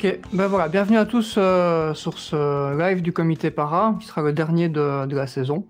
Ok, 0.00 0.20
ben 0.32 0.46
voilà, 0.46 0.68
bienvenue 0.68 0.96
à 0.96 1.04
tous 1.04 1.34
euh, 1.38 1.92
sur 1.92 2.20
ce 2.20 2.78
live 2.78 3.02
du 3.02 3.12
comité 3.12 3.50
para, 3.50 3.96
qui 3.98 4.06
sera 4.06 4.22
le 4.22 4.32
dernier 4.32 4.68
de, 4.68 5.12
la 5.12 5.26
saison. 5.26 5.66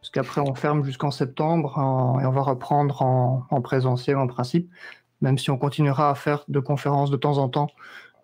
Parce 0.00 0.10
qu'après, 0.12 0.40
on 0.40 0.54
ferme 0.54 0.84
jusqu'en 0.84 1.10
septembre 1.10 1.76
et 2.22 2.24
on 2.24 2.30
va 2.30 2.42
reprendre 2.42 3.02
en, 3.02 3.44
en 3.50 3.60
présentiel 3.62 4.16
en 4.16 4.28
principe, 4.28 4.70
même 5.22 5.38
si 5.38 5.50
on 5.50 5.58
continuera 5.58 6.08
à 6.10 6.14
faire 6.14 6.44
de 6.46 6.60
conférences 6.60 7.10
de 7.10 7.16
temps 7.16 7.38
en 7.38 7.48
temps 7.48 7.66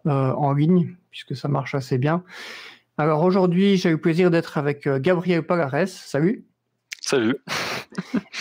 euh, 0.07 0.33
en 0.35 0.53
ligne, 0.53 0.95
puisque 1.11 1.35
ça 1.35 1.49
marche 1.49 1.75
assez 1.75 1.99
bien. 1.99 2.23
Alors 2.97 3.25
aujourd'hui, 3.25 3.77
j'ai 3.77 3.89
eu 3.89 3.95
le 3.95 4.01
plaisir 4.01 4.31
d'être 4.31 4.57
avec 4.57 4.87
euh, 4.87 5.01
Gabriel 5.01 5.43
Palares. 5.43 5.89
Salut. 5.89 6.45
Salut. 7.01 7.35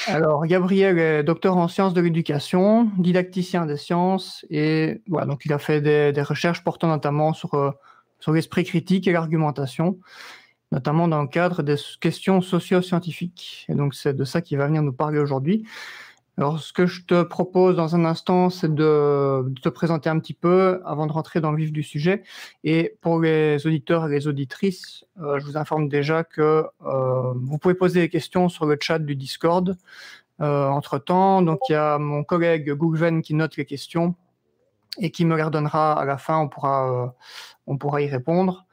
Alors, 0.07 0.45
Gabriel 0.45 0.99
est 0.99 1.23
docteur 1.23 1.57
en 1.57 1.67
sciences 1.67 1.93
de 1.93 2.01
l'éducation, 2.01 2.91
didacticien 2.97 3.65
des 3.65 3.77
sciences, 3.77 4.45
et 4.49 5.01
voilà, 5.07 5.25
donc 5.25 5.45
il 5.45 5.53
a 5.53 5.59
fait 5.59 5.81
des, 5.81 6.21
recherches 6.21 6.63
portant 6.63 6.87
notamment 6.87 7.33
sur, 7.33 7.53
euh, 7.55 7.71
sur 8.19 8.31
l'esprit 8.31 8.63
critique 8.63 9.07
et 9.07 9.11
l'argumentation, 9.11 9.99
notamment 10.71 11.07
dans 11.07 11.21
le 11.21 11.27
cadre 11.27 11.63
des 11.63 11.75
questions 11.99 12.41
socio-scientifiques. 12.41 13.65
Et 13.69 13.75
donc, 13.75 13.95
c'est 13.95 14.13
de 14.13 14.23
ça 14.23 14.41
qu'il 14.41 14.57
va 14.57 14.67
venir 14.67 14.83
nous 14.83 14.93
parler 14.93 15.19
aujourd'hui. 15.19 15.65
Alors, 16.39 16.57
ce 16.57 16.71
que 16.71 16.85
je 16.85 17.03
te 17.03 17.23
propose 17.23 17.75
dans 17.75 17.97
un 17.97 18.05
instant, 18.05 18.49
c'est 18.49 18.73
de, 18.73 19.53
te 19.61 19.67
présenter 19.67 20.09
un 20.09 20.17
petit 20.19 20.33
peu 20.33 20.81
avant 20.85 21.05
de 21.05 21.11
rentrer 21.11 21.41
dans 21.41 21.51
le 21.51 21.57
vif 21.57 21.73
du 21.73 21.83
sujet. 21.83 22.23
Et 22.63 22.97
pour 23.01 23.19
les 23.19 23.67
auditeurs 23.67 24.07
et 24.07 24.09
les 24.09 24.25
auditrices, 24.25 25.03
euh, 25.19 25.37
je 25.37 25.45
vous 25.45 25.57
informe 25.57 25.89
déjà 25.89 26.23
que 26.23 26.65
euh, 26.85 27.33
vous 27.35 27.57
pouvez 27.57 27.73
poser 27.73 27.99
des 27.99 28.07
questions 28.07 28.47
sur 28.47 28.65
le 28.65 28.77
chat 28.79 28.99
du 28.99 29.17
Discord. 29.17 29.75
Euh, 30.39 30.69
entre 30.69 30.97
temps, 30.97 31.41
donc 31.41 31.59
il 31.67 31.73
y 31.73 31.75
a 31.75 31.97
mon 31.97 32.23
collègue 32.23 32.71
Goulven 32.71 33.21
qui 33.21 33.33
note 33.33 33.57
les 33.57 33.65
questions 33.65 34.15
et 34.97 35.11
qui 35.11 35.25
me 35.25 35.35
les 35.35 35.43
redonnera 35.43 35.99
à 35.99 36.05
la 36.05 36.17
fin. 36.17 36.37
On 36.39 36.47
pourra, 36.47 37.13
on 37.67 37.77
pourra 37.77 38.01
y 38.01 38.07
répondre. 38.07 38.65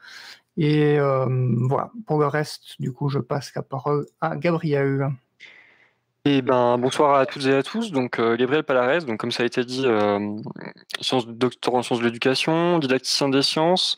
Et 0.55 0.97
voilà. 0.99 1.91
Pour 2.05 2.17
le 2.19 2.27
reste, 2.27 2.79
du 2.79 2.93
coup, 2.93 3.09
je 3.09 3.19
passe 3.19 3.53
la 3.55 3.61
parole 3.61 4.05
à 4.21 4.37
Gabriel. 4.37 5.09
Et 6.29 6.41
ben 6.41 6.77
bonsoir 6.77 7.15
à 7.15 7.25
toutes 7.25 7.45
et 7.45 7.53
à 7.53 7.63
tous. 7.63 7.91
Donc 7.91 8.19
euh, 8.19 8.35
Gabriel 8.35 8.65
Palares, 8.65 9.05
donc 9.05 9.17
comme 9.17 9.31
ça 9.31 9.43
a 9.43 9.45
été 9.45 9.63
dit, 9.63 9.83
euh, 9.85 10.19
sciences, 10.99 11.25
docteur 11.25 11.75
en 11.75 11.83
sciences 11.83 11.99
de 11.99 12.03
l'éducation, 12.03 12.79
didacticien 12.79 13.29
des 13.29 13.41
sciences. 13.41 13.95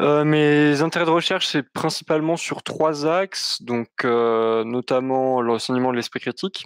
Euh, 0.00 0.22
mes 0.22 0.82
intérêts 0.82 1.04
de 1.04 1.10
recherche, 1.10 1.48
c'est 1.48 1.64
principalement 1.64 2.36
sur 2.36 2.62
trois 2.62 3.08
axes, 3.08 3.60
donc 3.60 3.88
euh, 4.04 4.62
notamment 4.62 5.42
l'enseignement 5.42 5.90
de 5.90 5.96
l'esprit 5.96 6.20
critique, 6.20 6.64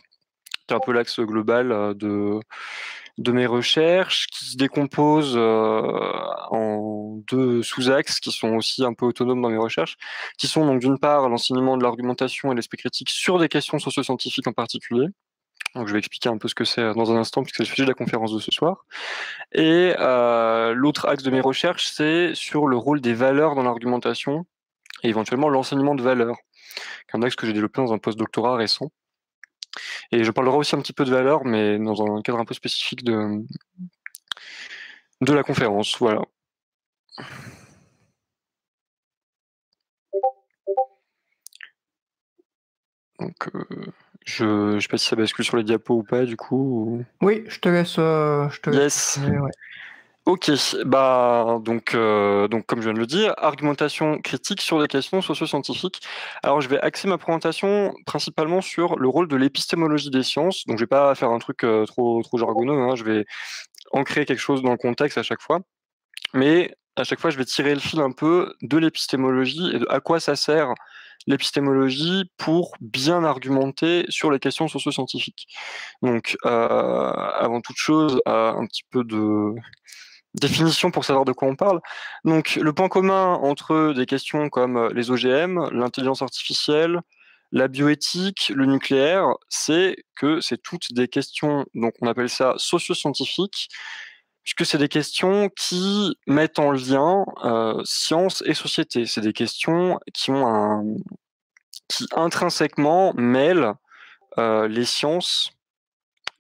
qui 0.69 0.75
est 0.75 0.77
un 0.77 0.81
peu 0.81 0.93
l'axe 0.93 1.21
global 1.21 1.95
de 1.97 2.39
de 3.21 3.33
mes 3.33 3.47
recherches, 3.47 4.27
qui 4.29 4.47
se 4.47 4.57
décompose 4.57 5.35
euh, 5.37 5.83
en 6.51 7.21
deux 7.29 7.63
sous-axes 7.63 8.19
qui 8.19 8.33
sont 8.33 8.55
aussi 8.55 8.83
un 8.83 8.95
peu 8.95 9.05
autonomes 9.05 9.43
dans 9.43 9.51
mes 9.51 9.59
recherches, 9.59 9.97
qui 10.39 10.49
sont 10.49 10.67
donc 10.67 10.81
d'une 10.81 10.99
part 10.99 11.29
l'enseignement 11.29 11.77
de 11.77 11.83
l'argumentation 11.83 12.51
et 12.51 12.55
l'esprit 12.55 12.79
critique 12.79 13.11
sur 13.11 13.39
des 13.39 13.49
questions 13.49 13.79
socio-scientifiques 13.79 14.47
en 14.47 14.55
particulier. 14.55 15.07
Donc 15.75 15.87
je 15.87 15.93
vais 15.93 15.99
expliquer 15.99 16.31
un 16.31 16.39
peu 16.39 16.49
ce 16.49 16.55
que 16.55 16.65
c'est 16.65 16.95
dans 16.95 17.13
un 17.13 17.17
instant, 17.17 17.43
puisque 17.43 17.57
c'est 17.57 17.65
le 17.65 17.69
sujet 17.69 17.83
de 17.83 17.89
la 17.89 17.95
conférence 17.95 18.33
de 18.33 18.41
ce 18.41 18.51
soir. 18.51 18.87
Et 19.53 19.95
euh, 19.99 20.73
l'autre 20.73 21.07
axe 21.07 21.23
de 21.23 21.31
mes 21.31 21.43
recherches, 21.43 21.89
c'est 21.93 22.35
sur 22.35 22.67
le 22.67 22.79
rôle 22.79 23.03
des 23.03 23.13
valeurs 23.13 23.55
dans 23.55 23.63
l'argumentation 23.63 24.47
et 25.03 25.09
éventuellement 25.11 25.51
l'enseignement 25.51 25.95
de 25.95 26.03
valeurs, 26.03 26.37
qui 27.11 27.19
un 27.19 27.23
axe 27.23 27.37
que 27.37 27.47
j'ai 27.47 27.53
développé 27.53 27.83
dans 27.83 27.93
un 27.93 27.99
post-doctorat 27.99 28.57
récent. 28.57 28.91
Et 30.13 30.25
je 30.25 30.31
parlerai 30.31 30.57
aussi 30.57 30.75
un 30.75 30.81
petit 30.81 30.93
peu 30.93 31.05
de 31.05 31.11
valeurs, 31.11 31.45
mais 31.45 31.79
dans 31.79 32.03
un 32.17 32.23
cadre 32.23 32.39
un 32.39 32.45
peu 32.45 32.55
spécifique 32.55 33.05
de, 33.05 33.45
de 35.21 35.33
la 35.33 35.43
conférence. 35.43 35.97
Voilà. 35.99 36.23
Donc, 43.19 43.49
euh, 43.55 43.87
je 44.25 44.75
ne 44.75 44.81
sais 44.81 44.89
pas 44.89 44.99
si 44.99 45.07
ça 45.07 45.17
bascule 45.17 45.45
sur 45.45 45.57
les 45.57 45.65
diapos 45.65 45.95
ou 45.99 46.03
pas, 46.03 46.25
du 46.25 46.37
coup. 46.37 46.57
ou- 46.57 47.05
Oui, 47.27 47.45
je 47.49 47.59
te 47.61 47.69
laisse. 47.69 47.97
euh, 47.99 48.49
je 48.51 48.61
te 48.61 48.71
laisse 48.71 49.17
Yes. 49.17 49.29
ouais. 49.29 49.51
Ok, 50.27 50.51
bah 50.85 51.59
donc 51.65 51.93
donc 51.93 52.51
donc 52.51 52.67
comme 52.67 52.81
je 52.81 52.85
viens 52.85 52.93
de 52.93 52.99
le 52.99 53.07
dire, 53.07 53.35
argumentation 53.39 54.21
critique 54.21 54.61
sur 54.61 54.81
des 54.81 54.87
questions 54.87 55.23
socio-scientifiques. 55.23 56.03
Alors 56.43 56.61
je 56.61 56.69
vais 56.69 56.79
axer 56.79 57.09
ma 57.09 57.19
présentation 57.19 57.95
principalement 58.07 58.61
sur 58.61 58.99
le 58.99 59.09
rôle 59.09 59.29
de 59.29 59.37
l'épistémologie 59.37 60.11
des 60.11 60.23
sciences. 60.23 60.65
Donc 60.67 60.77
je 60.79 60.83
vais 60.85 60.87
pas 60.89 61.15
faire 61.15 61.31
un 61.31 61.39
truc 61.39 61.65
euh, 61.65 61.87
trop 61.87 62.23
trop 62.23 62.37
jargonneux. 62.39 62.75
Hein, 62.81 62.95
je 62.97 63.05
vais 63.05 63.25
ancrer 63.93 64.27
quelque 64.27 64.39
chose 64.39 64.63
dans 64.63 64.73
le 64.73 64.77
contexte 64.77 65.19
à 65.19 65.23
chaque 65.23 65.41
fois, 65.41 65.61
mais 66.35 66.75
à 66.97 67.05
chaque 67.05 67.21
fois 67.21 67.31
je 67.31 67.39
vais 67.39 67.45
tirer 67.47 67.75
le 67.75 67.81
fil 67.81 68.01
un 68.01 68.13
peu 68.13 68.55
de 68.63 68.79
l'épistémologie 68.79 69.71
et 69.75 69.79
de 69.81 69.87
à 69.91 70.01
quoi 70.01 70.21
ça 70.21 70.37
sert 70.37 70.75
l'épistémologie 71.27 72.31
pour 72.39 72.77
bien 72.81 73.25
argumenter 73.25 74.05
sur 74.11 74.31
les 74.31 74.39
questions 74.39 74.69
socio-scientifiques. 74.69 75.47
Donc 76.03 76.37
euh, 76.47 77.11
avant 77.11 77.61
toute 77.61 77.77
chose, 77.79 78.21
euh, 78.29 78.53
un 78.53 78.67
petit 78.67 78.85
peu 78.91 79.05
de 79.05 79.55
définition 80.35 80.91
pour 80.91 81.05
savoir 81.05 81.25
de 81.25 81.33
quoi 81.33 81.49
on 81.49 81.57
parle. 81.57 81.81
Donc, 82.25 82.57
le 82.57 82.73
point 82.73 82.89
commun 82.89 83.35
entre 83.35 83.93
des 83.95 84.07
questions 84.07 84.49
comme 84.49 84.77
euh, 84.77 84.91
les 84.95 85.11
OGM, 85.11 85.71
l'intelligence 85.71 86.23
artificielle, 86.23 87.01
la 87.53 87.69
bioéthique, 87.69 88.53
le 88.55 88.67
nucléaire, 88.67 89.27
c'est 89.49 89.97
que 90.15 90.41
c'est 90.41 90.63
toutes 90.63 90.93
des 90.93 91.09
questions, 91.09 91.67
donc 91.75 91.95
on 92.01 92.07
appelle 92.07 92.29
ça 92.29 92.55
socio-scientifiques, 92.59 93.69
puisque 94.45 94.65
c'est 94.65 94.79
des 94.79 94.89
questions 94.89 95.49
qui 95.49 96.17
mettent 96.27 96.59
en 96.59 96.71
lien 96.71 97.25
euh, 97.45 97.81
science 97.85 98.43
et 98.47 98.55
société. 98.55 99.07
C'est 99.07 99.21
des 99.21 99.33
questions 99.33 99.99
qui 100.15 100.31
ont 100.31 100.47
un, 100.47 100.85
qui 101.89 102.07
intrinsèquement 102.15 103.13
mêlent 103.15 103.75
euh, 104.39 104.69
les 104.69 104.85
sciences 104.85 105.51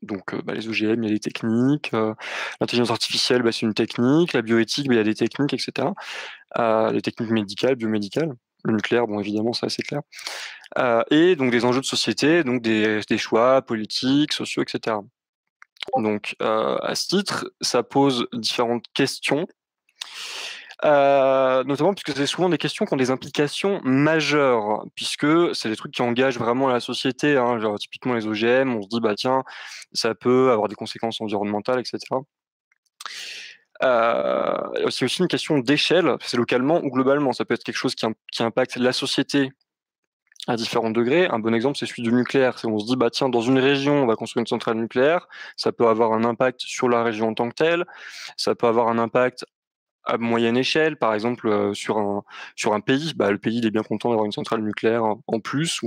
donc 0.03 0.35
euh, 0.35 0.43
bah, 0.43 0.55
les 0.55 0.69
OGM, 0.69 1.03
il 1.03 1.09
y 1.09 1.11
a 1.11 1.15
des 1.15 1.21
techniques, 1.21 1.93
euh, 1.95 2.15
l'intelligence 2.61 2.91
artificielle, 2.91 3.43
bah, 3.43 3.53
c'est 3.53 3.67
une 3.67 3.75
technique, 3.75 4.33
la 4.33 4.43
bioéthique, 4.43 4.89
bah, 4.89 4.95
il 4.95 4.99
y 4.99 5.01
a 5.01 5.05
des 5.05 5.15
techniques, 5.15 5.53
etc. 5.55 5.89
Euh, 6.59 6.91
les 6.93 7.03
techniques 7.03 7.31
médicales, 7.31 7.77
biomédicales, 7.77 8.33
le 8.65 8.73
nucléaire, 8.75 9.07
bon 9.07 9.21
évidemment, 9.21 9.53
ça 9.53 9.69
c'est 9.69 9.83
clair. 9.83 10.01
Et 11.11 11.37
donc 11.37 11.51
des 11.51 11.65
enjeux 11.65 11.81
de 11.81 11.87
société, 11.87 12.45
donc 12.45 12.63
des, 12.63 13.01
des 13.09 13.19
choix 13.19 13.63
politiques, 13.63 14.33
sociaux, 14.33 14.63
etc. 14.63 14.97
Donc 15.97 16.37
à 16.41 16.95
ce 16.95 17.09
titre, 17.09 17.51
ça 17.61 17.83
pose 17.83 18.27
différentes 18.33 18.85
questions. 18.95 19.47
Euh, 20.83 21.63
notamment 21.65 21.93
puisque 21.93 22.17
c'est 22.17 22.27
souvent 22.27 22.49
des 22.49 22.57
questions 22.57 22.87
qui 22.87 22.95
ont 22.95 22.97
des 22.97 23.11
implications 23.11 23.83
majeures, 23.85 24.83
puisque 24.95 25.55
c'est 25.55 25.69
des 25.69 25.77
trucs 25.77 25.93
qui 25.93 26.01
engagent 26.03 26.39
vraiment 26.39 26.69
la 26.69 26.81
société. 26.81 27.37
Hein, 27.37 27.59
genre 27.61 27.79
typiquement 27.79 28.15
les 28.15 28.27
OGM, 28.27 28.75
on 28.77 28.83
se 28.83 28.89
dit 28.89 29.01
bah 29.01 29.15
tiens, 29.15 29.43
ça 29.93 30.15
peut 30.15 30.51
avoir 30.51 30.69
des 30.69 30.75
conséquences 30.75 31.21
environnementales, 31.21 31.81
etc. 31.81 31.99
Euh, 33.83 34.91
c'est 34.91 35.05
aussi 35.05 35.21
une 35.23 35.29
question 35.29 35.59
d'échelle, 35.59 36.17
c'est 36.23 36.37
localement 36.37 36.81
ou 36.83 36.91
globalement. 36.91 37.33
Ça 37.33 37.45
peut 37.45 37.55
être 37.55 37.65
quelque 37.65 37.77
chose 37.77 37.95
qui, 37.95 38.07
im- 38.07 38.15
qui 38.33 38.43
impacte 38.43 38.77
la 38.77 38.93
société 38.93 39.53
à 40.49 40.57
différents 40.57 40.91
degrés. 40.91 41.27
Un 41.27 41.39
bon 41.39 41.55
exemple, 41.55 41.77
c'est 41.79 41.87
celui 41.87 42.03
du 42.03 42.13
nucléaire. 42.13 42.57
On 42.65 42.79
se 42.79 42.87
dit, 42.87 42.97
bah 42.97 43.11
tiens, 43.11 43.29
dans 43.29 43.43
une 43.43 43.59
région, 43.59 44.03
on 44.03 44.07
va 44.07 44.17
construire 44.17 44.43
une 44.43 44.47
centrale 44.47 44.77
nucléaire. 44.77 45.29
Ça 45.57 45.73
peut 45.73 45.89
avoir 45.89 46.13
un 46.13 46.25
impact 46.25 46.61
sur 46.61 46.89
la 46.89 47.03
région 47.03 47.29
en 47.29 47.35
tant 47.35 47.49
que 47.49 47.55
telle. 47.55 47.85
Ça 48.37 48.55
peut 48.55 48.67
avoir 48.67 48.89
un 48.89 48.99
impact 48.99 49.45
à 50.05 50.19
moyenne 50.19 50.57
échelle, 50.57 50.97
par 50.97 51.15
exemple 51.15 51.75
sur 51.75 51.99
un 51.99 52.23
sur 52.57 52.75
un 52.75 52.81
pays. 52.81 53.13
Bah, 53.15 53.31
le 53.31 53.39
pays 53.39 53.59
il 53.59 53.67
est 53.67 53.71
bien 53.71 53.83
content 53.83 54.11
d'avoir 54.11 54.27
une 54.27 54.33
centrale 54.33 54.63
nucléaire 54.63 55.05
en 55.05 55.41
plus 55.41 55.81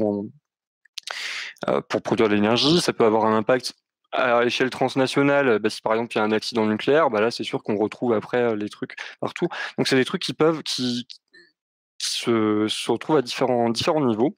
pour 1.89 2.01
produire 2.01 2.29
de 2.29 2.35
l'énergie. 2.35 2.81
Ça 2.81 2.93
peut 2.93 3.05
avoir 3.05 3.25
un 3.25 3.35
impact 3.37 3.73
à 4.13 4.43
l'échelle 4.43 4.69
transnationale, 4.69 5.59
bah, 5.59 5.69
si 5.69 5.81
par 5.81 5.93
exemple 5.93 6.13
il 6.13 6.17
y 6.19 6.21
a 6.21 6.23
un 6.23 6.31
accident 6.31 6.65
nucléaire, 6.65 7.09
bah 7.09 7.19
là 7.19 7.31
c'est 7.31 7.43
sûr 7.43 7.63
qu'on 7.63 7.75
retrouve 7.75 8.13
après 8.13 8.55
les 8.55 8.69
trucs 8.69 8.95
partout. 9.19 9.47
Donc 9.77 9.87
c'est 9.87 9.95
des 9.95 10.05
trucs 10.05 10.21
qui 10.21 10.33
peuvent 10.33 10.61
qui, 10.63 11.07
se, 11.97 12.67
se, 12.67 12.91
retrouvent 12.91 13.17
à 13.17 13.21
différents 13.21 13.69
différents 13.69 14.05
niveaux. 14.05 14.37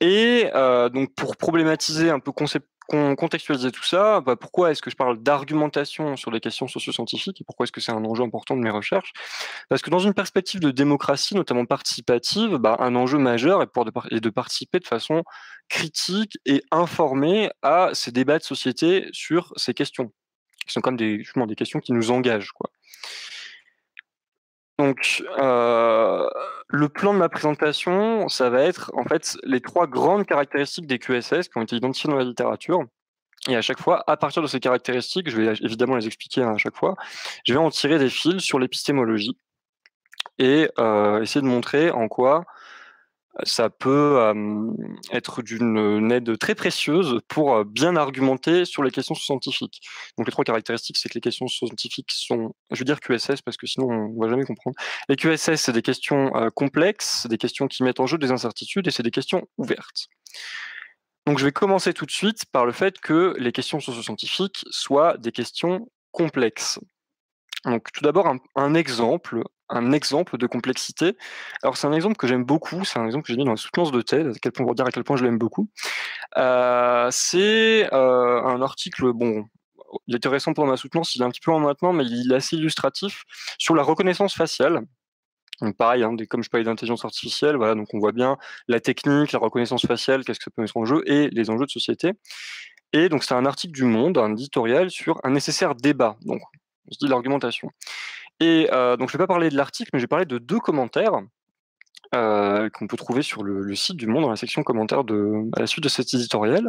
Et 0.00 0.50
donc 0.92 1.14
pour 1.14 1.36
problématiser 1.36 2.10
un 2.10 2.20
peu 2.20 2.32
concept, 2.32 2.68
contextualiser 2.90 3.70
tout 3.70 3.84
ça, 3.84 4.20
bah, 4.20 4.36
pourquoi 4.36 4.70
est-ce 4.70 4.82
que 4.82 4.90
je 4.90 4.96
parle 4.96 5.22
d'argumentation 5.22 6.16
sur 6.16 6.30
les 6.30 6.40
questions 6.40 6.66
socio-scientifiques 6.66 7.40
et 7.40 7.44
pourquoi 7.44 7.64
est-ce 7.64 7.72
que 7.72 7.80
c'est 7.80 7.92
un 7.92 8.04
enjeu 8.04 8.24
important 8.24 8.56
de 8.56 8.62
mes 8.62 8.70
recherches? 8.70 9.12
Parce 9.68 9.80
que 9.80 9.90
dans 9.90 10.00
une 10.00 10.14
perspective 10.14 10.60
de 10.60 10.70
démocratie, 10.70 11.34
notamment 11.34 11.64
participative, 11.64 12.56
bah, 12.56 12.76
un 12.80 12.96
enjeu 12.96 13.18
majeur 13.18 13.62
est, 13.62 14.20
de, 14.20 14.30
participer 14.30 14.80
de 14.80 14.86
façon 14.86 15.22
critique 15.68 16.38
et 16.46 16.62
informée 16.72 17.50
à 17.62 17.90
ces 17.94 18.10
débats 18.10 18.38
de 18.38 18.44
société 18.44 19.08
sur 19.12 19.52
ces 19.56 19.72
questions, 19.72 20.12
qui 20.66 20.72
sont 20.72 20.80
comme 20.80 20.96
des, 20.96 21.18
justement 21.18 21.46
des 21.46 21.56
questions 21.56 21.80
qui 21.80 21.92
nous 21.92 22.10
engagent. 22.10 22.52
Donc, 24.80 25.22
euh, 25.38 26.26
le 26.68 26.88
plan 26.88 27.12
de 27.12 27.18
ma 27.18 27.28
présentation, 27.28 28.30
ça 28.30 28.48
va 28.48 28.62
être 28.62 28.90
en 28.94 29.04
fait 29.04 29.36
les 29.42 29.60
trois 29.60 29.86
grandes 29.86 30.24
caractéristiques 30.24 30.86
des 30.86 30.98
QSS 30.98 31.50
qui 31.50 31.58
ont 31.58 31.60
été 31.60 31.76
identifiées 31.76 32.08
dans 32.08 32.16
la 32.16 32.24
littérature. 32.24 32.86
Et 33.46 33.56
à 33.56 33.60
chaque 33.60 33.78
fois, 33.78 34.02
à 34.06 34.16
partir 34.16 34.40
de 34.40 34.46
ces 34.46 34.58
caractéristiques, 34.58 35.28
je 35.28 35.36
vais 35.38 35.52
évidemment 35.60 35.96
les 35.96 36.06
expliquer 36.06 36.44
à 36.44 36.56
chaque 36.56 36.76
fois, 36.76 36.96
je 37.44 37.52
vais 37.52 37.58
en 37.58 37.68
tirer 37.68 37.98
des 37.98 38.08
fils 38.08 38.40
sur 38.40 38.58
l'épistémologie 38.58 39.36
et 40.38 40.70
euh, 40.78 41.20
essayer 41.20 41.42
de 41.42 41.46
montrer 41.46 41.90
en 41.90 42.08
quoi 42.08 42.46
ça 43.44 43.70
peut 43.70 44.34
être 45.12 45.42
d'une 45.42 46.10
aide 46.12 46.38
très 46.38 46.54
précieuse 46.54 47.20
pour 47.28 47.64
bien 47.64 47.96
argumenter 47.96 48.64
sur 48.64 48.82
les 48.82 48.90
questions 48.90 49.14
scientifiques. 49.14 49.80
Donc 50.18 50.26
les 50.26 50.32
trois 50.32 50.44
caractéristiques, 50.44 50.96
c'est 50.96 51.08
que 51.08 51.14
les 51.14 51.20
questions 51.20 51.46
scientifiques 51.46 52.10
sont, 52.12 52.54
je 52.70 52.78
veux 52.78 52.84
dire 52.84 53.00
QSS 53.00 53.42
parce 53.44 53.56
que 53.56 53.66
sinon 53.66 53.88
on 53.88 54.08
ne 54.08 54.20
va 54.20 54.28
jamais 54.28 54.44
comprendre. 54.44 54.76
Les 55.08 55.16
QSS, 55.16 55.56
c'est 55.56 55.72
des 55.72 55.82
questions 55.82 56.32
complexes, 56.54 57.20
c'est 57.22 57.28
des 57.28 57.38
questions 57.38 57.68
qui 57.68 57.82
mettent 57.82 58.00
en 58.00 58.06
jeu 58.06 58.18
des 58.18 58.32
incertitudes 58.32 58.88
et 58.88 58.90
c'est 58.90 59.02
des 59.02 59.10
questions 59.10 59.46
ouvertes. 59.58 60.08
Donc 61.26 61.38
je 61.38 61.44
vais 61.44 61.52
commencer 61.52 61.92
tout 61.92 62.06
de 62.06 62.10
suite 62.10 62.44
par 62.46 62.66
le 62.66 62.72
fait 62.72 62.98
que 62.98 63.34
les 63.38 63.52
questions 63.52 63.80
socio-scientifiques 63.80 64.64
soient 64.70 65.16
des 65.16 65.32
questions 65.32 65.88
complexes. 66.12 66.80
Donc 67.64 67.92
tout 67.92 68.02
d'abord 68.02 68.34
un, 68.56 68.74
exemple, 68.74 69.42
un 69.70 69.92
exemple 69.92 70.36
de 70.36 70.46
complexité. 70.46 71.16
Alors 71.62 71.76
c'est 71.76 71.86
un 71.86 71.92
exemple 71.92 72.16
que 72.16 72.26
j'aime 72.26 72.44
beaucoup, 72.44 72.84
c'est 72.84 72.98
un 72.98 73.06
exemple 73.06 73.26
que 73.26 73.32
j'ai 73.32 73.38
mis 73.38 73.44
dans 73.44 73.52
la 73.52 73.56
soutenance 73.56 73.92
de 73.92 74.02
thèse, 74.02 74.36
à 74.36 74.38
quel 74.40 74.52
point 74.52 74.66
pour 74.66 74.74
dire 74.74 74.86
à 74.86 74.90
quel 74.90 75.04
point 75.04 75.16
je 75.16 75.24
l'aime 75.24 75.38
beaucoup. 75.38 75.70
Euh, 76.36 77.08
c'est 77.10 77.88
euh, 77.92 78.42
un 78.42 78.60
article, 78.62 79.12
bon, 79.12 79.46
il 80.06 80.14
est 80.14 80.16
intéressant 80.16 80.52
pour 80.52 80.66
ma 80.66 80.76
soutenance, 80.76 81.14
il 81.14 81.22
est 81.22 81.24
un 81.24 81.30
petit 81.30 81.40
peu 81.40 81.52
en 81.52 81.60
maintenant, 81.60 81.92
mais 81.92 82.04
il 82.04 82.32
est 82.32 82.36
assez 82.36 82.56
illustratif 82.56 83.24
sur 83.58 83.74
la 83.74 83.82
reconnaissance 83.82 84.34
faciale. 84.34 84.82
Pareil, 85.76 86.02
hein, 86.02 86.16
comme 86.28 86.42
je 86.42 86.48
parlais 86.48 86.64
d'intelligence 86.64 87.04
artificielle, 87.04 87.56
voilà, 87.56 87.74
donc 87.74 87.92
on 87.92 87.98
voit 87.98 88.12
bien 88.12 88.38
la 88.66 88.80
technique, 88.80 89.32
la 89.32 89.38
reconnaissance 89.38 89.86
faciale, 89.86 90.24
qu'est-ce 90.24 90.38
que 90.38 90.44
ça 90.44 90.50
peut 90.50 90.62
mettre 90.62 90.76
en 90.78 90.86
jeu, 90.86 91.02
et 91.06 91.28
les 91.30 91.50
enjeux 91.50 91.66
de 91.66 91.70
société. 91.70 92.12
Et 92.92 93.08
donc 93.10 93.24
c'est 93.24 93.34
un 93.34 93.44
article 93.44 93.74
du 93.74 93.84
Monde, 93.84 94.16
un 94.16 94.32
éditorial 94.32 94.90
sur 94.90 95.20
un 95.22 95.30
nécessaire 95.30 95.74
débat. 95.74 96.16
Donc 96.22 96.40
on 96.88 96.92
se 96.92 96.98
dit 96.98 97.08
l'argumentation. 97.08 97.70
Et 98.40 98.68
euh, 98.72 98.96
donc 98.96 99.10
je 99.10 99.16
ne 99.16 99.18
vais 99.18 99.24
pas 99.24 99.34
parler 99.34 99.50
de 99.50 99.56
l'article, 99.56 99.90
mais 99.92 99.98
je 99.98 100.04
vais 100.04 100.08
parler 100.08 100.26
de 100.26 100.38
deux 100.38 100.58
commentaires 100.58 101.20
euh, 102.14 102.68
qu'on 102.70 102.86
peut 102.86 102.96
trouver 102.96 103.22
sur 103.22 103.42
le, 103.42 103.74
site 103.74 103.96
du 103.96 104.06
Monde 104.06 104.22
dans 104.22 104.30
la 104.30 104.36
section 104.36 104.62
commentaires 104.62 105.00
à 105.00 105.60
la 105.60 105.66
suite 105.66 105.84
de 105.84 105.88
cet 105.88 106.12
éditorial. 106.14 106.68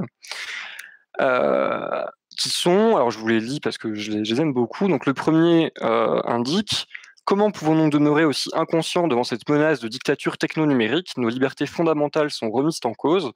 Euh, 1.19 2.06
qui 2.38 2.50
sont, 2.50 2.95
alors 2.95 3.12
je 3.12 3.19
vous 3.19 3.27
les 3.27 3.39
lis 3.39 3.59
parce 3.59 3.77
que 3.77 3.94
je 3.94 4.12
les, 4.12 4.25
je 4.25 4.33
les 4.33 4.41
aime 4.41 4.53
beaucoup. 4.53 4.88
Donc 4.88 5.06
le 5.06 5.13
premier 5.13 5.71
indique 5.79 6.88
Comment 7.23 7.51
pouvons-nous 7.51 7.89
demeurer 7.89 8.25
aussi 8.25 8.50
inconscients 8.53 9.07
devant 9.07 9.24
cette 9.24 9.47
menace 9.47 9.79
de 9.79 9.88
dictature 9.88 10.38
techno-numérique? 10.38 11.13
Nos 11.17 11.29
libertés 11.29 11.67
fondamentales 11.67 12.31
sont 12.31 12.50
remises 12.50 12.79
en 12.83 12.94
cause. 12.94 13.31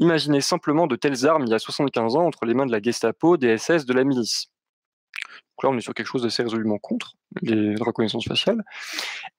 Imaginez 0.00 0.40
simplement 0.40 0.86
de 0.86 0.96
telles 0.96 1.24
armes 1.26 1.44
il 1.46 1.50
y 1.50 1.54
a 1.54 1.58
75 1.58 2.16
ans 2.16 2.26
entre 2.26 2.44
les 2.44 2.54
mains 2.54 2.66
de 2.66 2.72
la 2.72 2.82
Gestapo, 2.82 3.36
des 3.36 3.56
SS, 3.56 3.86
de 3.86 3.94
la 3.94 4.02
milice. 4.02 4.48
Donc 5.56 5.64
là, 5.64 5.70
on 5.70 5.78
est 5.78 5.82
sur 5.82 5.94
quelque 5.94 6.06
chose 6.06 6.22
d'assez 6.22 6.42
résolument 6.42 6.78
contre 6.78 7.14
les 7.42 7.74
reconnaissances 7.76 8.26
faciales. 8.26 8.62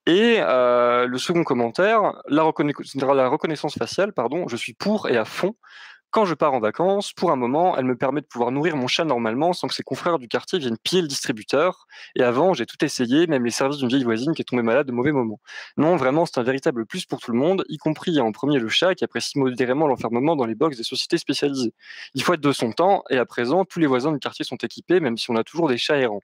Et 0.05 0.37
euh, 0.39 1.07
le 1.07 1.17
second 1.17 1.43
commentaire, 1.43 2.21
la, 2.27 2.43
la 2.43 3.27
reconnaissance 3.29 3.77
faciale, 3.77 4.13
pardon, 4.13 4.47
je 4.47 4.55
suis 4.55 4.73
pour 4.73 5.09
et 5.09 5.17
à 5.17 5.25
fond 5.25 5.55
quand 6.11 6.25
je 6.25 6.33
pars 6.33 6.53
en 6.53 6.59
vacances, 6.59 7.13
pour 7.13 7.31
un 7.31 7.35
moment, 7.35 7.77
elle 7.77 7.85
me 7.85 7.95
permet 7.95 8.21
de 8.21 8.25
pouvoir 8.25 8.51
nourrir 8.51 8.75
mon 8.75 8.87
chat 8.87 9.05
normalement 9.05 9.53
sans 9.53 9.67
que 9.67 9.73
ses 9.75 9.83
confrères 9.83 10.19
du 10.19 10.27
quartier 10.27 10.57
viennent 10.57 10.77
piller 10.77 11.01
le 11.01 11.07
distributeur. 11.07 11.85
Et 12.15 12.23
avant, 12.23 12.53
j'ai 12.53 12.65
tout 12.65 12.83
essayé, 12.83 13.27
même 13.27 13.45
les 13.45 13.51
services 13.51 13.77
d'une 13.77 13.89
vieille 13.89 14.03
voisine 14.03 14.33
qui 14.33 14.41
est 14.41 14.45
tombée 14.45 14.63
malade 14.63 14.87
de 14.87 14.91
mauvais 14.91 15.11
moments. 15.11 15.39
Non, 15.77 15.95
vraiment, 15.97 16.25
c'est 16.25 16.39
un 16.39 16.43
véritable 16.43 16.85
plus 16.85 17.05
pour 17.05 17.19
tout 17.19 17.31
le 17.31 17.37
monde, 17.37 17.63
y 17.69 17.77
compris 17.77 18.19
en 18.19 18.31
premier 18.31 18.59
le 18.59 18.69
chat 18.69 18.95
qui 18.95 19.03
apprécie 19.03 19.37
modérément 19.37 19.87
l'enfermement 19.87 20.35
dans 20.35 20.45
les 20.45 20.55
box 20.55 20.77
des 20.77 20.83
sociétés 20.83 21.17
spécialisées. 21.17 21.73
Il 22.15 22.23
faut 22.23 22.33
être 22.33 22.41
de 22.41 22.51
son 22.51 22.71
temps, 22.71 23.03
et 23.09 23.17
à 23.17 23.25
présent, 23.25 23.65
tous 23.65 23.79
les 23.79 23.87
voisins 23.87 24.11
du 24.11 24.19
quartier 24.19 24.45
sont 24.45 24.57
équipés, 24.57 24.99
même 24.99 25.17
si 25.17 25.29
on 25.29 25.35
a 25.35 25.43
toujours 25.43 25.69
des 25.69 25.77
chats 25.77 25.97
errants. 25.97 26.21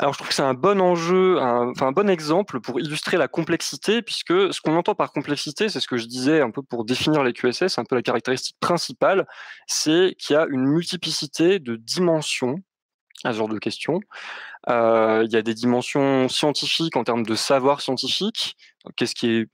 Alors 0.00 0.12
je 0.12 0.18
trouve 0.18 0.28
que 0.28 0.34
c'est 0.34 0.42
un 0.42 0.54
bon 0.54 0.80
enjeu, 0.80 1.38
enfin 1.40 1.86
un 1.86 1.92
bon 1.92 2.10
exemple 2.10 2.60
pour 2.60 2.80
illustrer 2.80 3.16
la 3.16 3.28
complexité, 3.28 4.02
puisque 4.02 4.52
ce 4.52 4.60
qu'on 4.60 4.76
entend 4.76 4.96
par 4.96 5.12
complexité, 5.12 5.68
c'est 5.68 5.78
ce 5.78 5.86
que 5.86 5.96
je 5.96 6.06
disais 6.06 6.40
un 6.40 6.50
peu 6.50 6.62
pour 6.62 6.84
définir 6.84 7.22
les 7.22 7.32
QSS, 7.32 7.78
un 7.78 7.84
peu 7.84 7.94
la 7.94 8.02
caractéristique 8.02 8.56
principale, 8.58 9.26
c'est 9.68 10.16
qu'il 10.18 10.34
y 10.34 10.36
a 10.36 10.46
une 10.50 10.66
multiplicité 10.66 11.60
de 11.60 11.76
dimensions 11.76 12.56
à 13.24 13.32
ce 13.32 13.38
genre 13.38 13.48
de 13.48 13.58
questions. 13.58 14.00
Euh, 14.68 15.22
il 15.26 15.32
y 15.32 15.36
a 15.36 15.42
des 15.42 15.54
dimensions 15.54 16.28
scientifiques 16.28 16.96
en 16.96 17.04
termes 17.04 17.24
de 17.24 17.34
savoir 17.36 17.80
scientifique, 17.80 18.56
qu'est-ce 18.96 19.14
qui 19.14 19.28
est 19.30 19.48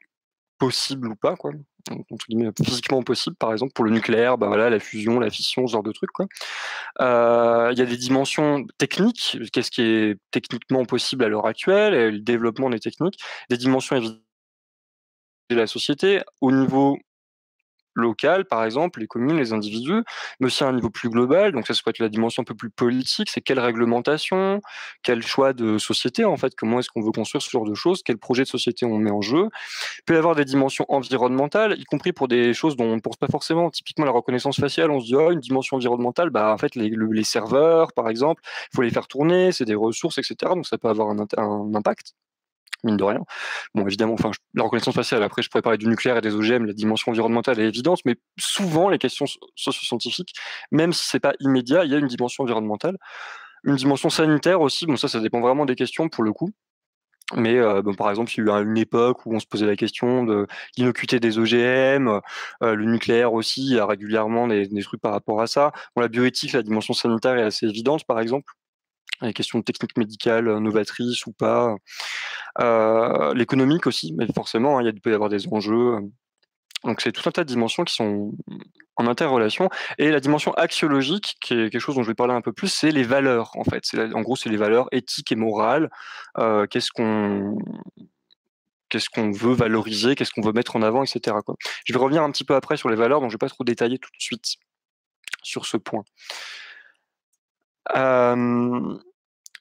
possible 0.58 1.08
ou 1.08 1.16
pas, 1.16 1.36
quoi. 1.36 1.52
Entre 1.90 2.64
physiquement 2.64 3.02
possible, 3.02 3.36
par 3.36 3.52
exemple, 3.52 3.72
pour 3.72 3.84
le 3.84 3.90
nucléaire, 3.90 4.38
bah 4.38 4.48
voilà, 4.48 4.70
la 4.70 4.78
fusion, 4.78 5.20
la 5.20 5.30
fission, 5.30 5.66
ce 5.66 5.72
genre 5.72 5.82
de 5.82 5.92
trucs. 5.92 6.10
Euh, 7.00 7.70
il 7.72 7.78
y 7.78 7.82
a 7.82 7.86
des 7.86 7.96
dimensions 7.96 8.66
techniques, 8.78 9.38
qu'est-ce 9.52 9.70
qui 9.70 9.82
est 9.82 10.18
techniquement 10.30 10.84
possible 10.84 11.24
à 11.24 11.28
l'heure 11.28 11.46
actuelle, 11.46 12.12
le 12.12 12.20
développement 12.20 12.70
des 12.70 12.80
techniques, 12.80 13.20
des 13.48 13.56
dimensions 13.56 13.96
évidentes 13.96 14.20
de 15.50 15.56
la 15.56 15.66
société 15.66 16.22
au 16.40 16.52
niveau 16.52 16.96
local, 17.94 18.44
par 18.44 18.64
exemple, 18.64 19.00
les 19.00 19.06
communes, 19.06 19.36
les 19.36 19.52
individus, 19.52 20.02
mais 20.38 20.46
aussi 20.46 20.64
à 20.64 20.68
un 20.68 20.72
niveau 20.72 20.90
plus 20.90 21.08
global. 21.08 21.52
Donc 21.52 21.66
ça, 21.66 21.74
ça 21.74 21.80
peut 21.84 21.90
être 21.90 21.98
la 21.98 22.08
dimension 22.08 22.42
un 22.42 22.44
peu 22.44 22.54
plus 22.54 22.70
politique, 22.70 23.30
c'est 23.30 23.40
quelle 23.40 23.60
réglementation, 23.60 24.60
quel 25.02 25.22
choix 25.22 25.52
de 25.52 25.78
société, 25.78 26.24
en 26.24 26.36
fait, 26.36 26.54
comment 26.56 26.80
est-ce 26.80 26.88
qu'on 26.88 27.02
veut 27.02 27.12
construire 27.12 27.42
ce 27.42 27.50
genre 27.50 27.64
de 27.64 27.74
choses, 27.74 28.02
quel 28.02 28.18
projet 28.18 28.42
de 28.42 28.48
société 28.48 28.86
on 28.86 28.98
met 28.98 29.10
en 29.10 29.20
jeu. 29.20 29.48
Il 29.98 30.02
peut 30.06 30.14
y 30.14 30.18
avoir 30.18 30.34
des 30.34 30.44
dimensions 30.44 30.86
environnementales, 30.88 31.78
y 31.78 31.84
compris 31.84 32.12
pour 32.12 32.28
des 32.28 32.54
choses 32.54 32.76
dont 32.76 32.84
on 32.84 32.96
ne 32.96 33.00
pense 33.00 33.16
pas 33.16 33.28
forcément. 33.28 33.70
Typiquement, 33.70 34.04
la 34.04 34.12
reconnaissance 34.12 34.58
faciale, 34.58 34.90
on 34.90 35.00
se 35.00 35.06
dit, 35.06 35.16
oh, 35.16 35.30
une 35.30 35.40
dimension 35.40 35.76
environnementale, 35.76 36.30
bah, 36.30 36.52
en 36.52 36.58
fait, 36.58 36.74
les, 36.74 37.24
serveurs, 37.24 37.92
par 37.92 38.08
exemple, 38.08 38.42
il 38.72 38.76
faut 38.76 38.82
les 38.82 38.90
faire 38.90 39.06
tourner, 39.06 39.52
c'est 39.52 39.64
des 39.64 39.74
ressources, 39.74 40.18
etc. 40.18 40.36
Donc 40.54 40.66
ça 40.66 40.78
peut 40.78 40.88
avoir 40.88 41.10
un 41.10 41.74
impact 41.74 42.14
mine 42.84 42.96
de 42.96 43.04
rien. 43.04 43.20
Bon, 43.74 43.86
évidemment, 43.86 44.14
enfin, 44.14 44.30
la 44.54 44.64
reconnaissance 44.64 44.94
faciale, 44.94 45.22
après, 45.22 45.42
je 45.42 45.48
pourrais 45.48 45.62
parler 45.62 45.78
du 45.78 45.88
nucléaire 45.88 46.16
et 46.16 46.20
des 46.20 46.34
OGM, 46.34 46.66
la 46.66 46.72
dimension 46.72 47.10
environnementale 47.12 47.60
est 47.60 47.68
évidente, 47.68 48.00
mais 48.04 48.16
souvent, 48.38 48.88
les 48.88 48.98
questions 48.98 49.26
socio-scientifiques, 49.56 50.34
même 50.70 50.92
si 50.92 51.08
c'est 51.08 51.20
pas 51.20 51.34
immédiat, 51.40 51.84
il 51.84 51.92
y 51.92 51.94
a 51.94 51.98
une 51.98 52.06
dimension 52.06 52.44
environnementale. 52.44 52.96
Une 53.64 53.76
dimension 53.76 54.10
sanitaire 54.10 54.60
aussi, 54.60 54.86
bon, 54.86 54.96
ça, 54.96 55.08
ça 55.08 55.20
dépend 55.20 55.40
vraiment 55.40 55.66
des 55.66 55.76
questions 55.76 56.08
pour 56.08 56.24
le 56.24 56.32
coup. 56.32 56.50
Mais 57.36 57.58
euh, 57.58 57.82
bon, 57.82 57.94
par 57.94 58.10
exemple, 58.10 58.32
il 58.36 58.46
y 58.46 58.50
a 58.50 58.60
eu 58.60 58.64
une 58.64 58.76
époque 58.78 59.24
où 59.24 59.34
on 59.34 59.38
se 59.38 59.46
posait 59.46 59.66
la 59.66 59.76
question 59.76 60.24
de 60.24 60.46
l'innocuité 60.76 61.20
des 61.20 61.38
OGM, 61.38 62.08
euh, 62.62 62.74
le 62.74 62.84
nucléaire 62.86 63.32
aussi, 63.32 63.62
il 63.62 63.74
y 63.76 63.78
a 63.78 63.86
régulièrement 63.86 64.48
des, 64.48 64.66
des, 64.66 64.82
trucs 64.82 65.00
par 65.00 65.12
rapport 65.12 65.40
à 65.40 65.46
ça. 65.46 65.72
Bon, 65.94 66.02
la 66.02 66.08
bioéthique, 66.08 66.52
la 66.52 66.62
dimension 66.62 66.94
sanitaire 66.94 67.36
est 67.36 67.42
assez 67.42 67.66
évidente, 67.66 68.04
par 68.04 68.18
exemple 68.20 68.52
les 69.26 69.32
questions 69.32 69.58
de 69.58 69.64
techniques 69.64 69.96
médicales 69.96 70.48
euh, 70.48 70.60
novatrices 70.60 71.26
ou 71.26 71.32
pas. 71.32 71.74
Euh, 72.60 73.34
l'économique 73.34 73.86
aussi, 73.86 74.14
mais 74.16 74.26
forcément, 74.34 74.78
hein, 74.78 74.82
il 74.84 75.00
peut 75.00 75.10
y 75.10 75.14
avoir 75.14 75.28
des 75.28 75.46
enjeux. 75.52 75.94
Euh. 75.94 76.00
Donc 76.84 77.02
c'est 77.02 77.12
tout 77.12 77.28
un 77.28 77.32
tas 77.32 77.44
de 77.44 77.48
dimensions 77.48 77.84
qui 77.84 77.94
sont 77.94 78.32
en 78.96 79.06
interrelation. 79.06 79.68
Et 79.98 80.10
la 80.10 80.20
dimension 80.20 80.52
axiologique, 80.54 81.36
qui 81.42 81.54
est 81.54 81.70
quelque 81.70 81.80
chose 81.80 81.96
dont 81.96 82.02
je 82.02 82.08
vais 82.08 82.14
parler 82.14 82.32
un 82.32 82.40
peu 82.40 82.52
plus, 82.52 82.68
c'est 82.68 82.90
les 82.90 83.02
valeurs 83.02 83.50
en 83.56 83.64
fait. 83.64 83.84
en 84.14 84.22
gros, 84.22 84.36
c'est 84.36 84.48
les 84.48 84.56
valeurs 84.56 84.88
éthiques 84.92 85.30
et 85.30 85.36
morales. 85.36 85.90
qu'est-ce 86.70 86.90
qu'on 86.90 87.58
qu'est-ce 88.88 89.10
qu'on 89.10 89.30
veut 89.30 89.54
valoriser, 89.54 90.14
qu'est-ce 90.14 90.32
qu'on 90.32 90.40
veut 90.42 90.52
mettre 90.52 90.76
en 90.76 90.82
avant, 90.82 91.04
etc. 91.04 91.36
Je 91.84 91.92
vais 91.92 91.98
revenir 91.98 92.22
un 92.22 92.30
petit 92.30 92.44
peu 92.44 92.54
après 92.54 92.76
sur 92.76 92.88
les 92.88 92.96
valeurs, 92.96 93.20
donc 93.20 93.30
je 93.30 93.34
ne 93.34 93.36
vais 93.36 93.46
pas 93.46 93.48
trop 93.48 93.64
détailler 93.64 93.98
tout 93.98 94.10
de 94.10 94.22
suite 94.22 94.56
sur 95.42 95.66
ce 95.66 95.76
point. 95.76 96.04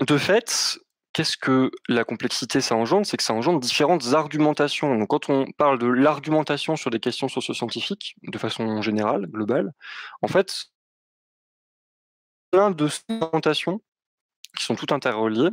De 0.01 0.18
fait, 0.18 0.79
qu'est-ce 1.13 1.38
que 1.38 1.72
la 1.88 2.03
complexité 2.03 2.62
ça 2.62 2.75
engendre? 2.75 3.06
C'est 3.06 3.18
que 3.18 3.24
ça 3.24 3.34
engendre 3.34 3.60
différentes 3.60 4.13
argumentations. 4.13 4.98
Donc 4.98 5.10
quand 5.10 5.29
on 5.29 5.46
parle 5.58 5.77
de 5.79 5.88
l'argumentation 5.88 6.75
sur 6.75 6.89
des 6.89 7.00
questions 7.00 7.27
socio-scientifiques, 7.27 8.15
de 8.24 8.38
façon 8.38 8.82
générale, 8.82 9.25
globale, 9.27 9.74
en 10.22 10.27
fait, 10.27 10.68
plein 12.51 12.72
de 12.72 12.88
segmentations 12.88 13.82
qui 14.58 14.63
sont 14.63 14.75
toutes 14.75 14.91
interreliées. 14.91 15.50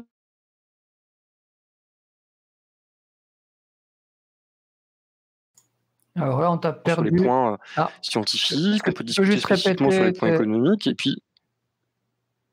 Alors 6.17 6.41
là, 6.41 6.51
on 6.51 6.57
t'a 6.57 6.73
perdu. 6.73 7.09
Sur 7.09 7.17
les 7.17 7.23
points 7.25 7.53
euh, 7.53 7.57
ah. 7.77 7.91
scientifiques, 8.01 8.83
on 8.87 8.93
peut 8.93 9.05
discuter 9.05 9.39
spécifiquement 9.39 9.91
sur 9.91 10.05
les 10.05 10.13
points 10.13 10.33
économiques, 10.33 10.87
et 10.87 10.95
puis. 10.95 11.23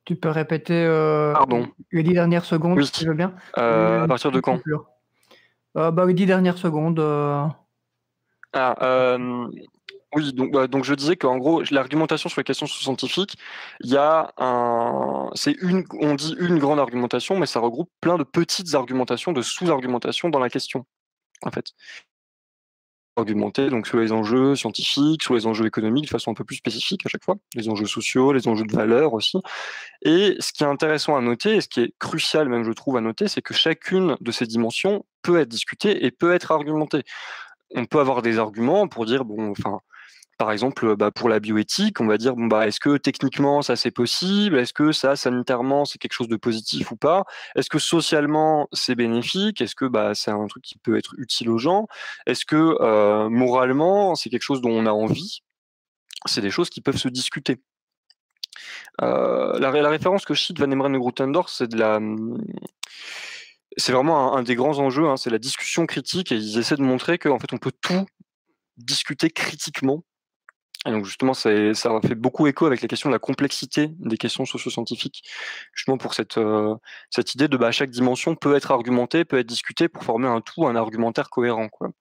Tu 0.06 0.16
peux 0.16 0.30
répéter 0.30 0.84
euh, 0.86 1.34
les 1.92 2.04
dix 2.04 2.14
dernières 2.14 2.46
secondes, 2.46 2.82
si 2.84 2.92
tu 2.92 3.06
veux 3.08 3.14
bien. 3.14 3.34
Euh, 3.58 4.04
à 4.04 4.08
partir 4.08 4.32
de 4.32 4.40
quand? 4.40 4.60
bah, 5.76 6.06
Les 6.06 6.14
dix 6.14 6.26
dernières 6.26 6.58
secondes. 6.58 7.00
Ah, 8.52 9.18
oui, 10.16 10.32
donc, 10.34 10.52
bah, 10.52 10.68
donc 10.68 10.84
je 10.84 10.94
disais 10.94 11.16
qu'en 11.16 11.38
gros, 11.38 11.64
l'argumentation 11.72 12.30
sur 12.30 12.40
les 12.40 12.44
questions 12.44 12.68
scientifiques, 12.68 13.38
il 13.80 13.90
y 13.90 13.98
a 13.98 14.32
un, 14.38 15.32
c'est 15.34 15.56
une, 15.62 15.86
on 16.00 16.14
dit 16.14 16.36
une 16.40 16.60
grande 16.60 16.80
argumentation, 16.80 17.38
mais 17.40 17.48
ça 17.48 17.60
regroupe 17.60 17.90
plein 18.00 18.18
de 18.18 18.24
petites 18.24 18.76
argumentations, 18.76 19.34
de 19.34 19.42
sous-argumentations 19.42 20.30
dans 20.30 20.40
la 20.40 20.50
question, 20.50 20.86
en 21.42 21.52
fait 21.52 21.74
argumenter 23.16 23.70
donc 23.70 23.88
sur 23.88 24.00
les 24.00 24.12
enjeux 24.12 24.56
scientifiques, 24.56 25.24
sur 25.24 25.36
les 25.36 25.46
enjeux 25.46 25.66
économiques 25.66 26.06
de 26.06 26.10
façon 26.10 26.32
un 26.32 26.34
peu 26.34 26.44
plus 26.44 26.56
spécifique 26.56 27.06
à 27.06 27.10
chaque 27.10 27.24
fois, 27.24 27.36
les 27.56 27.70
enjeux 27.70 27.86
sociaux, 27.86 28.34
les 28.34 28.48
enjeux 28.48 28.66
de 28.66 28.76
valeur 28.76 29.14
aussi. 29.14 29.38
Et 30.04 30.36
ce 30.40 30.52
qui 30.52 30.64
est 30.64 30.68
intéressant 30.68 31.16
à 31.16 31.22
noter, 31.22 31.56
et 31.56 31.62
ce 31.62 31.68
qui 31.68 31.82
est 31.82 31.94
crucial 32.00 32.50
même 32.50 32.64
je 32.64 32.72
trouve 32.72 32.98
à 32.98 33.02
noter, 33.02 33.28
c'est 33.28 33.42
que 33.42 33.54
chacune 33.54 34.18
de 34.20 34.32
ces 34.32 34.46
dimensions 34.46 35.06
peut 35.22 35.40
être 35.40 35.50
discutée 35.50 36.06
et 36.06 36.12
peut 36.12 36.34
être 36.34 36.52
argumentée. 36.52 37.04
On 37.76 37.86
peut 37.86 38.00
avoir 38.00 38.22
des 38.22 38.40
arguments 38.40 38.88
pour 38.88 39.06
dire 39.06 39.26
bon, 39.26 39.52
enfin, 39.52 39.80
par 40.38 40.52
exemple, 40.52 40.96
bah, 40.96 41.12
pour 41.12 41.30
la 41.30 41.40
bioéthique, 41.40 42.02
on 42.02 42.08
va 42.08 42.18
dire 42.18 42.34
bah 42.36 42.68
est-ce 42.68 42.80
que 42.80 42.98
techniquement 42.98 43.62
ça 43.62 43.76
c'est 43.76 43.92
possible? 43.92 44.58
Est-ce 44.58 44.74
que 44.74 44.92
ça 44.92 45.16
sanitairement 45.16 45.86
c'est 45.86 46.00
quelque 46.00 46.14
chose 46.14 46.28
de 46.28 46.36
positif 46.36 46.92
ou 46.92 46.96
pas? 46.96 47.24
Est-ce 47.56 47.70
que 47.70 47.80
socialement 47.80 48.68
c'est 48.74 48.96
bénéfique? 48.96 49.62
Est-ce 49.62 49.76
que 49.76 49.86
bah 49.86 50.16
c'est 50.16 50.32
un 50.32 50.48
truc 50.48 50.64
qui 50.64 50.78
peut 50.80 50.98
être 50.98 51.14
utile 51.18 51.50
aux 51.50 51.58
gens? 51.58 51.88
Est-ce 52.26 52.46
que 52.46 52.78
euh, 52.82 53.30
moralement 53.30 54.16
c'est 54.16 54.30
quelque 54.30 54.44
chose 54.44 54.62
dont 54.62 54.72
on 54.72 54.86
a 54.86 54.92
envie? 54.92 55.42
C'est 56.26 56.42
des 56.42 56.52
choses 56.52 56.70
qui 56.70 56.82
peuvent 56.82 56.98
se 56.98 57.10
discuter. 57.10 57.62
Euh, 59.02 59.58
la, 59.60 59.72
référence 59.90 60.26
que 60.26 60.34
je 60.34 60.44
cite 60.44 60.60
Van 60.60 60.70
Emeren 60.70 60.96
et 60.96 61.00
c'est 61.48 61.68
de 61.68 61.78
la 61.78 62.00
c'est 63.78 63.92
vraiment 63.92 64.36
un, 64.36 64.44
des 64.44 64.56
grands 64.56 64.78
enjeux, 64.80 65.08
hein, 65.08 65.18
c'est 65.18 65.32
la 65.32 65.40
discussion 65.40 65.86
critique 65.88 66.32
et 66.32 66.36
ils 66.36 66.60
essaient 66.60 66.76
de 66.76 66.84
montrer 66.84 67.18
qu'en 67.18 67.40
fait 67.40 67.54
on 67.54 67.58
peut 67.58 67.72
tout 67.82 68.06
discuter 68.78 69.30
critiquement 69.30 70.04
et 70.86 70.92
donc 70.92 71.06
justement, 71.06 71.34
ça, 71.34 71.50
fait 72.02 72.16
beaucoup 72.16 72.48
écho 72.48 72.66
avec 72.66 72.82
la 72.82 72.88
question 72.88 73.10
de 73.10 73.14
la 73.16 73.20
complexité 73.20 73.92
des 74.00 74.18
questions 74.18 74.46
socio-scientifiques, 74.46 75.24
justement 75.74 75.98
pour 75.98 76.14
cette, 76.14 76.38
euh, 76.38 76.76
cette 77.10 77.34
idée 77.36 77.48
de 77.48 77.56
bah, 77.58 77.72
chaque 77.72 77.90
dimension 77.90 78.36
peut 78.36 78.56
être 78.56 78.72
argumentée, 78.72 79.24
peut 79.24 79.40
être 79.40 79.48
discutée 79.48 79.88
pour 79.88 80.04
former 80.04 80.28
un 80.28 80.42
tout, 80.42 80.68
un 80.68 80.76
argumentaire 80.76 81.30
cohérent. 81.30 81.70
Quoi. 81.70 81.92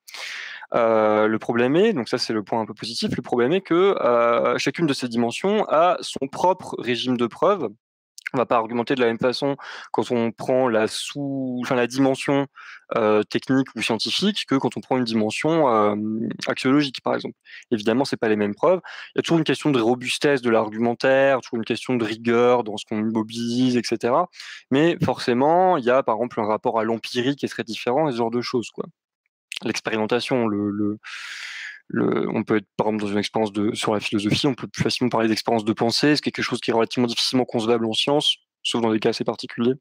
Euh, 0.74 1.28
le 1.28 1.38
problème 1.38 1.76
est, 1.76 1.92
donc 1.92 2.08
ça 2.08 2.18
c'est 2.18 2.32
le 2.32 2.42
point 2.42 2.60
un 2.60 2.66
peu 2.66 2.74
positif, 2.74 3.14
le 3.14 3.22
problème 3.22 3.52
est 3.52 3.60
que 3.60 3.94
euh, 4.00 4.56
chacune 4.58 4.86
de 4.86 4.94
ces 4.94 5.06
dimensions 5.06 5.64
a 5.68 5.98
son 6.00 6.26
propre 6.28 6.74
régime 6.78 7.16
de 7.16 7.26
preuve 7.26 7.68
on 8.34 8.38
va 8.38 8.46
pas 8.46 8.56
argumenter 8.56 8.94
de 8.94 9.00
la 9.00 9.06
même 9.06 9.18
façon 9.18 9.56
quand 9.90 10.10
on 10.10 10.32
prend 10.32 10.68
la 10.68 10.88
sous, 10.88 11.60
enfin 11.62 11.74
la 11.74 11.86
dimension 11.86 12.46
euh, 12.96 13.22
technique 13.22 13.68
ou 13.76 13.82
scientifique 13.82 14.44
que 14.46 14.54
quand 14.54 14.76
on 14.76 14.80
prend 14.80 14.96
une 14.96 15.04
dimension 15.04 15.68
euh, 15.68 15.96
axiologique, 16.46 17.00
par 17.02 17.14
exemple. 17.14 17.36
Évidemment, 17.70 18.04
c'est 18.04 18.16
pas 18.16 18.28
les 18.28 18.36
mêmes 18.36 18.54
preuves. 18.54 18.80
Il 19.14 19.18
y 19.18 19.20
a 19.20 19.22
toujours 19.22 19.38
une 19.38 19.44
question 19.44 19.70
de 19.70 19.80
robustesse 19.80 20.42
de 20.42 20.50
l'argumentaire, 20.50 21.40
toujours 21.40 21.58
une 21.58 21.64
question 21.64 21.94
de 21.96 22.04
rigueur 22.04 22.64
dans 22.64 22.76
ce 22.76 22.84
qu'on 22.84 23.02
mobilise, 23.02 23.76
etc. 23.76 24.14
Mais 24.70 24.96
forcément, 25.04 25.76
il 25.76 25.84
y 25.84 25.90
a 25.90 26.02
par 26.02 26.16
exemple 26.16 26.40
un 26.40 26.46
rapport 26.46 26.78
à 26.78 26.84
l'empirique 26.84 27.38
qui 27.40 27.46
est 27.46 27.50
très 27.50 27.64
différent 27.64 28.10
ce 28.10 28.16
genre 28.16 28.30
de 28.30 28.40
choses, 28.40 28.70
quoi. 28.70 28.84
L'expérimentation, 29.64 30.46
le, 30.48 30.70
le 30.70 30.98
on 31.94 32.44
peut 32.44 32.56
être 32.56 32.66
par 32.76 32.88
exemple 32.88 33.04
dans 33.04 33.10
une 33.10 33.18
expérience 33.18 33.52
de, 33.52 33.74
sur 33.74 33.92
la 33.92 34.00
philosophie, 34.00 34.46
on 34.46 34.54
peut 34.54 34.66
plus 34.66 34.82
facilement 34.82 35.10
parler 35.10 35.28
d'expérience 35.28 35.64
de 35.64 35.72
pensée, 35.72 36.16
c'est 36.16 36.22
quelque 36.22 36.42
chose 36.42 36.60
qui 36.60 36.70
est 36.70 36.74
relativement 36.74 37.06
difficilement 37.06 37.44
concevable 37.44 37.86
en 37.86 37.92
science, 37.92 38.36
sauf 38.62 38.80
dans 38.80 38.92
des 38.92 39.00
cas 39.00 39.10
assez 39.10 39.24
particuliers? 39.24 39.74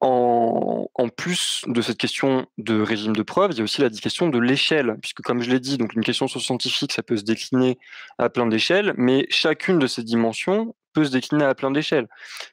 En, 0.00 1.08
plus 1.16 1.62
de 1.66 1.80
cette 1.80 1.96
question 1.96 2.46
de 2.58 2.80
régime 2.80 3.14
de 3.14 3.22
preuve, 3.22 3.52
il 3.52 3.58
y 3.58 3.60
a 3.60 3.64
aussi 3.64 3.80
la 3.80 3.88
question 3.88 4.28
de 4.28 4.38
l'échelle, 4.38 4.96
puisque 5.00 5.22
comme 5.22 5.42
je 5.42 5.50
l'ai 5.50 5.60
dit, 5.60 5.78
donc 5.78 5.94
une 5.94 6.02
question 6.02 6.28
scientifique, 6.28 6.92
ça 6.92 7.02
peut 7.02 7.16
se 7.16 7.22
décliner 7.22 7.78
à 8.18 8.28
plein 8.28 8.46
d'échelles, 8.46 8.94
mais 8.96 9.26
chacune 9.30 9.78
de 9.78 9.86
ces 9.86 10.02
dimensions 10.02 10.74
peut 10.92 11.04
se 11.04 11.10
décliner 11.10 11.44
à 11.44 11.54
plein 11.54 11.70
d'échelles. 11.70 12.08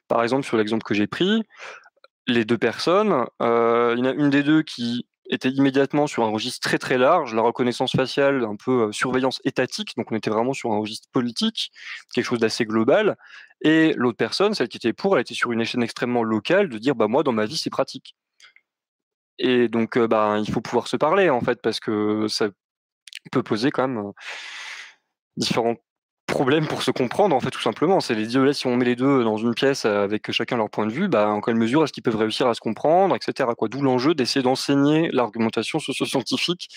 Par 0.08 0.22
exemple, 0.22 0.46
sur 0.46 0.56
l'exemple 0.56 0.84
que 0.84 0.94
j'ai 0.94 1.06
pris, 1.06 1.42
les 2.26 2.44
deux 2.44 2.58
personnes, 2.58 3.26
euh, 3.40 3.94
il 3.96 4.04
y 4.04 4.08
en 4.08 4.10
a 4.10 4.14
une 4.14 4.30
des 4.30 4.42
deux 4.42 4.62
qui 4.62 5.06
était 5.32 5.50
immédiatement 5.50 6.06
sur 6.06 6.24
un 6.24 6.30
registre 6.30 6.60
très 6.60 6.78
très 6.78 6.98
large, 6.98 7.34
la 7.34 7.42
reconnaissance 7.42 7.92
faciale, 7.92 8.44
un 8.44 8.56
peu 8.56 8.88
euh, 8.88 8.92
surveillance 8.92 9.40
étatique, 9.44 9.96
donc 9.96 10.12
on 10.12 10.16
était 10.16 10.30
vraiment 10.30 10.52
sur 10.52 10.72
un 10.72 10.78
registre 10.78 11.08
politique, 11.10 11.72
quelque 12.14 12.24
chose 12.24 12.38
d'assez 12.38 12.66
global, 12.66 13.16
et 13.62 13.94
l'autre 13.96 14.18
personne, 14.18 14.54
celle 14.54 14.68
qui 14.68 14.76
était 14.76 14.92
pour, 14.92 15.16
elle 15.16 15.22
était 15.22 15.34
sur 15.34 15.52
une 15.52 15.60
échelle 15.60 15.82
extrêmement 15.82 16.22
locale, 16.22 16.68
de 16.68 16.78
dire 16.78 16.94
bah 16.94 17.08
moi 17.08 17.22
dans 17.22 17.32
ma 17.32 17.46
vie 17.46 17.56
c'est 17.56 17.70
pratique. 17.70 18.14
Et 19.38 19.68
donc 19.68 19.96
euh, 19.96 20.06
bah, 20.06 20.36
il 20.38 20.50
faut 20.50 20.60
pouvoir 20.60 20.88
se 20.88 20.96
parler 20.96 21.30
en 21.30 21.40
fait, 21.40 21.60
parce 21.62 21.80
que 21.80 22.28
ça 22.28 22.48
peut 23.30 23.42
poser 23.42 23.70
quand 23.70 23.88
même 23.88 24.06
euh, 24.06 24.12
différentes 25.36 25.80
problème 26.32 26.66
pour 26.66 26.82
se 26.82 26.90
comprendre, 26.90 27.36
en 27.36 27.40
fait, 27.40 27.50
tout 27.50 27.60
simplement. 27.60 28.00
C'est 28.00 28.14
les 28.14 28.26
deux, 28.26 28.52
si 28.52 28.66
on 28.66 28.76
met 28.76 28.86
les 28.86 28.96
deux 28.96 29.22
dans 29.22 29.36
une 29.36 29.54
pièce 29.54 29.84
avec 29.84 30.32
chacun 30.32 30.56
leur 30.56 30.70
point 30.70 30.86
de 30.86 30.92
vue, 30.92 31.06
bah, 31.06 31.28
en 31.28 31.40
quelle 31.40 31.56
mesure 31.56 31.84
est-ce 31.84 31.92
qu'ils 31.92 32.02
peuvent 32.02 32.16
réussir 32.16 32.48
à 32.48 32.54
se 32.54 32.60
comprendre, 32.60 33.14
etc. 33.14 33.50
Quoi. 33.56 33.68
D'où 33.68 33.82
l'enjeu 33.82 34.14
d'essayer 34.14 34.42
d'enseigner 34.42 35.10
l'argumentation 35.12 35.78
socio-scientifique 35.78 36.68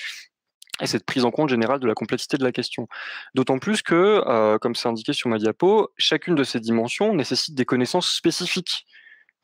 et 0.82 0.88
cette 0.88 1.06
prise 1.06 1.24
en 1.24 1.32
compte 1.32 1.50
générale 1.50 1.80
de 1.80 1.88
la 1.88 1.94
complexité 1.94 2.38
de 2.38 2.44
la 2.44 2.52
question. 2.52 2.88
D'autant 3.34 3.58
plus 3.58 3.82
que, 3.82 4.22
euh, 4.28 4.58
comme 4.58 4.76
c'est 4.76 4.90
indiqué 4.90 5.14
sur 5.14 5.30
ma 5.30 5.38
diapo, 5.38 5.90
chacune 5.98 6.36
de 6.36 6.44
ces 6.44 6.60
dimensions 6.60 7.14
nécessite 7.14 7.56
des 7.56 7.66
connaissances 7.66 8.10
spécifiques, 8.14 8.86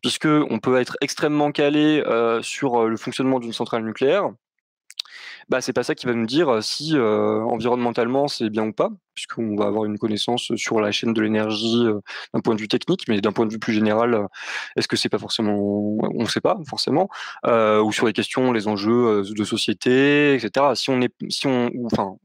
puisque 0.02 0.28
on 0.28 0.60
peut 0.60 0.78
être 0.80 0.98
extrêmement 1.00 1.54
calé 1.54 2.04
euh, 2.06 2.42
sur 2.42 2.86
le 2.86 2.98
fonctionnement 2.98 3.40
d'une 3.40 3.54
centrale 3.54 3.86
nucléaire, 3.86 4.30
bah, 5.50 5.62
c'est 5.62 5.74
pas 5.74 5.84
ça 5.84 5.96
qui 5.96 6.06
va 6.06 6.14
nous 6.14 6.26
dire 6.26 6.64
si 6.64 6.98
environnementalement 6.98 8.28
c'est 8.28 8.50
bien 8.50 8.66
ou 8.68 8.74
pas, 8.74 8.90
puisqu'on 9.14 9.56
va 9.56 9.66
avoir 9.66 9.86
une 9.86 9.98
connaissance 9.98 10.56
sur 10.56 10.80
la 10.82 10.92
chaîne 10.92 11.14
de 11.14 11.22
l'énergie 11.22 11.86
d'un 12.34 12.40
point 12.42 12.56
de 12.56 12.62
vue 12.62 12.68
technique, 12.68 13.08
mais 13.08 13.22
d'un 13.22 13.32
point 13.32 13.46
de 13.46 13.52
vue 13.52 13.60
plus 13.60 13.74
général, 13.74 14.28
est-ce 14.76 14.88
que 14.88 14.96
c'est 14.96 15.10
pas 15.10 15.20
forcément, 15.20 15.58
on 15.58 16.22
ne 16.22 16.28
sait 16.28 16.42
pas 16.42 16.58
forcément, 16.70 17.10
ou 17.46 17.92
sur 17.92 18.06
les 18.06 18.14
questions, 18.14 18.52
les 18.52 18.68
enjeux 18.68 19.24
de 19.24 19.44
société, 19.44 20.36
etc. 20.36 20.68
Si 20.76 20.90
on 20.90 21.02
est, 21.02 21.14
si 21.30 21.48
on, 21.48 21.70
enfin, 21.86 22.16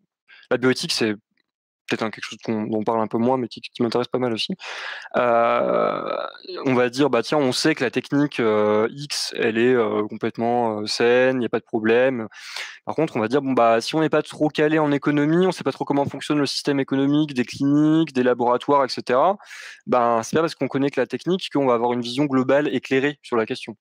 la 0.50 0.58
bioéthique 0.58 0.92
c'est 0.92 1.14
peut-être 1.86 2.10
quelque 2.10 2.24
chose 2.24 2.38
dont 2.46 2.66
on 2.70 2.82
parle 2.84 3.00
un 3.00 3.06
peu 3.06 3.18
moins, 3.18 3.36
mais 3.36 3.48
qui, 3.48 3.60
m'intéresse 3.80 4.08
pas 4.08 4.18
mal 4.18 4.32
aussi. 4.32 4.54
Euh, 5.16 6.26
on 6.64 6.74
va 6.74 6.88
dire, 6.88 7.10
bah 7.10 7.22
tiens, 7.22 7.38
on 7.38 7.52
sait 7.52 7.74
que 7.74 7.84
la 7.84 7.90
technique 7.90 8.40
euh, 8.40 8.88
X, 8.90 9.34
elle 9.36 9.58
est 9.58 9.74
euh, 9.74 10.06
complètement 10.08 10.86
saine, 10.86 11.36
il 11.36 11.40
n'y 11.40 11.46
a 11.46 11.48
pas 11.48 11.60
de 11.60 11.64
problème. 11.64 12.28
Par 12.84 12.94
contre, 12.94 13.16
on 13.16 13.20
va 13.20 13.28
dire, 13.28 13.42
bon 13.42 13.52
bah 13.52 13.80
si 13.80 13.94
on 13.94 14.00
n'est 14.00 14.08
pas 14.08 14.22
trop 14.22 14.48
calé 14.48 14.78
en 14.78 14.92
économie, 14.92 15.44
on 15.44 15.48
ne 15.48 15.52
sait 15.52 15.64
pas 15.64 15.72
trop 15.72 15.84
comment 15.84 16.04
fonctionne 16.04 16.38
le 16.38 16.46
système 16.46 16.80
économique 16.80 17.34
des 17.34 17.44
cliniques, 17.44 18.12
des 18.12 18.22
laboratoires, 18.22 18.84
etc. 18.84 19.18
Ben 19.86 20.22
c'est 20.22 20.36
pas 20.36 20.42
parce 20.42 20.54
qu'on 20.54 20.68
connaît 20.68 20.90
que 20.90 21.00
la 21.00 21.06
technique 21.06 21.50
qu'on 21.52 21.66
va 21.66 21.74
avoir 21.74 21.92
une 21.92 22.00
vision 22.00 22.24
globale 22.26 22.74
éclairée 22.74 23.18
sur 23.22 23.36
la 23.36 23.46
question. 23.46 23.76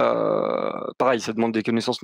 Euh, 0.00 0.72
pareil, 0.98 1.20
ça 1.20 1.32
demande 1.32 1.52
des 1.52 1.62
connaissances. 1.62 2.00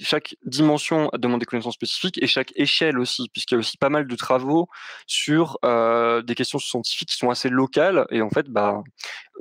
chaque 0.00 0.34
dimension 0.44 1.10
demande 1.16 1.40
des 1.40 1.46
connaissances 1.46 1.74
spécifiques 1.74 2.20
et 2.22 2.26
chaque 2.26 2.52
échelle 2.56 2.98
aussi, 2.98 3.28
puisqu'il 3.32 3.54
y 3.54 3.56
a 3.56 3.58
aussi 3.60 3.76
pas 3.78 3.90
mal 3.90 4.06
de 4.06 4.16
travaux 4.16 4.68
sur 5.06 5.58
euh, 5.64 6.22
des 6.22 6.34
questions 6.34 6.58
scientifiques 6.58 7.10
qui 7.10 7.16
sont 7.16 7.30
assez 7.30 7.48
locales. 7.48 8.06
Et 8.10 8.22
en 8.22 8.30
fait, 8.30 8.48
bah, 8.48 8.82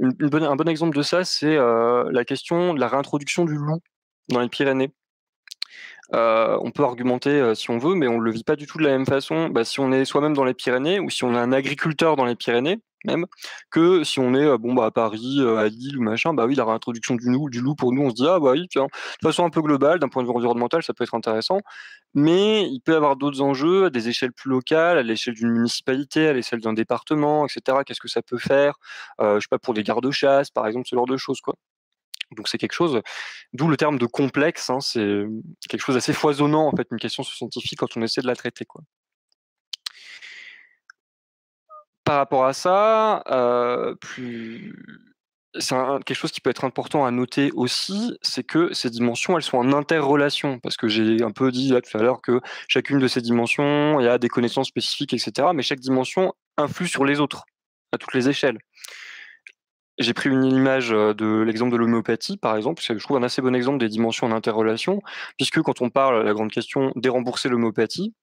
un 0.02 0.56
bon 0.56 0.70
exemple 0.70 0.96
de 0.96 1.02
ça, 1.02 1.24
c'est 1.24 1.58
euh, 1.58 2.10
la 2.12 2.26
question 2.26 2.74
de 2.74 2.80
la 2.80 2.88
réintroduction 2.88 3.46
du 3.46 3.56
loup 3.56 3.82
dans 4.30 4.42
les 4.42 4.50
Pyrénées. 4.50 4.94
on 6.12 6.72
peut 6.72 6.84
argumenter 6.84 7.56
si 7.56 7.72
on 7.72 7.78
veut, 7.80 7.96
mais 7.96 8.08
on 8.08 8.20
ne 8.20 8.24
le 8.24 8.32
vit 8.32 8.44
pas 8.44 8.56
du 8.56 8.68
tout 8.68 8.78
de 8.78 8.84
la 8.84 8.92
même 8.92 9.06
façon. 9.08 9.50
Bah, 9.50 9.66
si 9.66 9.80
on 9.80 9.92
est 9.92 10.06
soi-même 10.06 10.34
dans 10.34 10.46
les 10.46 10.54
Pyrénées 10.54 11.00
ou 11.00 11.10
si 11.10 11.24
on 11.24 11.34
est 11.34 11.40
un 11.40 11.52
agriculteur 11.52 12.16
dans 12.16 12.26
les 12.26 12.36
Pyrénées, 12.36 12.80
même 13.06 13.26
que 13.70 14.04
si 14.04 14.20
on 14.20 14.34
est 14.34 14.58
bon 14.58 14.74
bah 14.74 14.86
à 14.86 14.92
Paris, 14.92 15.40
à 15.58 15.68
Lille 15.68 15.98
ou 15.98 16.02
machin, 16.02 16.34
bah 16.34 16.46
oui, 16.46 16.56
la 16.56 16.66
réintroduction 16.66 17.16
du 17.16 17.30
loup, 17.30 17.50
du 17.50 17.62
loup 17.62 17.76
pour 17.76 17.94
nous, 17.94 18.04
on 18.04 18.10
se 18.10 18.16
dit 18.16 18.28
ah 18.28 18.40
bah 18.40 18.52
oui, 18.52 18.68
de 18.74 18.88
façon 19.22 19.46
un 19.46 19.50
peu 19.50 19.62
globale, 19.62 20.00
d'un 20.00 20.10
point 20.10 20.24
de 20.24 20.28
vue 20.28 20.34
environnemental, 20.34 20.84
ça 20.84 20.94
peut 20.94 21.04
être 21.04 21.16
intéressant, 21.16 21.60
mais 22.14 22.64
il 22.64 22.80
peut 22.82 22.94
y 22.94 22.96
avoir 22.96 23.16
d'autres 23.16 23.42
enjeux 23.42 23.86
à 23.86 23.90
des 23.90 24.10
échelles 24.10 24.34
plus 24.34 24.50
locales, 24.50 24.98
à 24.98 25.04
l'échelle 25.04 25.36
d'une 25.36 25.52
municipalité, 25.52 26.28
à 26.28 26.34
l'échelle 26.34 26.60
d'un 26.60 26.74
département, 26.74 27.46
etc. 27.46 27.80
Qu'est-ce 27.86 28.02
que 28.02 28.08
ça 28.10 28.22
peut 28.22 28.40
faire, 28.40 28.76
je 29.20 29.40
sais 29.40 29.48
pas 29.50 29.60
pour 29.60 29.74
des 29.74 29.84
gardes-chasse, 29.84 30.50
par 30.50 30.68
exemple, 30.68 30.88
ce 30.88 30.96
genre 30.96 31.08
de 31.08 31.18
choses 31.18 31.42
quoi. 31.42 31.56
Donc 32.36 32.50
c'est 32.50 32.58
quelque 32.58 32.74
chose, 32.74 33.02
d'où 33.54 33.70
le 33.70 33.78
terme 33.78 33.98
de 33.98 34.06
complexe, 34.06 34.70
hein, 34.70 34.82
c'est 34.82 35.24
quelque 35.70 35.82
chose 35.82 35.96
d'assez 35.96 36.12
foisonnant 36.12 36.68
en 36.68 36.76
fait, 36.76 36.86
une 36.92 37.00
question 37.00 37.24
scientifique 37.24 37.80
quand 37.80 37.96
on 37.96 38.02
essaie 38.02 38.22
de 38.22 38.28
la 38.28 38.36
traiter. 38.36 38.66
Par 42.08 42.16
rapport 42.16 42.46
à 42.46 42.54
ça, 42.54 43.22
c'est 45.60 45.76
quelque 46.06 46.14
chose 46.14 46.32
qui 46.32 46.40
peut 46.40 46.50
être 46.50 46.64
important 46.64 47.06
à 47.06 47.12
noter 47.12 47.52
aussi, 47.52 48.18
c'est 48.22 48.44
que 48.44 48.74
ces 48.74 48.90
dimensions, 48.90 49.36
elles 49.36 49.44
sont 49.44 49.58
en 49.58 49.74
interrelation. 49.74 50.60
Parce 50.60 50.78
que 50.78 50.88
j'ai 50.88 51.22
un 51.22 51.32
peu 51.32 51.52
dit 51.52 51.70
là 51.70 51.82
tout 51.82 51.98
à 51.98 52.02
l'heure 52.02 52.22
que 52.22 52.40
chacune 52.70 53.00
de 53.00 53.10
ces 53.10 53.20
dimensions, 53.20 54.00
il 54.00 54.06
y 54.06 54.08
a 54.08 54.18
des 54.18 54.30
connaissances 54.30 54.70
spécifiques, 54.70 55.14
etc. 55.14 55.50
Mais 55.54 55.64
chaque 55.64 55.82
dimension 55.82 56.34
influe 56.58 56.88
sur 56.88 57.04
les 57.04 57.20
autres, 57.20 57.44
à 57.92 57.98
toutes 57.98 58.14
les 58.14 58.30
échelles. 58.30 58.60
J'ai 60.00 60.14
pris 60.14 60.30
une 60.30 60.46
image 60.46 60.90
de 60.90 61.42
l'exemple 61.42 61.74
de 61.74 61.78
l'homéopathie, 61.78 62.38
par 62.38 62.56
exemple. 62.56 62.82
Je 62.82 62.94
trouve 63.04 63.18
un 63.18 63.24
assez 63.24 63.42
bon 63.42 63.54
exemple 63.54 63.80
des 63.80 63.90
dimensions 63.90 64.28
en 64.28 64.32
interrelation, 64.32 65.02
puisque 65.36 65.62
quand 65.62 65.82
on 65.82 65.90
parle, 65.90 66.24
la 66.24 66.34
grande 66.34 66.52
question, 66.52 66.94
dérembourser 66.96 67.50
l'homéopathie, 67.50 68.14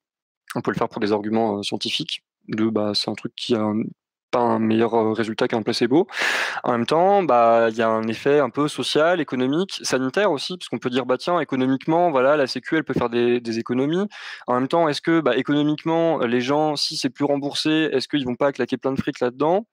on 0.55 0.63
peut 0.63 0.71
le 0.71 0.79
faire 0.79 0.89
pour 0.89 1.01
des 1.01 1.13
arguments 1.13 1.63
scientifiques, 1.63 2.23
bah, 2.49 2.93
c'est 2.95 3.11
un 3.11 3.15
truc 3.15 3.35
qui 3.37 3.55
a 3.55 3.73
un 4.37 4.59
meilleur 4.59 5.15
résultat 5.15 5.49
qu'un 5.49 5.63
placebo. 5.63 6.07
En 6.65 6.73
même 6.73 6.87
temps, 6.87 7.23
bah, 7.23 7.69
il 7.71 7.77
y 7.77 7.83
a 7.83 7.89
un 7.89 8.07
effet 8.09 8.41
un 8.41 8.51
peu 8.51 8.69
social, 8.69 9.21
économique, 9.21 9.81
sanitaire 9.83 10.31
aussi, 10.33 10.57
parce 10.57 10.69
qu'on 10.69 10.79
peut 10.79 10.91
dire, 10.91 11.07
bah, 11.07 11.19
tiens, 11.19 11.41
économiquement, 11.41 12.11
voilà, 12.11 12.37
la 12.37 12.47
Sécu, 12.47 12.77
elle 12.77 12.85
peut 12.85 12.95
faire 12.95 13.11
des, 13.11 13.59
économies. 13.59 14.09
En 14.47 14.55
même 14.55 14.69
temps, 14.69 14.89
est-ce 14.89 15.01
que, 15.01 15.21
bah, 15.21 15.37
économiquement, 15.37 16.19
les 16.19 16.41
gens, 16.41 16.77
si 16.77 16.97
c'est 16.97 17.11
plus 17.11 17.25
remboursé, 17.25 17.89
est-ce 17.93 18.09
qu'ils 18.09 18.25
vont 18.25 18.35
pas 18.35 18.53
claquer 18.53 18.77
plein 18.77 18.93
de 18.93 19.01
fric 19.01 19.21
là-dedans? 19.21 19.67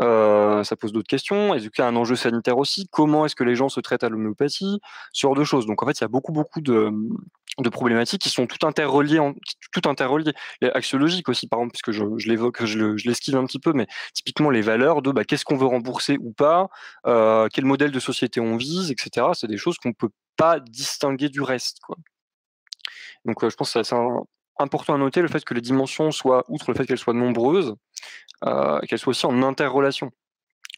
Euh, 0.00 0.64
ça 0.64 0.76
pose 0.76 0.92
d'autres 0.92 1.08
questions. 1.08 1.54
Est-ce 1.54 1.68
qu'il 1.68 1.82
y 1.82 1.86
a 1.86 1.88
un 1.88 1.96
enjeu 1.96 2.16
sanitaire 2.16 2.58
aussi? 2.58 2.88
Comment 2.90 3.26
est-ce 3.26 3.36
que 3.36 3.44
les 3.44 3.54
gens 3.54 3.68
se 3.68 3.80
traitent 3.80 4.04
à 4.04 4.08
l'homéopathie? 4.08 4.80
Ce 5.12 5.20
genre 5.20 5.34
de 5.34 5.44
choses. 5.44 5.66
Donc 5.66 5.82
en 5.82 5.86
fait, 5.86 5.98
il 5.98 6.02
y 6.02 6.04
a 6.04 6.08
beaucoup, 6.08 6.32
beaucoup 6.32 6.60
de, 6.60 6.90
problématiques 7.70 8.22
qui 8.22 8.30
sont 8.30 8.46
tout 8.46 8.66
interreliées, 8.66 9.18
en, 9.18 9.34
tout 9.72 9.88
interreliées. 9.88 10.32
Axiologiques 10.62 11.28
aussi, 11.28 11.46
par 11.46 11.60
exemple, 11.60 11.72
puisque 11.72 11.92
je, 11.92 12.04
je 12.16 12.28
l'évoque, 12.28 12.64
je, 12.64 12.96
l'esquive 13.06 13.36
un 13.36 13.44
petit 13.44 13.60
peu, 13.60 13.72
mais 13.72 13.86
typiquement 14.12 14.50
les 14.50 14.62
valeurs 14.62 15.02
de 15.02 15.12
bah, 15.12 15.24
qu'est-ce 15.24 15.44
qu'on 15.44 15.56
veut 15.56 15.66
rembourser 15.66 16.18
ou 16.20 16.32
pas, 16.32 16.68
euh, 17.06 17.48
quel 17.52 17.64
modèle 17.64 17.92
de 17.92 18.00
société 18.00 18.40
on 18.40 18.56
vise, 18.56 18.90
etc. 18.90 19.28
C'est 19.34 19.48
des 19.48 19.58
choses 19.58 19.78
qu'on 19.78 19.90
ne 19.90 19.94
peut 19.94 20.10
pas 20.36 20.58
distinguer 20.60 21.28
du 21.28 21.40
reste. 21.40 21.78
Donc 23.24 23.42
euh, 23.42 23.50
je 23.50 23.56
pense 23.56 23.72
que 23.72 23.82
c'est 23.82 23.94
important 24.58 24.94
à 24.94 24.98
noter 24.98 25.22
le 25.22 25.28
fait 25.28 25.44
que 25.44 25.54
les 25.54 25.60
dimensions 25.60 26.10
soient, 26.10 26.44
outre 26.48 26.70
le 26.70 26.76
fait 26.76 26.86
qu'elles 26.86 26.98
soient 26.98 27.14
nombreuses, 27.14 27.74
euh, 28.44 28.78
qu'elles 28.80 28.98
soient 28.98 29.12
aussi 29.12 29.26
en 29.26 29.42
interrelation 29.42 30.10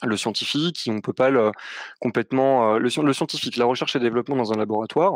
le 0.03 0.17
scientifique, 0.19 0.89
on 0.93 1.01
peut 1.01 1.15
pas 1.15 1.31
le 1.31 1.53
complètement 2.01 2.75
le, 2.75 2.91
le, 3.03 3.13
scientifique, 3.15 3.57
la 3.57 3.65
recherche 3.65 3.97
et 3.97 3.99
développement 3.99 4.37
dans 4.37 4.53
un 4.53 4.57
laboratoire, 4.57 5.15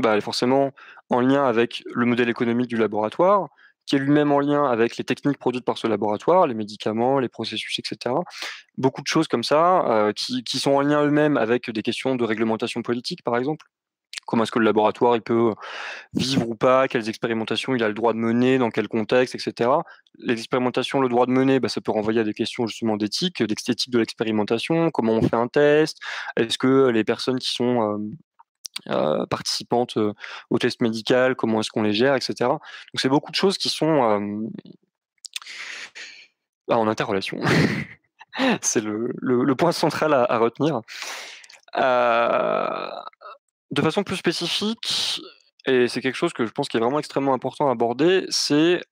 bah, 0.00 0.12
elle 0.12 0.18
est 0.18 0.22
forcément 0.22 0.72
en 1.10 1.20
lien 1.20 1.44
avec 1.44 1.82
le 1.92 2.04
modèle 2.04 2.28
économique 2.28 2.66
du 2.66 2.76
laboratoire, 2.76 3.48
qui 3.86 3.96
est 3.96 3.98
lui-même 3.98 4.32
en 4.32 4.40
lien 4.40 4.64
avec 4.64 4.96
les 4.96 5.04
techniques 5.04 5.38
produites 5.38 5.64
par 5.64 5.78
ce 5.78 5.86
laboratoire, 5.86 6.46
les 6.46 6.54
médicaments, 6.54 7.18
les 7.18 7.28
processus, 7.28 7.78
etc. 7.78 8.14
Beaucoup 8.78 9.02
de 9.02 9.06
choses 9.06 9.28
comme 9.28 9.44
ça, 9.44 9.86
euh, 9.86 10.12
qui, 10.12 10.58
sont 10.58 10.72
en 10.72 10.80
lien 10.80 11.04
eux-mêmes 11.04 11.36
avec 11.36 11.70
des 11.70 11.82
questions 11.82 12.16
de 12.16 12.24
réglementation 12.24 12.82
politique, 12.82 13.22
par 13.22 13.36
exemple. 13.36 13.66
Comment 14.26 14.44
est-ce 14.44 14.52
que 14.52 14.58
le 14.58 14.64
laboratoire 14.64 15.16
il 15.16 15.22
peut 15.22 15.54
vivre 16.14 16.48
ou 16.48 16.54
pas 16.54 16.88
Quelles 16.88 17.08
expérimentations 17.08 17.74
il 17.74 17.82
a 17.82 17.88
le 17.88 17.94
droit 17.94 18.12
de 18.12 18.18
mener 18.18 18.58
Dans 18.58 18.70
quel 18.70 18.88
contexte, 18.88 19.34
etc. 19.34 19.70
Les 20.18 20.34
expérimentations, 20.34 21.00
le 21.00 21.08
droit 21.08 21.26
de 21.26 21.32
mener, 21.32 21.60
bah, 21.60 21.68
ça 21.68 21.80
peut 21.80 21.92
renvoyer 21.92 22.20
à 22.20 22.24
des 22.24 22.34
questions 22.34 22.66
justement 22.66 22.96
d'éthique, 22.96 23.42
d'esthétique 23.42 23.92
de 23.92 23.98
l'expérimentation. 23.98 24.90
Comment 24.90 25.12
on 25.12 25.22
fait 25.22 25.36
un 25.36 25.48
test? 25.48 25.98
Est-ce 26.36 26.58
que 26.58 26.88
les 26.88 27.04
personnes 27.04 27.38
qui 27.38 27.52
sont 27.52 27.82
euh, 27.82 27.98
euh, 28.90 29.24
participantes 29.26 29.96
euh, 29.98 30.12
au 30.50 30.58
test 30.58 30.82
médical, 30.82 31.36
comment 31.36 31.60
est-ce 31.60 31.70
qu'on 31.70 31.82
les 31.82 31.92
gère, 31.92 32.16
etc. 32.16 32.34
Donc 32.40 32.60
c'est 32.96 33.08
beaucoup 33.08 33.30
de 33.30 33.36
choses 33.36 33.56
qui 33.56 33.68
sont 33.68 34.02
euh, 34.02 34.48
bah, 36.66 36.76
en 36.76 36.88
interrelation. 36.88 37.40
c'est 38.62 38.82
le, 38.82 39.54
point 39.54 39.70
central 39.70 40.12
à 40.12 40.38
retenir. 40.38 40.80
De 43.70 43.82
façon 43.82 44.02
plus 44.02 44.16
spécifique, 44.16 45.20
et 45.66 45.88
c'est 45.88 46.00
quelque 46.00 46.16
chose 46.16 46.32
que 46.32 46.46
je 46.46 46.52
pense 46.52 46.68
qui 46.68 46.76
est 46.76 46.80
vraiment 46.80 46.98
extrêmement 46.98 47.34
important 47.34 47.68
à 47.68 47.72
aborder, 47.72 48.26
c'est 48.28 48.82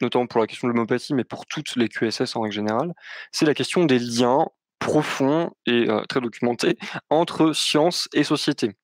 notamment 0.00 0.26
pour 0.26 0.40
la 0.40 0.46
question 0.46 0.68
de 0.68 0.72
l'homéopathie, 0.72 1.14
mais 1.14 1.24
pour 1.24 1.46
toutes 1.46 1.76
les 1.76 1.88
QSS 1.88 2.36
en 2.36 2.42
règle 2.42 2.54
générale, 2.54 2.92
c'est 3.32 3.46
la 3.46 3.54
question 3.54 3.84
des 3.84 3.98
liens 3.98 4.46
profonds 4.78 5.50
et 5.66 5.86
très 6.08 6.20
documentés 6.20 6.76
entre 7.08 7.52
science 7.54 8.08
et 8.12 8.24
société. 8.24 8.76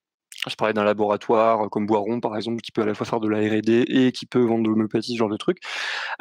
Je 0.49 0.57
parlais 0.57 0.75
d'un 0.75 0.85
laboratoire 0.85 1.63
euh, 1.63 1.69
comme 1.69 1.87
Boiron, 1.87 2.21
par 2.21 2.37
exemple, 2.37 2.61
qui 2.63 2.73
peut 2.73 2.83
à 2.83 2.87
la 2.87 2.95
fois 2.95 3.07
faire 3.07 3.21
de 3.21 3.29
la 3.29 3.39
R&D 3.39 3.85
et 3.89 4.13
qui 4.13 4.27
peut 4.27 4.41
vendre 4.41 4.65
de 4.65 4.69
l'homéopathie, 4.69 5.13
ce 5.13 5.19
genre 5.19 5.29
de 5.29 5.37
truc. 5.37 5.59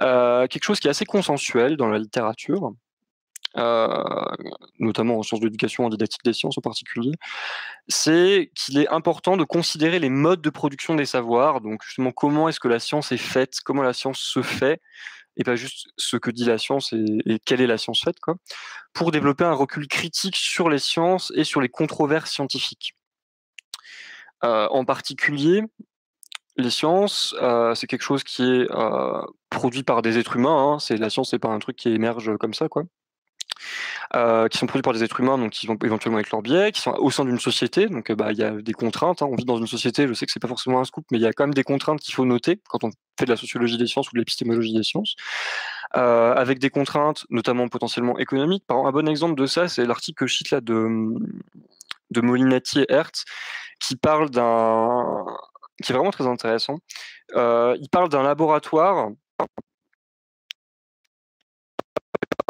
Euh, 0.01 0.47
quelque 0.47 0.63
chose 0.63 0.79
qui 0.79 0.87
est 0.87 0.91
assez 0.91 1.05
consensuel 1.05 1.77
dans 1.77 1.87
la 1.87 1.97
littérature, 1.97 2.67
euh, 2.67 2.71
notamment 4.79 5.19
en 5.19 5.23
sciences 5.23 5.41
de 5.41 5.45
l'éducation, 5.45 5.85
en 5.85 5.89
didactique 5.89 6.23
des 6.23 6.33
sciences 6.33 6.57
en 6.57 6.61
particulier, 6.61 7.11
c'est 7.87 8.51
qu'il 8.55 8.77
est 8.77 8.87
important 8.89 9.37
de 9.37 9.43
considérer 9.43 9.99
les 9.99 10.09
modes 10.09 10.41
de 10.41 10.49
production 10.49 10.95
des 10.95 11.05
savoirs, 11.05 11.61
donc 11.61 11.83
justement 11.83 12.11
comment 12.11 12.47
est-ce 12.47 12.59
que 12.59 12.69
la 12.69 12.79
science 12.79 13.11
est 13.11 13.17
faite, 13.17 13.57
comment 13.63 13.83
la 13.83 13.93
science 13.93 14.19
se 14.19 14.41
fait, 14.41 14.79
et 15.37 15.43
pas 15.43 15.55
juste 15.55 15.87
ce 15.97 16.17
que 16.17 16.31
dit 16.31 16.45
la 16.45 16.57
science 16.57 16.93
et, 16.93 17.39
quelle 17.45 17.61
est 17.61 17.67
la 17.67 17.77
science 17.77 18.01
faite, 18.01 18.19
quoi, 18.19 18.35
pour 18.93 19.11
développer 19.11 19.43
un 19.43 19.53
recul 19.53 19.87
critique 19.87 20.35
sur 20.35 20.69
les 20.69 20.79
sciences 20.79 21.31
et 21.35 21.43
sur 21.43 21.61
les 21.61 21.69
controverses 21.69 22.31
scientifiques. 22.31 22.95
Euh, 24.43 24.67
en 24.69 24.85
particulier, 24.85 25.63
les 26.57 26.69
sciences, 26.69 27.35
euh, 27.41 27.75
c'est 27.75 27.87
quelque 27.87 28.01
chose 28.01 28.23
qui 28.23 28.43
est 28.43 28.71
euh, 28.71 29.21
produit 29.49 29.83
par 29.83 30.01
des 30.01 30.17
êtres 30.17 30.35
humains. 30.35 30.73
Hein. 30.73 30.79
C'est 30.79 30.97
la 30.97 31.09
science, 31.09 31.29
c'est 31.31 31.39
pas 31.39 31.49
un 31.49 31.59
truc 31.59 31.75
qui 31.75 31.89
émerge 31.89 32.35
comme 32.37 32.53
ça, 32.53 32.67
quoi. 32.67 32.83
Qui 34.49 34.57
sont 34.57 34.65
produits 34.65 34.81
par 34.81 34.93
des 34.93 35.03
êtres 35.03 35.19
humains, 35.19 35.37
donc 35.37 35.51
qui 35.51 35.67
vont 35.67 35.77
éventuellement 35.83 36.17
avec 36.17 36.31
leurs 36.31 36.41
biais, 36.41 36.71
qui 36.71 36.81
sont 36.81 36.91
au 36.91 37.11
sein 37.11 37.25
d'une 37.25 37.39
société, 37.39 37.87
donc 37.87 38.11
bah 38.11 38.31
il 38.31 38.37
y 38.37 38.43
a 38.43 38.51
des 38.51 38.73
contraintes. 38.73 39.21
Hein. 39.21 39.27
On 39.29 39.35
vit 39.35 39.45
dans 39.45 39.57
une 39.57 39.67
société, 39.67 40.07
je 40.07 40.13
sais 40.13 40.25
que 40.25 40.31
c'est 40.31 40.41
pas 40.41 40.47
forcément 40.47 40.79
un 40.79 40.83
scoop, 40.83 41.05
mais 41.11 41.17
il 41.17 41.21
y 41.21 41.27
a 41.27 41.33
quand 41.33 41.43
même 41.43 41.53
des 41.53 41.63
contraintes 41.63 41.99
qu'il 41.99 42.13
faut 42.13 42.25
noter 42.25 42.59
quand 42.67 42.83
on 42.83 42.91
fait 43.17 43.25
de 43.25 43.31
la 43.31 43.37
sociologie 43.37 43.77
des 43.77 43.87
sciences 43.87 44.09
ou 44.09 44.13
de 44.13 44.19
l'épistémologie 44.19 44.73
des 44.73 44.83
sciences, 44.83 45.15
avec 45.93 46.59
des 46.59 46.69
contraintes 46.69 47.25
notamment 47.29 47.67
potentiellement 47.67 48.17
économiques. 48.17 48.63
Un 48.69 48.91
bon 48.91 49.07
exemple 49.07 49.35
de 49.35 49.45
ça, 49.45 49.67
c'est 49.67 49.85
l'article 49.85 50.19
que 50.19 50.27
je 50.27 50.35
cite 50.35 50.51
là 50.51 50.61
de 50.61 51.15
de 52.11 52.21
Molinati 52.21 52.81
et 52.81 52.91
Hertz, 52.91 53.25
qui 53.79 53.95
parle 53.95 54.29
d'un, 54.29 55.25
qui 55.83 55.91
est 55.91 55.95
vraiment 55.95 56.11
très 56.11 56.27
intéressant. 56.27 56.79
Euh, 57.35 57.75
il 57.79 57.89
parle 57.89 58.09
d'un 58.09 58.23
laboratoire 58.23 59.09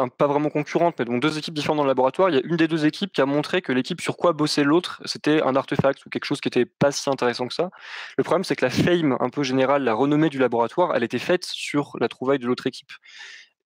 pas 0.08 0.26
vraiment 0.26 0.50
concurrente, 0.50 0.96
mais 0.98 1.04
donc 1.04 1.20
deux 1.20 1.38
équipes 1.38 1.54
différentes 1.54 1.78
dans 1.78 1.84
le 1.84 1.88
laboratoire. 1.88 2.30
Il 2.30 2.36
y 2.36 2.38
a 2.38 2.42
une 2.44 2.56
des 2.56 2.68
deux 2.68 2.86
équipes 2.86 3.12
qui 3.12 3.20
a 3.20 3.26
montré 3.26 3.62
que 3.62 3.72
l'équipe 3.72 4.00
sur 4.00 4.16
quoi 4.16 4.32
bossait 4.32 4.64
l'autre, 4.64 5.02
c'était 5.04 5.42
un 5.42 5.56
artefact 5.56 6.04
ou 6.06 6.10
quelque 6.10 6.24
chose 6.24 6.40
qui 6.40 6.48
était 6.48 6.66
pas 6.66 6.92
si 6.92 7.08
intéressant 7.10 7.48
que 7.48 7.54
ça. 7.54 7.70
Le 8.16 8.24
problème, 8.24 8.44
c'est 8.44 8.56
que 8.56 8.64
la 8.64 8.70
fame 8.70 9.16
un 9.20 9.30
peu 9.30 9.42
générale, 9.42 9.84
la 9.84 9.94
renommée 9.94 10.28
du 10.28 10.38
laboratoire, 10.38 10.94
elle 10.94 11.02
était 11.02 11.18
faite 11.18 11.44
sur 11.44 11.96
la 12.00 12.08
trouvaille 12.08 12.38
de 12.38 12.46
l'autre 12.46 12.66
équipe. 12.66 12.92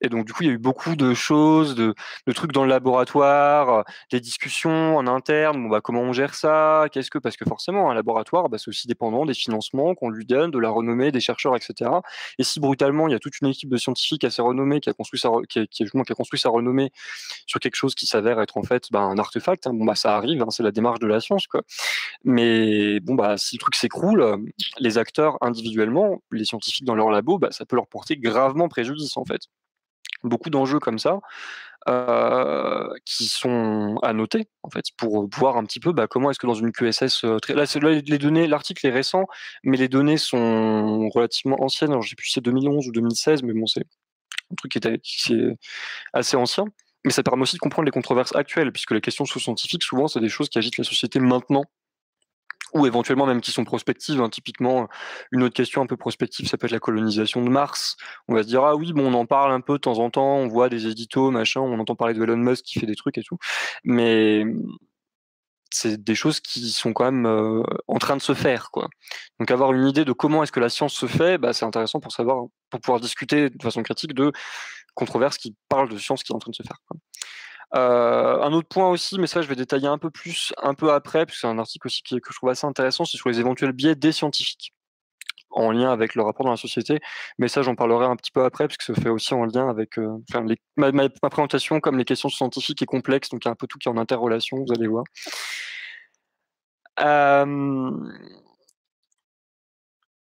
Et 0.02 0.08
donc, 0.08 0.26
du 0.26 0.32
coup, 0.32 0.42
il 0.42 0.46
y 0.46 0.50
a 0.50 0.52
eu 0.52 0.58
beaucoup 0.58 0.94
de 0.94 1.14
choses, 1.14 1.74
de, 1.74 1.94
trucs 2.34 2.52
dans 2.52 2.64
le 2.64 2.68
laboratoire, 2.68 3.70
euh, 3.70 3.82
des 4.12 4.20
discussions 4.20 4.96
en 4.96 5.06
interne. 5.06 5.62
Bon, 5.62 5.68
bah, 5.68 5.80
comment 5.80 6.02
on 6.02 6.12
gère 6.12 6.34
ça? 6.34 6.86
Qu'est-ce 6.92 7.10
que 7.10 7.18
Parce 7.18 7.36
que 7.36 7.44
forcément, 7.46 7.90
un 7.90 7.94
laboratoire, 7.94 8.48
bah, 8.48 8.58
c'est 8.58 8.68
aussi 8.68 8.86
dépendant 8.88 9.24
des 9.24 9.34
financements 9.34 9.94
qu'on 9.94 10.10
lui 10.10 10.26
donne, 10.26 10.50
de 10.50 10.58
la 10.58 10.68
renommée 10.68 11.12
des 11.12 11.20
chercheurs, 11.20 11.56
etc. 11.56 11.90
Et 12.38 12.44
si 12.44 12.60
brutalement, 12.60 13.08
il 13.08 13.12
y 13.12 13.14
a 13.14 13.18
toute 13.18 13.40
une 13.40 13.48
équipe 13.48 13.70
de 13.70 13.76
scientifiques 13.78 14.24
assez 14.24 14.42
renommée 14.42 14.80
qui 14.80 14.90
a 14.90 14.92
construit 14.92 15.18
sa, 15.18 15.30
qui 15.48 15.60
a, 15.60 15.66
qui 15.66 15.84
a 15.84 16.14
construit 16.14 16.38
sa 16.40 16.50
renommée 16.50 16.90
sur 17.46 17.60
quelque 17.60 17.76
chose 17.76 17.94
qui 17.94 18.06
s'avère 18.06 18.40
être 18.40 18.58
en 18.58 18.62
fait 18.62 18.84
bah, 18.90 19.00
un 19.00 19.18
artefact, 19.18 19.66
hein, 19.66 19.72
bon, 19.74 19.84
bah, 19.86 19.94
ça 19.94 20.16
arrive, 20.16 20.42
hein, 20.42 20.50
c'est 20.50 20.62
la 20.62 20.72
démarche 20.72 20.98
de 20.98 21.06
la 21.06 21.20
science. 21.20 21.46
Quoi. 21.46 21.62
Mais 22.24 23.00
bon, 23.00 23.14
bah, 23.14 23.36
si 23.38 23.56
le 23.56 23.60
truc 23.60 23.74
s'écroule, 23.76 24.44
les 24.78 24.98
acteurs 24.98 25.38
individuellement, 25.40 26.22
les 26.32 26.44
scientifiques 26.44 26.84
dans 26.84 26.94
leur 26.94 27.10
labo, 27.10 27.38
bah, 27.38 27.48
ça 27.50 27.64
peut 27.64 27.76
leur 27.76 27.88
porter 27.88 28.16
gravement 28.16 28.68
préjudice 28.68 29.16
en 29.16 29.24
fait 29.24 29.40
beaucoup 30.22 30.50
d'enjeux 30.50 30.78
comme 30.78 30.98
ça 30.98 31.20
qui 33.04 33.28
sont 33.28 33.96
à 34.02 34.12
noter 34.12 34.48
en 34.64 34.70
fait 34.70 34.86
pour 34.96 35.28
voir 35.36 35.56
un 35.56 35.64
petit 35.64 35.78
peu 35.78 35.92
bah, 35.92 36.08
comment 36.08 36.30
est-ce 36.30 36.40
que 36.40 36.46
dans 36.48 36.54
une 36.54 36.72
QSS 36.72 37.24
là, 37.24 37.64
les 38.04 38.18
données 38.18 38.48
l'article 38.48 38.86
est 38.88 38.90
récent 38.90 39.26
mais 39.62 39.76
les 39.76 39.88
données 39.88 40.18
sont 40.18 41.08
relativement 41.10 41.62
anciennes. 41.62 41.90
Alors 41.90 42.02
je 42.02 42.10
sais 42.10 42.16
plus 42.16 42.26
si 42.26 42.32
c'est 42.34 42.40
2011 42.40 42.88
ou 42.88 42.92
2016 42.92 43.44
mais 43.44 43.52
bon 43.52 43.66
c'est 43.66 43.84
un 44.50 44.54
truc 44.56 44.72
qui 44.72 45.32
est, 45.32 45.56
assez 46.12 46.36
ancien. 46.36 46.64
Mais 47.04 47.12
ça 47.12 47.22
permet 47.22 47.42
aussi 47.42 47.54
de 47.54 47.60
comprendre 47.60 47.86
les 47.86 47.92
controverses 47.92 48.34
actuelles 48.34 48.72
puisque 48.72 48.90
les 48.90 49.00
questions 49.00 49.24
sous-scientifiques 49.24 49.84
souvent 49.84 50.08
c'est 50.08 50.20
des 50.20 50.28
choses 50.28 50.48
qui 50.48 50.58
agitent 50.58 50.78
la 50.78 50.84
société 50.84 51.20
maintenant 51.20 51.62
ou 52.74 52.86
éventuellement 52.86 53.26
même 53.26 53.40
qui 53.40 53.52
sont 53.52 53.64
prospectives. 53.64 54.20
Hein. 54.20 54.28
Typiquement, 54.28 54.88
une 55.32 55.42
autre 55.42 55.54
question 55.54 55.82
un 55.82 55.86
peu 55.86 55.96
prospective, 55.96 56.48
ça 56.48 56.58
peut 56.58 56.66
être 56.66 56.72
la 56.72 56.80
colonisation 56.80 57.42
de 57.42 57.48
Mars. 57.48 57.96
On 58.28 58.34
va 58.34 58.42
se 58.42 58.48
dire, 58.48 58.64
ah 58.64 58.76
oui, 58.76 58.92
bon, 58.92 59.12
on 59.12 59.14
en 59.14 59.26
parle 59.26 59.52
un 59.52 59.60
peu 59.60 59.74
de 59.74 59.78
temps 59.78 59.98
en 59.98 60.10
temps, 60.10 60.36
on 60.36 60.48
voit 60.48 60.68
des 60.68 60.86
éditos, 60.86 61.30
machin, 61.30 61.60
on 61.60 61.78
entend 61.78 61.94
parler 61.94 62.14
de 62.14 62.22
Elon 62.22 62.36
Musk 62.36 62.64
qui 62.64 62.78
fait 62.78 62.86
des 62.86 62.96
trucs 62.96 63.18
et 63.18 63.22
tout. 63.22 63.38
Mais 63.84 64.44
c'est 65.70 66.02
des 66.02 66.14
choses 66.14 66.40
qui 66.40 66.70
sont 66.70 66.92
quand 66.92 67.04
même 67.04 67.26
euh, 67.26 67.62
en 67.88 67.98
train 67.98 68.16
de 68.16 68.22
se 68.22 68.34
faire. 68.34 68.70
Quoi. 68.70 68.88
Donc 69.38 69.50
avoir 69.50 69.72
une 69.72 69.86
idée 69.86 70.04
de 70.04 70.12
comment 70.12 70.42
est-ce 70.42 70.52
que 70.52 70.60
la 70.60 70.68
science 70.68 70.94
se 70.94 71.06
fait, 71.06 71.38
bah, 71.38 71.52
c'est 71.52 71.64
intéressant 71.64 72.00
pour 72.00 72.12
savoir, 72.12 72.46
pour 72.70 72.80
pouvoir 72.80 73.00
discuter 73.00 73.50
de 73.50 73.62
façon 73.62 73.82
critique 73.82 74.14
de 74.14 74.32
controverse 74.94 75.36
qui 75.36 75.54
parle 75.68 75.88
de 75.90 75.98
science 75.98 76.22
qui 76.22 76.32
est 76.32 76.36
en 76.36 76.38
train 76.38 76.50
de 76.50 76.56
se 76.56 76.62
faire. 76.62 76.78
Un 77.72 78.52
autre 78.52 78.68
point 78.68 78.88
aussi, 78.88 79.18
mais 79.18 79.26
ça 79.26 79.42
je 79.42 79.48
vais 79.48 79.56
détailler 79.56 79.88
un 79.88 79.98
peu 79.98 80.10
plus 80.10 80.52
un 80.62 80.74
peu 80.74 80.92
après, 80.92 81.26
puisque 81.26 81.42
c'est 81.42 81.46
un 81.46 81.58
article 81.58 81.86
aussi 81.88 82.02
que 82.02 82.16
je 82.16 82.36
trouve 82.36 82.50
assez 82.50 82.66
intéressant, 82.66 83.04
c'est 83.04 83.16
sur 83.16 83.28
les 83.28 83.40
éventuels 83.40 83.72
biais 83.72 83.94
des 83.94 84.12
scientifiques 84.12 84.72
en 85.56 85.72
lien 85.72 85.90
avec 85.90 86.14
le 86.14 86.22
rapport 86.22 86.44
dans 86.44 86.52
la 86.52 86.56
société. 86.56 87.00
Mais 87.38 87.48
ça, 87.48 87.62
j'en 87.62 87.74
parlerai 87.74 88.06
un 88.06 88.16
petit 88.16 88.30
peu 88.30 88.44
après, 88.44 88.68
puisque 88.68 88.82
ça 88.82 88.94
fait 88.94 89.08
aussi 89.08 89.34
en 89.34 89.44
lien 89.46 89.68
avec 89.68 89.98
ma, 90.76 91.08
présentation, 91.30 91.80
comme 91.80 91.98
les 91.98 92.04
questions 92.04 92.28
scientifiques 92.28 92.82
est 92.82 92.86
complexe, 92.86 93.30
donc 93.30 93.44
il 93.44 93.48
y 93.48 93.50
a 93.50 93.52
un 93.52 93.56
peu 93.56 93.66
tout 93.66 93.78
qui 93.78 93.88
est 93.88 93.92
en 93.92 93.96
interrelation, 93.96 94.58
vous 94.58 94.72
allez 94.72 94.86
voir. 94.86 95.04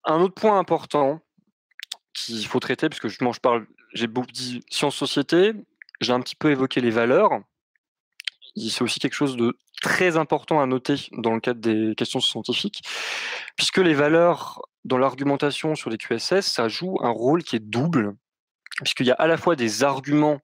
un 0.04 0.20
autre 0.20 0.34
point 0.34 0.58
important 0.58 1.20
qu'il 2.14 2.46
faut 2.46 2.60
traiter, 2.60 2.88
puisque 2.88 3.08
justement 3.08 3.32
je 3.32 3.40
parle, 3.40 3.66
j'ai 3.94 4.06
beaucoup 4.06 4.30
dit 4.32 4.62
sciences-société, 4.70 5.52
j'ai 6.00 6.12
un 6.12 6.20
petit 6.20 6.36
peu 6.36 6.50
évoqué 6.50 6.80
les 6.80 6.90
valeurs. 6.90 7.40
C'est 8.56 8.82
aussi 8.82 8.98
quelque 8.98 9.14
chose 9.14 9.36
de 9.36 9.56
très 9.82 10.16
important 10.16 10.60
à 10.60 10.66
noter 10.66 10.94
dans 11.12 11.34
le 11.34 11.40
cadre 11.40 11.60
des 11.60 11.94
questions 11.94 12.20
scientifiques, 12.20 12.82
puisque 13.56 13.78
les 13.78 13.94
valeurs 13.94 14.62
dans 14.84 14.98
l'argumentation 14.98 15.74
sur 15.74 15.90
les 15.90 15.98
QSS, 15.98 16.40
ça 16.40 16.68
joue 16.68 16.98
un 17.02 17.10
rôle 17.10 17.44
qui 17.44 17.56
est 17.56 17.60
double, 17.60 18.16
puisqu'il 18.82 19.06
y 19.06 19.12
a 19.12 19.14
à 19.14 19.26
la 19.26 19.36
fois 19.36 19.54
des 19.54 19.84
arguments 19.84 20.40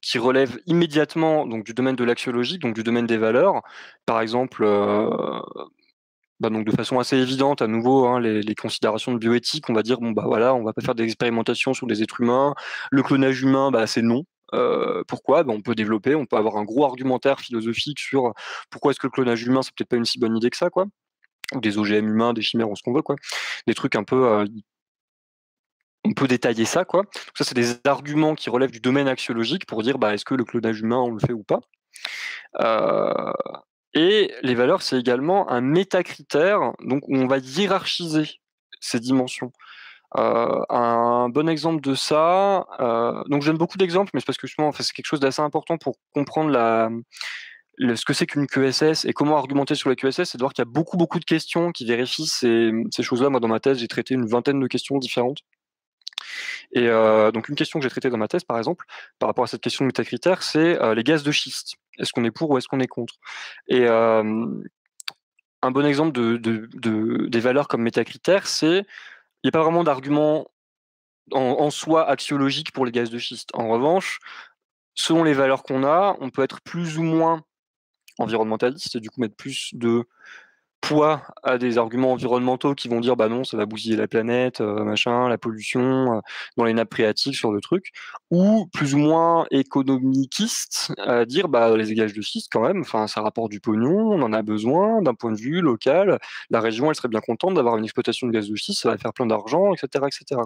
qui 0.00 0.18
relèvent 0.18 0.60
immédiatement 0.66 1.46
donc 1.46 1.64
du 1.64 1.74
domaine 1.74 1.96
de 1.96 2.04
l'axiologie, 2.04 2.58
donc 2.58 2.74
du 2.74 2.82
domaine 2.82 3.06
des 3.06 3.16
valeurs. 3.16 3.62
Par 4.06 4.20
exemple, 4.20 4.64
euh, 4.64 5.40
bah, 6.40 6.50
donc 6.50 6.64
de 6.64 6.72
façon 6.72 6.98
assez 6.98 7.16
évidente, 7.16 7.62
à 7.62 7.66
nouveau, 7.66 8.06
hein, 8.06 8.20
les, 8.20 8.54
considérations 8.54 9.12
de 9.12 9.18
bioéthique, 9.18 9.68
on 9.70 9.74
va 9.74 9.82
dire 9.82 9.98
bon 10.00 10.12
bah 10.12 10.24
voilà, 10.26 10.54
on 10.54 10.62
va 10.62 10.72
pas 10.72 10.82
faire 10.82 10.94
des 10.94 11.04
expérimentations 11.04 11.74
sur 11.74 11.86
des 11.86 12.02
êtres 12.02 12.20
humains. 12.20 12.54
Le 12.90 13.02
clonage 13.02 13.42
humain, 13.42 13.70
bah 13.70 13.86
c'est 13.86 14.02
non. 14.02 14.24
Euh, 14.54 15.02
pourquoi? 15.08 15.44
Bah, 15.44 15.52
On 15.54 15.60
peut 15.60 15.74
développer, 15.74 16.14
on 16.14 16.26
peut 16.26 16.36
avoir 16.36 16.56
un 16.56 16.64
gros 16.64 16.84
argumentaire 16.84 17.40
philosophique 17.40 17.98
sur 17.98 18.32
pourquoi 18.70 18.92
est-ce 18.92 19.00
que 19.00 19.06
le 19.06 19.10
clonage 19.12 19.42
humain, 19.42 19.62
c'est 19.62 19.74
peut-être 19.74 19.90
pas 19.90 19.96
une 19.96 20.04
si 20.04 20.18
bonne 20.18 20.36
idée 20.36 20.50
que 20.50 20.56
ça, 20.56 20.70
quoi 20.70 20.86
ou 21.54 21.60
des 21.60 21.78
OGM 21.78 22.08
humains, 22.08 22.32
des 22.32 22.42
chimères, 22.42 22.70
ou 22.70 22.76
ce 22.76 22.82
qu'on 22.82 22.92
veut, 22.92 23.02
quoi. 23.02 23.16
Des 23.66 23.74
trucs 23.74 23.94
un 23.96 24.04
peu. 24.04 24.26
Euh, 24.26 24.46
on 26.04 26.12
peut 26.12 26.28
détailler 26.28 26.64
ça, 26.64 26.84
quoi. 26.84 27.04
ça, 27.34 27.44
c'est 27.44 27.54
des 27.54 27.76
arguments 27.84 28.34
qui 28.34 28.50
relèvent 28.50 28.70
du 28.70 28.80
domaine 28.80 29.08
axiologique 29.08 29.66
pour 29.66 29.82
dire, 29.82 29.96
est-ce 30.04 30.24
que 30.24 30.34
le 30.34 30.44
clonage 30.44 30.80
humain, 30.80 30.98
on 30.98 31.10
le 31.10 31.18
fait 31.18 31.32
ou 31.32 31.42
pas? 31.42 31.60
Euh, 32.60 33.32
Et 33.98 34.32
les 34.42 34.54
valeurs, 34.54 34.82
c'est 34.82 34.96
également 34.96 35.50
un 35.50 35.60
métacritère, 35.60 36.72
donc 36.84 37.02
où 37.08 37.16
on 37.16 37.26
va 37.26 37.38
hiérarchiser 37.38 38.38
ces 38.78 39.00
dimensions. 39.00 39.52
Euh, 40.16 40.62
un 40.70 41.28
bon 41.30 41.48
exemple 41.48 41.80
de 41.80 41.96
ça, 41.96 42.64
donc 43.28 43.42
je 43.42 43.48
donne 43.48 43.58
beaucoup 43.58 43.76
d'exemples, 43.76 44.12
mais 44.14 44.20
c'est 44.20 44.26
parce 44.26 44.38
que 44.38 44.46
justement, 44.46 44.70
c'est 44.70 44.92
quelque 44.92 45.06
chose 45.06 45.18
d'assez 45.18 45.42
important 45.42 45.78
pour 45.78 45.96
comprendre 46.14 46.52
ce 47.80 48.04
que 48.04 48.12
c'est 48.12 48.26
qu'une 48.26 48.46
QSS 48.46 49.04
et 49.04 49.12
comment 49.12 49.36
argumenter 49.36 49.74
sur 49.74 49.90
la 49.90 49.96
QSS, 49.96 50.22
c'est 50.22 50.38
de 50.38 50.42
voir 50.42 50.52
qu'il 50.52 50.62
y 50.62 50.68
a 50.68 50.70
beaucoup, 50.70 50.96
beaucoup 50.96 51.18
de 51.18 51.24
questions 51.24 51.72
qui 51.72 51.84
vérifient 51.84 52.28
ces, 52.28 53.02
choses-là. 53.02 53.30
Moi, 53.30 53.40
dans 53.40 53.48
ma 53.48 53.58
thèse, 53.58 53.78
j'ai 53.78 53.88
traité 53.88 54.14
une 54.14 54.26
vingtaine 54.26 54.60
de 54.60 54.66
questions 54.68 54.98
différentes. 54.98 55.38
Et 56.72 56.88
euh, 56.88 57.30
donc, 57.30 57.48
une 57.48 57.54
question 57.54 57.78
que 57.78 57.84
j'ai 57.84 57.90
traitée 57.90 58.10
dans 58.10 58.16
ma 58.16 58.28
thèse, 58.28 58.44
par 58.44 58.58
exemple, 58.58 58.84
par 59.18 59.28
rapport 59.28 59.44
à 59.44 59.46
cette 59.46 59.60
question 59.60 59.84
de 59.84 59.88
métacritère, 59.88 60.42
c'est 60.42 60.80
euh, 60.80 60.94
les 60.94 61.04
gaz 61.04 61.22
de 61.22 61.32
schiste. 61.32 61.76
Est-ce 61.98 62.12
qu'on 62.12 62.24
est 62.24 62.30
pour 62.30 62.50
ou 62.50 62.58
est-ce 62.58 62.68
qu'on 62.68 62.80
est 62.80 62.86
contre? 62.88 63.14
Et 63.68 63.86
euh, 63.86 64.46
un 65.62 65.70
bon 65.70 65.84
exemple 65.84 66.12
de, 66.12 66.36
des 67.26 67.40
valeurs 67.40 67.68
comme 67.68 67.82
métacritère, 67.82 68.46
c'est 68.46 68.84
il 69.42 69.46
n'y 69.46 69.48
a 69.48 69.52
pas 69.52 69.62
vraiment 69.62 69.84
d'argument 69.84 70.48
en, 71.32 71.40
en, 71.40 71.70
soi 71.70 72.08
axiologique 72.08 72.72
pour 72.72 72.86
les 72.86 72.92
gaz 72.92 73.10
de 73.10 73.18
schiste. 73.18 73.50
En 73.54 73.68
revanche, 73.68 74.18
selon 74.94 75.24
les 75.24 75.32
valeurs 75.32 75.62
qu'on 75.62 75.84
a, 75.84 76.16
on 76.20 76.30
peut 76.30 76.42
être 76.42 76.60
plus 76.60 76.98
ou 76.98 77.02
moins 77.02 77.44
environnementaliste 78.18 78.96
et 78.96 79.00
du 79.00 79.10
coup 79.10 79.20
mettre 79.20 79.36
plus 79.36 79.70
de 79.74 80.04
poids 80.80 81.22
à 81.42 81.58
des 81.58 81.76
arguments 81.78 82.12
environnementaux 82.12 82.74
qui 82.74 82.88
vont 82.88 83.00
dire 83.00 83.16
bah 83.16 83.28
non 83.28 83.44
ça 83.44 83.56
va 83.56 83.66
bousiller 83.66 83.96
la 83.96 84.06
planète 84.06 84.60
euh, 84.60 84.84
machin 84.84 85.28
la 85.28 85.38
pollution 85.38 86.16
euh, 86.16 86.20
dans 86.56 86.64
les 86.64 86.72
nappes 86.72 86.94
phréatiques 86.94 87.36
sur 87.36 87.52
le 87.52 87.60
truc 87.60 87.90
ou 88.30 88.66
plus 88.72 88.94
ou 88.94 88.98
moins 88.98 89.46
économiquiste 89.50 90.92
à 90.98 91.24
dire 91.24 91.48
bah 91.48 91.76
les 91.76 91.90
égages 91.90 92.12
de 92.12 92.22
schiste 92.22 92.48
quand 92.50 92.60
même 92.60 92.80
enfin 92.80 93.06
ça 93.06 93.20
rapporte 93.22 93.50
du 93.50 93.60
pognon 93.60 94.12
on 94.12 94.22
en 94.22 94.32
a 94.32 94.42
besoin 94.42 95.02
d'un 95.02 95.14
point 95.14 95.32
de 95.32 95.40
vue 95.40 95.60
local 95.60 96.18
la 96.50 96.60
région 96.60 96.88
elle 96.88 96.96
serait 96.96 97.08
bien 97.08 97.20
contente 97.20 97.54
d'avoir 97.54 97.76
une 97.76 97.84
exploitation 97.84 98.26
de 98.26 98.32
gaz 98.32 98.48
de 98.48 98.56
schiste 98.56 98.82
ça 98.82 98.90
va 98.90 98.98
faire 98.98 99.12
plein 99.12 99.26
d'argent 99.26 99.74
etc 99.74 100.06
etc 100.06 100.40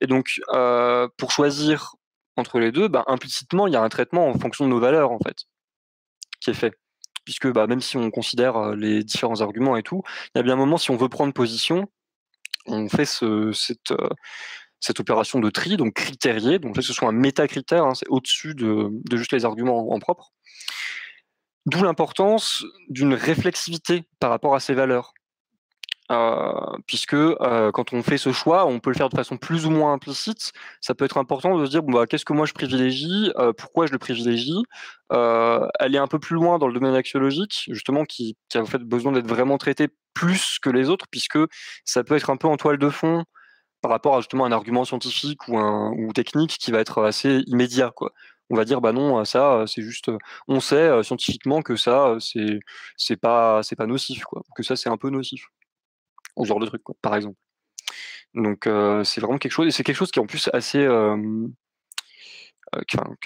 et 0.00 0.06
donc 0.06 0.40
euh, 0.52 1.08
pour 1.16 1.30
choisir 1.30 1.94
entre 2.36 2.58
les 2.58 2.70
deux 2.70 2.88
bah, 2.88 3.04
implicitement 3.06 3.66
il 3.66 3.72
y 3.72 3.76
a 3.76 3.82
un 3.82 3.88
traitement 3.88 4.28
en 4.28 4.38
fonction 4.38 4.66
de 4.66 4.70
nos 4.70 4.80
valeurs 4.80 5.10
en 5.10 5.18
fait 5.18 5.44
qui 6.40 6.50
est 6.50 6.54
fait 6.54 6.74
puisque 7.24 7.50
bah, 7.50 7.66
même 7.66 7.80
si 7.80 7.96
on 7.96 8.10
considère 8.10 8.74
les 8.74 9.02
différents 9.02 9.40
arguments 9.40 9.76
et 9.76 9.82
tout, 9.82 10.02
il 10.34 10.38
y 10.38 10.40
a 10.40 10.42
bien 10.42 10.54
un 10.54 10.56
moment, 10.56 10.78
si 10.78 10.90
on 10.90 10.96
veut 10.96 11.08
prendre 11.08 11.32
position, 11.32 11.88
on 12.66 12.88
fait 12.88 13.04
cette, 13.04 15.00
opération 15.00 15.40
de 15.40 15.50
tri, 15.50 15.76
donc 15.76 15.94
critérié, 15.94 16.58
donc 16.58 16.76
que 16.76 16.82
ce 16.82 16.92
soit 16.92 17.08
un 17.08 17.12
métacritère, 17.12 17.84
hein, 17.84 17.94
c'est 17.94 18.08
au-dessus 18.08 18.54
de, 18.54 18.90
juste 19.12 19.32
les 19.32 19.44
arguments 19.44 19.92
en 19.92 19.98
propre. 19.98 20.32
D'où 21.66 21.82
l'importance 21.82 22.64
d'une 22.90 23.14
réflexivité 23.14 24.04
par 24.20 24.30
rapport 24.30 24.54
à 24.54 24.60
ces 24.60 24.74
valeurs. 24.74 25.14
Euh, 26.12 26.52
puisque 26.86 27.14
euh, 27.14 27.72
quand 27.72 27.94
on 27.94 28.02
fait 28.02 28.18
ce 28.18 28.30
choix, 28.32 28.66
on 28.66 28.78
peut 28.78 28.90
le 28.90 28.96
faire 28.96 29.08
de 29.08 29.16
façon 29.16 29.38
plus 29.38 29.64
ou 29.66 29.70
moins 29.70 29.94
implicite. 29.94 30.52
Ça 30.80 30.94
peut 30.94 31.04
être 31.06 31.16
important 31.16 31.58
de 31.58 31.64
se 31.64 31.70
dire 31.70 31.82
bah, 31.82 32.06
qu'est-ce 32.06 32.26
que 32.26 32.34
moi 32.34 32.46
je 32.46 32.52
privilégie, 32.52 33.32
euh, 33.38 33.52
pourquoi 33.52 33.86
je 33.86 33.92
le 33.92 33.98
privilégie? 33.98 34.62
aller 35.10 35.98
un 35.98 36.08
peu 36.08 36.18
plus 36.18 36.34
loin 36.34 36.58
dans 36.58 36.66
le 36.66 36.74
domaine 36.74 36.94
axiologique, 36.94 37.66
justement, 37.70 38.04
qui, 38.04 38.36
a 38.54 38.58
en 38.58 38.66
fait 38.66 38.82
besoin 38.82 39.12
d'être 39.12 39.28
vraiment 39.28 39.58
traité 39.58 39.88
plus 40.12 40.58
que 40.60 40.70
les 40.70 40.90
autres, 40.90 41.06
puisque 41.08 41.38
ça 41.84 42.02
peut 42.02 42.16
être 42.16 42.30
un 42.30 42.36
peu 42.36 42.48
en 42.48 42.56
toile 42.56 42.78
de 42.78 42.88
fond 42.90 43.24
par 43.80 43.92
rapport 43.92 44.16
à 44.16 44.20
un 44.20 44.52
argument 44.52 44.84
scientifique 44.84 45.46
ou, 45.48 46.12
technique 46.14 46.58
qui 46.58 46.72
va 46.72 46.80
être 46.80 47.04
assez 47.04 47.42
immédiat. 47.46 47.92
On 48.50 48.56
va 48.56 48.64
dire 48.64 48.80
bah 48.80 48.92
non 48.92 49.24
ça 49.24 49.64
c'est 49.66 49.82
juste 49.82 50.10
on 50.48 50.60
sait 50.60 51.02
scientifiquement 51.02 51.62
que 51.62 51.76
ça 51.76 52.16
c'est 52.20 53.16
pas 53.16 53.62
nocif 53.86 54.24
que 54.56 54.62
ça 54.62 54.76
c'est 54.76 54.88
un 54.88 54.96
peu 54.96 55.10
nocif 55.10 55.46
ce 56.42 56.48
genre 56.48 56.60
de 56.60 56.66
truc, 56.66 56.82
par 57.00 57.14
exemple. 57.14 57.36
Donc 58.34 58.68
c'est 59.04 59.20
vraiment 59.20 59.38
quelque 59.38 59.52
chose, 59.52 59.68
et 59.68 59.70
c'est 59.70 59.84
quelque 59.84 59.96
chose 59.96 60.10
qui 60.10 60.18
est 60.18 60.22
en 60.22 60.26
plus 60.26 60.50
assez, 60.52 60.86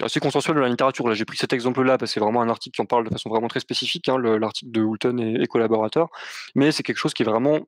assez 0.01 0.19
consensuel 0.19 0.55
dans 0.55 0.61
la 0.61 0.69
littérature. 0.69 1.07
Là, 1.07 1.15
j'ai 1.15 1.25
pris 1.25 1.37
cet 1.37 1.53
exemple-là 1.53 1.97
parce 1.97 2.11
que 2.11 2.13
c'est 2.13 2.19
vraiment 2.19 2.41
un 2.41 2.49
article 2.49 2.75
qui 2.75 2.81
en 2.81 2.85
parle 2.85 3.05
de 3.05 3.09
façon 3.09 3.29
vraiment 3.29 3.47
très 3.47 3.59
spécifique, 3.59 4.07
hein, 4.09 4.17
l'article 4.17 4.71
de 4.71 4.81
Houlton 4.81 5.17
et, 5.17 5.47
collaborateurs, 5.47 6.09
mais 6.55 6.71
c'est 6.71 6.83
quelque 6.83 6.97
chose 6.97 7.13
qui 7.13 7.23
est 7.23 7.25
vraiment 7.25 7.59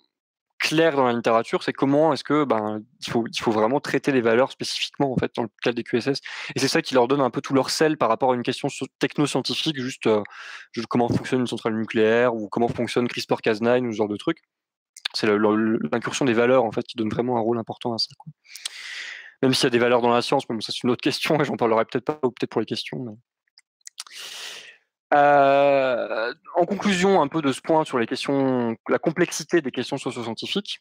clair 0.59 0.95
dans 0.95 1.05
la 1.05 1.13
littérature, 1.13 1.63
c'est 1.63 1.73
comment 1.73 2.13
est-ce 2.13 2.23
que 2.23 2.43
ben 2.43 2.83
il 2.99 3.11
faut, 3.11 3.25
il 3.27 3.39
faut 3.39 3.51
vraiment 3.51 3.79
traiter 3.79 4.11
les 4.11 4.21
valeurs 4.21 4.51
spécifiquement 4.51 5.11
en 5.11 5.17
fait 5.17 5.31
dans 5.35 5.41
le 5.41 5.49
cas 5.63 5.71
des 5.73 5.83
QSS 5.83 6.21
et 6.55 6.59
c'est 6.59 6.67
ça 6.67 6.83
qui 6.83 6.93
leur 6.93 7.07
donne 7.07 7.21
un 7.21 7.31
peu 7.31 7.41
tout 7.41 7.55
leur 7.55 7.71
sel 7.71 7.97
par 7.97 8.09
rapport 8.09 8.31
à 8.31 8.35
une 8.35 8.43
question 8.43 8.67
techno-scientifique 8.99 9.81
juste, 9.81 10.07
comment 10.87 11.09
fonctionne 11.09 11.41
une 11.41 11.47
centrale 11.47 11.75
nucléaire 11.75 12.35
ou 12.35 12.47
comment 12.47 12.67
fonctionne 12.67 13.07
CRISPR-Cas9 13.07 13.87
ou 13.87 13.91
ce 13.91 13.97
genre 13.97 14.07
de 14.07 14.17
trucs 14.17 14.43
c'est 15.13 15.27
l'incursion 15.27 16.25
des 16.25 16.33
valeurs 16.33 16.63
en 16.63 16.71
fait 16.71 16.83
qui 16.83 16.97
donne 16.97 17.09
vraiment 17.09 17.37
un 17.37 17.41
rôle 17.41 17.57
important 17.57 17.93
à 17.93 17.97
ça. 17.97 18.09
Même 19.41 19.53
s'il 19.53 19.63
y 19.65 19.67
a 19.67 19.71
des 19.71 19.79
valeurs 19.79 20.01
dans 20.01 20.11
la 20.11 20.21
science, 20.21 20.47
mais 20.49 20.61
ça 20.61 20.71
c'est 20.71 20.83
une 20.83 20.91
autre 20.91 21.01
question 21.03 21.39
et 21.39 21.45
j'en 21.45 21.55
parlerai 21.55 21.85
peut-être 21.85 22.05
pas 22.05 22.15
peut-être 22.15 22.49
pour 22.49 22.61
les 22.61 22.67
questions. 22.67 23.17
Euh, 25.13 26.33
en 26.55 26.65
conclusion 26.65 27.21
un 27.21 27.27
peu 27.27 27.41
de 27.41 27.51
ce 27.51 27.59
point 27.59 27.83
sur 27.83 27.99
les 27.99 28.07
questions, 28.07 28.77
la 28.87 28.99
complexité 28.99 29.61
des 29.61 29.71
questions 29.71 29.97
socio-scientifiques, 29.97 30.79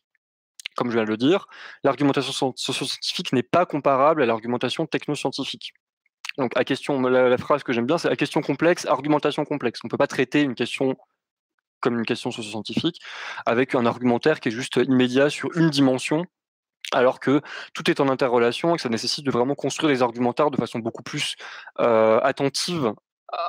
comme 0.77 0.91
je 0.91 0.95
viens 0.95 1.05
de 1.05 1.11
le 1.11 1.17
dire, 1.17 1.47
l'argumentation 1.83 2.55
socio-scientifique 2.55 3.33
n'est 3.33 3.43
pas 3.43 3.67
comparable 3.67 4.23
à 4.23 4.27
l'argumentation 4.27 4.87
techno-scientifique. 4.87 5.73
Donc, 6.39 6.57
à 6.57 6.65
question, 6.65 7.01
la, 7.03 7.29
la 7.29 7.39
phrase 7.39 7.65
que 7.65 7.73
j'aime 7.73 7.87
bien, 7.87 7.99
c'est 7.99 8.09
à 8.09 8.15
question 8.15 8.41
complexe, 8.41 8.87
argumentation 8.87 9.45
complexe. 9.45 9.81
On 9.83 9.89
ne 9.89 9.91
peut 9.91 9.97
pas 9.97 10.07
traiter 10.07 10.43
une 10.43 10.55
question 10.55 10.97
communication 11.81 12.31
socio-scientifique, 12.31 13.01
avec 13.47 13.75
un 13.75 13.87
argumentaire 13.87 14.41
qui 14.41 14.49
est 14.49 14.53
juste 14.53 14.77
immédiat 14.77 15.31
sur 15.31 15.57
une 15.57 15.71
dimension, 15.71 16.27
alors 16.93 17.21
que 17.21 17.41
tout 17.75 17.91
est 17.91 18.01
en 18.01 18.09
interrelation 18.09 18.75
et 18.75 18.77
que 18.77 18.83
ça 18.83 18.89
nécessite 18.89 19.25
de 19.25 19.31
vraiment 19.31 19.55
construire 19.55 19.93
des 19.93 20.03
argumentaires 20.03 20.51
de 20.51 20.57
façon 20.57 20.79
beaucoup 20.79 21.03
plus 21.03 21.37
euh, 21.79 22.21
attentive 22.21 22.95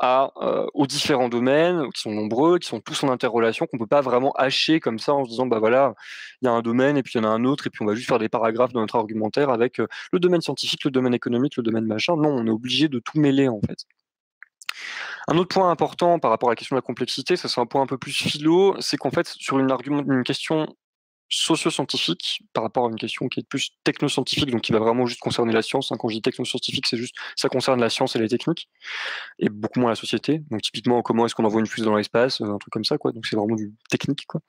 euh, 0.04 0.68
aux 0.76 0.86
différents 0.86 1.30
domaines 1.30 1.92
qui 1.92 2.02
sont 2.02 2.12
nombreux, 2.12 2.60
qui 2.60 2.68
sont 2.68 2.80
tous 2.80 3.04
en 3.04 3.10
interrelation, 3.10 3.66
qu'on 3.66 3.80
peut 3.80 3.88
pas 3.88 4.02
vraiment 4.02 4.32
hacher 4.34 4.80
comme 4.80 5.00
ça 5.00 5.14
en 5.14 5.24
se 5.26 5.30
disant 5.30 5.48
bah 5.48 5.58
voilà, 5.60 5.96
il 6.42 6.46
y 6.46 6.50
a 6.50 6.52
un 6.52 6.62
domaine 6.62 6.98
et 6.98 7.04
puis 7.04 7.14
il 7.16 7.24
y 7.24 7.26
en 7.26 7.28
a 7.28 7.32
un 7.32 7.46
autre 7.46 7.66
et 7.66 7.70
puis 7.72 7.82
on 7.82 7.88
va 7.88 7.96
juste 7.96 8.08
faire 8.08 8.20
des 8.20 8.30
paragraphes 8.30 8.74
dans 8.74 8.82
notre 8.82 8.96
argumentaire 8.96 9.50
avec 9.50 9.80
euh, 9.80 9.88
le 10.12 10.20
domaine 10.20 10.42
scientifique, 10.42 10.84
le 10.86 10.92
domaine 10.92 11.16
économique, 11.16 11.58
le 11.58 11.64
domaine 11.64 11.86
machin. 11.86 12.16
Non, 12.16 12.30
on 12.30 12.46
est 12.46 12.52
obligé 12.52 12.90
de 12.90 13.00
tout 13.00 13.20
mêler 13.20 13.48
en 13.48 13.60
fait. 13.68 13.86
Un 15.28 15.38
autre 15.38 15.54
point 15.54 15.70
important 15.70 16.20
par 16.20 16.32
rapport 16.32 16.50
à 16.50 16.54
la 16.54 16.56
question 16.56 16.76
de 16.76 16.78
la 16.78 16.84
complexité, 16.84 17.36
ça 17.36 17.48
c'est 17.48 17.62
un 17.62 17.66
point 17.66 17.82
un 17.82 17.88
peu 17.88 17.98
plus 17.98 18.12
philo, 18.12 18.76
c'est 18.80 18.98
qu'en 18.98 19.12
fait, 19.12 19.28
sur 19.28 19.60
une, 19.60 20.24
question 20.24 20.68
socio-scientifique 21.30 22.44
par 22.54 22.64
rapport 22.64 22.86
à 22.86 22.90
une 22.90 22.98
question 22.98 23.30
qui 23.30 23.40
est 23.40 23.48
plus 23.48 23.72
technoscientifique, 23.86 24.52
donc 24.52 24.62
qui 24.62 24.74
va 24.74 24.80
vraiment 24.80 25.06
juste 25.06 25.22
concerner 25.22 25.54
la 25.54 25.62
science. 25.62 25.92
Hein. 25.92 25.96
Quand 25.98 26.10
je 26.10 26.16
dis 26.16 26.22
technoscientifique, 26.22 26.86
c'est 26.88 26.98
juste 26.98 27.16
ça 27.38 27.48
concerne 27.48 27.80
la 27.80 27.90
science 27.90 28.16
et 28.16 28.20
les 28.20 28.28
techniques, 28.28 28.70
et 29.40 29.50
beaucoup 29.50 29.80
moins 29.80 29.92
la 29.92 29.96
société. 29.96 30.42
Donc 30.52 30.62
typiquement, 30.62 31.02
comment 31.02 31.26
est-ce 31.26 31.36
qu'on 31.36 31.46
envoie 31.46 31.62
une 31.62 31.68
fusée 31.68 31.86
dans 31.86 31.96
l'espace, 31.96 32.42
un 32.42 32.58
truc 32.58 32.74
comme 32.74 32.84
ça, 32.84 32.98
quoi. 32.98 33.14
Donc 33.14 33.26
c'est 33.26 33.38
vraiment 33.38 33.56
du 33.56 33.74
technique, 33.90 34.26
quoi. 34.28 34.42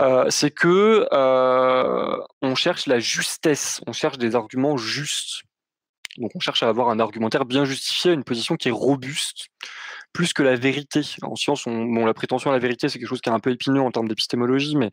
Euh, 0.00 0.26
c'est 0.28 0.50
que 0.50 1.08
euh, 1.10 2.16
on 2.42 2.54
cherche 2.54 2.86
la 2.86 2.98
justesse, 2.98 3.80
on 3.86 3.92
cherche 3.92 4.18
des 4.18 4.34
arguments 4.34 4.76
justes. 4.76 5.42
Donc 6.20 6.32
on 6.34 6.40
cherche 6.40 6.62
à 6.62 6.68
avoir 6.68 6.90
un 6.90 7.00
argumentaire 7.00 7.44
bien 7.44 7.64
justifié, 7.64 8.12
une 8.12 8.24
position 8.24 8.56
qui 8.56 8.68
est 8.68 8.72
robuste, 8.72 9.48
plus 10.12 10.32
que 10.32 10.42
la 10.42 10.56
vérité. 10.56 11.02
En 11.22 11.36
science, 11.36 11.66
on, 11.66 11.84
bon, 11.84 12.04
la 12.04 12.14
prétention 12.14 12.50
à 12.50 12.52
la 12.52 12.58
vérité, 12.58 12.88
c'est 12.88 12.98
quelque 12.98 13.08
chose 13.08 13.20
qui 13.20 13.30
est 13.30 13.32
un 13.32 13.40
peu 13.40 13.50
épineux 13.50 13.80
en 13.80 13.90
termes 13.90 14.08
d'épistémologie, 14.08 14.76
mais 14.76 14.90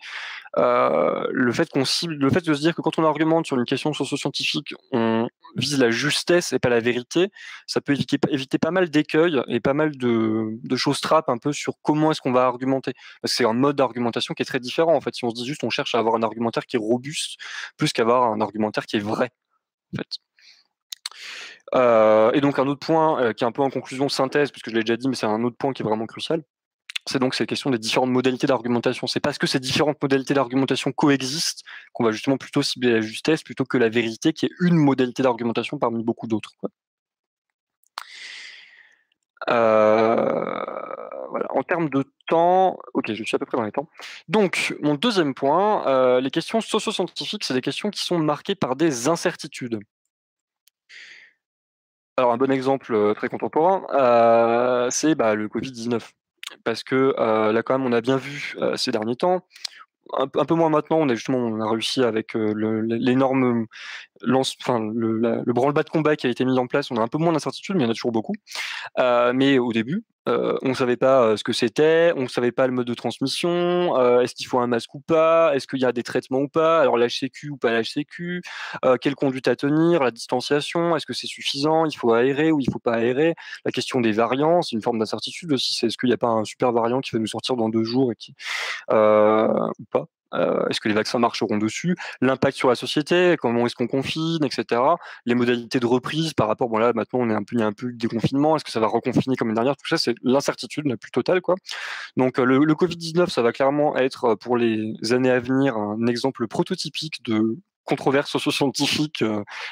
euh, 0.58 1.28
le 1.32 1.52
fait 1.52 1.70
qu'on 1.70 1.86
cible, 1.86 2.16
le 2.16 2.30
fait 2.30 2.46
de 2.46 2.54
se 2.54 2.60
dire 2.62 2.76
que 2.76 2.82
quand 2.82 2.98
on 3.00 3.04
argumente 3.04 3.46
sur 3.48 3.58
une 3.58 3.66
question 3.66 3.94
socio-scientifique, 3.94 4.74
on 4.92 5.28
vise 5.56 5.80
la 5.80 5.90
justesse 5.92 6.54
et 6.54 6.60
pas 6.60 6.70
la 6.70 6.80
vérité, 6.80 7.30
ça 7.66 7.82
peut 7.82 7.94
éviter, 7.94 8.58
pas 8.58 8.72
mal 8.72 8.90
d'écueils 8.90 9.42
et 9.48 9.60
pas 9.60 9.74
mal 9.74 9.98
de, 9.98 10.60
de 10.64 10.76
choses 10.76 11.02
trappes 11.02 11.30
un 11.30 11.38
peu 11.38 11.52
sur 11.52 11.74
comment 11.82 12.12
est-ce 12.12 12.22
qu'on 12.22 12.32
va 12.32 12.46
argumenter. 12.46 12.94
Parce 13.22 13.34
que 13.34 13.38
c'est 13.38 13.46
un 13.46 13.54
mode 13.54 13.76
d'argumentation 13.76 14.34
qui 14.34 14.44
est 14.44 14.46
très 14.46 14.60
différent. 14.60 14.96
En 14.96 15.02
fait, 15.02 15.16
si 15.16 15.26
on 15.26 15.30
se 15.32 15.36
dit 15.36 15.46
juste, 15.46 15.64
on 15.64 15.70
cherche 15.70 15.96
à 15.96 16.00
avoir 16.00 16.16
un 16.16 16.24
argumentaire 16.24 16.66
qui 16.66 16.76
est 16.78 16.80
robuste, 16.80 17.38
plus 17.76 17.92
qu'avoir 17.92 18.32
un 18.32 18.42
argumentaire 18.42 18.86
qui 18.86 18.98
est 18.98 19.00
vrai. 19.00 19.32
En 19.94 19.98
fait. 19.98 20.27
Euh, 21.78 22.32
et 22.34 22.42
donc 22.42 22.60
un 22.60 22.68
autre 22.68 22.86
point 22.86 23.22
euh, 23.22 23.34
qui 23.34 23.44
est 23.44 23.48
un 23.48 23.52
peu 23.52 23.62
en 23.62 23.70
conclusion 23.70 24.10
synthèse, 24.10 24.52
puisque 24.52 24.70
je 24.70 24.76
l'ai 24.76 24.82
déjà 24.82 24.98
dit, 24.98 25.08
mais 25.08 25.16
c'est 25.16 25.28
un 25.28 25.44
autre 25.44 25.58
point 25.58 25.74
qui 25.74 25.84
est 25.84 25.86
vraiment 25.86 26.08
crucial, 26.08 26.44
c'est 27.06 27.20
donc 27.20 27.36
cette 27.36 27.50
question 27.50 27.70
des 27.70 27.78
différentes 27.78 28.10
modalités 28.10 28.48
d'argumentation. 28.48 29.08
C'est 29.08 29.20
parce 29.20 29.38
que 29.38 29.48
ces 29.48 29.60
différentes 29.60 30.02
modalités 30.02 30.34
d'argumentation 30.34 30.92
coexistent 30.92 31.64
qu'on 31.94 32.04
va 32.04 32.12
justement 32.12 32.38
plutôt 32.38 32.64
cibler 32.64 32.92
la 32.94 33.02
justesse 33.02 33.44
plutôt 33.44 33.66
que 33.66 33.78
la 33.78 33.90
vérité, 33.90 34.34
qui 34.34 34.48
est 34.48 34.52
une 34.62 34.76
modalité 34.76 35.24
d'argumentation 35.24 35.78
parmi 35.78 36.04
beaucoup 36.04 36.28
d'autres. 36.28 36.52
Euh, 39.50 40.64
voilà. 41.30 41.46
En 41.52 41.64
termes 41.64 41.90
de 41.90 42.04
temps, 42.28 42.78
ok, 42.94 43.14
je 43.14 43.24
suis 43.24 43.36
à 43.36 43.40
peu 43.40 43.46
près 43.46 43.58
dans 43.58 43.64
les 43.64 43.72
temps. 43.72 43.88
Donc, 44.28 44.76
mon 44.82 44.96
deuxième 44.96 45.34
point, 45.34 46.20
les 46.20 46.32
questions 46.32 46.60
socio-scientifiques, 46.60 47.44
c'est 47.44 47.54
des 47.54 47.62
questions 47.62 47.90
qui 47.92 48.04
sont 48.04 48.20
marquées 48.20 48.56
par 48.56 48.76
des 48.76 49.08
incertitudes. 49.08 49.80
Alors 52.20 52.32
un 52.32 52.38
bon 52.38 52.52
exemple 52.52 52.96
euh, 52.96 53.14
très 53.14 53.30
contemporain, 53.30 53.86
euh, 53.94 54.90
c'est 54.90 55.14
bah, 55.14 55.36
le 55.36 55.48
Covid-19. 55.48 56.02
Parce 56.64 56.84
que 56.84 57.14
euh, 57.20 57.52
là 57.52 57.62
quand 57.62 57.78
même 57.78 57.86
on 57.86 57.94
a 57.94 58.02
bien 58.02 58.18
vu 58.18 58.56
ces 58.76 58.92
derniers 58.92 59.16
temps, 59.16 59.46
un, 60.14 60.28
peu 60.28 60.56
moins 60.56 60.70
maintenant, 60.70 60.98
on 60.98 61.10
a 61.10 61.16
justement 61.16 61.38
on 61.38 61.62
a 61.62 61.70
réussi 61.70 62.04
avec 62.04 62.34
l'énorme 62.34 63.68
le, 64.22 65.44
le 65.46 65.54
branle-bas 65.54 65.84
de 65.84 65.90
combat 65.90 66.16
qui 66.16 66.28
a 66.28 66.30
été 66.30 66.46
mis 66.46 66.58
en 66.60 66.68
place, 66.68 66.92
on 66.92 66.98
a 66.98 67.02
un 67.02 67.08
peu 67.08 67.18
moins 67.18 67.34
d'incertitude, 67.34 67.76
mais 67.76 67.84
il 67.84 67.86
y 67.86 67.88
en 67.88 67.92
a 67.92 67.96
toujours 67.96 68.12
beaucoup. 68.12 68.36
mais 68.98 69.60
au 69.60 69.74
début, 69.74 70.04
euh, 70.28 70.58
on 70.62 70.70
ne 70.70 70.74
savait 70.74 70.98
pas 70.98 71.24
euh, 71.24 71.38
ce 71.38 71.44
que 71.44 71.54
c'était, 71.54 72.12
on 72.18 72.24
ne 72.24 72.28
savait 72.28 72.52
pas 72.52 72.68
le 72.68 72.74
mode 72.74 72.88
de 72.88 72.94
transmission, 72.94 73.98
euh, 73.98 74.20
est-ce 74.22 74.36
qu'il 74.36 74.46
faut 74.46 74.60
un 74.60 74.68
masque 74.68 74.94
ou 74.94 75.00
pas, 75.00 75.56
est-ce 75.56 75.68
qu'il 75.68 75.80
y 75.80 75.86
a 75.86 75.94
des 75.94 76.04
traitements 76.04 76.40
ou 76.40 76.50
pas, 76.50 76.82
alors 76.82 76.98
l'HCQ 76.98 77.50
ou 77.52 77.58
pas 77.58 77.72
l'HCQ, 77.72 78.42
quelle 79.02 79.16
conduite 79.16 79.48
à 79.48 79.56
tenir, 79.56 80.04
la 80.04 80.12
distanciation, 80.12 80.96
est-ce 80.96 81.06
que 81.06 81.14
c'est 81.14 81.28
suffisant, 81.28 81.86
il 81.86 81.96
faut 81.96 82.14
aérer 82.14 82.52
ou 82.52 82.60
il 82.60 82.68
ne 82.68 82.74
faut 82.74 82.80
pas 82.80 82.96
aérer, 82.96 83.36
la 83.64 83.72
question 83.72 84.02
des 84.02 84.12
variants, 84.12 84.62
c'est 84.62 84.76
une 84.76 84.82
forme 84.82 85.00
d'incertitude 85.00 85.54
aussi, 85.54 85.74
c'est 85.74 85.88
est-ce 85.88 85.98
qu'il 85.98 86.10
n'y 86.10 86.14
a 86.14 86.18
pas 86.18 86.28
un 86.28 86.44
super 86.44 86.72
variant 86.74 87.00
qui 87.00 87.12
va 87.12 87.20
nous 87.20 87.28
sortir 87.28 87.56
dans 87.56 87.70
deux 87.70 87.84
jours 87.84 88.12
et 88.12 88.16
qui 88.16 88.34
ou 88.90 89.86
pas 89.92 90.08
euh, 90.34 90.68
est-ce 90.68 90.80
que 90.80 90.88
les 90.90 90.96
vaccins 90.96 91.20
marcheront 91.20 91.58
dessus? 91.58 91.96
L'impact 92.22 92.58
sur 92.58 92.70
la 92.70 92.76
société, 92.76 93.36
comment 93.40 93.66
est-ce 93.66 93.76
qu'on 93.76 93.88
confine, 93.88 94.44
etc. 94.44 94.82
Les 95.26 95.36
modalités 95.36 95.80
de 95.80 95.86
reprise 95.86 96.34
par 96.34 96.48
rapport, 96.48 96.70
bon 96.70 96.78
là 96.78 96.92
maintenant 96.94 97.20
on 97.22 97.30
est 97.30 97.34
un 97.34 97.44
peu, 97.44 97.56
il 97.56 97.60
y 97.60 97.64
a 97.64 97.68
un 97.68 97.74
peu 97.74 97.92
déconfinement, 97.92 98.56
est-ce 98.56 98.66
que 98.66 98.72
ça 98.72 98.80
va 98.80 98.88
reconfiner 98.88 99.36
comme 99.36 99.50
une 99.50 99.56
dernière? 99.56 99.76
Tout 99.76 99.88
ça 99.88 99.98
c'est 99.98 100.16
l'incertitude 100.24 100.86
la 100.86 100.98
plus 100.98 101.12
totale 101.12 101.42
quoi. 101.42 101.56
Donc 102.18 102.40
euh, 102.40 102.46
le, 102.46 102.60
le 102.60 102.74
Covid-19 102.74 103.30
ça 103.30 103.42
va 103.42 103.52
clairement 103.52 103.96
être 103.98 104.26
euh, 104.26 104.36
pour 104.36 104.58
les 104.58 104.94
années 105.12 105.32
à 105.32 105.40
venir 105.40 105.78
un 105.78 106.08
exemple 106.08 106.48
prototypique 106.48 107.24
de 107.26 107.58
controverse 107.88 108.30
socio-scientifique 108.30 109.24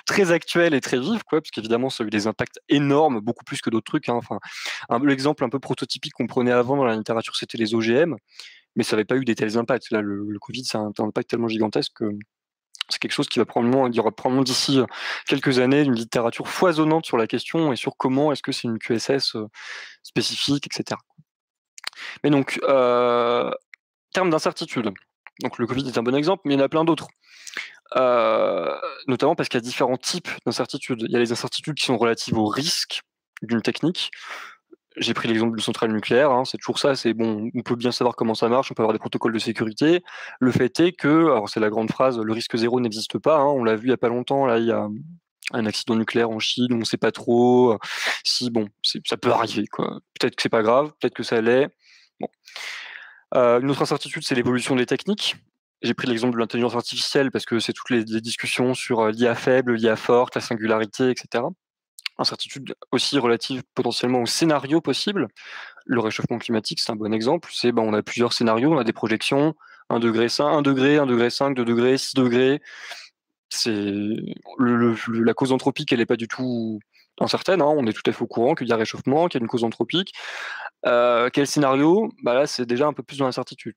très 0.06 0.32
actuelle 0.32 0.74
et 0.74 0.82
très 0.82 0.98
vive, 0.98 1.24
quoi, 1.26 1.42
parce 1.42 1.52
qu'évidemment, 1.52 1.90
ça 1.90 2.04
a 2.04 2.08
eu 2.08 2.10
des 2.10 2.28
impacts 2.28 2.60
énormes, 2.70 3.20
beaucoup 3.20 3.44
plus 3.44 3.62
que 3.62 3.70
d'autres 3.70 3.86
trucs. 3.86 4.08
Hein. 4.08 4.22
L'exemple 5.04 5.44
un 5.44 5.50
peu 5.50 5.60
prototypique 5.60 6.14
qu'on 6.14 6.26
prenait 6.26 6.54
avant 6.54 6.78
dans 6.78 6.86
la 6.86 6.96
littérature, 6.96 7.36
c'était 7.36 7.58
les 7.58 7.76
OGM 7.76 8.16
mais 8.76 8.84
ça 8.84 8.96
n'avait 8.96 9.06
pas 9.06 9.16
eu 9.16 9.26
des 9.26 9.36
tels 9.36 9.58
impacts. 9.58 9.92
Là, 9.92 10.02
le, 10.02 10.38
Covid, 10.40 10.64
c'est 10.66 10.78
un, 10.78 10.92
impact 10.98 11.30
tellement 11.30 11.48
gigantesque 11.48 11.94
que 11.96 12.12
c'est 12.90 13.00
quelque 13.00 13.14
chose 13.14 13.28
qui 13.28 13.40
va 13.40 13.46
probablement, 13.46 13.88
il 13.88 13.96
y 13.96 14.00
aura 14.00 14.12
probablement 14.12 14.44
d'ici 14.44 14.80
euh, 14.80 14.86
quelques 15.28 15.60
années 15.60 15.82
une 15.82 15.96
littérature 15.96 16.48
foisonnante 16.48 17.06
sur 17.06 17.18
la 17.18 17.26
question 17.26 17.74
et 17.74 17.76
sur 17.76 17.98
comment 17.98 18.32
est-ce 18.32 18.44
que 18.44 18.52
c'est 18.52 18.68
une 18.68 18.78
QSS 18.78 19.36
euh, 19.36 19.48
spécifique, 20.04 20.68
etc. 20.68 21.00
Mais 22.24 22.30
donc, 22.30 22.60
euh, 22.64 23.50
termes 24.14 24.30
d'incertitude. 24.30 24.92
Donc 25.42 25.58
le 25.58 25.68
Covid 25.68 25.88
est 25.88 25.98
un 25.98 26.04
bon 26.04 26.16
exemple, 26.16 26.44
mais 26.46 26.54
il 26.54 26.58
y 26.58 26.62
en 26.62 26.66
a 26.66 26.70
plein 26.70 26.86
d'autres. 26.86 27.08
Euh, 27.96 28.76
notamment 29.08 29.36
parce 29.36 29.48
qu'il 29.50 29.58
y 29.60 29.64
a 29.64 29.66
différents 29.66 29.98
types 29.98 30.30
d'incertitudes. 30.46 31.04
Il 31.08 31.12
y 31.12 31.16
a 31.16 31.20
les 31.20 31.32
incertitudes 31.32 31.76
qui 31.76 31.86
sont 31.86 31.98
relatives 31.98 32.38
au 32.38 32.46
risque 32.46 33.02
d'une 33.42 33.62
technique, 33.62 34.12
j'ai 34.98 35.14
pris 35.14 35.28
l'exemple 35.28 35.58
de 35.58 35.62
centrale 35.62 35.92
nucléaire, 35.92 36.32
hein, 36.32 36.46
c'est 36.46 36.58
toujours 36.58 36.80
ça, 36.80 36.96
c'est 36.96 37.14
bon, 37.14 37.50
on 37.54 37.62
peut 37.62 37.76
bien 37.76 37.92
savoir 37.92 38.16
comment 38.16 38.34
ça 38.34 38.50
marche, 38.50 38.72
on 38.72 38.74
peut 38.74 38.84
avoir 38.84 38.94
des 38.94 39.00
protocoles 39.00 39.34
de 39.34 39.40
sécurité. 39.40 40.04
Le 40.40 40.52
fait 40.52 40.80
est 40.80 40.92
que, 40.94 41.26
alors 41.26 41.50
c'est 41.50 41.60
la 41.60 41.70
grande 41.70 41.92
phrase, 41.92 42.18
le 42.20 42.34
risque 42.34 42.56
zéro 42.56 42.80
n'existe 42.80 43.18
pas, 43.20 43.38
hein, 43.38 43.46
on 43.46 43.64
l'a 43.64 43.76
vu 43.76 43.88
il 43.88 43.90
y 43.92 43.94
a 43.94 43.98
pas 43.98 44.10
longtemps, 44.10 44.46
là 44.46 44.60
il 44.60 44.66
y 44.66 44.72
a 44.72 44.88
un 45.52 45.66
accident 45.66 45.96
nucléaire 45.96 46.30
en 46.30 46.40
Chine, 46.40 46.74
on 46.74 46.78
ne 46.78 46.86
sait 46.86 46.98
pas 46.98 47.12
trop 47.12 47.74
euh, 47.74 47.78
si, 48.24 48.50
bon, 48.50 48.70
ça 48.84 49.18
peut 49.18 49.32
arriver, 49.32 49.68
quoi. 49.68 50.00
Peut-être 50.20 50.36
que 50.36 50.42
c'est 50.42 50.50
pas 50.50 50.64
grave, 50.64 50.92
peut-être 51.00 51.14
que 51.14 51.24
ça 51.24 51.42
l'est. 51.42 51.70
Euh, 53.36 53.60
une 53.60 53.70
autre 53.70 53.82
incertitude, 53.82 54.24
c'est 54.24 54.36
l'évolution 54.36 54.76
des 54.76 54.86
techniques. 54.86 55.36
J'ai 55.82 55.94
pris 55.94 56.08
l'exemple 56.08 56.34
de 56.36 56.40
l'intelligence 56.40 56.76
artificielle 56.76 57.32
parce 57.32 57.46
que 57.46 57.60
c'est 57.60 57.74
toutes 57.74 57.90
les, 57.90 58.04
les 58.04 58.22
discussions 58.22 58.74
sur 58.74 59.02
euh, 59.02 59.12
l'IA 59.12 59.36
faible, 59.36 59.76
l'IA 59.76 59.96
forte, 59.96 60.36
la 60.36 60.42
singularité, 60.42 61.10
etc 61.10 61.44
incertitude 62.18 62.76
aussi 62.92 63.18
relative 63.20 63.64
potentiellement 63.74 64.22
au 64.22 64.26
scénario 64.26 64.82
possible. 64.82 65.28
Le 65.86 66.00
réchauffement 66.00 66.38
climatique, 66.38 66.80
c'est 66.80 66.92
un 66.92 66.96
bon 66.96 67.14
exemple. 67.14 67.50
C'est 67.52 67.72
ben, 67.72 67.84
on 67.84 67.94
a 67.94 68.02
plusieurs 68.02 68.34
scénarios, 68.34 68.74
on 68.74 68.78
a 68.78 68.84
des 68.84 68.94
projections, 68.94 69.56
1 69.90 70.00
degré 70.00 70.30
5, 70.30 70.46
1 70.46 70.62
degré, 70.62 70.98
1 70.98 71.06
degré 71.06 71.30
5, 71.30 71.56
2 71.56 71.66
degrés, 71.66 71.98
6 71.98 72.16
degrés. 72.16 72.62
C'est 73.50 73.72
la 74.60 75.34
cause 75.34 75.52
anthropique, 75.52 75.92
elle 75.94 76.00
n'est 76.00 76.06
pas 76.06 76.18
du 76.18 76.28
tout 76.28 76.80
incertaine. 77.20 77.62
Hein. 77.62 77.74
On 77.78 77.86
est 77.88 77.94
tout 77.94 78.10
à 78.10 78.12
fait 78.12 78.24
au 78.24 78.28
courant 78.28 78.56
qu'il 78.56 78.68
y 78.68 78.74
a 78.74 78.78
réchauffement, 78.78 79.28
qu'il 79.28 79.40
y 79.40 79.42
a 79.42 79.44
une 79.44 79.50
cause 79.50 79.64
anthropique. 79.64 80.14
Euh, 80.86 81.30
quel 81.32 81.48
scénario? 81.48 82.10
Bah 82.24 82.34
Là, 82.34 82.48
c'est 82.48 82.66
déjà 82.66 82.88
un 82.88 82.94
peu 82.94 83.04
plus 83.04 83.18
dans 83.18 83.26
l'incertitude. 83.26 83.74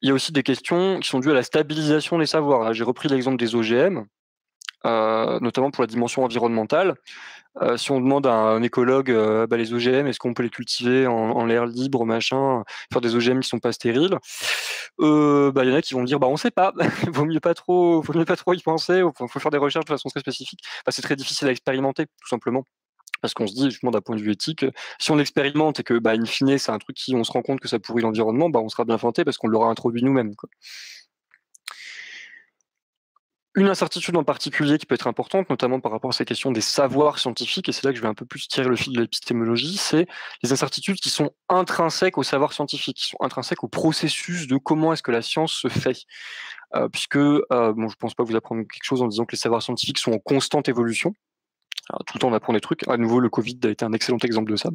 Il 0.00 0.08
y 0.08 0.12
a 0.12 0.14
aussi 0.14 0.32
des 0.32 0.42
questions 0.42 1.00
qui 1.00 1.08
sont 1.08 1.18
dues 1.18 1.30
à 1.30 1.34
la 1.34 1.42
stabilisation 1.42 2.18
des 2.18 2.26
savoirs. 2.26 2.72
J'ai 2.72 2.84
repris 2.84 3.08
l'exemple 3.08 3.36
des 3.36 3.54
OGM. 3.54 4.04
Euh, 4.86 5.40
notamment 5.40 5.70
pour 5.70 5.82
la 5.82 5.88
dimension 5.88 6.24
environnementale. 6.24 6.94
Euh, 7.62 7.76
si 7.76 7.90
on 7.90 8.00
demande 8.00 8.26
à 8.26 8.32
un 8.32 8.62
écologue 8.62 9.10
euh, 9.10 9.46
bah, 9.48 9.56
les 9.56 9.72
OGM, 9.72 10.06
est-ce 10.06 10.20
qu'on 10.20 10.34
peut 10.34 10.44
les 10.44 10.50
cultiver 10.50 11.08
en, 11.08 11.44
l'air 11.46 11.66
libre, 11.66 12.04
machin, 12.04 12.62
faire 12.92 13.00
des 13.00 13.16
OGM 13.16 13.40
qui 13.40 13.48
sont 13.48 13.58
pas 13.58 13.72
stériles 13.72 14.16
bah, 14.98 15.64
Il 15.64 15.68
y 15.68 15.72
en 15.72 15.74
a 15.74 15.82
qui 15.82 15.94
vont 15.94 16.04
dire 16.04 16.20
bah 16.20 16.28
on 16.28 16.36
sait 16.36 16.52
pas, 16.52 16.72
vaut 17.08 17.24
mieux 17.24 17.40
pas 17.40 17.54
trop, 17.54 18.00
vaut 18.00 18.12
mieux 18.14 18.24
pas 18.24 18.36
trop 18.36 18.54
y 18.54 18.62
penser, 18.62 19.02
il 19.04 19.28
faut 19.28 19.40
faire 19.40 19.50
des 19.50 19.58
recherches 19.58 19.86
de 19.86 19.90
façon 19.90 20.08
très 20.08 20.20
spécifique. 20.20 20.60
Bah, 20.86 20.92
c'est 20.92 21.02
très 21.02 21.16
difficile 21.16 21.48
à 21.48 21.50
expérimenter, 21.50 22.06
tout 22.06 22.28
simplement. 22.28 22.64
Parce 23.20 23.34
qu'on 23.34 23.48
se 23.48 23.54
dit, 23.54 23.70
justement, 23.70 23.90
d'un 23.90 24.00
point 24.00 24.14
de 24.14 24.20
vue 24.22 24.30
éthique, 24.30 24.64
si 25.00 25.10
on 25.10 25.18
expérimente 25.18 25.80
et 25.80 25.82
que, 25.82 25.98
bah, 25.98 26.12
in 26.12 26.24
fine, 26.24 26.56
c'est 26.58 26.70
un 26.70 26.78
truc 26.78 26.96
qui, 26.96 27.16
on 27.16 27.24
se 27.24 27.32
rend 27.32 27.42
compte 27.42 27.58
que 27.58 27.66
ça 27.66 27.80
pourrit 27.80 28.02
l'environnement, 28.02 28.48
on 28.54 28.68
sera 28.68 28.84
bien 28.84 28.98
fanté 28.98 29.24
parce 29.24 29.38
qu'on 29.38 29.48
l'aura 29.48 29.68
introduit 29.68 30.04
nous-mêmes. 30.04 30.34
Une 33.58 33.68
incertitude 33.68 34.16
en 34.16 34.22
particulier 34.22 34.78
qui 34.78 34.86
peut 34.86 34.94
être 34.94 35.08
importante, 35.08 35.50
notamment 35.50 35.80
par 35.80 35.90
rapport 35.90 36.10
à 36.10 36.12
ces 36.12 36.24
questions 36.24 36.52
des 36.52 36.60
savoirs 36.60 37.18
scientifiques, 37.18 37.68
et 37.68 37.72
c'est 37.72 37.82
là 37.82 37.90
que 37.90 37.96
je 37.96 38.02
vais 38.02 38.08
un 38.08 38.14
peu 38.14 38.24
plus 38.24 38.46
tirer 38.46 38.68
le 38.68 38.76
fil 38.76 38.92
de 38.92 39.00
l'épistémologie, 39.00 39.76
c'est 39.76 40.06
les 40.44 40.52
incertitudes 40.52 41.00
qui 41.00 41.10
sont 41.10 41.32
intrinsèques 41.48 42.18
au 42.18 42.22
savoir 42.22 42.52
scientifique, 42.52 42.98
qui 42.98 43.08
sont 43.08 43.16
intrinsèques 43.18 43.64
au 43.64 43.68
processus 43.68 44.46
de 44.46 44.56
comment 44.58 44.92
est-ce 44.92 45.02
que 45.02 45.10
la 45.10 45.22
science 45.22 45.52
se 45.52 45.66
fait. 45.66 46.04
Euh, 46.76 46.88
puisque, 46.88 47.16
euh, 47.16 47.42
bon, 47.50 47.88
je 47.88 47.96
pense 47.96 48.14
pas 48.14 48.22
vous 48.22 48.36
apprendre 48.36 48.62
quelque 48.62 48.84
chose 48.84 49.02
en 49.02 49.08
disant 49.08 49.24
que 49.24 49.32
les 49.32 49.38
savoirs 49.38 49.62
scientifiques 49.62 49.98
sont 49.98 50.12
en 50.12 50.18
constante 50.20 50.68
évolution. 50.68 51.12
tout 52.06 52.14
le 52.14 52.20
temps 52.20 52.28
on 52.28 52.34
apprend 52.34 52.52
des 52.52 52.60
trucs. 52.60 52.86
À 52.86 52.96
nouveau, 52.96 53.18
le 53.18 53.28
Covid 53.28 53.58
a 53.64 53.70
été 53.70 53.84
un 53.84 53.92
excellent 53.92 54.18
exemple 54.22 54.52
de 54.52 54.56
ça. 54.56 54.70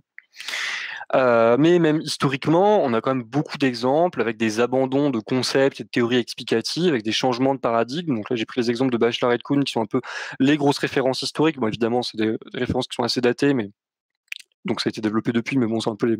Euh, 1.15 1.57
mais 1.59 1.77
même 1.77 2.01
historiquement, 2.01 2.83
on 2.83 2.93
a 2.93 3.01
quand 3.01 3.13
même 3.13 3.23
beaucoup 3.23 3.57
d'exemples 3.59 4.19
avec 4.19 4.37
des 4.37 4.59
abandons 4.59 5.11
de 5.11 5.19
concepts 5.19 5.79
et 5.79 5.83
de 5.83 5.89
théories 5.89 6.17
explicatives, 6.17 6.89
avec 6.89 7.03
des 7.03 7.11
changements 7.11 7.53
de 7.53 7.59
paradigme. 7.59 8.15
Donc 8.15 8.29
là, 8.29 8.35
j'ai 8.35 8.45
pris 8.45 8.61
les 8.61 8.69
exemples 8.71 8.91
de 8.91 8.97
Bachelor 8.97 9.31
et 9.31 9.37
de 9.37 9.43
Kuhn 9.43 9.63
qui 9.63 9.73
sont 9.73 9.81
un 9.81 9.85
peu 9.85 10.01
les 10.39 10.57
grosses 10.57 10.79
références 10.79 11.21
historiques. 11.21 11.59
Bon, 11.59 11.67
évidemment, 11.67 12.01
c'est 12.01 12.17
des, 12.17 12.35
références 12.53 12.87
qui 12.87 12.95
sont 12.95 13.03
assez 13.03 13.21
datées, 13.21 13.53
mais 13.53 13.69
donc 14.65 14.81
ça 14.81 14.87
a 14.87 14.91
été 14.91 15.01
développé 15.01 15.31
depuis, 15.31 15.57
mais 15.57 15.67
bon, 15.67 15.79
c'est 15.79 15.89
un 15.89 15.95
peu 15.95 16.07
les 16.07 16.17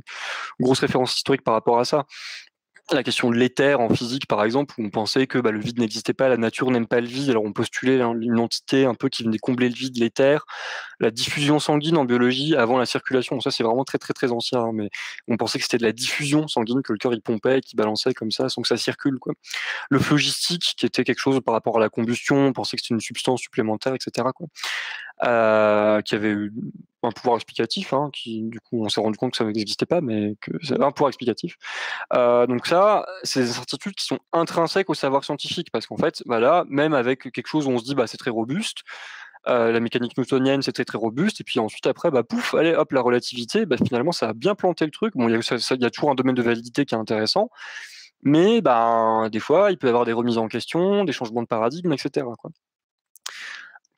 grosses 0.60 0.80
références 0.80 1.16
historiques 1.16 1.44
par 1.44 1.56
rapport 1.56 1.80
à 1.80 1.86
ça. 1.86 2.06
La 2.92 3.04
question 3.04 3.30
de 3.30 3.36
l'éther 3.36 3.80
en 3.80 3.90
physique, 3.90 4.28
par 4.28 4.44
exemple, 4.44 4.76
où 4.78 4.84
on 4.84 4.90
pensait 4.90 5.26
que 5.26 5.38
bah, 5.38 5.52
le 5.52 5.60
vide 5.60 5.80
n'existait 5.80 6.14
pas, 6.14 6.28
la 6.28 6.38
nature 6.38 6.70
n'aime 6.70 6.88
pas 6.88 7.00
le 7.00 7.08
vide, 7.08 7.30
alors 7.30 7.44
on 7.44 7.54
postulait 7.54 8.00
une 8.00 8.40
entité 8.40 8.86
un 8.86 8.94
peu 8.94 9.10
qui 9.10 9.24
venait 9.24 9.38
combler 9.38 9.70
le 9.70 9.76
vide, 9.76 9.98
l'éther, 9.98 10.46
la 11.00 11.10
diffusion 11.10 11.60
sanguine 11.60 11.98
en 11.98 12.06
biologie 12.06 12.56
avant 12.56 12.78
la 12.78 12.86
circulation, 12.86 13.40
ça 13.40 13.52
c'est 13.52 13.64
vraiment 13.64 13.86
très 13.86 13.98
très 13.98 14.14
très 14.14 14.32
ancien, 14.32 14.60
hein, 14.60 14.72
mais 14.74 14.90
on 15.28 15.38
pensait 15.38 15.60
que 15.60 15.64
c'était 15.64 15.78
de 15.78 15.84
la 15.84 15.94
diffusion 15.94 16.48
sanguine, 16.48 16.82
que 16.82 16.92
le 16.92 17.00
cœur 17.00 17.14
il 17.14 17.22
pompait, 17.22 17.62
qui 17.62 17.76
balançait 17.76 18.14
comme 18.14 18.32
ça 18.32 18.50
sans 18.50 18.62
que 18.62 18.68
ça 18.68 18.78
circule. 18.78 19.18
Quoi. 19.18 19.34
Le 19.90 20.00
phlogistique, 20.00 20.74
qui 20.78 20.86
était 20.86 21.04
quelque 21.04 21.20
chose 21.20 21.40
par 21.44 21.54
rapport 21.54 21.78
à 21.78 21.80
la 21.80 21.90
combustion, 21.90 22.48
on 22.48 22.54
pensait 22.54 22.76
que 22.76 22.84
c'était 22.84 22.96
une 22.96 23.02
substance 23.02 23.42
supplémentaire, 23.42 23.96
etc. 23.96 24.28
Euh, 25.26 26.02
qui 26.02 26.16
avait 26.16 26.36
un 27.04 27.12
pouvoir 27.12 27.36
explicatif, 27.36 27.94
hein, 27.94 28.10
qui 28.12 28.42
du 28.44 28.60
coup 28.60 28.84
on 28.84 28.90
s'est 28.90 29.00
rendu 29.00 29.18
compte 29.18 29.32
que 29.32 29.38
ça 29.38 29.46
n'existait 29.46 29.86
pas, 29.86 30.02
mais 30.02 30.36
que 30.42 30.52
c'est 30.62 30.82
un 30.82 30.92
pouvoir 30.92 31.10
explicatif. 31.10 31.56
Euh, 32.14 32.46
donc 32.46 32.66
ça, 32.68 33.06
c'est 33.24 33.42
des 33.42 33.50
incertitudes 33.52 33.96
qui 33.96 34.06
sont 34.06 34.20
intrinsèques 34.34 34.90
au 34.90 34.94
savoir 34.94 35.24
scientifique, 35.24 35.70
parce 35.72 35.88
qu'en 35.88 35.98
fait, 35.98 36.24
voilà, 36.26 36.66
même 36.68 36.94
avec 36.94 37.32
quelque 37.32 37.48
chose 37.48 37.68
où 37.68 37.70
on 37.70 37.78
se 37.78 37.86
dit 37.86 37.96
bah 37.96 38.08
c'est 38.08 38.18
très 38.18 38.32
robuste, 38.32 38.80
euh, 39.48 39.72
la 39.72 39.80
mécanique 39.80 40.18
newtonienne 40.18 40.62
c'est 40.62 40.74
très 40.74 40.98
robuste, 40.98 41.40
et 41.42 41.44
puis 41.46 41.60
ensuite 41.60 41.88
après 41.88 42.12
bah 42.12 42.24
pouf, 42.24 42.54
allez 42.56 42.74
hop 42.74 42.92
la 42.92 43.02
relativité, 43.02 43.66
bah, 43.66 43.78
finalement 43.86 44.12
ça 44.12 44.30
a 44.30 44.34
bien 44.34 44.56
planté 44.56 44.86
le 44.86 44.92
truc. 44.92 45.16
Bon, 45.16 45.30
il 45.30 45.36
y, 45.36 45.86
a 45.86 45.90
toujours 45.90 46.12
un 46.12 46.16
domaine 46.16 46.36
de 46.36 46.44
validité 46.44 46.86
qui 46.86 46.96
est 46.96 46.98
intéressant, 46.98 47.50
mais 48.24 48.62
bah, 48.62 49.30
des 49.32 49.40
fois 49.40 49.72
il 49.72 49.78
peut 49.78 49.88
y 49.88 49.90
avoir 49.90 50.06
des 50.06 50.14
remises 50.14 50.38
en 50.38 50.48
question, 50.48 51.06
des 51.06 51.14
changements 51.14 51.44
de 51.44 51.48
paradigme, 51.48 51.94
etc. 51.94 52.26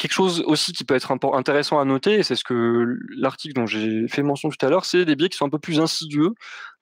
quelque 0.06 0.14
chose 0.14 0.44
aussi 0.46 0.72
qui 0.72 0.84
peut 0.84 0.94
être 0.94 1.12
intéressant 1.34 1.80
à 1.80 1.86
noter, 1.86 2.14
et 2.14 2.24
c'est 2.24 2.36
ce 2.36 2.44
que 2.44 2.96
l'article 3.18 3.56
dont 3.56 3.66
j'ai 3.66 4.08
fait 4.08 4.22
mention 4.22 4.50
tout 4.50 4.64
à 4.64 4.70
l'heure, 4.70 4.86
c'est 4.86 5.04
des 5.04 5.16
biais 5.16 5.30
qui 5.30 5.38
sont 5.38 5.46
un 5.46 5.50
peu 5.50 5.58
plus 5.58 5.80
insidieux, 5.80 6.30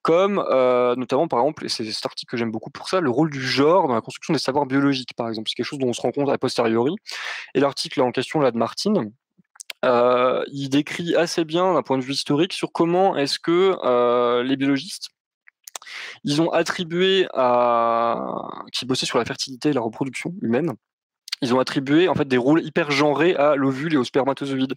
comme 0.02 0.44
euh, 0.50 0.96
notamment 0.98 1.30
par 1.30 1.40
exemple, 1.40 1.66
et 1.66 1.70
c'est 1.70 1.90
cet 1.90 2.06
article 2.06 2.30
que 2.32 2.36
j'aime 2.36 2.52
beaucoup 2.52 2.70
pour 2.70 2.90
ça, 2.90 3.00
le 3.00 3.10
rôle 3.10 3.32
du 3.32 3.42
genre 3.42 3.88
dans 3.88 3.96
la 3.96 4.02
construction 4.02 4.34
des 4.34 4.40
savoirs 4.40 4.66
biologiques, 4.66 5.14
par 5.16 5.30
exemple. 5.30 5.50
C'est 5.50 5.56
quelque 5.56 5.66
chose 5.66 5.80
dont 5.80 5.88
on 5.88 5.94
se 5.94 6.02
rend 6.02 6.12
compte 6.12 6.30
a 6.30 6.38
posteriori. 6.38 6.96
Et 7.56 7.62
l'article 7.62 8.02
en 8.02 8.12
question 8.12 8.42
là 8.42 8.52
de 8.52 8.58
Martine, 8.58 9.14
euh, 9.86 10.44
il 10.52 10.70
décrit 10.70 11.16
assez 11.16 11.46
bien 11.46 11.74
d'un 11.74 11.82
point 11.82 11.98
de 11.98 12.04
vue 12.04 12.14
historique 12.14 12.52
sur 12.52 12.74
comment 12.74 13.16
est-ce 13.16 13.40
que 13.40 13.78
euh, 13.84 14.44
les 14.44 14.58
biologistes 14.58 15.10
ils 16.24 16.42
ont 16.42 16.50
attribué 16.52 17.28
à 17.34 18.48
qui 18.72 18.86
bossaient 18.86 19.06
sur 19.06 19.18
la 19.18 19.26
fertilité 19.26 19.70
et 19.70 19.74
la 19.74 19.82
reproduction 19.82 20.34
humaine 20.42 20.74
ils 21.44 21.54
ont 21.54 21.60
attribué 21.60 22.08
en 22.08 22.16
fait 22.16 22.28
des 22.28 22.38
rôles 22.38 22.64
hyper 22.64 22.90
genrés 22.90 23.36
à 23.36 23.56
l'ovule 23.56 23.94
et 23.94 23.98
au 23.98 24.04
spermatozoïde. 24.04 24.76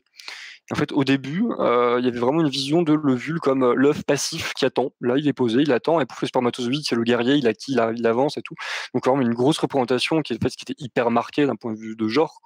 En 0.72 0.74
fait, 0.74 0.90
au 0.90 1.04
début, 1.04 1.44
euh, 1.60 1.98
il 2.00 2.04
y 2.04 2.08
avait 2.08 2.18
vraiment 2.18 2.40
une 2.40 2.48
vision 2.48 2.82
de 2.82 2.92
l'ovule 2.92 3.38
comme 3.38 3.62
euh, 3.62 3.74
l'œuf 3.76 4.02
passif 4.02 4.52
qui 4.54 4.64
attend. 4.64 4.90
Là, 5.00 5.14
il 5.16 5.28
est 5.28 5.32
posé, 5.32 5.60
il 5.62 5.70
attend, 5.70 6.00
et 6.00 6.06
pour 6.06 6.18
le 6.20 6.26
spermatozoïde, 6.26 6.84
c'est 6.84 6.96
le 6.96 7.04
guerrier, 7.04 7.34
il, 7.36 7.46
il, 7.68 7.94
il, 7.96 8.06
avance 8.08 8.36
et 8.36 8.42
tout. 8.42 8.56
Donc 8.92 9.06
vraiment 9.06 9.22
une 9.22 9.32
grosse 9.32 9.58
représentation 9.58 10.22
qui, 10.22 10.36
fait, 10.36 10.48
qui 10.48 10.64
était 10.68 10.82
hyper 10.82 11.12
marquée 11.12 11.46
d'un 11.46 11.54
point 11.54 11.72
de 11.72 11.78
vue 11.78 11.94
de 11.94 12.08
genre. 12.08 12.40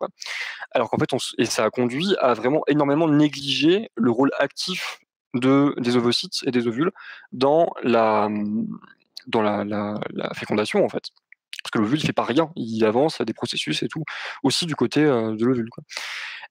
Alors 0.72 0.90
qu'en 0.90 0.98
fait, 0.98 1.08
et 1.38 1.46
ça 1.46 1.64
a 1.64 1.70
conduit 1.70 2.14
à 2.20 2.34
vraiment 2.34 2.60
énormément 2.68 3.08
négliger 3.08 3.90
le 3.94 4.10
rôle 4.10 4.32
actif 4.38 4.98
de, 5.32 5.74
des 5.78 5.96
ovocytes 5.96 6.40
et 6.44 6.50
des 6.50 6.66
ovules 6.66 6.90
dans 7.32 7.72
la, 7.82 8.28
dans 9.28 9.40
la 9.40 9.98
fécondation, 10.34 10.84
en 10.84 10.90
fait 10.90 11.10
parce 11.62 11.70
que 11.72 11.78
l'ovule 11.78 11.98
ne 11.98 12.04
fait 12.04 12.12
pas 12.12 12.24
rien, 12.24 12.50
il 12.56 12.84
avance 12.84 13.20
des 13.20 13.32
processus 13.32 13.82
et 13.82 13.88
tout, 13.88 14.04
aussi 14.42 14.66
du 14.66 14.74
côté 14.74 15.02
euh, 15.04 15.34
de 15.34 15.44
l'ovule. 15.44 15.68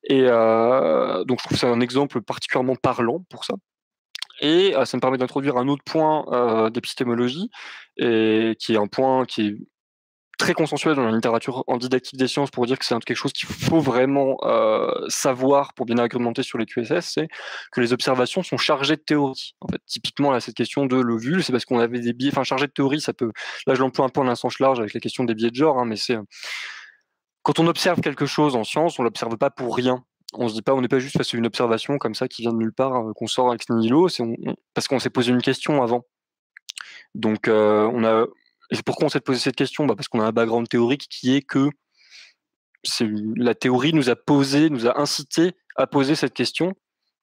Et 0.04 0.24
euh, 0.24 1.24
donc 1.26 1.40
je 1.40 1.46
trouve 1.46 1.58
c'est 1.58 1.68
un 1.68 1.82
exemple 1.82 2.22
particulièrement 2.22 2.76
parlant 2.76 3.24
pour 3.30 3.46
ça. 3.46 3.56
Et 4.42 4.76
euh, 4.76 4.86
ça 4.86 4.96
me 4.98 5.02
permet 5.02 5.18
d'introduire 5.18 5.58
un 5.58 5.68
autre 5.68 5.84
point 5.84 6.70
d'épistémologie, 6.72 7.50
qui 7.98 8.04
est 8.06 8.78
un 8.78 8.88
point 8.88 9.26
qui 9.26 9.48
est 9.48 9.56
très 10.40 10.54
consensuel 10.54 10.96
dans 10.96 11.04
la 11.04 11.12
littérature 11.12 11.64
en 11.68 11.78
didactique 11.78 12.18
des 12.18 12.28
sciences 12.28 12.50
pour 12.50 12.66
dire 12.66 12.80
que 12.80 12.86
c'est 12.86 12.98
quelque 13.04 13.18
chose 13.18 13.34
qu'il 13.34 13.48
faut 13.48 13.80
vraiment 13.80 14.38
euh, 14.44 14.90
savoir 15.10 15.74
pour 15.74 15.86
bien 15.86 15.98
argumenter 15.98 16.42
sur 16.42 16.58
les 16.58 16.66
QSS, 16.66 17.02
c'est 17.02 17.28
que 17.72 17.82
les 17.82 17.94
observations 17.94 18.42
sont 18.42 18.58
chargées 18.58 18.96
de 18.96 19.02
théorie. 19.02 19.54
En 19.62 19.68
fait, 19.68 19.82
typiquement 19.86 20.32
là, 20.32 20.40
cette 20.40 20.56
question 20.56 20.86
de 20.86 20.96
l'ovule, 20.96 21.44
c'est 21.44 21.52
parce 21.52 21.66
qu'on 21.66 21.80
avait 21.80 22.00
des 22.00 22.14
biais, 22.14 22.32
enfin 22.32 22.44
chargé 22.44 22.66
de 22.66 22.72
théorie, 22.72 23.02
ça 23.02 23.14
peut. 23.14 23.32
Là, 23.68 23.76
je 23.76 23.82
l'emploie 23.82 24.06
un 24.06 24.10
peu 24.10 24.22
en 24.22 24.28
un 24.28 24.36
sens 24.36 24.60
large 24.60 24.80
avec 24.80 24.94
la 24.94 25.00
question 25.02 25.26
des 25.26 25.36
biais 25.36 25.52
de 25.52 25.56
genre, 25.56 25.78
hein, 25.78 25.86
mais 25.86 25.98
c'est 25.98 26.18
quand 27.44 27.60
on 27.60 27.68
observe 27.68 28.00
quelque 28.00 28.26
chose 28.26 28.56
en 28.56 28.64
science, 28.64 28.98
on 28.98 29.04
l'observe 29.04 29.38
pas 29.38 29.50
pour 29.50 29.76
rien. 29.76 30.04
On 30.34 30.48
se 30.48 30.54
dit 30.54 30.62
pas, 30.62 30.74
on 30.74 30.82
n'est 30.82 30.88
pas 30.88 31.00
juste 31.00 31.18
face 31.18 31.34
à 31.34 31.38
une 31.38 31.48
observation 31.48 31.98
comme 31.98 32.16
ça 32.16 32.28
qui 32.28 32.44
vient 32.44 32.54
de 32.54 32.58
nulle 32.58 32.74
part, 32.74 32.96
euh, 32.96 33.14
qu'on 33.14 33.28
sort 33.28 33.50
avec 33.50 33.70
nihilo, 33.70 34.08
c'est 34.08 34.24
parce 34.74 34.88
qu'on 34.88 35.00
s'est 35.00 35.10
posé 35.10 35.32
une 35.32 35.42
question 35.42 35.82
avant. 35.84 36.06
Donc, 37.16 37.48
euh, 37.48 37.90
on 37.94 38.04
a 38.04 38.26
et 38.72 38.82
pourquoi 38.84 39.08
on 39.08 39.10
s'est 39.10 39.20
posé 39.20 39.40
cette 39.40 39.56
question 39.56 39.86
bah 39.86 39.96
Parce 39.96 40.08
qu'on 40.08 40.20
a 40.20 40.26
un 40.26 40.32
background 40.32 40.68
théorique 40.68 41.08
qui 41.10 41.36
est 41.36 41.42
que 41.42 41.70
la 43.36 43.56
théorie 43.56 43.94
nous 43.94 44.10
a 44.10 44.16
posé, 44.16 44.70
nous 44.70 44.88
a 44.88 45.00
incité 45.00 45.54
à 45.76 45.88
poser 45.88 46.16
cette 46.16 46.34
question. 46.34 46.74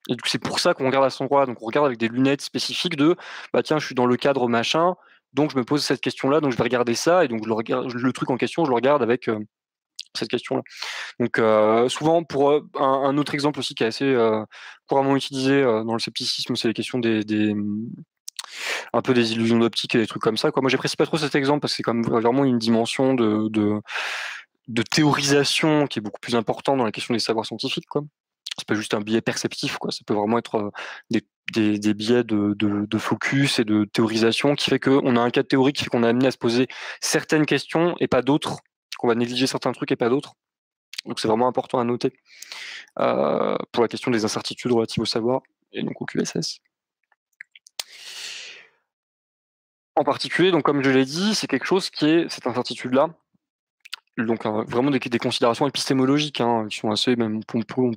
Et 0.09 0.14
c'est 0.26 0.38
pour 0.38 0.61
ça 0.61 0.74
qu'on 0.74 0.87
regarde 0.87 1.04
à 1.04 1.11
son 1.11 1.24
endroit. 1.24 1.46
Donc 1.46 1.62
on 1.62 1.66
regarde 1.66 1.87
avec 1.87 1.98
des 1.98 2.09
lunettes 2.09 2.42
spécifiques 2.42 2.96
de 2.96 3.16
bah 3.52 3.62
tiens, 3.62 3.78
je 3.78 3.87
suis 3.87 3.94
dans 3.94 4.06
le 4.06 4.16
cadre 4.16 4.48
machin, 4.48 4.94
donc 5.32 5.50
je 5.52 5.56
me 5.56 5.64
pose 5.64 5.85
cette 5.85 6.00
question-là, 6.00 6.40
donc 6.40 6.52
je 6.52 6.56
vais 6.56 6.62
regarder 6.62 6.94
ça, 6.94 7.24
et 7.24 7.28
donc 7.28 7.42
je 7.44 7.48
le, 7.48 7.54
regarde, 7.54 7.92
le 7.92 8.12
truc 8.12 8.30
en 8.30 8.37
question, 8.37 8.64
je 8.64 8.70
le 8.70 8.74
regarde 8.74 9.02
avec 9.02 9.28
euh, 9.28 9.38
cette 10.16 10.28
question-là. 10.28 10.62
Donc 11.20 11.38
euh, 11.38 11.88
souvent, 11.88 12.22
pour 12.24 12.50
euh, 12.50 12.61
un, 12.74 13.18
autre 13.18 13.35
exemple 13.35 13.59
aussi 13.59 13.74
qui 13.74 13.85
est 13.85 13.87
assez 13.87 14.16
couramment 14.88 15.16
utilisé 15.16 15.62
dans 15.62 15.92
le 15.92 15.98
scepticisme, 15.98 16.56
c'est 16.56 16.68
les 16.68 16.74
questions 16.74 16.98
des, 16.98 17.54
un 18.92 19.02
peu 19.02 19.14
des 19.14 19.32
illusions 19.32 19.59
d'optique 19.59 19.94
et 19.94 19.98
des 19.98 20.06
trucs 20.06 20.22
comme 20.22 20.37
ça. 20.37 20.50
Moi, 20.56 20.70
j'apprécie 20.70 20.96
pas 20.96 21.06
trop 21.06 21.18
cet 21.18 21.35
exemple 21.35 21.61
parce 21.61 21.72
que 21.72 21.76
c'est 21.78 21.82
quand 21.82 21.94
même 21.94 22.04
vraiment 22.04 22.44
une 22.44 22.59
dimension 22.59 23.14
de, 23.14 23.48
de, 23.48 24.82
théorisation 24.82 25.87
qui 25.87 25.98
est 25.98 26.02
beaucoup 26.02 26.20
plus 26.20 26.35
importante 26.35 26.78
dans 26.78 26.85
la 26.85 26.92
question 26.92 27.14
des 27.14 27.20
savoirs 27.20 27.46
scientifiques. 27.46 27.87
Quoi. 27.87 28.02
C'est 28.59 28.66
pas 28.66 28.74
juste 28.74 28.94
un 28.94 29.00
biais 29.00 29.20
perceptif. 29.20 29.78
Ça 29.90 30.00
peut 30.06 30.14
vraiment 30.14 30.38
être 30.38 30.56
euh, 30.56 30.70
des, 31.11 31.78
des, 31.78 31.94
biais 31.94 32.24
de, 32.24 32.54
de, 32.54 32.98
focus 32.98 33.59
et 33.59 33.64
de 33.64 33.85
théorisation 33.85 34.54
qui 34.54 34.70
fait 34.70 34.80
qu'on 34.80 35.16
a 35.16 35.20
un 35.20 35.30
cas 35.30 35.42
théorique 35.42 35.76
qui 35.76 35.85
fait 35.85 35.90
qu'on 35.90 36.02
est 36.02 36.09
amené 36.09 36.26
à 36.26 36.30
se 36.30 36.38
poser 36.38 36.66
certaines 37.00 37.46
questions 37.46 37.94
et 38.00 38.09
pas 38.09 38.22
d'autres, 38.22 38.59
qu'on 38.98 39.09
va 39.09 39.14
négliger 39.14 39.46
certains 39.46 39.72
trucs 39.72 39.92
et 39.92 39.96
pas 39.96 40.09
d'autres. 40.09 40.35
Donc 41.04 41.20
c'est 41.20 41.28
vraiment 41.28 41.46
important 41.46 41.78
à 41.78 41.85
noter 41.85 42.12
euh, 42.98 43.56
pour 43.72 43.82
la 43.82 43.88
question 43.88 44.11
des 44.11 44.24
incertitudes 44.24 44.72
relatives 44.72 45.02
au 45.02 45.06
savoir 45.06 45.42
et 45.72 45.82
donc 45.82 46.00
au 46.00 46.04
QSS. 46.04 46.61
En 49.96 50.04
particulier, 50.04 50.50
donc 50.50 50.62
comme 50.62 50.82
je 50.82 50.90
l'ai 50.90 51.06
dit, 51.06 51.35
c'est 51.35 51.46
quelque 51.46 51.64
chose 51.64 51.88
qui 51.90 52.06
est 52.06 52.28
cette 52.28 52.46
incertitude-là. 52.46 53.09
Donc 54.18 54.46
vraiment 54.46 54.90
des, 54.90 55.00
considérations 55.18 55.66
épistémologiques 55.66 56.40
hein, 56.40 56.66
qui 56.70 56.78
sont 56.78 56.90
assez, 56.90 57.16
même 57.16 57.40
on 57.52 57.62
peut, 57.62 57.92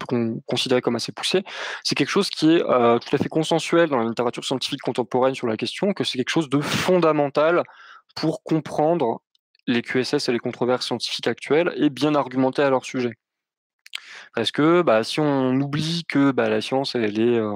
considérer 0.46 0.82
comme 0.82 0.98
assez 0.98 1.14
poussées. 1.14 1.44
C'est 1.84 1.96
quelque 1.96 2.10
chose 2.10 2.30
qui 2.30 2.56
est 2.56 2.62
euh, 2.62 3.00
tout 3.00 3.16
à 3.16 3.18
fait 3.18 3.30
consensuel 3.30 3.90
dans 3.90 4.00
la 4.00 4.06
littérature 4.06 4.44
scientifique 4.44 4.82
contemporaine 4.82 5.34
sur 5.34 5.48
la 5.48 5.56
question, 5.56 5.94
que 5.94 6.04
c'est 6.04 6.18
quelque 6.18 6.30
chose 6.30 6.50
de 6.50 6.60
fondamental 6.60 7.64
pour 8.16 8.44
comprendre 8.44 9.22
les 9.66 9.82
QSS 9.82 10.28
et 10.28 10.32
les 10.34 10.40
controverses 10.40 10.86
scientifiques 10.86 11.28
actuelles 11.28 11.72
et 11.78 11.90
bien 11.90 12.16
argumenter 12.16 12.64
à 12.64 12.70
leur 12.70 12.84
sujet. 12.84 13.14
Parce 14.36 14.52
que 14.52 14.82
bah, 14.82 15.04
si 15.04 15.20
on 15.20 15.54
oublie 15.56 16.04
que 16.08 16.32
bah, 16.32 16.50
la 16.50 16.62
science, 16.62 16.96
elle 16.96 17.20
est 17.20 17.38
euh, 17.38 17.56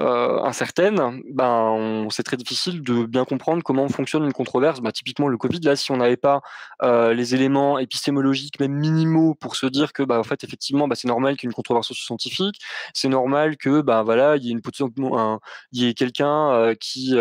euh, 0.00 0.40
incertaine, 0.44 1.22
ben 1.30 2.06
c'est 2.10 2.22
très 2.22 2.36
difficile 2.36 2.82
de 2.82 3.04
bien 3.04 3.24
comprendre 3.24 3.62
comment 3.64 3.88
fonctionne 3.88 4.24
une 4.24 4.32
controverse. 4.32 4.80
Ben, 4.80 4.92
typiquement 4.92 5.28
le 5.28 5.36
Covid, 5.36 5.60
là, 5.60 5.74
si 5.76 5.90
on 5.90 5.96
n'avait 5.96 6.16
pas 6.16 6.40
euh, 6.82 7.14
les 7.14 7.34
éléments 7.34 7.78
épistémologiques, 7.78 8.60
même 8.60 8.74
minimaux, 8.74 9.34
pour 9.34 9.56
se 9.56 9.66
dire 9.66 9.92
que, 9.92 10.04
bah, 10.04 10.18
en 10.20 10.22
fait, 10.22 10.44
effectivement, 10.44 10.86
bah, 10.86 10.94
c'est 10.94 11.08
normal 11.08 11.36
qu'il 11.36 11.46
y 11.46 11.48
ait 11.48 11.50
une 11.50 11.54
controverse 11.54 11.92
scientifique, 11.92 12.60
c'est 12.94 13.08
normal 13.08 13.56
que, 13.56 13.80
ben 13.80 14.02
voilà, 14.04 14.36
il 14.36 14.44
y 14.44 14.48
ait 14.48 14.52
une 14.52 14.60
il 15.72 15.82
y 15.82 15.88
ait 15.88 15.94
quelqu'un 15.94 16.52
euh, 16.52 16.74
qui 16.78 17.16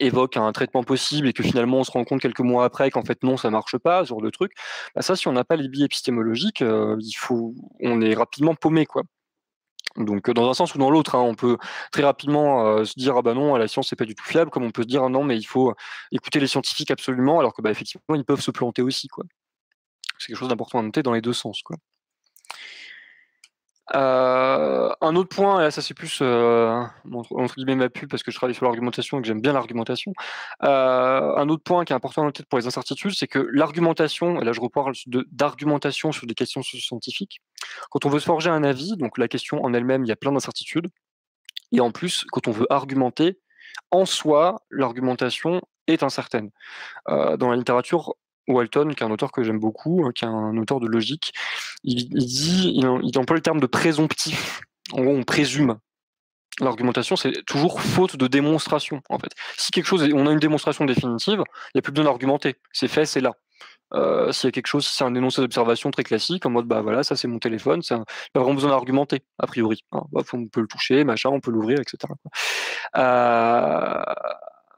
évoque 0.00 0.36
un 0.36 0.52
traitement 0.52 0.84
possible 0.84 1.28
et 1.28 1.32
que 1.32 1.42
finalement 1.42 1.78
on 1.78 1.84
se 1.84 1.90
rend 1.90 2.04
compte 2.04 2.20
quelques 2.20 2.40
mois 2.40 2.64
après 2.64 2.90
qu'en 2.90 3.02
fait 3.04 3.22
non 3.24 3.36
ça 3.36 3.50
marche 3.50 3.76
pas 3.78 4.04
ce 4.04 4.10
genre 4.10 4.22
de 4.22 4.30
truc. 4.30 4.52
Bah 4.94 5.02
ça 5.02 5.16
si 5.16 5.28
on 5.28 5.32
n'a 5.32 5.44
pas 5.44 5.56
les 5.56 5.68
billes 5.68 5.84
épistémologiques 5.84 6.60
il 6.62 7.14
faut 7.16 7.54
on 7.80 8.00
est 8.00 8.14
rapidement 8.14 8.54
paumé 8.54 8.86
quoi 8.86 9.02
donc 9.98 10.30
dans 10.30 10.48
un 10.50 10.54
sens 10.54 10.74
ou 10.74 10.78
dans 10.78 10.90
l'autre, 10.90 11.14
hein, 11.16 11.20
on 11.20 11.34
peut 11.34 11.58
très 11.92 12.02
rapidement 12.02 12.66
euh, 12.66 12.84
se 12.84 12.94
dire 12.96 13.16
ah 13.16 13.22
bah 13.22 13.34
non, 13.34 13.56
la 13.56 13.68
science 13.68 13.88
c'est 13.88 13.96
pas 13.96 14.04
du 14.04 14.14
tout 14.14 14.24
fiable, 14.24 14.50
comme 14.50 14.64
on 14.64 14.70
peut 14.70 14.82
se 14.82 14.88
dire 14.88 15.04
ah 15.04 15.08
non 15.08 15.24
mais 15.24 15.36
il 15.38 15.44
faut 15.44 15.74
écouter 16.12 16.40
les 16.40 16.46
scientifiques 16.46 16.90
absolument, 16.90 17.38
alors 17.40 17.54
que 17.54 17.62
bah 17.62 17.70
effectivement 17.70 18.14
ils 18.16 18.24
peuvent 18.24 18.40
se 18.40 18.50
planter 18.50 18.82
aussi 18.82 19.08
quoi. 19.08 19.24
C'est 20.18 20.28
quelque 20.28 20.38
chose 20.38 20.48
d'important 20.48 20.80
à 20.80 20.82
noter 20.82 21.02
dans 21.02 21.12
les 21.14 21.22
deux 21.22 21.32
sens 21.32 21.62
quoi. 21.62 21.76
Euh, 23.94 24.90
un 25.00 25.16
autre 25.16 25.34
point, 25.34 25.60
et 25.60 25.62
là 25.62 25.70
ça 25.70 25.80
c'est 25.80 25.94
plus 25.94 26.18
euh, 26.20 26.82
entre 27.12 27.54
guillemets 27.54 27.74
ma 27.74 27.88
pub 27.88 28.10
parce 28.10 28.22
que 28.22 28.30
je 28.30 28.36
travaille 28.36 28.54
sur 28.54 28.66
l'argumentation 28.66 29.18
et 29.18 29.22
que 29.22 29.26
j'aime 29.26 29.40
bien 29.40 29.52
l'argumentation. 29.52 30.12
Euh, 30.62 31.36
un 31.36 31.48
autre 31.48 31.62
point 31.62 31.84
qui 31.84 31.92
est 31.92 31.96
important 31.96 32.22
à 32.22 32.24
noter 32.26 32.42
pour 32.48 32.58
les 32.58 32.66
incertitudes, 32.66 33.14
c'est 33.14 33.28
que 33.28 33.38
l'argumentation, 33.38 34.40
et 34.40 34.44
là 34.44 34.52
je 34.52 34.60
reparle 34.60 34.92
d'argumentation 35.06 36.12
sur 36.12 36.26
des 36.26 36.34
questions 36.34 36.62
scientifiques, 36.62 37.40
quand 37.90 38.04
on 38.04 38.10
veut 38.10 38.20
se 38.20 38.26
forger 38.26 38.50
un 38.50 38.62
avis, 38.62 38.96
donc 38.96 39.16
la 39.16 39.28
question 39.28 39.64
en 39.64 39.72
elle-même, 39.72 40.04
il 40.04 40.08
y 40.08 40.12
a 40.12 40.16
plein 40.16 40.32
d'incertitudes, 40.32 40.88
et 41.72 41.80
en 41.80 41.90
plus, 41.90 42.24
quand 42.30 42.48
on 42.48 42.52
veut 42.52 42.66
argumenter, 42.70 43.38
en 43.90 44.04
soi, 44.04 44.62
l'argumentation, 44.70 45.62
est 45.86 46.02
incertaine. 46.02 46.50
dans 47.06 47.50
la 47.50 47.56
littérature, 47.56 48.14
Walton, 48.48 48.88
qui 48.94 49.02
est 49.02 49.06
un 49.06 49.10
auteur 49.10 49.32
que 49.32 49.42
j'aime 49.42 49.58
beaucoup, 49.58 50.04
hein, 50.04 50.12
qui 50.14 50.24
est 50.24 50.28
un 50.28 50.56
auteur 50.56 50.80
de 50.80 50.86
logique, 50.86 51.32
il, 51.84 52.08
dit, 52.08 52.72
il, 52.74 53.18
emploie 53.18 53.36
le 53.36 53.42
terme 53.42 53.60
de 53.60 53.66
présomptif. 53.66 54.60
En 54.92 55.02
gros, 55.02 55.14
on 55.14 55.22
présume. 55.22 55.78
L'argumentation, 56.60 57.14
c'est 57.14 57.44
toujours 57.44 57.80
faute 57.80 58.16
de 58.16 58.26
démonstration, 58.26 59.00
en 59.08 59.18
fait. 59.18 59.30
Si 59.56 59.70
quelque 59.70 59.86
chose, 59.86 60.08
on 60.12 60.26
a 60.26 60.32
une 60.32 60.40
démonstration 60.40 60.84
définitive, 60.86 61.44
il 61.46 61.70
n'y 61.76 61.78
a 61.78 61.82
plus 61.82 61.92
besoin 61.92 62.06
d'argumenter. 62.06 62.56
C'est 62.72 62.88
fait, 62.88 63.06
c'est 63.06 63.20
là. 63.20 63.34
Euh, 63.94 64.32
s'il 64.32 64.48
y 64.48 64.50
a 64.50 64.52
quelque 64.52 64.66
chose, 64.66 64.86
c'est 64.86 65.04
un 65.04 65.14
énoncé 65.14 65.40
d'observation 65.40 65.90
très 65.90 66.02
classique, 66.02 66.44
en 66.44 66.50
mode 66.50 66.66
bah 66.66 66.82
voilà, 66.82 67.02
ça 67.02 67.16
c'est 67.16 67.28
mon 67.28 67.38
téléphone, 67.38 67.80
c'est 67.82 67.96
pas 68.32 68.40
vraiment 68.40 68.54
besoin 68.54 68.70
d'argumenter, 68.70 69.22
a 69.38 69.46
priori. 69.46 69.82
Hein. 69.92 70.02
on 70.12 70.46
peut 70.46 70.60
le 70.60 70.66
toucher, 70.66 71.04
machin, 71.04 71.30
on 71.30 71.40
peut 71.40 71.50
l'ouvrir, 71.50 71.80
etc. 71.80 72.12
Euh, 72.96 74.14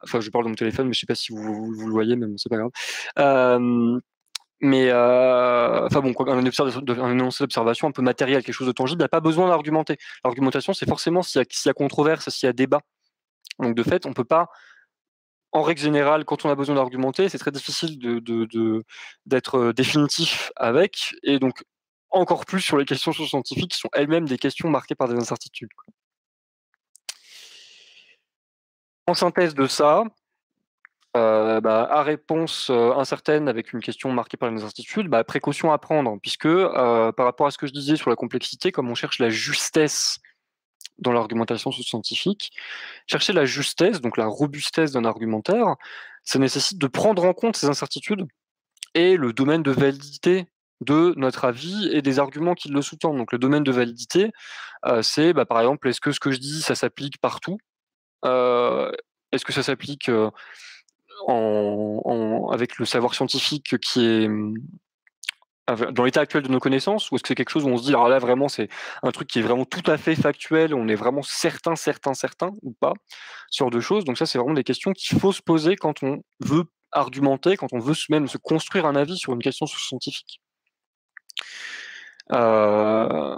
enfin, 0.02 0.20
je 0.20 0.30
parle 0.30 0.44
de 0.44 0.50
mon 0.50 0.54
téléphone, 0.54 0.88
mais 0.88 0.92
je 0.92 1.00
sais 1.00 1.06
pas 1.06 1.14
si 1.14 1.32
vous, 1.32 1.72
le 1.86 1.90
voyez, 1.92 2.16
mais 2.16 2.26
c'est 2.36 2.48
pas 2.48 2.56
grave. 2.56 2.70
Euh, 3.18 3.98
mais 4.62 4.92
enfin 4.92 6.00
bon, 6.00 6.12
un, 6.26 7.10
énoncé 7.10 7.44
d'observation 7.44 7.88
un 7.88 7.92
peu 7.92 8.02
matériel, 8.02 8.42
quelque 8.44 8.54
chose 8.54 8.66
de 8.66 8.72
tangible, 8.72 9.00
il 9.00 9.04
n'y 9.04 9.06
a 9.06 9.08
pas 9.08 9.20
besoin 9.20 9.48
d'argumenter. 9.48 9.96
L'argumentation, 10.24 10.74
c'est 10.74 10.88
forcément 10.88 11.22
s'il 11.22 11.40
y, 11.40 11.68
a 11.68 11.72
controverse, 11.72 12.28
s'il 12.28 12.46
y 12.46 12.50
a 12.50 12.52
débat. 12.52 12.82
Donc 13.58 13.74
de 13.74 13.82
fait, 13.82 14.06
on 14.06 14.12
peut 14.12 14.24
pas 14.24 14.48
en 15.52 15.62
règle 15.62 15.80
générale, 15.80 16.24
quand 16.24 16.44
on 16.44 16.50
a 16.50 16.54
besoin 16.54 16.76
d'argumenter, 16.76 17.28
c'est 17.28 17.38
très 17.38 17.50
difficile 17.50 17.98
d'être 19.26 19.58
euh, 19.58 19.72
définitif 19.72 20.52
avec, 20.56 21.14
et 21.22 21.38
donc 21.38 21.64
encore 22.10 22.44
plus 22.44 22.60
sur 22.60 22.76
les 22.76 22.84
questions 22.84 23.12
scientifiques 23.12 23.72
qui 23.72 23.78
sont 23.78 23.88
elles-mêmes 23.92 24.26
des 24.26 24.38
questions 24.38 24.68
marquées 24.68 24.94
par 24.94 25.08
des 25.08 25.16
incertitudes. 25.16 25.70
En 29.10 29.14
synthèse 29.14 29.56
de 29.56 29.66
ça, 29.66 30.04
euh, 31.16 31.60
bah, 31.60 31.82
à 31.90 32.04
réponse 32.04 32.70
euh, 32.70 32.92
incertaine 32.92 33.48
avec 33.48 33.72
une 33.72 33.80
question 33.80 34.12
marquée 34.12 34.36
par 34.36 34.48
des 34.52 34.62
incertitudes, 34.62 35.08
bah, 35.08 35.24
précaution 35.24 35.72
à 35.72 35.78
prendre, 35.78 36.16
puisque 36.22 36.46
par 36.46 37.26
rapport 37.26 37.48
à 37.48 37.50
ce 37.50 37.58
que 37.58 37.66
je 37.66 37.72
disais 37.72 37.96
sur 37.96 38.08
la 38.08 38.14
complexité, 38.14 38.70
comme 38.70 38.88
on 38.88 38.94
cherche 38.94 39.18
la 39.18 39.28
justesse 39.28 40.20
dans 40.98 41.10
l'argumentation 41.10 41.72
scientifique. 41.72 42.52
Chercher 43.08 43.32
la 43.32 43.46
justesse, 43.46 44.00
donc 44.00 44.16
la 44.16 44.26
robustesse 44.26 44.92
d'un 44.92 45.04
argumentaire, 45.04 45.74
ça 46.22 46.38
nécessite 46.38 46.78
de 46.78 46.86
prendre 46.86 47.24
en 47.24 47.32
compte 47.32 47.56
ces 47.56 47.66
incertitudes 47.66 48.28
et 48.94 49.16
le 49.16 49.32
domaine 49.32 49.64
de 49.64 49.72
validité 49.72 50.46
de 50.82 51.14
notre 51.16 51.46
avis 51.46 51.88
et 51.92 52.00
des 52.00 52.20
arguments 52.20 52.54
qui 52.54 52.68
le 52.68 52.80
sous-tendent. 52.80 53.16
Donc 53.16 53.32
le 53.32 53.38
domaine 53.38 53.64
de 53.64 53.72
validité, 53.72 54.30
euh, 54.86 55.02
c'est 55.02 55.32
bah, 55.32 55.46
par 55.46 55.58
exemple, 55.58 55.88
est-ce 55.88 56.00
que 56.00 56.12
ce 56.12 56.20
que 56.20 56.30
je 56.30 56.38
dis, 56.38 56.62
ça 56.62 56.76
s'applique 56.76 57.18
partout? 57.20 57.58
euh, 57.58 57.69
Est-ce 58.22 59.44
que 59.44 59.52
ça 59.52 59.62
s'applique 59.62 60.08
euh, 60.08 60.30
avec 62.52 62.78
le 62.78 62.84
savoir 62.84 63.14
scientifique 63.14 63.78
qui 63.78 64.04
est 64.04 64.28
dans 65.92 66.04
l'état 66.04 66.20
actuel 66.20 66.42
de 66.42 66.48
nos 66.48 66.58
connaissances 66.58 67.10
ou 67.10 67.14
est-ce 67.14 67.22
que 67.22 67.28
c'est 67.28 67.34
quelque 67.34 67.50
chose 67.50 67.64
où 67.64 67.68
on 67.68 67.76
se 67.76 67.84
dit 67.84 67.90
alors 67.90 68.08
là 68.08 68.18
vraiment 68.18 68.48
c'est 68.48 68.68
un 69.02 69.10
truc 69.12 69.28
qui 69.28 69.38
est 69.38 69.42
vraiment 69.42 69.64
tout 69.64 69.88
à 69.88 69.96
fait 69.98 70.16
factuel, 70.16 70.74
on 70.74 70.88
est 70.88 70.94
vraiment 70.94 71.22
certain, 71.22 71.76
certain, 71.76 72.14
certain 72.14 72.50
ou 72.62 72.72
pas, 72.72 72.92
ce 73.50 73.62
genre 73.62 73.70
de 73.70 73.80
choses? 73.80 74.04
Donc 74.04 74.18
ça 74.18 74.26
c'est 74.26 74.38
vraiment 74.38 74.54
des 74.54 74.64
questions 74.64 74.92
qu'il 74.92 75.18
faut 75.18 75.32
se 75.32 75.42
poser 75.42 75.76
quand 75.76 76.02
on 76.02 76.22
veut 76.40 76.64
argumenter, 76.92 77.56
quand 77.56 77.72
on 77.72 77.78
veut 77.78 77.94
même 78.08 78.26
se 78.26 78.38
construire 78.38 78.86
un 78.86 78.96
avis 78.96 79.16
sur 79.16 79.32
une 79.32 79.42
question 79.42 79.66
scientifique. 79.66 80.40
Euh, 82.32 83.36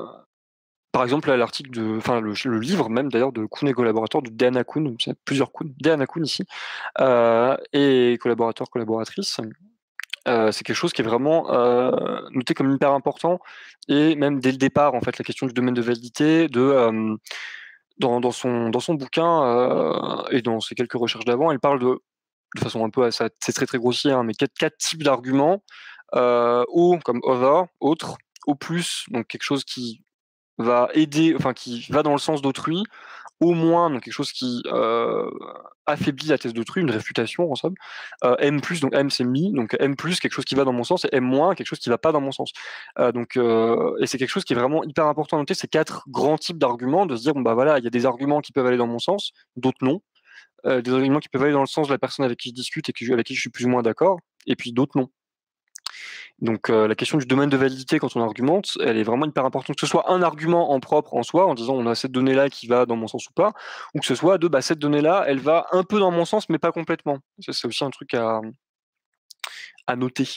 par 0.93 1.03
exemple, 1.05 1.32
l'article 1.32 1.70
de, 1.70 1.97
enfin 1.97 2.20
le, 2.20 2.59
livre 2.59 2.90
même 2.90 3.11
d'ailleurs 3.11 3.32
de 3.32 3.47
Kuhn 3.47 3.66
et 3.66 3.72
collaborateurs 3.72 4.20
de 4.20 4.28
Diana 4.28 4.62
Kuhn, 4.62 4.95
plusieurs 5.24 5.51
Kuhn, 5.51 5.72
Diana 5.80 6.07
Kuhn 6.07 6.22
ici, 6.24 6.45
euh, 7.01 7.57
et 7.72 8.18
collaborateurs, 8.20 8.68
collaboratrices, 8.70 9.40
euh, 10.28 10.53
c'est 10.53 10.64
quelque 10.64 10.76
chose 10.76 10.93
qui 10.93 11.01
est 11.01 11.05
vraiment 11.05 11.51
euh, 11.51 12.20
noté 12.32 12.53
comme 12.55 12.70
hyper 12.70 12.93
important. 12.93 13.40
Et 13.88 14.14
même 14.16 14.38
dès 14.38 14.53
le 14.53 14.59
départ 14.59 14.95
en 14.95 15.01
fait 15.01 15.18
la 15.18 15.24
question 15.24 15.47
du 15.47 15.55
domaine 15.55 15.74
de 15.74 15.82
validité 15.82 16.49
de 16.49 17.16
dans, 17.99 18.30
son 18.30 18.68
dans 18.68 18.80
son 18.80 18.95
bouquin 18.95 20.24
et 20.30 20.43
dans 20.43 20.61
ses 20.61 20.74
quelques 20.74 20.93
recherches 20.93 21.24
d'avant 21.24 21.51
elle 21.51 21.61
parle 21.61 21.80
de 21.80 22.01
de 22.55 22.61
façon 22.61 22.84
un 22.84 22.90
peu 22.90 23.11
c'est 23.11 23.53
très 23.53 23.66
très 23.66 23.78
grossier 23.78 24.12
hein, 24.12 24.24
mais 24.24 24.34
quatre, 24.34 24.55
quatre 24.55 24.76
types 24.76 25.03
d'arguments 25.03 25.62
O 26.14 26.99
comme 27.05 27.20
over 27.24 27.64
autre 27.80 28.18
au 28.47 28.55
plus 28.55 29.07
donc 29.11 29.26
quelque 29.26 29.43
chose 29.43 29.64
qui 29.64 30.03
va 30.59 30.88
aider 30.94 31.34
enfin 31.36 31.53
qui 31.55 31.86
va 31.90 32.03
dans 32.03 32.12
le 32.12 32.18
sens 32.18 32.42
d'autrui 32.42 32.84
au 33.42 33.55
moins 33.55 33.90
donc 33.90 34.05
quelque 34.05 34.14
chose 34.14 34.32
qui 34.32 34.62
euh, 34.66 35.28
affaiblit 35.86 36.28
la 36.28 36.38
thèse 36.38 36.55
d'autrui, 36.55 36.80
une 36.80 36.90
réfutation 36.90 37.50
en 37.50 37.57
somme. 37.57 37.74
Euh, 38.24 38.36
M+, 38.38 38.61
donc 38.80 38.94
M 38.94 39.11
c'est 39.11 39.24
mi, 39.24 39.53
donc 39.53 39.76
M+, 39.80 39.96
quelque 39.96 40.30
chose 40.30 40.44
qui 40.44 40.55
va 40.55 40.64
dans 40.64 40.72
mon 40.72 40.84
sens, 40.84 41.05
et 41.07 41.09
M-, 41.16 41.55
quelque 41.57 41.66
chose 41.66 41.80
qui 41.80 41.88
va 41.88 41.98
pas 41.98 42.12
dans 42.12 42.20
mon 42.20 42.30
sens. 42.30 42.53
Euh, 43.00 43.11
donc, 43.11 43.36
et 43.36 44.07
c'est 44.07 44.16
quelque 44.16 44.30
chose 44.30 44.44
qui 44.44 44.53
est 44.53 44.57
vraiment 44.57 44.84
hyper 44.84 45.07
important 45.07 45.38
à 45.38 45.40
noter, 45.40 45.55
ces 45.55 45.66
quatre 45.66 46.05
grands 46.09 46.38
types 46.38 46.59
d'arguments, 46.59 47.05
de 47.05 47.16
se 47.16 47.22
dire, 47.22 47.34
bon 47.34 47.40
bah 47.40 47.55
voilà, 47.55 47.78
il 47.78 47.84
y 47.84 47.88
a 47.88 47.90
des 47.90 48.07
arguments 48.07 48.40
qui 48.40 48.53
peuvent 48.53 48.66
aller 48.66 48.76
dans 48.76 48.86
mon 48.86 49.00
sens, 49.00 49.32
d'autres 49.57 49.84
non. 49.84 50.00
des 50.64 50.92
arguments 50.92 51.18
qui 51.18 51.28
peuvent 51.28 51.42
aller 51.42 51.53
dans 51.53 51.61
le 51.61 51.66
sens 51.66 51.88
de 51.88 51.92
la 51.92 51.98
personne 51.98 52.24
avec 52.24 52.38
qui 52.38 52.50
je 52.50 52.55
discute 52.55 52.88
et 52.88 53.12
avec 53.12 53.26
qui 53.26 53.34
je 53.34 53.40
suis 53.40 53.50
plus 53.50 53.64
ou 53.64 53.68
moins 53.68 53.82
d'accord, 53.82 54.20
et 54.46 54.55
puis 54.55 54.72
d'autres 54.72 54.96
non. 54.96 55.09
Donc 56.43 56.70
euh, 56.70 56.88
la 56.88 56.97
question 56.97 57.18
du 57.18 57.24
domaine 57.24 57.49
de 57.49 57.57
validité 57.57 58.01
quand 58.01 58.16
on 58.16 58.20
argumente, 58.20 58.76
elle 58.80 58.99
est 58.99 59.05
vraiment 59.05 59.26
hyper 59.26 59.45
importante. 59.45 59.76
Que 59.76 59.86
ce 59.86 59.90
soit 59.90 60.11
un 60.11 60.22
argument 60.22 60.72
en 60.72 60.80
propre 60.80 61.14
en 61.14 61.22
soi, 61.22 61.47
en 61.47 61.55
disant 61.55 61.74
on 61.74 61.86
a 61.86 61.95
cette 61.95 62.11
donnée-là 62.11 62.51
qui 62.51 62.66
va 62.66 62.84
dans 62.84 62.97
mon 62.97 63.07
sens 63.07 63.28
ou 63.28 63.32
pas, 63.32 63.53
ou 63.95 64.01
que 64.01 64.07
ce 64.07 64.16
soit 64.16 64.38
de 64.38 64.49
bah, 64.49 64.61
cette 64.61 64.80
donnée-là, 64.80 65.24
elle 65.28 65.38
va 65.38 65.66
un 65.70 65.84
peu 65.84 66.01
dans 66.01 66.11
mon 66.11 66.24
sens, 66.24 66.49
mais 66.49 66.59
pas 66.59 66.72
complètement. 66.72 67.18
C'est 67.38 67.64
aussi 67.64 67.84
un 67.84 67.90
truc 67.90 68.14
à, 68.14 68.40
noter 69.97 70.28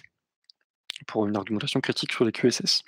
pour 1.08 1.26
une 1.26 1.36
argumentation 1.36 1.82
critique 1.82 2.14
sur 2.14 2.24
les 2.24 2.32
QSS. 2.32 2.84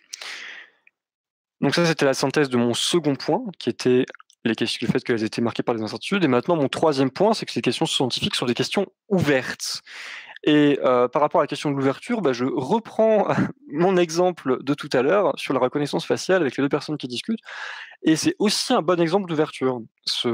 Donc 1.59 1.73
ça, 1.73 1.85
c'était 1.87 2.05
la 2.05 2.13
synthèse 2.13 2.49
de 2.49 2.57
mon 2.57 2.75
second 2.75 3.15
point, 3.15 3.41
qui 3.57 3.69
était 3.69 4.05
les 4.45 4.53
questions, 4.53 4.85
le 4.85 4.91
fait 4.91 5.03
qu'elles 5.03 5.23
étaient 5.23 5.41
marquées 5.41 5.63
par 5.63 5.73
des 5.73 5.81
incertitudes. 5.81 6.23
Et 6.23 6.27
maintenant, 6.27 6.55
mon 6.55 6.69
troisième 6.69 7.09
point, 7.09 7.33
c'est 7.33 7.47
que 7.47 7.51
ces 7.51 7.63
questions 7.63 7.87
scientifiques 7.87 8.35
sont 8.35 8.45
des 8.45 8.53
questions 8.53 8.85
ouvertes. 9.09 9.81
Et 10.47 10.79
euh, 10.81 11.09
par 11.09 11.21
rapport 11.21 11.41
à 11.41 11.43
la 11.43 11.47
question 11.47 11.69
de 11.71 11.75
l'ouverture, 11.75 12.21
bah, 12.21 12.31
je 12.31 12.45
reprends 12.45 13.27
mon 13.67 13.97
exemple 13.97 14.63
de 14.63 14.73
tout 14.73 14.87
à 14.93 15.01
l'heure 15.01 15.33
sur 15.37 15.53
la 15.53 15.59
reconnaissance 15.59 16.05
faciale 16.05 16.41
avec 16.41 16.55
les 16.55 16.63
deux 16.63 16.69
personnes 16.69 16.97
qui 16.97 17.09
discutent. 17.09 17.41
Et 18.01 18.15
c'est 18.15 18.33
aussi 18.39 18.71
un 18.71 18.81
bon 18.81 18.97
exemple 19.01 19.27
d'ouverture, 19.27 19.81
ces 20.05 20.31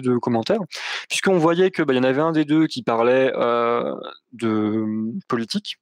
deux 0.00 0.20
commentaires, 0.20 0.60
puisqu'on 1.08 1.38
voyait 1.38 1.70
qu'il 1.70 1.86
bah, 1.86 1.94
y 1.94 1.98
en 1.98 2.04
avait 2.04 2.20
un 2.20 2.32
des 2.32 2.44
deux 2.44 2.66
qui 2.66 2.82
parlait 2.82 3.32
euh, 3.34 3.94
de 4.34 4.84
politique 5.26 5.78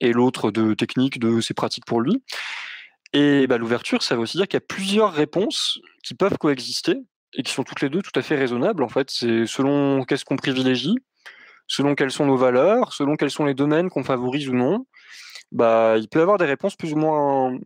et 0.00 0.12
l'autre 0.12 0.50
de 0.50 0.74
technique, 0.74 1.18
de 1.18 1.40
ses 1.40 1.54
pratiques 1.54 1.86
pour 1.86 2.02
lui. 2.02 2.22
Et 3.14 3.46
bah, 3.46 3.56
l'ouverture, 3.56 4.02
ça 4.02 4.14
veut 4.14 4.20
aussi 4.20 4.36
dire 4.36 4.46
qu'il 4.46 4.58
y 4.58 4.62
a 4.62 4.66
plusieurs 4.68 5.14
réponses 5.14 5.80
qui 6.02 6.12
peuvent 6.12 6.36
coexister 6.36 6.98
et 7.34 7.42
qui 7.42 7.52
sont 7.52 7.64
toutes 7.64 7.80
les 7.80 7.88
deux 7.88 8.02
tout 8.02 8.18
à 8.18 8.22
fait 8.22 8.36
raisonnables. 8.36 8.82
En 8.82 8.88
fait, 8.88 9.10
c'est 9.10 9.46
selon 9.46 10.04
qu'est-ce 10.04 10.24
qu'on 10.24 10.36
privilégie, 10.36 10.94
selon 11.66 11.94
quelles 11.94 12.10
sont 12.10 12.26
nos 12.26 12.36
valeurs, 12.36 12.92
selon 12.92 13.16
quels 13.16 13.30
sont 13.30 13.44
les 13.44 13.54
domaines 13.54 13.90
qu'on 13.90 14.04
favorise 14.04 14.48
ou 14.48 14.54
non. 14.54 14.86
Bah, 15.52 15.96
il 15.98 16.08
peut 16.08 16.18
y 16.18 16.22
avoir 16.22 16.38
des 16.38 16.44
réponses 16.44 16.76
plus 16.76 16.92
ou 16.92 16.96
moins 16.96 17.56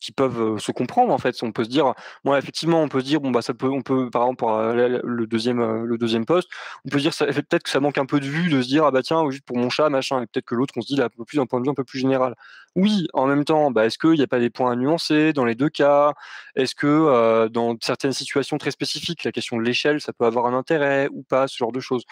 qui 0.00 0.12
peuvent 0.12 0.58
se 0.58 0.72
comprendre 0.72 1.12
en 1.12 1.18
fait. 1.18 1.36
On 1.42 1.52
peut 1.52 1.64
se 1.64 1.68
dire, 1.68 1.94
moi 2.24 2.38
effectivement, 2.38 2.82
on 2.82 2.88
peut 2.88 3.00
se 3.00 3.04
dire 3.06 3.20
bon 3.20 3.30
bah 3.30 3.42
ça 3.42 3.54
peut, 3.54 3.68
on 3.68 3.82
peut 3.82 4.10
par 4.10 4.22
exemple 4.22 4.38
pour 4.38 4.56
le 4.58 5.26
deuxième 5.26 5.84
le 5.84 5.98
deuxième 5.98 6.24
poste, 6.26 6.48
on 6.84 6.88
peut 6.90 6.98
se 6.98 7.08
dire 7.08 7.34
peut-être 7.34 7.64
que 7.64 7.70
ça 7.70 7.80
manque 7.80 7.98
un 7.98 8.06
peu 8.06 8.20
de 8.20 8.26
vue 8.26 8.48
de 8.50 8.62
se 8.62 8.68
dire 8.68 8.84
ah 8.84 8.90
bah 8.90 9.02
tiens 9.02 9.28
juste 9.30 9.44
pour 9.44 9.56
mon 9.56 9.70
chat 9.70 9.88
machin 9.90 10.22
et 10.22 10.26
peut-être 10.26 10.46
que 10.46 10.54
l'autre 10.54 10.74
on 10.76 10.80
se 10.80 10.86
dit 10.86 10.96
là 10.96 11.06
un 11.06 11.08
peu 11.08 11.24
plus 11.24 11.36
d'un 11.38 11.46
point 11.46 11.60
de 11.60 11.64
vue 11.64 11.70
un 11.70 11.74
peu 11.74 11.84
plus 11.84 11.98
général. 11.98 12.34
Oui, 12.76 13.08
en 13.12 13.26
même 13.26 13.44
temps, 13.44 13.70
bah, 13.70 13.86
est-ce 13.86 13.98
qu'il 13.98 14.12
n'y 14.12 14.22
a 14.22 14.26
pas 14.28 14.38
des 14.38 14.50
points 14.50 14.70
à 14.72 14.76
nuancer 14.76 15.32
dans 15.32 15.44
les 15.44 15.54
deux 15.54 15.68
cas? 15.70 16.12
Est-ce 16.54 16.74
que 16.74 17.48
dans 17.48 17.76
certaines 17.80 18.12
situations 18.12 18.58
très 18.58 18.70
spécifiques, 18.70 19.24
la 19.24 19.32
question 19.32 19.56
de 19.56 19.62
l'échelle, 19.62 20.00
ça 20.00 20.12
peut 20.12 20.26
avoir 20.26 20.46
un 20.46 20.54
intérêt 20.56 21.08
ou 21.12 21.22
pas, 21.22 21.48
ce 21.48 21.56
genre 21.56 21.72
de 21.72 21.80
choses? 21.80 22.04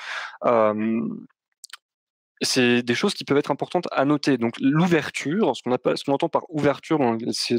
C'est 2.42 2.82
des 2.82 2.94
choses 2.94 3.14
qui 3.14 3.24
peuvent 3.24 3.38
être 3.38 3.50
importantes 3.50 3.88
à 3.92 4.04
noter. 4.04 4.38
Donc 4.38 4.54
l'ouverture, 4.60 5.54
ce 5.56 5.62
qu'on 5.62 6.12
entend 6.12 6.28
par 6.28 6.42
ouverture 6.48 6.98
dans, 6.98 7.16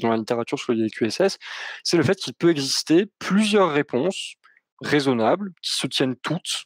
la 0.10 0.18
littérature 0.18 0.60
sur 0.60 0.74
les 0.74 0.90
QSS, 0.90 1.38
c'est 1.84 1.98
le 1.98 2.04
fait 2.04 2.16
qu'il 2.16 2.34
peut 2.34 2.50
exister 2.50 3.08
plusieurs 3.20 3.72
réponses 3.72 4.36
raisonnables 4.82 5.52
qui 5.62 5.74
se 5.74 5.88
tiennent 5.88 6.16
toutes 6.16 6.66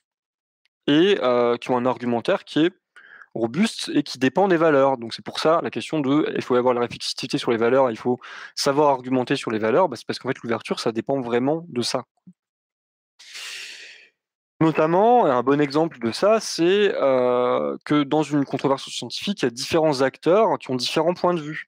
et 0.87 1.17
euh, 1.21 1.57
qui 1.57 1.71
ont 1.71 1.77
un 1.77 1.85
argumentaire 1.85 2.43
qui 2.43 2.65
est 2.65 2.71
robuste 3.33 3.89
et 3.93 4.03
qui 4.03 4.19
dépend 4.19 4.47
des 4.47 4.57
valeurs. 4.57 4.97
Donc 4.97 5.13
c'est 5.13 5.23
pour 5.23 5.39
ça 5.39 5.61
la 5.63 5.69
question 5.69 5.99
de 5.99 6.33
il 6.35 6.41
faut 6.41 6.55
avoir 6.55 6.73
la 6.73 6.81
réflexivité 6.81 7.37
sur 7.37 7.51
les 7.51 7.57
valeurs, 7.57 7.89
il 7.89 7.97
faut 7.97 8.19
savoir 8.55 8.89
argumenter 8.89 9.35
sur 9.35 9.51
les 9.51 9.59
valeurs, 9.59 9.87
bah, 9.87 9.95
c'est 9.95 10.05
parce 10.05 10.19
qu'en 10.19 10.27
fait 10.29 10.37
l'ouverture 10.43 10.79
ça 10.79 10.91
dépend 10.91 11.21
vraiment 11.21 11.65
de 11.69 11.81
ça. 11.81 12.03
Notamment, 14.61 15.25
un 15.25 15.41
bon 15.41 15.59
exemple 15.59 15.97
de 15.99 16.11
ça, 16.11 16.39
c'est 16.39 16.93
euh, 16.93 17.77
que 17.83 18.03
dans 18.03 18.21
une 18.21 18.45
controverse 18.45 18.87
scientifique, 18.89 19.41
il 19.41 19.45
y 19.45 19.47
a 19.47 19.49
différents 19.49 20.01
acteurs 20.01 20.59
qui 20.59 20.69
ont 20.69 20.75
différents 20.75 21.15
points 21.15 21.33
de 21.33 21.41
vue. 21.41 21.67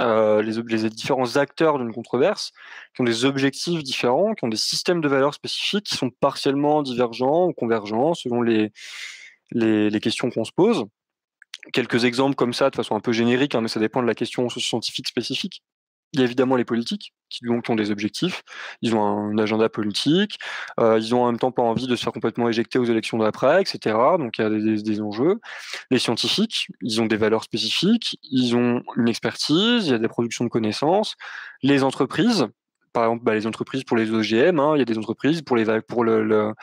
euh, 0.00 0.42
les, 0.42 0.90
différents 0.90 1.36
acteurs 1.36 1.78
d'une 1.78 1.92
controverse 1.94 2.52
qui 2.94 3.02
ont 3.02 3.04
des 3.04 3.24
objectifs 3.24 3.82
différents, 3.82 4.34
qui 4.34 4.44
ont 4.44 4.48
des 4.48 4.56
systèmes 4.58 5.00
de 5.00 5.08
valeurs 5.08 5.34
spécifiques 5.34 5.86
qui 5.86 5.96
sont 5.96 6.10
partiellement 6.10 6.82
divergents 6.82 7.46
ou 7.46 7.52
convergents 7.54 8.12
selon 8.14 8.42
les 8.42 8.70
questions 10.02 10.30
qu'on 10.30 10.44
se 10.44 10.52
pose. 10.52 10.84
Quelques 11.72 12.04
exemples 12.04 12.34
comme 12.34 12.52
ça, 12.52 12.68
de 12.68 12.76
façon 12.76 12.96
un 12.96 13.00
peu 13.00 13.12
générique, 13.12 13.54
hein, 13.54 13.62
mais 13.62 13.68
ça 13.68 13.80
dépend 13.80 14.02
de 14.02 14.06
la 14.06 14.14
question 14.14 14.48
scientifique 14.50 15.08
spécifique. 15.08 15.62
Il 16.14 16.20
y 16.20 16.22
a 16.22 16.24
évidemment 16.24 16.54
les 16.54 16.64
politiques 16.64 17.12
qui 17.28 17.44
donc 17.44 17.68
ont 17.68 17.74
des 17.74 17.90
objectifs, 17.90 18.42
ils 18.82 18.94
ont 18.94 19.02
un 19.04 19.36
agenda 19.38 19.68
politique, 19.68 20.38
euh, 20.78 20.96
ils 20.98 21.12
ont 21.12 21.24
en 21.24 21.26
même 21.26 21.40
temps 21.40 21.50
pas 21.50 21.62
envie 21.62 21.88
de 21.88 21.96
se 21.96 22.04
faire 22.04 22.12
complètement 22.12 22.48
éjecter 22.48 22.78
aux 22.78 22.84
élections 22.84 23.18
d'après, 23.18 23.60
etc. 23.60 23.96
Donc 24.18 24.38
il 24.38 24.42
y 24.42 24.44
a 24.44 24.50
des, 24.50 24.80
des, 24.80 25.00
enjeux. 25.00 25.40
Les 25.90 25.98
scientifiques, 25.98 26.68
ils 26.80 27.02
ont 27.02 27.06
des 27.06 27.16
valeurs 27.16 27.42
spécifiques, 27.42 28.16
ils 28.30 28.54
ont 28.54 28.82
une 28.96 29.08
expertise, 29.08 29.86
il 29.86 29.90
y 29.90 29.94
a 29.94 29.98
des 29.98 30.08
productions 30.08 30.44
de 30.44 30.50
connaissances. 30.50 31.16
Les 31.64 31.82
entreprises, 31.82 32.46
par 32.94 33.04
exemple 33.04 33.24
bah, 33.24 33.34
les 33.34 33.46
entreprises 33.46 33.84
pour 33.84 33.98
les 33.98 34.10
OGM, 34.10 34.58
hein, 34.58 34.74
il 34.76 34.78
y 34.78 34.82
a 34.82 34.86
des 34.86 34.96
entreprises 34.96 35.42
pour 35.42 35.56
les 35.56 35.66
pour 35.82 36.04
le, 36.04 36.54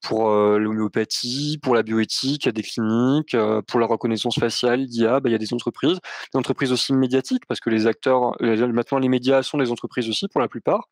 pour 0.00 0.30
euh, 0.30 0.58
l'homéopathie, 0.58 1.58
pour 1.62 1.74
la 1.74 1.82
bioéthique, 1.82 2.44
il 2.44 2.46
y 2.46 2.48
a 2.48 2.52
des 2.52 2.62
cliniques, 2.62 3.34
euh, 3.34 3.60
pour 3.62 3.80
la 3.80 3.86
reconnaissance 3.86 4.38
faciale, 4.38 4.80
l'IA, 4.80 5.20
bah, 5.20 5.28
il 5.28 5.32
y 5.32 5.34
a 5.34 5.38
des 5.38 5.52
entreprises, 5.52 5.98
des 6.32 6.38
entreprises 6.38 6.72
aussi 6.72 6.94
médiatiques 6.94 7.44
parce 7.46 7.60
que 7.60 7.68
les 7.68 7.86
acteurs, 7.86 8.36
maintenant 8.40 8.98
les 8.98 9.08
médias 9.08 9.42
sont 9.42 9.58
des 9.58 9.70
entreprises 9.70 10.08
aussi 10.08 10.28
pour 10.28 10.40
la 10.40 10.48
plupart. 10.48 10.88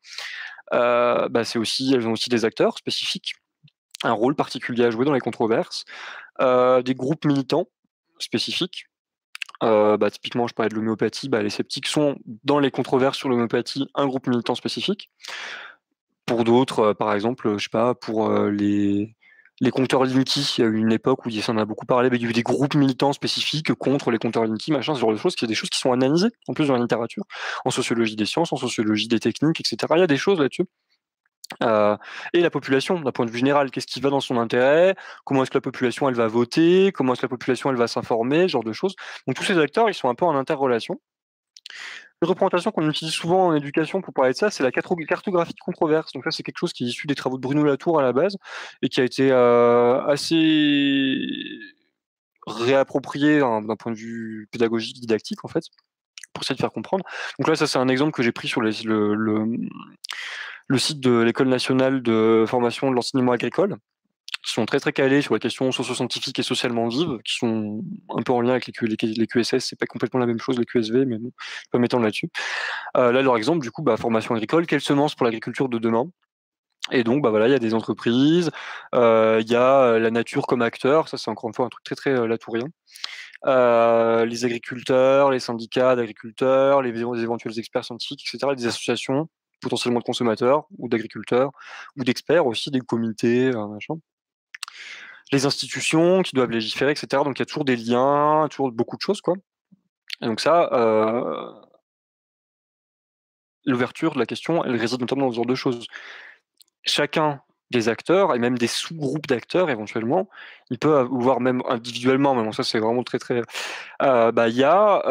Euh, 0.73 1.27
bah, 1.29 1.43
c'est 1.45 1.57
aussi, 1.57 1.93
elles 1.93 2.07
ont 2.07 2.13
aussi 2.13 2.29
des 2.29 2.45
acteurs 2.45 2.77
spécifiques, 2.77 3.33
un 4.03 4.13
rôle 4.13 4.35
particulier 4.35 4.85
à 4.85 4.91
jouer 4.91 5.05
dans 5.05 5.13
les 5.13 5.19
controverses, 5.19 5.85
des 6.39 6.95
groupes 6.95 7.25
militants 7.25 7.67
spécifiques 8.19 8.85
euh, 9.63 9.97
bah, 9.97 10.09
typiquement, 10.09 10.47
je 10.47 10.53
parlais 10.53 10.69
de 10.69 10.75
l'homéopathie. 10.75 11.29
Bah, 11.29 11.41
les 11.43 11.49
sceptiques 11.49 11.87
sont 11.87 12.15
dans 12.43 12.59
les 12.59 12.71
controverses 12.71 13.17
sur 13.17 13.29
l'homéopathie 13.29 13.87
un 13.95 14.07
groupe 14.07 14.27
militant 14.27 14.55
spécifique. 14.55 15.09
Pour 16.25 16.43
d'autres, 16.43 16.79
euh, 16.79 16.93
par 16.93 17.13
exemple, 17.13 17.57
je 17.57 17.63
sais 17.63 17.69
pas, 17.69 17.93
pour 17.95 18.29
euh, 18.29 18.49
les 18.49 19.15
les 19.61 19.69
compteurs 19.69 20.05
Linky, 20.05 20.55
il 20.57 20.61
y 20.61 20.63
a 20.63 20.67
eu 20.67 20.77
une 20.77 20.91
époque 20.91 21.23
où 21.23 21.29
il 21.29 21.43
en 21.47 21.57
a 21.57 21.65
beaucoup 21.65 21.85
parlé, 21.85 22.09
il 22.11 22.19
y 22.19 22.25
a 22.25 22.29
eu 22.29 22.33
des 22.33 22.41
groupes 22.41 22.73
militants 22.73 23.13
spécifiques 23.13 23.71
contre 23.75 24.09
les 24.09 24.17
compteurs 24.17 24.43
Linky, 24.45 24.71
machin, 24.71 24.95
ce 24.95 24.99
genre 24.99 25.11
de 25.11 25.17
choses, 25.17 25.35
qui 25.35 25.45
des 25.45 25.53
choses 25.53 25.69
qui 25.69 25.77
sont 25.77 25.91
analysées 25.91 26.31
en 26.47 26.53
plus 26.53 26.65
dans 26.67 26.73
la 26.73 26.79
littérature, 26.79 27.23
en 27.63 27.69
sociologie 27.69 28.15
des 28.15 28.25
sciences, 28.25 28.51
en 28.51 28.57
sociologie 28.57 29.07
des 29.07 29.19
techniques, 29.19 29.59
etc. 29.59 29.77
Il 29.97 29.99
y 29.99 30.03
a 30.03 30.07
des 30.07 30.17
choses 30.17 30.39
là-dessus. 30.39 30.65
Euh, 31.63 31.97
et 32.33 32.41
la 32.41 32.49
population, 32.49 32.99
d'un 32.99 33.11
point 33.11 33.25
de 33.25 33.31
vue 33.31 33.39
général, 33.39 33.71
qu'est-ce 33.71 33.87
qui 33.87 33.99
va 33.99 34.09
dans 34.09 34.19
son 34.19 34.37
intérêt? 34.37 34.95
Comment 35.25 35.43
est-ce 35.43 35.51
que 35.51 35.57
la 35.57 35.61
population 35.61 36.09
elle 36.09 36.15
va 36.15 36.27
voter? 36.27 36.91
Comment 36.91 37.13
est-ce 37.13 37.21
que 37.21 37.25
la 37.25 37.29
population 37.29 37.69
elle 37.69 37.77
va 37.77 37.87
s'informer? 37.87 38.43
Ce 38.43 38.47
genre 38.49 38.63
de 38.63 38.73
choses. 38.73 38.95
Donc 39.27 39.35
tous 39.35 39.43
ces 39.43 39.57
acteurs, 39.57 39.89
ils 39.89 39.93
sont 39.93 40.09
un 40.09 40.15
peu 40.15 40.25
en 40.25 40.35
interrelation. 40.35 40.99
Une 42.21 42.27
représentation 42.27 42.71
qu'on 42.71 42.87
utilise 42.87 43.13
souvent 43.13 43.47
en 43.47 43.55
éducation 43.55 44.01
pour 44.01 44.13
parler 44.13 44.33
de 44.33 44.37
ça, 44.37 44.51
c'est 44.51 44.61
la 44.63 44.71
cartographie 44.71 45.53
de 45.53 45.59
controverse. 45.59 46.11
Donc 46.13 46.23
ça, 46.23 46.31
c'est 46.31 46.43
quelque 46.43 46.59
chose 46.59 46.71
qui 46.71 46.83
est 46.83 46.87
issu 46.87 47.07
des 47.07 47.15
travaux 47.15 47.37
de 47.37 47.41
Bruno 47.41 47.63
Latour 47.63 47.99
à 47.99 48.03
la 48.03 48.13
base 48.13 48.37
et 48.83 48.89
qui 48.89 49.01
a 49.01 49.03
été 49.03 49.31
euh, 49.31 50.05
assez 50.05 51.17
réapproprié 52.45 53.39
d'un 53.39 53.75
point 53.75 53.91
de 53.91 53.97
vue 53.97 54.47
pédagogique, 54.51 54.99
didactique 54.99 55.43
en 55.45 55.47
fait, 55.47 55.63
pour 56.33 56.43
essayer 56.43 56.55
de 56.55 56.61
faire 56.61 56.71
comprendre. 56.71 57.05
Donc 57.39 57.47
là, 57.47 57.55
ça 57.55 57.67
c'est 57.67 57.79
un 57.79 57.87
exemple 57.87 58.11
que 58.11 58.23
j'ai 58.23 58.31
pris 58.31 58.47
sur 58.47 58.61
le, 58.61 58.75
le 60.71 60.77
site 60.77 60.99
de 60.99 61.21
l'École 61.21 61.49
nationale 61.49 62.01
de 62.01 62.45
formation 62.47 62.89
de 62.89 62.95
l'enseignement 62.95 63.33
agricole, 63.33 63.77
qui 64.43 64.53
sont 64.53 64.65
très 64.65 64.79
très 64.79 64.93
calés 64.93 65.21
sur 65.21 65.33
les 65.33 65.39
questions 65.39 65.71
socio-scientifiques 65.71 66.39
et 66.39 66.43
socialement 66.43 66.87
vives, 66.87 67.19
qui 67.25 67.35
sont 67.35 67.83
un 68.09 68.21
peu 68.23 68.31
en 68.31 68.41
lien 68.41 68.51
avec 68.51 68.67
les, 68.67 68.73
les, 68.87 69.13
les 69.13 69.27
QSS, 69.27 69.59
c'est 69.59 69.77
pas 69.77 69.85
complètement 69.85 70.19
la 70.19 70.25
même 70.25 70.39
chose 70.39 70.57
les 70.57 70.65
QSV, 70.65 71.05
mais 71.05 71.17
bon, 71.17 71.31
je 71.37 71.69
peux 71.71 71.77
m'étendre 71.77 72.03
là-dessus. 72.03 72.29
Euh, 72.97 73.11
là, 73.11 73.21
leur 73.21 73.37
exemple, 73.37 73.61
du 73.61 73.71
coup, 73.71 73.83
bah, 73.83 73.97
formation 73.97 74.33
agricole, 74.33 74.65
quelles 74.65 74.81
semences 74.81 75.13
pour 75.13 75.25
l'agriculture 75.25 75.69
de 75.69 75.77
demain? 75.77 76.09
Et 76.91 77.03
donc, 77.03 77.21
bah 77.21 77.29
voilà, 77.29 77.47
il 77.47 77.51
y 77.51 77.55
a 77.55 77.59
des 77.59 77.75
entreprises, 77.75 78.49
euh, 78.95 79.39
il 79.41 79.51
y 79.51 79.55
a 79.55 79.83
euh, 79.83 79.99
la 79.99 80.09
nature 80.09 80.47
comme 80.47 80.63
acteur, 80.63 81.07
ça 81.07 81.17
c'est 81.17 81.29
encore 81.29 81.49
une 81.49 81.53
fois 81.53 81.65
un 81.67 81.69
truc 81.69 81.83
très 81.83 81.95
très 81.95 82.27
latourien. 82.27 82.65
Les 83.45 84.45
agriculteurs, 84.45 85.31
les 85.31 85.39
syndicats 85.39 85.95
d'agriculteurs, 85.95 86.81
les, 86.81 86.89
éventuels 86.99 87.57
experts 87.57 87.85
scientifiques, 87.85 88.23
etc., 88.27 88.53
les 88.55 88.65
associations, 88.65 89.29
potentiellement 89.61 89.99
de 89.99 90.03
consommateurs 90.05 90.65
ou 90.77 90.89
d'agriculteurs 90.89 91.51
ou 91.95 92.03
d'experts 92.03 92.45
aussi, 92.45 92.71
des 92.71 92.81
comités, 92.81 93.51
euh. 93.53 93.77
Les 95.31 95.45
institutions 95.45 96.23
qui 96.23 96.35
doivent 96.35 96.49
légiférer, 96.49 96.91
etc. 96.91 97.23
Donc 97.23 97.37
il 97.37 97.39
y 97.39 97.43
a 97.43 97.45
toujours 97.45 97.63
des 97.63 97.77
liens, 97.77 98.47
toujours 98.49 98.71
beaucoup 98.71 98.97
de 98.97 99.01
choses, 99.01 99.21
quoi. 99.21 99.35
Et 100.21 100.25
donc 100.25 100.41
ça, 100.41 100.69
euh, 100.73 101.53
l'ouverture 103.65 104.13
de 104.13 104.19
la 104.19 104.25
question, 104.25 104.65
elle 104.65 104.75
réside 104.75 104.99
notamment 104.99 105.27
dans 105.27 105.31
ce 105.31 105.35
genre 105.37 105.45
de 105.45 105.55
choses. 105.55 105.87
Chacun 106.83 107.41
des 107.71 107.89
acteurs 107.89 108.35
et 108.35 108.39
même 108.39 108.57
des 108.57 108.67
sous-groupes 108.67 109.27
d'acteurs 109.27 109.69
éventuellement, 109.69 110.29
il 110.69 110.77
peut 110.77 111.01
voir 111.09 111.39
même 111.39 111.63
individuellement, 111.67 112.35
mais 112.35 112.43
bon, 112.43 112.51
ça 112.51 112.63
c'est 112.63 112.79
vraiment 112.79 113.03
très 113.03 113.19
très. 113.19 113.41
Euh, 114.03 114.31
bah, 114.31 114.49
il 114.49 114.55
y 114.55 114.63
a 114.63 115.01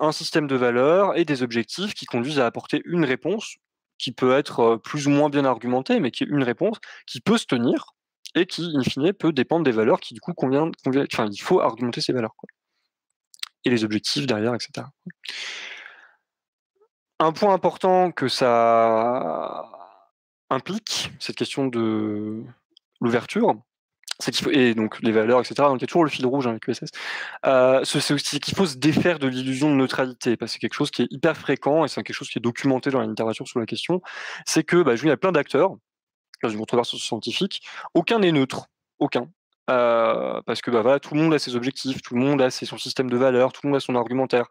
un 0.00 0.12
système 0.12 0.46
de 0.46 0.56
valeurs 0.56 1.16
et 1.16 1.24
des 1.24 1.42
objectifs 1.42 1.94
qui 1.94 2.06
conduisent 2.06 2.40
à 2.40 2.46
apporter 2.46 2.82
une 2.84 3.04
réponse 3.04 3.56
qui 3.98 4.12
peut 4.12 4.32
être 4.32 4.76
plus 4.76 5.06
ou 5.06 5.10
moins 5.10 5.28
bien 5.28 5.44
argumentée, 5.44 6.00
mais 6.00 6.10
qui 6.10 6.24
est 6.24 6.28
une 6.28 6.42
réponse 6.42 6.78
qui 7.06 7.20
peut 7.20 7.38
se 7.38 7.46
tenir 7.46 7.94
et 8.34 8.46
qui, 8.46 8.72
in 8.76 8.82
fine, 8.82 9.12
peut 9.12 9.32
dépendre 9.32 9.64
des 9.64 9.72
valeurs 9.72 10.00
qui, 10.00 10.14
du 10.14 10.20
coup, 10.20 10.32
convient, 10.32 10.70
enfin, 10.86 11.28
il 11.30 11.40
faut 11.40 11.60
argumenter 11.60 12.00
ces 12.00 12.12
valeurs. 12.12 12.34
Quoi. 12.36 12.48
Et 13.64 13.70
les 13.70 13.84
objectifs 13.84 14.26
derrière, 14.26 14.54
etc. 14.54 14.86
Un 17.18 17.32
point 17.32 17.52
important 17.52 18.12
que 18.12 18.28
ça 18.28 19.79
implique, 20.50 21.12
cette 21.18 21.36
question 21.36 21.66
de 21.66 22.42
l'ouverture, 23.00 23.56
et 24.52 24.74
donc 24.74 25.00
les 25.02 25.12
valeurs, 25.12 25.40
etc. 25.40 25.54
Donc 25.56 25.80
il 25.80 25.86
toujours 25.86 26.04
le 26.04 26.10
fil 26.10 26.26
rouge 26.26 26.46
avec 26.46 26.62
QSS. 26.62 26.90
Euh, 27.46 27.82
c'est 27.84 28.14
aussi 28.14 28.40
qu'il 28.40 28.54
faut 28.54 28.66
se 28.66 28.76
défaire 28.76 29.18
de 29.18 29.26
l'illusion 29.26 29.70
de 29.70 29.76
neutralité, 29.76 30.36
parce 30.36 30.50
que 30.50 30.54
c'est 30.54 30.58
quelque 30.58 30.74
chose 30.74 30.90
qui 30.90 31.02
est 31.02 31.08
hyper 31.10 31.36
fréquent 31.36 31.84
et 31.84 31.88
c'est 31.88 32.02
quelque 32.02 32.16
chose 32.16 32.28
qui 32.28 32.38
est 32.38 32.42
documenté 32.42 32.90
dans 32.90 33.00
la 33.00 33.06
littérature 33.06 33.46
sur 33.46 33.60
la 33.60 33.66
question. 33.66 34.02
C'est 34.46 34.64
que, 34.64 34.82
bah, 34.82 34.96
je 34.96 35.04
il 35.04 35.08
y 35.08 35.12
a 35.12 35.16
plein 35.16 35.32
d'acteurs 35.32 35.76
dans 36.42 36.48
une 36.48 36.58
controverse 36.58 36.96
scientifique, 36.96 37.62
aucun 37.94 38.18
n'est 38.18 38.32
neutre, 38.32 38.66
aucun. 38.98 39.28
Euh, 39.70 40.40
parce 40.46 40.62
que 40.62 40.70
bah, 40.70 40.82
voilà, 40.82 40.98
tout 40.98 41.14
le 41.14 41.20
monde 41.20 41.32
a 41.32 41.38
ses 41.38 41.54
objectifs, 41.54 42.02
tout 42.02 42.14
le 42.14 42.20
monde 42.20 42.42
a 42.42 42.50
ses, 42.50 42.66
son 42.66 42.78
système 42.78 43.08
de 43.08 43.16
valeurs, 43.16 43.52
tout 43.52 43.60
le 43.64 43.70
monde 43.70 43.76
a 43.76 43.80
son 43.80 43.94
argumentaire. 43.94 44.46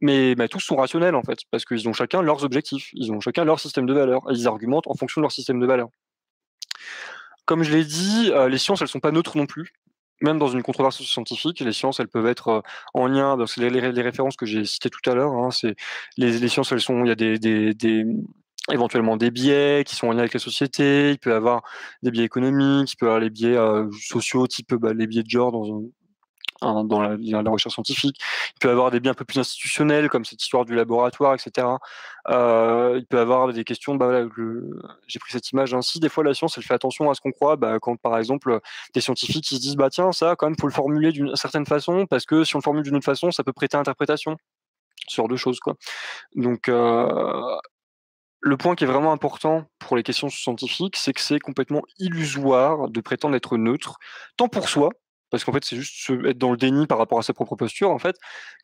Mais 0.00 0.34
bah, 0.34 0.48
tous 0.48 0.60
sont 0.60 0.76
rationnels 0.76 1.14
en 1.14 1.22
fait, 1.22 1.40
parce 1.50 1.64
qu'ils 1.64 1.88
ont 1.88 1.92
chacun 1.92 2.22
leurs 2.22 2.44
objectifs, 2.44 2.90
ils 2.92 3.12
ont 3.12 3.20
chacun 3.20 3.44
leur 3.44 3.58
système 3.58 3.86
de 3.86 3.94
valeurs, 3.94 4.22
et 4.30 4.34
ils 4.34 4.46
argumentent 4.46 4.86
en 4.86 4.94
fonction 4.94 5.20
de 5.20 5.24
leur 5.24 5.32
système 5.32 5.58
de 5.60 5.66
valeurs. 5.66 5.88
Comme 7.46 7.64
je 7.64 7.72
l'ai 7.72 7.84
dit, 7.84 8.30
euh, 8.32 8.48
les 8.48 8.58
sciences, 8.58 8.80
elles 8.80 8.88
sont 8.88 9.00
pas 9.00 9.12
neutres 9.12 9.36
non 9.36 9.46
plus. 9.46 9.72
Même 10.22 10.38
dans 10.38 10.48
une 10.48 10.62
controverse 10.62 11.02
scientifique, 11.02 11.60
les 11.60 11.72
sciences, 11.72 11.98
elles 11.98 12.08
peuvent 12.08 12.26
être 12.26 12.48
euh, 12.48 12.60
en 12.94 13.06
lien. 13.06 13.36
Les, 13.56 13.70
les, 13.70 13.92
les, 13.92 14.02
références 14.02 14.36
que 14.36 14.46
j'ai 14.46 14.66
citées 14.66 14.90
tout 14.90 15.10
à 15.10 15.14
l'heure, 15.14 15.32
hein, 15.32 15.50
c'est 15.50 15.74
les, 16.18 16.48
sciences, 16.48 16.70
elles 16.72 16.80
sont. 16.80 17.04
Il 17.04 17.08
y 17.08 17.10
a 17.10 17.14
des 17.14 18.04
éventuellement 18.72 19.16
des 19.16 19.30
biais 19.30 19.84
qui 19.86 19.94
sont 19.96 20.08
en 20.08 20.12
lien 20.12 20.20
avec 20.20 20.34
la 20.34 20.40
société, 20.40 21.10
il 21.10 21.18
peut 21.18 21.30
y 21.30 21.32
avoir 21.32 21.62
des 22.02 22.10
biais 22.10 22.24
économiques, 22.24 22.92
il 22.92 22.96
peut 22.96 23.06
y 23.06 23.08
avoir 23.08 23.20
les 23.20 23.30
biais 23.30 23.56
euh, 23.56 23.90
sociaux, 23.92 24.46
type 24.46 24.74
bah, 24.74 24.92
les 24.92 25.06
biais 25.06 25.22
de 25.22 25.30
genre 25.30 25.52
dans 26.60 27.00
la, 27.00 27.50
recherche 27.50 27.74
scientifique. 27.74 28.16
Il 28.56 28.58
peut 28.60 28.68
y 28.68 28.70
avoir 28.70 28.90
des 28.90 29.00
biens 29.00 29.12
un 29.12 29.14
peu 29.14 29.24
plus 29.24 29.38
institutionnels, 29.38 30.08
comme 30.08 30.24
cette 30.24 30.42
histoire 30.42 30.64
du 30.64 30.74
laboratoire, 30.74 31.34
etc. 31.34 31.66
Euh, 32.28 32.96
il 32.98 33.06
peut 33.06 33.16
y 33.16 33.20
avoir 33.20 33.52
des 33.52 33.64
questions, 33.64 33.94
bah, 33.94 34.24
j'ai 35.06 35.18
pris 35.18 35.32
cette 35.32 35.50
image 35.50 35.74
ainsi, 35.74 36.00
des 36.00 36.08
fois 36.08 36.24
la 36.24 36.34
science, 36.34 36.58
elle 36.58 36.64
fait 36.64 36.74
attention 36.74 37.10
à 37.10 37.14
ce 37.14 37.20
qu'on 37.20 37.32
croit, 37.32 37.56
bah, 37.56 37.78
quand 37.80 37.96
par 37.96 38.18
exemple 38.18 38.60
des 38.94 39.00
scientifiques 39.00 39.44
qui 39.44 39.56
se 39.56 39.60
disent, 39.60 39.76
bah 39.76 39.90
tiens, 39.90 40.12
ça, 40.12 40.36
quand 40.36 40.46
même, 40.46 40.56
faut 40.60 40.66
le 40.66 40.72
formuler 40.72 41.12
d'une 41.12 41.34
certaine 41.36 41.66
façon, 41.66 42.06
parce 42.06 42.26
que 42.26 42.44
si 42.44 42.56
on 42.56 42.58
le 42.58 42.62
formule 42.62 42.82
d'une 42.82 42.96
autre 42.96 43.04
façon, 43.04 43.30
ça 43.30 43.42
peut 43.42 43.52
prêter 43.52 43.76
à 43.76 43.80
interprétation. 43.80 44.36
Ce 45.08 45.16
genre 45.16 45.28
de 45.28 45.36
choses, 45.36 45.60
quoi. 45.60 45.74
Donc, 46.36 46.68
euh, 46.68 47.56
le 48.40 48.56
point 48.56 48.74
qui 48.74 48.84
est 48.84 48.86
vraiment 48.86 49.12
important 49.12 49.64
pour 49.78 49.96
les 49.96 50.02
questions 50.02 50.28
scientifiques, 50.28 50.96
c'est 50.96 51.12
que 51.12 51.20
c'est 51.20 51.38
complètement 51.38 51.82
illusoire 51.98 52.88
de 52.88 53.00
prétendre 53.00 53.36
être 53.36 53.56
neutre, 53.56 53.98
tant 54.36 54.48
pour 54.48 54.68
soi, 54.68 54.90
parce 55.30 55.44
qu'en 55.44 55.52
fait 55.52 55.64
c'est 55.64 55.76
juste 55.76 56.10
être 56.26 56.38
dans 56.38 56.50
le 56.50 56.56
déni 56.56 56.86
par 56.86 56.98
rapport 56.98 57.18
à 57.18 57.22
sa 57.22 57.32
propre 57.32 57.54
posture 57.56 57.90
en 57.90 57.98
fait 57.98 58.16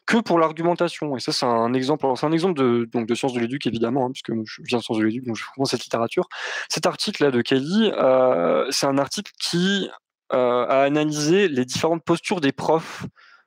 que 0.07 0.19
pour 0.19 0.39
l'argumentation. 0.39 1.17
Et 1.17 1.21
ça 1.21 1.33
c'est 1.33 1.47
un 1.47 1.73
exemple 1.75 2.07
c'est 2.17 2.27
un 2.27 2.33
exemple 2.33 2.59
de 2.59 2.89
donc 2.93 3.07
de 3.07 3.15
sciences 3.15 3.35
de 3.35 3.41
l'éduc 3.41 3.67
évidemment 3.67 4.07
hein, 4.07 4.11
puisque 4.13 4.33
je 4.45 4.63
viens 4.65 4.79
de 4.79 4.83
sciences 4.83 4.99
de 4.99 5.05
l'éduc 5.05 5.25
donc 5.25 5.37
je 5.37 5.45
comprends 5.47 5.65
cette 5.65 5.85
littérature. 5.85 6.29
Cet 6.69 6.87
article 6.87 7.25
là 7.25 7.31
de 7.31 7.41
Kelly 7.41 7.93
euh, 7.95 8.67
c'est 8.71 8.87
un 8.87 8.99
article 8.99 9.33
qui 9.39 9.89
euh, 10.33 10.67
a 10.67 10.83
analysé 10.83 11.49
les 11.49 11.65
différentes 11.65 12.03
postures 12.05 12.41
des 12.41 12.53
profs 12.53 13.05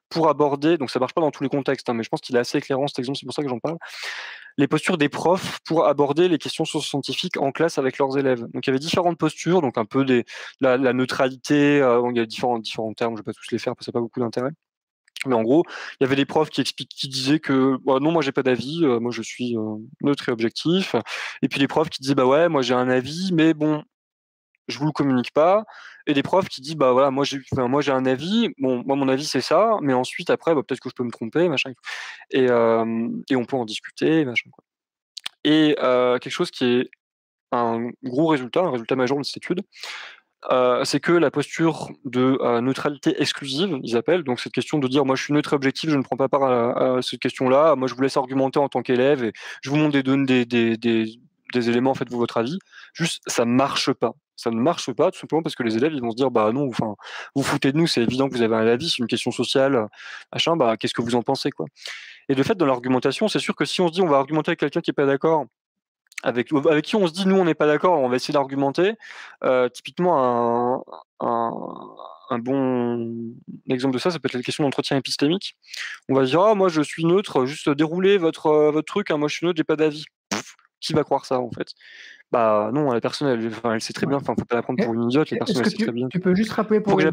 pour 0.09 0.27
aborder, 0.27 0.77
donc 0.77 0.89
ça 0.89 0.99
marche 0.99 1.13
pas 1.13 1.21
dans 1.21 1.29
tous 1.29 1.43
les 1.43 1.49
contextes, 1.49 1.87
hein, 1.89 1.93
mais 1.93 2.03
je 2.03 2.09
pense 2.09 2.21
qu'il 2.21 2.35
est 2.35 2.39
assez 2.39 2.57
éclairant 2.57 2.87
cet 2.87 2.99
exemple, 2.99 3.19
c'est 3.19 3.25
pour 3.25 3.33
ça 3.35 3.43
que 3.43 3.49
j'en 3.49 3.59
parle, 3.59 3.77
les 4.59 4.67
postures 4.67 4.97
des 4.97 5.07
profs 5.07 5.59
pour 5.65 5.85
aborder 5.85 6.27
les 6.27 6.37
questions 6.37 6.65
scientifiques 6.65 7.37
en 7.37 7.53
classe 7.53 7.77
avec 7.77 7.97
leurs 7.97 8.17
élèves. 8.17 8.41
Donc 8.53 8.67
il 8.67 8.67
y 8.67 8.71
avait 8.71 8.79
différentes 8.79 9.17
postures, 9.17 9.61
donc 9.61 9.77
un 9.77 9.85
peu 9.85 10.03
des, 10.03 10.25
la, 10.59 10.77
neutralité, 10.93 11.81
euh, 11.81 12.05
il 12.11 12.17
y 12.17 12.19
a 12.19 12.25
différents, 12.25 12.59
différents 12.59 12.93
termes, 12.93 13.15
je 13.15 13.21
ne 13.21 13.25
vais 13.25 13.31
pas 13.31 13.33
tous 13.33 13.51
les 13.51 13.57
faire 13.57 13.73
parce 13.73 13.85
que 13.85 13.85
ça 13.85 13.91
n'a 13.91 13.93
pas 13.93 14.01
beaucoup 14.01 14.19
d'intérêt. 14.19 14.49
Mais 15.25 15.35
en 15.35 15.43
gros, 15.43 15.63
il 15.99 16.03
y 16.03 16.05
avait 16.05 16.17
des 16.17 16.25
profs 16.25 16.49
qui 16.49 16.59
expliquent, 16.59 16.91
qui 16.91 17.07
disaient 17.07 17.39
que 17.39 17.77
bah, 17.85 17.99
non, 18.01 18.11
moi 18.11 18.21
j'ai 18.21 18.33
pas 18.33 18.43
d'avis, 18.43 18.85
moi 18.85 19.11
je 19.11 19.21
suis 19.21 19.55
neutre 20.01 20.27
et 20.27 20.31
objectif. 20.33 20.95
Et 21.41 21.47
puis 21.47 21.61
les 21.61 21.67
profs 21.67 21.89
qui 21.89 22.01
disaient 22.01 22.15
bah 22.15 22.25
ouais, 22.25 22.49
moi 22.49 22.61
j'ai 22.61 22.73
un 22.73 22.89
avis, 22.89 23.31
mais 23.33 23.53
bon, 23.53 23.83
je 24.69 24.79
vous 24.79 24.85
le 24.85 24.91
communique 24.91 25.31
pas. 25.33 25.65
Et 26.07 26.13
des 26.13 26.23
profs 26.23 26.47
qui 26.47 26.61
disent 26.61 26.75
bah 26.75 26.91
voilà, 26.91 27.11
moi 27.11 27.25
j'ai, 27.25 27.39
moi 27.55 27.81
j'ai 27.81 27.91
un 27.91 28.05
avis, 28.05 28.49
bon, 28.57 28.83
moi 28.85 28.95
mon 28.95 29.09
avis 29.09 29.25
c'est 29.25 29.41
ça, 29.41 29.77
mais 29.81 29.93
ensuite 29.93 30.29
après, 30.29 30.55
bah, 30.55 30.61
peut-être 30.65 30.79
que 30.79 30.89
je 30.89 30.95
peux 30.95 31.03
me 31.03 31.11
tromper, 31.11 31.49
machin. 31.49 31.71
Et, 32.31 32.45
et 32.45 33.35
on 33.35 33.45
peut 33.45 33.57
en 33.57 33.65
discuter, 33.65 34.25
machin. 34.25 34.49
Quoi. 34.51 34.63
Et 35.43 35.75
quelque 35.77 36.29
chose 36.29 36.51
qui 36.51 36.65
est 36.65 36.91
un 37.51 37.89
gros 38.03 38.27
résultat, 38.27 38.61
un 38.61 38.71
résultat 38.71 38.95
majeur 38.95 39.17
de 39.17 39.23
cette 39.23 39.37
étude, 39.37 39.61
c'est 40.83 40.99
que 40.99 41.11
la 41.11 41.31
posture 41.31 41.89
de 42.05 42.59
neutralité 42.61 43.21
exclusive, 43.21 43.79
ils 43.83 43.97
appellent, 43.97 44.23
donc 44.23 44.39
cette 44.39 44.53
question 44.53 44.79
de 44.79 44.87
dire 44.87 45.05
moi 45.05 45.15
je 45.15 45.23
suis 45.23 45.33
neutre 45.33 45.53
et 45.53 45.55
objectif, 45.55 45.89
je 45.89 45.97
ne 45.97 46.03
prends 46.03 46.17
pas 46.17 46.29
part 46.29 46.43
à, 46.43 47.01
cette 47.01 47.19
question-là, 47.19 47.75
moi 47.75 47.87
je 47.87 47.95
vous 47.95 48.01
laisse 48.01 48.17
argumenter 48.17 48.59
en 48.59 48.69
tant 48.69 48.81
qu'élève 48.81 49.23
et 49.23 49.33
je 49.61 49.69
vous 49.69 49.77
montre 49.77 49.93
des, 49.93 50.03
données, 50.03 50.25
des, 50.25 50.45
des, 50.45 50.77
des, 50.77 51.19
des 51.53 51.69
éléments, 51.69 51.93
faites-vous 51.93 52.17
votre 52.17 52.37
avis. 52.37 52.59
Juste, 52.93 53.21
ça 53.27 53.45
marche 53.45 53.91
pas. 53.93 54.13
Ça 54.39 54.51
ne 54.51 54.55
marche 54.55 54.93
pas, 54.93 55.11
tout 55.11 55.19
simplement 55.19 55.43
parce 55.43 55.55
que 55.55 55.63
les 55.63 55.75
élèves, 55.75 55.91
ils 55.93 56.01
vont 56.01 56.11
se 56.11 56.15
dire, 56.15 56.31
bah 56.31 56.53
non, 56.53 56.69
enfin, 56.69 56.95
vous 57.35 57.43
foutez 57.43 57.73
de 57.73 57.77
nous, 57.77 57.87
c'est 57.87 58.01
évident 58.01 58.29
que 58.29 58.35
vous 58.35 58.41
avez 58.41 58.55
un 58.55 58.65
avis, 58.65 58.89
c'est 58.89 58.99
une 58.99 59.07
question 59.07 59.31
sociale, 59.31 59.89
machin, 60.31 60.55
bah 60.55 60.77
qu'est-ce 60.77 60.93
que 60.93 61.01
vous 61.01 61.15
en 61.15 61.23
pensez, 61.23 61.51
quoi. 61.51 61.65
Et 62.29 62.35
de 62.35 62.43
fait, 62.43 62.55
dans 62.55 62.65
l'argumentation, 62.65 63.27
c'est 63.27 63.39
sûr 63.39 63.53
que 63.53 63.65
si 63.65 63.81
on 63.81 63.89
se 63.89 63.93
dit, 63.93 64.01
on 64.01 64.07
va 64.07 64.15
argumenter 64.15 64.51
avec 64.51 64.59
quelqu'un 64.59 64.79
qui 64.79 64.91
est 64.91 64.93
pas 64.93 65.05
d'accord, 65.05 65.45
avec, 66.23 66.53
avec 66.53 66.85
qui 66.85 66.95
on 66.95 67.05
se 67.05 67.11
dit, 67.11 67.27
nous, 67.27 67.35
on 67.35 67.43
n'est 67.43 67.53
pas 67.53 67.67
d'accord, 67.67 67.99
on 67.99 68.07
va 68.07 68.15
essayer 68.15 68.33
d'argumenter, 68.33 68.93
euh, 69.43 69.67
typiquement, 69.67 70.85
un, 71.19 71.51
un, 72.29 72.39
bon 72.39 73.33
exemple 73.67 73.95
de 73.95 73.99
ça, 73.99 74.09
ça 74.09 74.19
peut 74.19 74.27
être 74.27 74.35
la 74.35 74.41
question 74.41 74.63
d'entretien 74.63 74.95
épistémique. 74.95 75.57
On 76.07 76.15
va 76.15 76.23
dire, 76.23 76.39
ah, 76.41 76.55
moi, 76.55 76.69
je 76.69 76.81
suis 76.81 77.03
neutre, 77.03 77.45
juste 77.45 77.69
dérouler 77.69 78.17
votre, 78.17 78.51
votre 78.71 78.87
truc, 78.87 79.11
hein, 79.11 79.17
moi, 79.17 79.27
je 79.27 79.35
suis 79.35 79.45
neutre, 79.45 79.57
j'ai 79.57 79.65
pas 79.65 79.75
d'avis 79.75 80.05
qui 80.79 80.93
va 80.93 81.03
croire 81.03 81.25
ça 81.25 81.39
en 81.39 81.51
fait? 81.51 81.73
Bah 82.31 82.69
non, 82.73 82.91
la 82.91 83.01
personne, 83.01 83.27
elle, 83.27 83.51
elle 83.63 83.81
sait 83.81 83.93
très 83.93 84.05
bien, 84.05 84.17
enfin, 84.17 84.35
faut 84.37 84.45
pas 84.45 84.55
la 84.55 84.61
prendre 84.61 84.83
pour 84.83 84.93
une 84.93 85.05
idiote, 85.05 85.31
la 85.31 85.37
personne, 85.37 85.63
elle 85.63 85.71
sait 85.71 85.77
très 85.77 85.91
bien. 85.91 86.07
Tu 86.09 86.19
peux 86.19 86.35
juste 86.35 86.51
rappeler 86.51 86.79
pour, 86.79 86.99
les, 86.99 87.09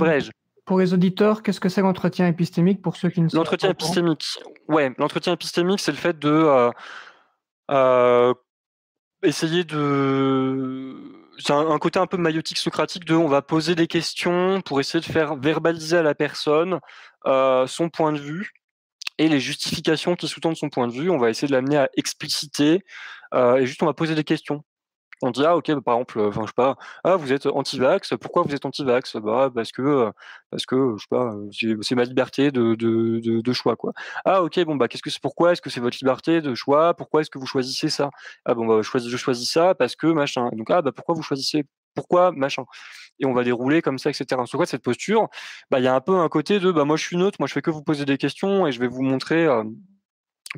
pour 0.67 0.79
les 0.79 0.93
auditeurs, 0.93 1.43
qu'est-ce 1.43 1.61
que 1.61 1.69
c'est 1.71 1.81
l'entretien 1.81 2.27
épistémique 2.27 2.83
pour 2.83 2.97
ceux 2.97 3.09
qui 3.09 3.23
ne 3.23 3.29
L'entretien 3.33 3.71
épistémique, 3.71 4.39
ouais, 4.69 4.93
l'entretien 4.99 5.33
épistémique, 5.33 5.81
c'est 5.81 5.93
le 5.93 5.97
fait 5.97 6.19
de 6.19 6.29
euh, 6.29 6.71
euh, 7.71 8.35
essayer 9.23 9.65
de. 9.65 10.95
C'est 11.39 11.53
un, 11.53 11.79
côté 11.79 11.99
un 11.99 12.07
peu 12.07 12.17
maïotique 12.17 12.57
socratique 12.57 13.05
de 13.05 13.15
on 13.15 13.27
va 13.29 13.43
poser 13.43 13.75
des 13.75 13.87
questions 13.87 14.63
pour 14.63 14.81
essayer 14.81 15.01
de 15.01 15.11
faire 15.13 15.37
verbaliser 15.37 15.99
à 15.99 16.03
la 16.03 16.15
personne 16.15 16.81
euh, 17.27 17.67
son 17.67 17.91
point 17.91 18.13
de 18.13 18.19
vue 18.19 18.53
et 19.19 19.29
les 19.29 19.41
justifications 19.41 20.17
qui 20.17 20.29
sous-tendent 20.29 20.57
son 20.57 20.69
point 20.69 20.89
de 20.89 20.93
vue, 20.93 21.11
on 21.11 21.19
va 21.19 21.31
essayer 21.31 21.49
de 21.49 21.53
l'amener 21.53 21.77
à 21.77 21.89
expliciter 21.97 22.85
euh, 23.35 23.57
et 23.57 23.67
juste 23.67 23.83
on 23.83 23.87
va 23.87 23.95
poser 23.95 24.15
des 24.15 24.25
questions. 24.25 24.65
On 25.23 25.31
dit 25.31 25.43
ah 25.47 25.57
ok 25.57 25.71
bah, 25.73 25.81
par 25.83 25.95
exemple 25.95 26.31
je 26.31 26.47
sais 26.47 26.53
pas 26.55 26.77
ah 27.03 27.17
vous 27.17 27.33
êtes 27.33 27.47
anti-vax 27.47 28.13
pourquoi 28.21 28.43
vous 28.43 28.55
êtes 28.55 28.67
anti-vax? 28.67 29.17
Bah 29.17 29.51
parce 29.55 29.73
que 29.73 30.13
parce 30.51 30.67
que 30.67 30.95
je 30.99 31.03
sais 31.03 31.07
pas 31.09 31.35
c'est 31.81 31.95
ma 31.95 32.05
liberté 32.05 32.51
de, 32.51 32.75
de, 32.75 33.21
de, 33.21 33.41
de, 33.41 33.53
choix 33.55 33.77
quoi. 33.77 33.93
Ah 34.27 34.43
ok 34.43 34.63
bon 34.65 34.77
bah 34.77 34.89
qu'est-ce 34.89 35.03
que 35.03 35.09
c'est 35.09 35.23
pourquoi 35.23 35.53
est-ce 35.53 35.63
que 35.63 35.71
c'est 35.71 35.81
votre 35.81 35.97
liberté 36.03 36.43
de 36.43 36.55
choix? 36.55 36.93
Pourquoi 36.95 37.23
est-ce 37.23 37.31
que 37.31 37.39
vous 37.39 37.47
choisissez 37.47 37.89
ça? 37.89 38.11
Ah 38.45 38.55
bon 38.55 38.67
bah 38.67 38.83
je 38.83 38.89
choisis 38.89 39.11
je 39.11 39.17
choisis 39.17 39.51
ça 39.51 39.75
parce 39.75 39.97
que 39.97 40.07
machin. 40.09 40.51
Donc 40.53 40.71
ah 40.71 40.83
bah 40.83 40.93
pourquoi 40.93 41.15
vous 41.15 41.23
choisissez 41.23 41.65
pourquoi 41.97 42.33
machin 42.33 42.65
et 43.19 43.27
on 43.27 43.33
va 43.33 43.43
dérouler 43.43 43.83
comme 43.83 43.99
ça 43.99 44.11
etc 44.11 44.43
sur 44.45 44.59
quoi 44.59 44.67
cette 44.67 44.83
posture 44.83 45.29
bah 45.71 45.81
il 45.81 45.85
y 45.85 45.89
a 45.89 45.95
un 45.95 46.01
peu 46.01 46.17
un 46.17 46.29
côté 46.29 46.61
de 46.61 46.71
bah 46.71 46.85
moi 46.85 46.97
je 46.97 47.05
suis 47.05 47.17
neutre 47.17 47.39
moi 47.41 47.49
je 47.49 47.55
fais 47.55 47.63
que 47.63 47.71
vous 47.71 47.83
poser 47.83 48.05
des 48.05 48.19
questions 48.19 48.67
et 48.67 48.73
je 48.73 48.81
vais 48.81 48.89
vous 48.89 49.03
montrer 49.03 49.47
euh, 49.47 49.65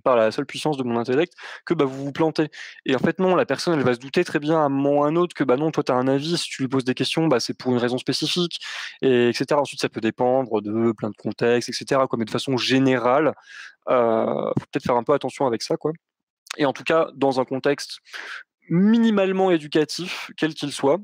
par 0.03 0.17
la 0.17 0.31
seule 0.31 0.47
puissance 0.47 0.77
de 0.77 0.83
mon 0.83 0.99
intellect 0.99 1.33
que 1.67 1.75
bah, 1.75 1.85
vous 1.85 2.05
vous 2.05 2.13
plantez. 2.13 2.49
Et 2.87 2.95
en 2.95 2.99
fait, 2.99 3.19
non, 3.19 3.35
la 3.35 3.47
personne, 3.47 3.79
elle 3.79 3.85
va 3.85 3.95
se 3.95 3.99
douter 3.99 4.25
très 4.25 4.39
bien 4.39 4.57
à 4.59 4.63
un 4.63 4.69
moment 4.69 5.01
ou 5.01 5.05
à 5.05 5.09
un 5.09 5.17
autre 5.17 5.35
que 5.35 5.45
bah 5.45 5.57
non, 5.57 5.71
toi, 5.71 5.83
tu 5.83 5.93
as 5.93 5.95
un 5.97 6.09
avis, 6.09 6.37
si 6.39 6.49
tu 6.49 6.63
lui 6.63 6.69
poses 6.69 6.85
des 6.85 6.95
questions, 6.95 7.27
bah, 7.27 7.41
c'est 7.41 7.55
pour 7.55 7.73
une 7.73 7.79
raison 7.79 7.99
spécifique, 7.99 8.61
et 9.03 9.29
etc. 9.29 9.47
Ensuite, 9.53 9.81
ça 9.81 9.89
peut 9.89 10.01
dépendre 10.01 10.63
de 10.63 10.93
plein 10.93 11.11
de 11.11 11.17
contextes, 11.17 11.69
etc. 11.69 12.01
Mais 12.17 12.25
de 12.25 12.31
façon 12.31 12.57
générale, 12.57 13.35
euh, 13.89 14.51
faut 14.59 14.67
peut-être 14.71 14.85
faire 14.85 14.97
un 14.97 15.05
peu 15.05 15.13
attention 15.15 15.47
avec 15.47 15.63
ça. 15.63 15.77
Quoi. 15.77 15.93
Et 16.57 16.67
en 16.67 16.73
tout 16.73 16.85
cas, 16.85 17.09
dans 17.15 17.41
un 17.41 17.45
contexte 17.45 17.99
minimalement 18.71 19.51
éducatif, 19.51 20.31
quel 20.37 20.55
qu'il 20.55 20.73
soit, 20.73 20.99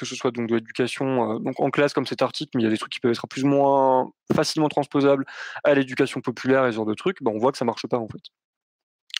que 0.00 0.06
ce 0.06 0.16
soit 0.16 0.30
donc 0.30 0.48
de 0.48 0.54
l'éducation 0.54 1.36
euh, 1.36 1.38
donc 1.38 1.60
en 1.60 1.70
classe 1.70 1.92
comme 1.92 2.06
cet 2.06 2.22
article, 2.22 2.50
mais 2.54 2.62
il 2.62 2.64
y 2.64 2.68
a 2.68 2.70
des 2.70 2.78
trucs 2.78 2.92
qui 2.92 3.00
peuvent 3.00 3.12
être 3.12 3.28
plus 3.28 3.44
ou 3.44 3.48
moins 3.48 4.10
facilement 4.34 4.68
transposables 4.68 5.24
à 5.64 5.74
l'éducation 5.74 6.20
populaire 6.20 6.66
et 6.66 6.72
ce 6.72 6.76
genre 6.76 6.86
de 6.86 6.94
trucs, 6.94 7.22
bah, 7.22 7.30
on 7.34 7.38
voit 7.38 7.52
que 7.52 7.58
ça 7.58 7.64
marche 7.64 7.86
pas 7.86 7.98
en 7.98 8.08
fait. 8.08 8.22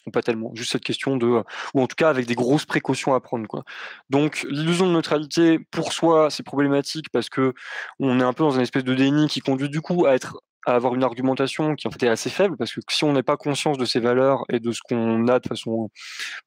Ou 0.07 0.11
pas 0.11 0.23
tellement, 0.23 0.51
juste 0.55 0.73
cette 0.73 0.85
question 0.85 1.19
de, 1.19 1.43
ou 1.75 1.81
en 1.83 1.87
tout 1.87 1.97
cas 1.97 2.09
avec 2.09 2.25
des 2.27 2.35
grosses 2.35 2.65
précautions 2.65 3.13
à 3.13 3.21
prendre. 3.21 3.47
Quoi. 3.47 3.65
Donc 4.09 4.47
l'illusion 4.49 4.87
de 4.87 4.93
neutralité, 4.93 5.59
pour 5.71 5.93
soi, 5.93 6.31
c'est 6.31 6.43
problématique 6.43 7.11
parce 7.13 7.29
que 7.29 7.53
on 7.99 8.19
est 8.19 8.23
un 8.23 8.33
peu 8.33 8.43
dans 8.43 8.53
une 8.53 8.63
espèce 8.63 8.85
de 8.85 8.95
déni 8.95 9.29
qui 9.29 9.41
conduit 9.41 9.69
du 9.69 9.83
coup 9.83 10.07
à 10.07 10.15
être 10.15 10.41
à 10.67 10.75
avoir 10.75 10.95
une 10.95 11.05
argumentation 11.05 11.75
qui 11.75 11.89
en 11.89 11.91
fait 11.91 12.05
est 12.05 12.09
assez 12.09 12.31
faible 12.31 12.57
parce 12.57 12.73
que 12.73 12.81
si 12.89 13.05
on 13.05 13.13
n'est 13.13 13.23
pas 13.23 13.37
conscience 13.37 13.79
de 13.79 13.85
ses 13.85 14.01
valeurs 14.01 14.45
et 14.51 14.61
de 14.61 14.73
ce 14.73 14.81
qu'on 14.83 15.27
a 15.29 15.39
de 15.39 15.49
façon 15.49 15.91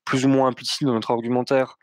plus 0.06 0.26
ou 0.26 0.30
moins 0.30 0.48
implicite 0.48 0.86
dans 0.86 0.94
notre 0.94 1.12
argumentaire, 1.12 1.78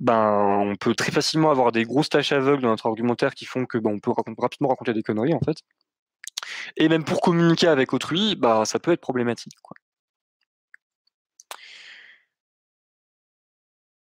ben, 0.00 0.58
on 0.60 0.76
peut 0.76 0.94
très 0.94 1.12
facilement 1.12 1.50
avoir 1.50 1.72
des 1.72 1.84
grosses 1.84 2.08
tâches 2.08 2.32
aveugles 2.32 2.62
dans 2.62 2.68
notre 2.68 2.86
argumentaire 2.86 3.34
qui 3.34 3.44
font 3.44 3.66
que 3.66 3.78
ben, 3.78 3.98
peut 4.00 4.12
rapidement 4.38 4.68
raconter 4.68 4.92
des 4.94 5.02
conneries 5.02 5.34
en 5.34 5.40
fait. 5.40 5.58
Et 6.76 6.88
même 6.88 7.04
pour 7.04 7.20
communiquer 7.20 7.68
avec 7.68 7.92
autrui, 7.92 8.36
bah, 8.36 8.64
ça 8.64 8.78
peut 8.78 8.92
être 8.92 9.00
problématique. 9.00 9.52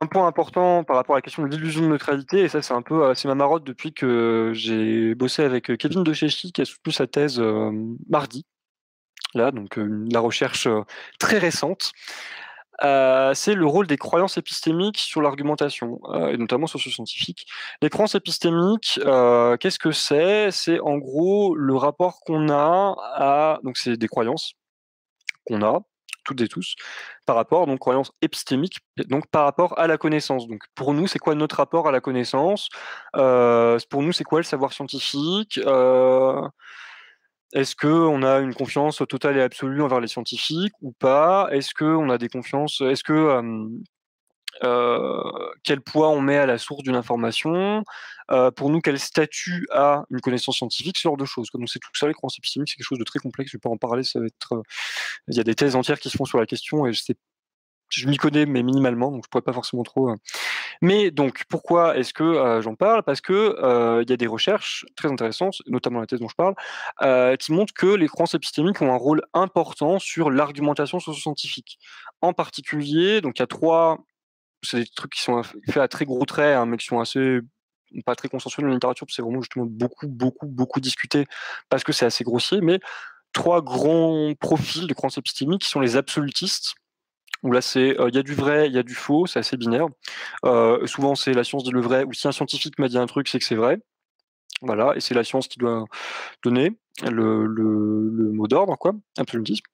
Un 0.00 0.06
point 0.06 0.26
important 0.26 0.84
par 0.84 0.96
rapport 0.96 1.14
à 1.14 1.18
la 1.18 1.22
question 1.22 1.44
de 1.44 1.48
l'illusion 1.48 1.82
de 1.82 1.86
neutralité, 1.86 2.40
et 2.40 2.48
ça 2.48 2.60
c'est 2.60 2.74
un 2.74 2.82
peu 2.82 3.04
euh, 3.04 3.14
c'est 3.14 3.28
ma 3.28 3.34
marotte 3.34 3.64
depuis 3.64 3.94
que 3.94 4.52
j'ai 4.54 5.14
bossé 5.14 5.42
avec 5.42 5.70
euh, 5.70 5.76
Kevin 5.76 6.04
Dechéchi 6.04 6.52
qui 6.52 6.60
a 6.60 6.64
soutenu 6.66 6.92
sa 6.92 7.06
thèse 7.06 7.40
euh, 7.40 7.70
mardi. 8.10 8.44
Là, 9.34 9.50
donc 9.50 9.78
la 9.78 10.20
recherche 10.20 10.68
très 11.18 11.38
récente. 11.38 11.92
Euh, 12.82 13.34
c'est 13.34 13.54
le 13.54 13.66
rôle 13.66 13.86
des 13.86 13.96
croyances 13.96 14.36
épistémiques 14.36 14.98
sur 14.98 15.22
l'argumentation, 15.22 16.00
euh, 16.08 16.32
et 16.32 16.36
notamment 16.36 16.66
socio-scientifique. 16.66 17.46
Les 17.82 17.88
croyances 17.88 18.16
épistémiques, 18.16 18.98
euh, 19.04 19.56
qu'est-ce 19.56 19.78
que 19.78 19.92
c'est? 19.92 20.50
C'est 20.50 20.80
en 20.80 20.98
gros 20.98 21.54
le 21.54 21.76
rapport 21.76 22.20
qu'on 22.20 22.48
a 22.48 22.96
à... 23.14 23.60
Donc 23.62 23.76
c'est 23.76 23.96
des 23.96 24.08
croyances 24.08 24.54
qu'on 25.46 25.62
a, 25.62 25.80
toutes 26.24 26.40
et 26.40 26.48
tous, 26.48 26.74
par 27.26 27.36
rapport, 27.36 27.66
donc 27.66 27.78
croyances 27.78 28.10
épistémiques, 28.22 28.78
donc 29.08 29.26
par 29.28 29.44
rapport 29.44 29.78
à 29.78 29.86
la 29.86 29.98
connaissance. 29.98 30.48
Donc 30.48 30.62
pour 30.74 30.94
nous, 30.94 31.06
c'est 31.06 31.18
quoi 31.18 31.34
notre 31.34 31.56
rapport 31.56 31.86
à 31.86 31.92
la 31.92 32.00
connaissance? 32.00 32.68
Pour 33.12 34.02
nous, 34.02 34.12
c'est 34.12 34.24
quoi 34.24 34.40
le 34.40 34.44
savoir 34.44 34.72
scientifique? 34.72 35.60
Est-ce 37.54 37.74
qu'on 37.74 38.22
a 38.22 38.40
une 38.40 38.54
confiance 38.54 39.02
totale 39.08 39.38
et 39.38 39.42
absolue 39.42 39.80
envers 39.80 40.00
les 40.00 40.08
scientifiques 40.08 40.74
ou 40.82 40.92
pas? 40.92 41.48
Est-ce 41.52 41.72
qu'on 41.72 42.10
a 42.10 42.18
des 42.18 42.28
confiances? 42.28 42.80
Est-ce 42.82 43.02
que 43.02 43.40
quel 45.64 45.80
poids 45.80 46.10
on 46.10 46.20
met 46.20 46.36
à 46.36 46.46
la 46.46 46.58
source 46.58 46.82
d'une 46.82 46.96
information? 46.96 47.82
Pour 48.56 48.70
nous, 48.70 48.80
quel 48.80 48.98
statut 48.98 49.66
a 49.72 50.04
une 50.10 50.20
connaissance 50.20 50.56
scientifique? 50.56 50.96
Ce 50.98 51.02
genre 51.02 51.16
de 51.16 51.24
choses. 51.24 51.48
Donc 51.54 51.68
c'est 51.68 51.78
tout 51.78 51.90
ça, 51.94 52.06
les 52.06 52.14
croyances 52.14 52.38
épistémiques, 52.38 52.70
c'est 52.70 52.76
quelque 52.76 52.86
chose 52.86 52.98
de 52.98 53.04
très 53.04 53.18
complexe. 53.20 53.50
Je 53.50 53.56
ne 53.56 53.58
vais 53.58 53.62
pas 53.62 53.70
en 53.70 53.76
parler. 53.76 54.02
Ça 54.02 54.20
va 54.20 54.26
être. 54.26 54.62
Il 55.28 55.36
y 55.36 55.40
a 55.40 55.44
des 55.44 55.54
thèses 55.54 55.76
entières 55.76 55.98
qui 55.98 56.10
se 56.10 56.16
font 56.16 56.24
sur 56.24 56.38
la 56.38 56.46
question 56.46 56.86
et 56.86 56.92
je 56.92 57.02
sais 57.02 57.16
je 58.00 58.08
m'y 58.08 58.16
connais, 58.16 58.46
mais 58.46 58.62
minimalement, 58.62 59.10
donc 59.10 59.24
je 59.24 59.28
pourrais 59.28 59.42
pas 59.42 59.52
forcément 59.52 59.82
trop. 59.82 60.10
Euh. 60.10 60.16
Mais 60.82 61.10
donc, 61.10 61.44
pourquoi 61.48 61.96
est-ce 61.96 62.12
que 62.12 62.22
euh, 62.22 62.62
j'en 62.62 62.74
parle? 62.74 63.02
Parce 63.02 63.20
que 63.20 63.32
euh, 63.32 64.02
il 64.02 64.10
y 64.10 64.12
a 64.12 64.16
des 64.16 64.26
recherches 64.26 64.84
très 64.96 65.10
intéressantes, 65.10 65.56
notamment 65.66 66.00
la 66.00 66.06
thèse 66.06 66.20
dont 66.20 66.28
je 66.28 66.34
parle, 66.34 66.54
qui 67.38 67.52
montrent 67.52 67.74
que 67.74 67.86
les 67.86 68.08
croyances 68.08 68.34
épistémiques 68.34 68.80
ont 68.82 68.92
un 68.92 68.96
rôle 68.96 69.22
important 69.32 69.98
sur 69.98 70.30
l'argumentation 70.30 71.00
socio-scientifique. 71.00 71.78
En 72.20 72.32
particulier, 72.32 73.20
donc 73.20 73.38
il 73.38 73.42
y 73.42 73.44
a 73.44 73.46
trois, 73.46 73.98
c'est 74.62 74.80
des 74.80 74.86
trucs 74.86 75.12
qui 75.12 75.22
sont 75.22 75.42
faits 75.42 75.76
à 75.76 75.88
très 75.88 76.04
gros 76.04 76.24
traits, 76.24 76.56
hein, 76.56 76.66
mais 76.66 76.76
qui 76.76 76.86
sont 76.86 77.00
assez 77.00 77.40
pas 78.02 78.16
très 78.16 78.28
consensuels 78.28 78.64
dans 78.64 78.70
la 78.70 78.74
littérature, 78.74 79.06
c'est 79.08 79.22
vraiment 79.22 79.40
justement 79.40 79.66
beaucoup, 79.66 80.08
beaucoup, 80.08 80.46
beaucoup 80.46 80.80
discuté 80.80 81.26
parce 81.68 81.84
que 81.84 81.92
c'est 81.92 82.06
assez 82.06 82.24
grossier, 82.24 82.60
mais 82.60 82.80
trois 83.32 83.60
grands 83.62 84.32
profils 84.40 84.86
de 84.86 84.94
croyances 84.94 85.18
épistémiques 85.18 85.62
qui 85.62 85.68
sont 85.68 85.80
les 85.80 85.96
absolutistes, 85.96 86.74
où 87.44 87.52
là 87.52 87.60
c'est 87.60 88.00
euh, 88.00 88.08
il 88.08 88.14
y 88.16 88.18
a 88.18 88.22
du 88.22 88.34
vrai, 88.34 88.66
il 88.66 88.74
y 88.74 88.78
a 88.78 88.82
du 88.82 88.94
faux, 88.94 89.26
c'est 89.26 89.38
assez 89.38 89.56
binaire. 89.56 89.86
Euh, 90.44 90.84
souvent 90.86 91.14
c'est 91.14 91.32
la 91.32 91.44
science 91.44 91.62
dit 91.62 91.70
le 91.70 91.80
vrai, 91.80 92.04
ou 92.04 92.12
si 92.12 92.26
un 92.26 92.32
scientifique 92.32 92.78
m'a 92.80 92.88
dit 92.88 92.98
un 92.98 93.06
truc, 93.06 93.28
c'est 93.28 93.38
que 93.38 93.44
c'est 93.44 93.54
vrai. 93.54 93.78
Voilà, 94.62 94.94
et 94.96 95.00
c'est 95.00 95.14
la 95.14 95.24
science 95.24 95.46
qui 95.46 95.58
doit 95.58 95.84
donner 96.42 96.72
le, 97.02 97.46
mot 98.32 98.46
d'ordre, 98.46 98.76
quoi, 98.78 98.92
absolutisme. 99.18 99.64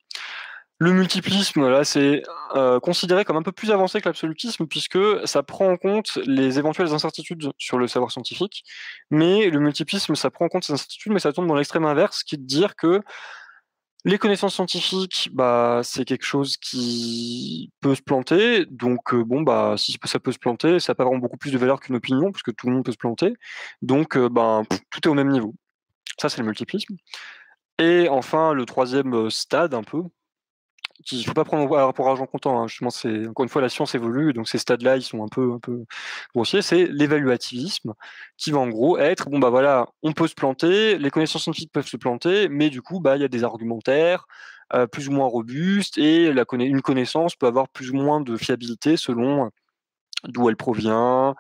Le 0.79 0.93
multiplisme, 0.93 1.69
là, 1.69 1.85
c'est 1.85 2.23
euh, 2.57 2.81
considéré 2.81 3.27
comme 3.27 3.37
un 3.37 3.43
peu 3.43 3.53
plus 3.53 3.71
avancé 3.71 4.01
que 4.01 4.09
l'absolutisme, 4.09 4.67
puisque 4.67 4.99
ça 5.27 5.43
prend 5.43 5.71
en 5.71 5.77
compte 5.77 6.19
les 6.25 6.59
éventuelles 6.59 6.95
incertitudes 6.95 7.53
sur 7.59 7.77
le 7.77 7.87
savoir 7.87 8.11
scientifique. 8.11 8.65
Mais 9.11 9.51
le 9.51 9.61
multiplisme, 9.61 10.15
ça 10.15 10.31
prend 10.31 10.47
en 10.47 10.49
compte 10.49 10.65
ces 10.65 10.73
incertitudes, 10.73 11.13
mais 11.13 11.21
ça 11.21 11.35
tombe 11.35 11.47
dans 11.47 11.55
l'extrême 11.55 11.85
inverse, 11.85 12.23
qui 12.23 12.37
est 12.37 12.39
de 12.39 12.47
dire 12.47 12.77
que 12.77 13.03
Les 14.07 14.17
connaissances 14.19 14.55
scientifiques, 14.55 15.29
bah, 15.33 15.83
c'est 15.85 16.07
quelque 16.07 16.25
chose 16.25 16.57
qui 16.57 17.71
peut 17.81 17.95
se 17.95 18.01
planter. 18.01 18.65
Donc, 18.71 19.15
bon, 19.15 19.43
bah, 19.43 19.75
si 19.77 19.99
ça 20.05 20.19
peut 20.19 20.33
se 20.33 20.39
planter, 20.39 20.81
ça 20.81 20.93
n'a 20.93 20.95
pas 20.95 21.05
vraiment 21.05 21.19
beaucoup 21.19 21.37
plus 21.37 21.53
de 21.53 21.59
valeur 21.59 21.81
qu'une 21.81 21.97
opinion, 21.97 22.33
parce 22.33 22.43
que 22.43 22.51
tout 22.51 22.67
le 22.67 22.73
monde 22.73 22.85
peut 22.85 22.93
se 22.93 22.97
planter. 22.97 23.35
Donc, 23.83 24.17
ben, 24.17 24.65
tout 24.91 25.01
est 25.05 25.09
au 25.09 25.15
même 25.15 25.29
niveau. 25.29 25.55
Ça, 26.19 26.31
c'est 26.31 26.39
le 26.39 26.47
multiplisme. 26.47 26.97
Et 27.79 28.09
enfin, 28.09 28.55
le 28.55 28.65
troisième 28.65 29.31
stade, 29.31 29.75
un 29.75 29.83
peu, 29.83 30.03
il 31.13 31.25
faut 31.25 31.33
pas 31.35 31.45
prendre 31.45 31.93
pour 31.93 32.09
argent 32.09 32.27
comptant. 32.27 32.61
Hein. 32.61 32.67
Justement, 32.67 32.91
c'est 32.91 33.27
encore 33.29 33.45
une 33.45 33.49
fois 33.49 33.63
la 33.63 33.69
science 33.69 33.95
évolue, 33.95 34.33
donc 34.33 34.49
ces 34.49 34.59
stades-là, 34.59 34.97
ils 34.97 35.03
sont 35.03 35.23
un 35.25 35.29
peu, 35.29 35.53
un 35.53 35.59
peu 35.59 35.85
grossiers. 36.35 36.63
C'est 36.63 36.87
l'évaluativisme, 36.87 37.95
qui 38.37 38.51
va 38.51 38.59
en 38.59 38.69
gros 38.69 38.99
être 38.99 39.31
bon 39.31 39.39
bah 39.39 39.51
voilà, 39.51 39.87
on 40.03 40.13
peut 40.13 40.29
se 40.29 40.35
planter, 40.35 40.99
les 40.99 41.11
connaissances 41.11 41.43
scientifiques 41.45 41.73
peuvent 41.73 41.87
se 41.87 41.97
planter, 41.97 42.49
mais 42.49 42.71
du 42.71 42.83
coup 42.83 43.01
bah 43.01 43.17
il 43.17 43.23
y 43.23 43.25
a 43.25 43.29
des 43.29 43.45
argumentaires 43.45 44.27
euh, 44.75 44.87
plus 44.87 45.09
ou 45.09 45.13
moins 45.13 45.27
robustes 45.27 45.99
et 45.99 46.33
la 46.33 46.45
une 46.53 46.83
connaissance 46.83 47.35
peut 47.37 47.47
avoir 47.47 47.69
plus 47.69 47.91
ou 47.91 47.95
moins 47.95 48.21
de 48.21 48.37
fiabilité 48.37 48.97
selon 48.97 49.51
d'où 50.25 50.49
elle 50.49 50.57
provient, 50.57 51.35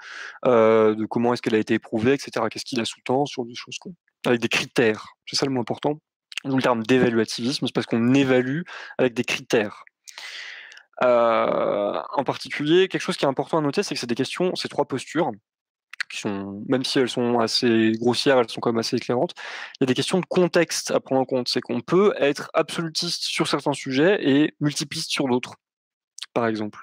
euh, 0.46 0.94
de 0.94 1.04
comment 1.06 1.34
est-ce 1.34 1.42
qu'elle 1.42 1.54
a 1.54 1.58
été 1.58 1.74
éprouvée, 1.74 2.14
etc. 2.14 2.46
Qu'est-ce 2.50 2.64
qu'il 2.64 2.80
a 2.80 2.84
sous-tend 2.84 3.26
sur 3.26 3.44
des 3.44 3.54
choses 3.54 3.78
quoi. 3.78 3.92
Avec 4.26 4.40
des 4.40 4.48
critères, 4.48 5.06
c'est 5.26 5.36
ça 5.36 5.46
le 5.46 5.52
moins 5.52 5.62
important 5.62 6.00
le 6.44 6.62
terme 6.62 6.82
d'évaluativisme, 6.82 7.66
c'est 7.66 7.74
parce 7.74 7.86
qu'on 7.86 8.14
évalue 8.14 8.62
avec 8.98 9.14
des 9.14 9.24
critères. 9.24 9.84
Euh, 11.02 12.00
en 12.12 12.24
particulier, 12.24 12.88
quelque 12.88 13.00
chose 13.00 13.16
qui 13.16 13.24
est 13.24 13.28
important 13.28 13.58
à 13.58 13.60
noter, 13.62 13.82
c'est 13.82 13.94
que 13.94 14.00
c'est 14.00 14.06
des 14.06 14.14
questions, 14.14 14.54
ces 14.54 14.68
trois 14.68 14.84
postures, 14.84 15.30
qui 16.10 16.18
sont, 16.18 16.62
même 16.68 16.84
si 16.84 16.98
elles 16.98 17.08
sont 17.08 17.38
assez 17.38 17.92
grossières, 17.92 18.38
elles 18.38 18.50
sont 18.50 18.60
quand 18.60 18.72
même 18.72 18.80
assez 18.80 18.96
éclairantes, 18.96 19.34
il 19.76 19.82
y 19.82 19.84
a 19.84 19.86
des 19.86 19.94
questions 19.94 20.20
de 20.20 20.26
contexte 20.26 20.90
à 20.90 21.00
prendre 21.00 21.20
en 21.20 21.24
compte. 21.24 21.48
C'est 21.48 21.60
qu'on 21.60 21.80
peut 21.80 22.12
être 22.18 22.50
absolutiste 22.52 23.22
sur 23.22 23.48
certains 23.48 23.72
sujets 23.72 24.18
et 24.28 24.54
multipliste 24.60 25.10
sur 25.10 25.26
d'autres, 25.28 25.54
par 26.34 26.46
exemple. 26.46 26.80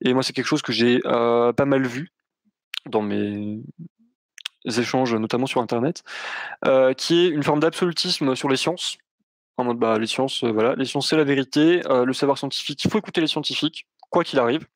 Et 0.00 0.14
moi, 0.14 0.22
c'est 0.22 0.32
quelque 0.32 0.46
chose 0.46 0.62
que 0.62 0.72
j'ai 0.72 1.00
euh, 1.04 1.52
pas 1.52 1.66
mal 1.66 1.86
vu 1.86 2.10
dans 2.86 3.02
mes 3.02 3.60
échanges, 4.66 5.14
notamment 5.14 5.46
sur 5.46 5.60
Internet, 5.60 6.02
euh, 6.66 6.92
qui 6.92 7.24
est 7.24 7.28
une 7.28 7.42
forme 7.42 7.60
d'absolutisme 7.60 8.34
sur 8.34 8.48
les 8.48 8.56
sciences. 8.56 8.98
En 9.56 9.64
mode, 9.64 9.78
bah, 9.78 9.98
les 9.98 10.06
sciences, 10.06 10.44
euh, 10.44 10.52
voilà, 10.52 10.74
les 10.76 10.84
sciences, 10.84 11.10
c'est 11.10 11.16
la 11.16 11.24
vérité, 11.24 11.82
euh, 11.86 12.04
le 12.04 12.12
savoir 12.12 12.38
scientifique, 12.38 12.82
il 12.84 12.90
faut 12.90 12.98
écouter 12.98 13.20
les 13.20 13.26
scientifiques, 13.26 13.86
quoi 14.10 14.24
qu'il 14.24 14.38
arrive. 14.38 14.66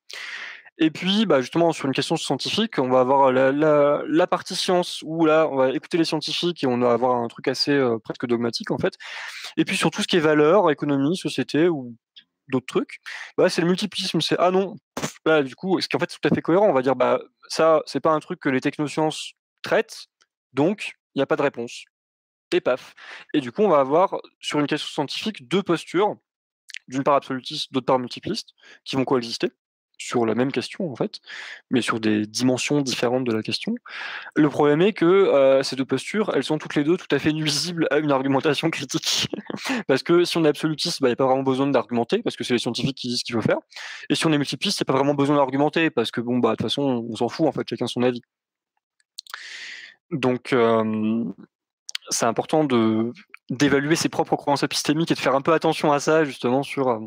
Et 0.77 0.91
puis, 0.91 1.25
bah, 1.25 1.39
justement, 1.39 1.71
sur 1.71 1.85
une 1.85 1.93
question 1.93 2.17
scientifique, 2.17 2.79
on 2.79 2.89
va 2.89 2.99
avoir 2.99 3.31
la, 3.31 4.27
partie 4.27 4.55
science 4.55 5.01
où 5.05 5.25
là, 5.25 5.47
on 5.49 5.55
va 5.55 5.71
écouter 5.71 5.97
les 5.97 6.03
scientifiques 6.03 6.63
et 6.63 6.67
on 6.67 6.77
va 6.77 6.91
avoir 6.91 7.15
un 7.15 7.27
truc 7.29 7.47
assez 7.47 7.81
presque 8.03 8.25
dogmatique 8.25 8.71
en 8.71 8.77
fait. 8.77 8.95
Et 9.55 9.63
puis 9.63 9.77
sur 9.77 9.89
tout 9.89 10.01
ce 10.01 10.07
qui 10.07 10.17
est 10.17 10.19
valeur, 10.19 10.69
économie, 10.69 11.15
société 11.15 11.69
ou 11.69 11.95
d'autres 12.49 12.65
trucs, 12.65 12.99
bah, 13.37 13.47
c'est 13.47 13.61
le 13.61 13.67
multiplisme. 13.67 14.19
C'est 14.19 14.35
ah 14.37 14.51
non, 14.51 14.75
là 15.25 15.43
du 15.43 15.55
coup, 15.55 15.79
ce 15.79 15.87
qui 15.87 15.95
en 15.95 15.99
fait 15.99 16.07
tout 16.07 16.27
à 16.27 16.35
fait 16.35 16.41
cohérent. 16.41 16.67
On 16.67 16.73
va 16.73 16.81
dire 16.81 16.97
bah 16.97 17.21
ça, 17.47 17.81
c'est 17.85 18.01
pas 18.01 18.11
un 18.11 18.19
truc 18.19 18.41
que 18.41 18.49
les 18.49 18.59
technosciences 18.59 19.34
traite, 19.65 20.07
donc 20.53 20.93
il 21.13 21.19
n'y 21.19 21.23
a 21.23 21.25
pas 21.25 21.35
de 21.35 21.41
réponse. 21.41 21.85
Et 22.51 22.61
paf. 22.61 22.93
Et 23.33 23.41
du 23.41 23.51
coup, 23.51 23.63
on 23.63 23.69
va 23.69 23.79
avoir 23.79 24.21
sur 24.39 24.59
une 24.59 24.67
question 24.67 24.87
scientifique 24.87 25.47
deux 25.47 25.63
postures, 25.63 26.15
d'une 26.87 27.03
part 27.03 27.15
absolutiste, 27.15 27.73
d'autre 27.73 27.87
part 27.87 27.99
multipliste, 27.99 28.49
qui 28.85 28.95
vont 28.95 29.03
coexister 29.03 29.51
sur 29.97 30.25
la 30.25 30.35
même 30.35 30.51
question 30.51 30.91
en 30.91 30.95
fait, 30.95 31.19
mais 31.69 31.81
sur 31.81 31.99
des 31.99 32.25
dimensions 32.25 32.81
différentes 32.81 33.23
de 33.23 33.31
la 33.31 33.41
question. 33.41 33.75
Le 34.35 34.49
problème 34.49 34.81
est 34.81 34.93
que 34.93 35.05
euh, 35.05 35.63
ces 35.63 35.75
deux 35.75 35.85
postures, 35.85 36.31
elles 36.35 36.43
sont 36.43 36.57
toutes 36.57 36.75
les 36.75 36.83
deux 36.83 36.97
tout 36.97 37.07
à 37.11 37.19
fait 37.19 37.33
nuisibles 37.33 37.87
à 37.91 37.97
une 37.97 38.11
argumentation 38.11 38.69
critique. 38.71 39.29
parce 39.87 40.03
que 40.03 40.25
si 40.25 40.37
on 40.37 40.45
est 40.45 40.49
absolutiste, 40.49 41.01
bah, 41.01 41.07
il 41.07 41.11
n'y 41.11 41.13
a 41.13 41.17
pas 41.17 41.25
vraiment 41.25 41.43
besoin 41.43 41.67
d'argumenter, 41.67 42.21
parce 42.21 42.35
que 42.35 42.43
c'est 42.43 42.53
les 42.53 42.59
scientifiques 42.59 42.97
qui 42.97 43.07
disent 43.07 43.19
ce 43.19 43.23
qu'il 43.23 43.35
faut 43.35 43.41
faire. 43.41 43.59
Et 44.09 44.15
si 44.15 44.25
on 44.25 44.33
est 44.33 44.37
multipliste, 44.37 44.79
il 44.79 44.83
n'y 44.83 44.85
a 44.85 44.91
pas 44.93 44.97
vraiment 44.97 45.15
besoin 45.15 45.37
d'argumenter, 45.37 45.89
parce 45.89 46.11
que 46.11 46.21
bon, 46.21 46.39
bah, 46.39 46.51
de 46.51 46.55
toute 46.55 46.63
façon, 46.63 47.05
on 47.09 47.15
s'en 47.15 47.29
fout 47.29 47.47
en 47.47 47.51
fait, 47.51 47.67
chacun 47.67 47.87
son 47.87 48.03
avis. 48.03 48.21
Donc, 50.11 50.55
c'est 52.09 52.25
important 52.25 52.67
d'évaluer 53.49 53.95
ses 53.95 54.09
propres 54.09 54.35
croyances 54.35 54.63
épistémiques 54.63 55.11
et 55.11 55.15
de 55.15 55.19
faire 55.19 55.35
un 55.35 55.41
peu 55.41 55.53
attention 55.53 55.91
à 55.91 55.99
ça, 55.99 56.23
justement, 56.23 56.63
sur, 56.63 56.99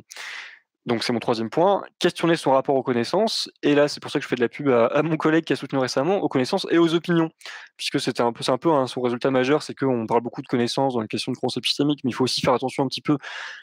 donc 0.88 1.04
c'est 1.04 1.12
mon 1.12 1.20
troisième 1.20 1.50
point, 1.50 1.82
questionner 1.98 2.34
son 2.34 2.52
rapport 2.52 2.74
aux 2.74 2.82
connaissances. 2.82 3.48
Et 3.62 3.74
là, 3.74 3.86
c'est 3.86 4.00
pour 4.00 4.10
ça 4.10 4.18
que 4.18 4.24
je 4.24 4.28
fais 4.28 4.36
de 4.36 4.40
la 4.40 4.48
pub 4.48 4.68
à, 4.68 5.02
mon 5.02 5.16
collègue 5.16 5.44
qui 5.44 5.52
a 5.52 5.56
soutenu 5.56 5.78
récemment, 5.78 6.16
aux 6.16 6.28
connaissances 6.28 6.66
et 6.70 6.78
aux 6.78 6.94
opinions, 6.94 7.30
puisque 7.76 8.00
c'était 8.00 8.22
un 8.22 8.32
peu, 8.32 8.42
c'est 8.42 8.50
un 8.50 8.58
peu 8.58 8.70
son 8.86 9.00
résultat 9.02 9.30
majeur, 9.30 9.62
c'est 9.62 9.74
qu'on 9.74 10.06
parle 10.06 10.22
beaucoup 10.22 10.42
de 10.42 10.48
connaissances 10.48 10.94
dans 10.94 11.00
les 11.00 11.06
questions 11.06 11.30
de 11.30 11.36
croyances 11.36 11.58
épistémiques, 11.58 12.00
mais 12.04 12.10
il 12.10 12.14
faut 12.14 12.24
aussi 12.24 12.40
faire 12.40 12.54
attention 12.54 12.84
un 12.84 12.88
petit 12.88 13.02
peu 13.02 13.18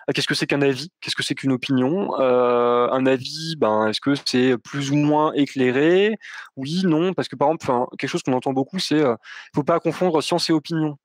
à 0.08 0.14
qu'est-ce 0.14 0.28
que 0.28 0.36
c'est 0.36 0.48
qu'un 0.48 0.62
avis, 0.62 0.92
qu'est-ce 1.02 1.16
que 1.16 1.24
c'est 1.24 1.36
qu'une 1.36 1.52
opinion. 1.52 2.18
Euh, 2.20 2.88
un 2.92 3.06
avis, 3.06 3.56
ben, 3.58 3.88
est-ce 3.88 4.00
que 4.00 4.14
c'est 4.26 4.58
plus 4.60 4.92
ou 4.92 4.96
moins 4.96 5.34
éclairé? 5.34 6.18
Oui, 6.56 6.84
non, 6.86 7.14
parce 7.14 7.28
que 7.28 7.36
par 7.36 7.50
exemple, 7.50 7.88
quelque 7.98 8.10
chose 8.10 8.24
qu'on 8.24 8.34
entend 8.34 8.54
beaucoup, 8.54 8.80
c'est 8.80 9.02
euh, 9.02 9.16
faut 9.56 9.64
pas 9.64 9.80
confondre 9.80 10.22
science 10.22 10.50
et 10.50 10.54
opinion. 10.54 10.98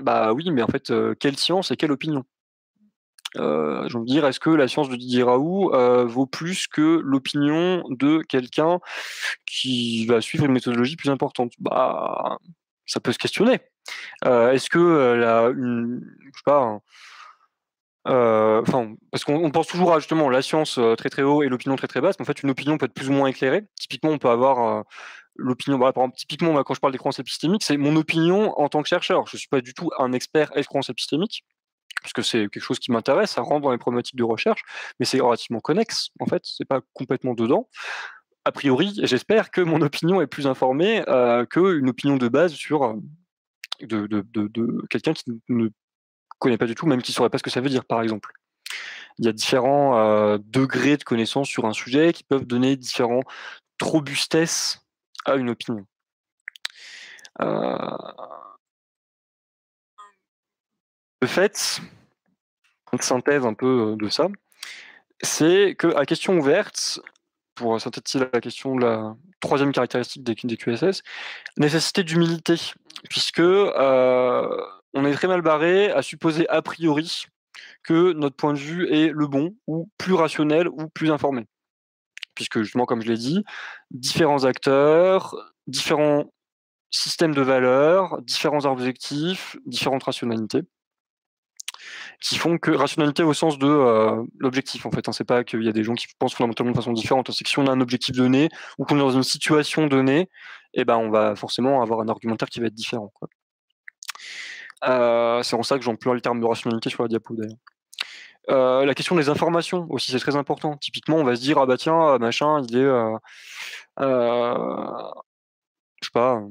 Bah 0.00 0.32
oui, 0.32 0.50
mais 0.50 0.62
en 0.62 0.68
fait, 0.68 0.90
euh, 0.90 1.14
quelle 1.20 1.36
science 1.36 1.70
et 1.70 1.76
quelle 1.76 1.92
opinion? 1.92 2.24
Euh, 3.36 3.88
je 3.88 3.96
veux 3.96 4.04
dire, 4.04 4.26
est-ce 4.26 4.40
que 4.40 4.50
la 4.50 4.68
science 4.68 4.88
de 4.88 4.96
Didier 4.96 5.22
Raoult 5.22 5.72
euh, 5.74 6.04
vaut 6.04 6.26
plus 6.26 6.66
que 6.66 7.00
l'opinion 7.04 7.84
de 7.90 8.22
quelqu'un 8.28 8.80
qui 9.46 10.06
va 10.06 10.20
suivre 10.20 10.46
une 10.46 10.52
méthodologie 10.52 10.96
plus 10.96 11.10
importante? 11.10 11.52
Bah, 11.58 12.38
ça 12.86 13.00
peut 13.00 13.12
se 13.12 13.18
questionner. 13.18 13.60
Euh, 14.24 14.52
est-ce 14.52 14.68
que 14.68 14.78
la, 15.14 15.52
je 15.52 16.38
sais 16.38 16.42
pas, 16.44 16.80
enfin, 18.04 18.94
parce 19.12 19.24
qu'on 19.24 19.50
pense 19.50 19.68
toujours 19.68 19.94
à 19.94 20.00
justement 20.00 20.28
la 20.28 20.42
science 20.42 20.80
très 20.98 21.08
très 21.08 21.22
haut 21.22 21.42
et 21.42 21.48
l'opinion 21.48 21.76
très 21.76 21.86
très 21.86 22.00
basse, 22.00 22.16
mais 22.18 22.24
en 22.24 22.26
fait, 22.26 22.42
une 22.42 22.50
opinion 22.50 22.78
peut 22.78 22.86
être 22.86 22.94
plus 22.94 23.08
ou 23.10 23.12
moins 23.12 23.28
éclairée. 23.28 23.64
Typiquement, 23.78 24.10
on 24.10 24.18
peut 24.18 24.30
avoir 24.30 24.84
l'opinion, 25.36 25.86
exemple, 25.88 26.16
typiquement, 26.16 26.60
quand 26.64 26.74
je 26.74 26.80
parle 26.80 26.92
des 26.92 26.98
croyances 26.98 27.20
épistémiques, 27.20 27.62
c'est 27.62 27.76
mon 27.76 27.94
opinion 27.96 28.58
en 28.58 28.68
tant 28.68 28.82
que 28.82 28.88
chercheur. 28.88 29.26
Je 29.28 29.36
ne 29.36 29.38
suis 29.38 29.48
pas 29.48 29.60
du 29.60 29.72
tout 29.72 29.90
un 29.98 30.12
expert 30.12 30.50
et 30.56 30.64
croyances 30.64 30.90
épistémiques 30.90 31.44
puisque 32.02 32.24
c'est 32.24 32.48
quelque 32.48 32.62
chose 32.62 32.78
qui 32.78 32.92
m'intéresse, 32.92 33.32
ça 33.32 33.42
rentre 33.42 33.62
dans 33.62 33.72
les 33.72 33.78
problématiques 33.78 34.16
de 34.16 34.24
recherche, 34.24 34.62
mais 34.98 35.06
c'est 35.06 35.20
relativement 35.20 35.60
connexe, 35.60 36.10
en 36.20 36.26
fait, 36.26 36.42
c'est 36.44 36.64
pas 36.64 36.80
complètement 36.94 37.34
dedans. 37.34 37.68
A 38.44 38.52
priori, 38.52 38.92
j'espère 39.02 39.50
que 39.50 39.60
mon 39.60 39.80
opinion 39.82 40.20
est 40.20 40.26
plus 40.26 40.46
informée 40.46 41.02
euh, 41.08 41.44
qu'une 41.46 41.88
opinion 41.88 42.16
de 42.16 42.28
base 42.28 42.52
sur 42.52 42.84
euh, 42.84 42.94
de, 43.82 44.86
quelqu'un 44.88 45.12
qui 45.12 45.24
ne 45.48 45.68
connaît 46.38 46.58
pas 46.58 46.66
du 46.66 46.74
tout, 46.74 46.86
même 46.86 47.02
qui 47.02 47.12
ne 47.12 47.14
saurait 47.14 47.30
pas 47.30 47.38
ce 47.38 47.42
que 47.42 47.50
ça 47.50 47.60
veut 47.60 47.68
dire, 47.68 47.84
par 47.84 48.02
exemple. 48.02 48.32
Il 49.18 49.26
y 49.26 49.28
a 49.28 49.32
différents 49.32 49.98
euh, 49.98 50.38
degrés 50.40 50.96
de 50.96 51.04
connaissance 51.04 51.48
sur 51.48 51.66
un 51.66 51.72
sujet 51.72 52.12
qui 52.12 52.24
peuvent 52.24 52.46
donner 52.46 52.76
différents 52.76 53.22
robustesses 53.82 54.80
à 55.26 55.34
une 55.36 55.50
opinion. 55.50 55.84
Euh, 57.42 57.96
le 61.22 61.28
fait, 61.28 61.80
une 62.92 63.00
synthèse 63.00 63.44
un 63.44 63.54
peu 63.54 63.96
de 63.98 64.08
ça, 64.08 64.28
c'est 65.22 65.74
que 65.78 65.94
à 65.96 66.06
question 66.06 66.38
ouverte, 66.38 67.00
pour 67.54 67.78
synthétiser 67.80 68.24
la 68.32 68.40
question 68.40 68.74
de 68.74 68.80
la 68.80 69.16
troisième 69.40 69.72
caractéristique 69.72 70.24
des, 70.24 70.56
QSS, 70.56 71.02
nécessité 71.58 72.04
d'humilité, 72.04 72.54
puisque 73.10 73.40
on 73.40 75.04
est 75.04 75.12
très 75.12 75.28
mal 75.28 75.42
barré 75.42 75.90
à 75.90 76.02
supposer 76.02 76.48
a 76.48 76.62
priori 76.62 77.24
que 77.82 78.12
notre 78.12 78.36
point 78.36 78.54
de 78.54 78.58
vue 78.58 78.90
est 78.90 79.08
le 79.08 79.26
bon, 79.26 79.54
ou 79.66 79.90
plus 79.98 80.14
rationnel, 80.14 80.68
ou 80.68 80.88
plus 80.88 81.10
informé. 81.10 81.46
Puisque 82.34 82.62
justement, 82.62 82.86
comme 82.86 83.02
je 83.02 83.08
l'ai 83.08 83.18
dit, 83.18 83.44
différents 83.90 84.44
acteurs, 84.44 85.36
différents 85.66 86.32
systèmes 86.90 87.34
de 87.34 87.42
valeurs, 87.42 88.20
différents 88.22 88.64
objectifs, 88.64 89.56
différentes 89.66 90.04
rationalités 90.04 90.62
qui 92.20 92.36
font 92.36 92.58
que 92.58 92.70
rationalité 92.70 93.22
au 93.22 93.32
sens 93.32 93.58
de 93.58 93.66
euh, 93.66 94.22
l'objectif 94.38 94.84
en 94.86 94.90
fait. 94.90 95.08
Hein, 95.08 95.12
c'est 95.12 95.24
pas 95.24 95.42
qu'il 95.42 95.62
y 95.62 95.68
a 95.68 95.72
des 95.72 95.84
gens 95.84 95.94
qui 95.94 96.06
pensent 96.18 96.34
fondamentalement 96.34 96.72
de 96.72 96.76
façon 96.76 96.92
différente. 96.92 97.30
C'est 97.32 97.44
que 97.44 97.50
si 97.50 97.58
on 97.58 97.66
a 97.66 97.70
un 97.70 97.80
objectif 97.80 98.14
donné 98.14 98.48
ou 98.78 98.84
qu'on 98.84 98.96
est 98.96 99.00
dans 99.00 99.10
une 99.10 99.22
situation 99.22 99.86
donnée, 99.86 100.28
eh 100.74 100.84
ben 100.84 100.96
on 100.98 101.10
va 101.10 101.34
forcément 101.34 101.82
avoir 101.82 102.00
un 102.00 102.08
argumentaire 102.08 102.48
qui 102.48 102.60
va 102.60 102.66
être 102.66 102.74
différent. 102.74 103.12
Euh, 104.84 105.42
c'est 105.42 105.56
pour 105.56 105.64
ça 105.66 105.78
que 105.78 105.84
j'emploie 105.84 106.14
le 106.14 106.20
terme 106.20 106.40
de 106.40 106.46
rationalité 106.46 106.90
sur 106.90 107.02
la 107.02 107.08
diapo 107.08 107.34
d'ailleurs. 107.34 107.56
Euh, 108.50 108.84
la 108.84 108.94
question 108.94 109.16
des 109.16 109.28
informations 109.28 109.86
aussi, 109.90 110.12
c'est 110.12 110.18
très 110.18 110.36
important. 110.36 110.76
Typiquement, 110.76 111.16
on 111.16 111.24
va 111.24 111.36
se 111.36 111.40
dire 111.40 111.58
ah 111.58 111.66
bah 111.66 111.76
tiens, 111.76 112.18
machin, 112.18 112.62
il 112.68 112.76
est, 112.76 112.88
je 113.98 114.06
sais 116.02 116.10
pas, 116.12 116.42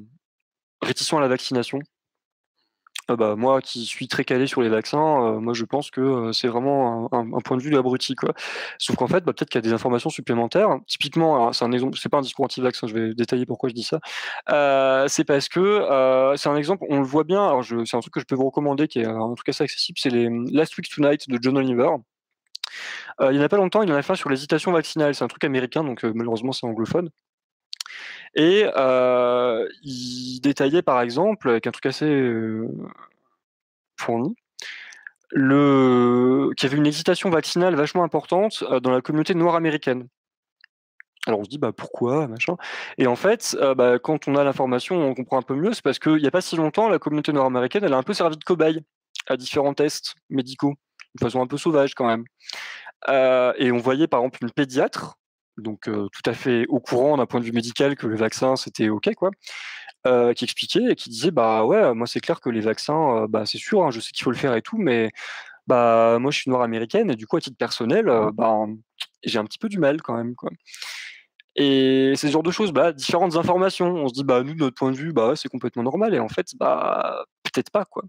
réticent 0.82 1.13
à 1.13 1.20
la 1.20 1.28
vaccination 1.28 1.80
ah 3.10 3.16
bah, 3.16 3.36
moi 3.36 3.62
qui 3.62 3.86
suis 3.86 4.07
très 4.07 4.24
calé 4.24 4.47
sur 4.47 4.62
les 4.62 4.70
vaccins, 4.70 5.39
moi 5.39 5.53
je 5.53 5.66
pense 5.66 5.91
que 5.91 6.32
c'est 6.32 6.47
vraiment 6.47 7.10
un, 7.12 7.41
point 7.41 7.57
de 7.57 7.62
vue 7.62 7.76
abruti 7.78 8.16
quoi. 8.16 8.34
Sauf 8.78 8.95
qu'en 8.95 9.07
fait, 9.07 9.24
bah, 9.24 9.34
peut-être 9.34 9.49
qu'il 9.49 9.57
y 9.60 9.66
a 9.66 9.68
des 9.68 9.74
informations 9.74 10.10
supplémentaires. 10.10 10.78
Typiquement, 10.88 11.51
c'est 11.53 11.66
un 11.66 11.72
exemple, 11.72 11.97
pas 12.10 12.18
un 12.18 12.22
discours 12.22 12.45
anti-vaccin, 12.45 12.88
je 12.88 12.93
vais 12.93 13.14
détailler 13.14 13.45
pourquoi 13.45 13.70
je 13.70 13.74
dis 13.76 13.84
ça. 13.84 13.99
c'est 15.07 15.24
parce 15.26 15.49
que 15.49 16.34
c'est 16.38 16.49
un 16.49 16.55
exemple, 16.55 16.86
on 16.89 16.99
le 16.99 17.05
voit 17.05 17.24
bien. 17.24 17.60
C'est 17.86 17.97
un 17.97 17.99
truc 17.99 18.14
que 18.14 18.20
je 18.20 18.26
peux 18.26 18.36
vous 18.36 18.45
recommander, 18.45 18.88
qui 18.88 18.99
est 18.99 19.07
en 19.07 19.36
tout 19.36 19.43
cas 19.43 19.51
assez 19.51 19.64
accessible, 19.64 19.97
c'est 19.99 20.10
les 20.10 20.30
Last 20.51 20.78
Week 20.78 20.89
Tonight 20.89 21.30
de 21.30 21.39
John 21.41 21.57
Oliver. 21.57 21.89
il 23.22 23.30
n'y 23.32 23.39
en 23.39 23.43
a 23.43 23.49
pas 23.49 23.57
longtemps, 23.57 23.84
il 23.84 23.91
en 23.91 23.95
a 23.95 24.01
fait 24.01 24.14
un 24.14 24.16
sur 24.16 24.30
l'hésitation 24.30 24.72
vaccinale. 24.72 25.16
C'est 25.16 25.24
un 25.24 25.28
truc 25.28 25.43
américain, 25.43 25.84
donc 25.84 26.03
malheureusement 26.03 26.51
c'est 26.51 26.66
anglophone. 26.66 27.10
Et 28.35 28.65
il 29.83 30.39
détaillait 30.41 30.81
par 30.81 31.01
exemple, 31.01 31.49
avec 31.49 31.67
un 31.67 31.71
truc 31.71 31.85
assez 31.85 32.59
fourni, 33.97 34.35
le... 35.31 36.51
qu'il 36.57 36.67
y 36.67 36.71
avait 36.71 36.79
une 36.79 36.87
hésitation 36.87 37.29
vaccinale 37.29 37.75
vachement 37.75 38.03
importante 38.03 38.63
dans 38.81 38.91
la 38.91 39.01
communauté 39.01 39.35
noire 39.35 39.55
américaine. 39.55 40.07
Alors 41.27 41.41
on 41.41 41.43
se 41.43 41.49
dit 41.49 41.57
bah 41.57 41.73
pourquoi 41.73 42.27
machin? 42.27 42.55
Et 42.97 43.05
en 43.05 43.17
fait 43.17 43.55
bah, 43.75 43.99
quand 43.99 44.27
on 44.27 44.35
a 44.35 44.43
l'information 44.43 44.95
on 44.95 45.13
comprend 45.13 45.37
un 45.37 45.43
peu 45.43 45.53
mieux 45.53 45.73
c'est 45.73 45.83
parce 45.83 45.99
qu'il 45.99 46.15
n'y 46.15 46.25
a 46.27 46.31
pas 46.31 46.41
si 46.41 46.55
longtemps 46.55 46.87
la 46.87 46.97
communauté 46.97 47.33
nord 47.33 47.45
américaine 47.45 47.83
elle 47.83 47.93
a 47.93 47.97
un 47.97 48.03
peu 48.03 48.13
servi 48.13 48.37
de 48.37 48.43
cobaye 48.43 48.81
à 49.27 49.35
différents 49.35 49.73
tests 49.73 50.15
médicaux 50.29 50.75
de 51.15 51.19
façon 51.19 51.41
un 51.41 51.47
peu 51.47 51.57
sauvage 51.57 51.93
quand 51.93 52.07
même 52.07 52.23
et 53.57 53.71
on 53.71 53.77
voyait 53.77 54.07
par 54.07 54.21
exemple 54.21 54.39
une 54.41 54.51
pédiatre 54.51 55.18
donc 55.62 55.82
tout 55.84 56.22
à 56.26 56.34
fait 56.34 56.66
au 56.68 56.80
courant 56.80 57.18
d'un 57.18 57.26
point 57.26 57.39
de 57.39 57.45
vue 57.45 57.51
médical 57.51 57.95
que 57.95 58.07
le 58.07 58.16
vaccin 58.16 58.55
c'était 58.55 58.89
ok 58.89 59.14
quoi, 59.16 59.32
qui 60.34 60.43
expliquait 60.43 60.91
et 60.91 60.95
qui 60.95 61.10
disait 61.10 61.32
bah 61.32 61.66
ouais 61.66 61.93
moi 61.93 62.07
c'est 62.07 62.20
clair 62.20 62.39
que 62.41 62.49
les 62.49 62.62
vaccins 62.62 63.28
bah 63.30 63.45
c'est 63.45 63.57
sûr 63.57 63.84
hein, 63.84 63.91
je 63.91 63.99
sais 63.99 64.12
qu'il 64.12 64.24
faut 64.24 64.32
le 64.32 64.38
faire 64.38 64.55
et 64.55 64.62
tout 64.62 64.78
mais 64.78 65.10
bah 65.68 66.18
moi 66.20 66.32
je 66.32 66.39
suis 66.39 66.49
noire 66.49 66.64
américaine 66.64 67.12
et 67.12 67.16
du 67.16 67.28
coup 67.28 67.38
à 67.38 67.41
titre 67.41 67.57
personnel 67.57 68.05
bah 68.34 68.66
j'ai 69.24 69.39
un 69.39 69.45
petit 69.45 69.60
peu 69.60 69.70
du 69.70 69.80
mal 69.80 70.01
quand 70.01 70.16
même 70.16 70.36
quoi. 70.36 70.49
Et 71.55 72.14
c'est 72.16 72.28
ce 72.28 72.32
genre 72.32 72.43
de 72.43 72.51
choses, 72.51 72.72
bah, 72.72 72.93
différentes 72.93 73.36
informations. 73.36 73.88
On 73.88 74.07
se 74.07 74.14
dit, 74.14 74.24
bah, 74.24 74.43
nous, 74.43 74.53
de 74.53 74.60
notre 74.60 74.76
point 74.76 74.91
de 74.91 74.95
vue, 74.95 75.12
bah, 75.12 75.34
c'est 75.36 75.49
complètement 75.49 75.84
normal. 75.84 76.14
Et 76.14 76.20
en 76.20 76.30
fait, 76.30 76.47
bah, 76.55 77.26
peut-être 77.43 77.70
pas, 77.70 77.84
quoi 77.86 78.03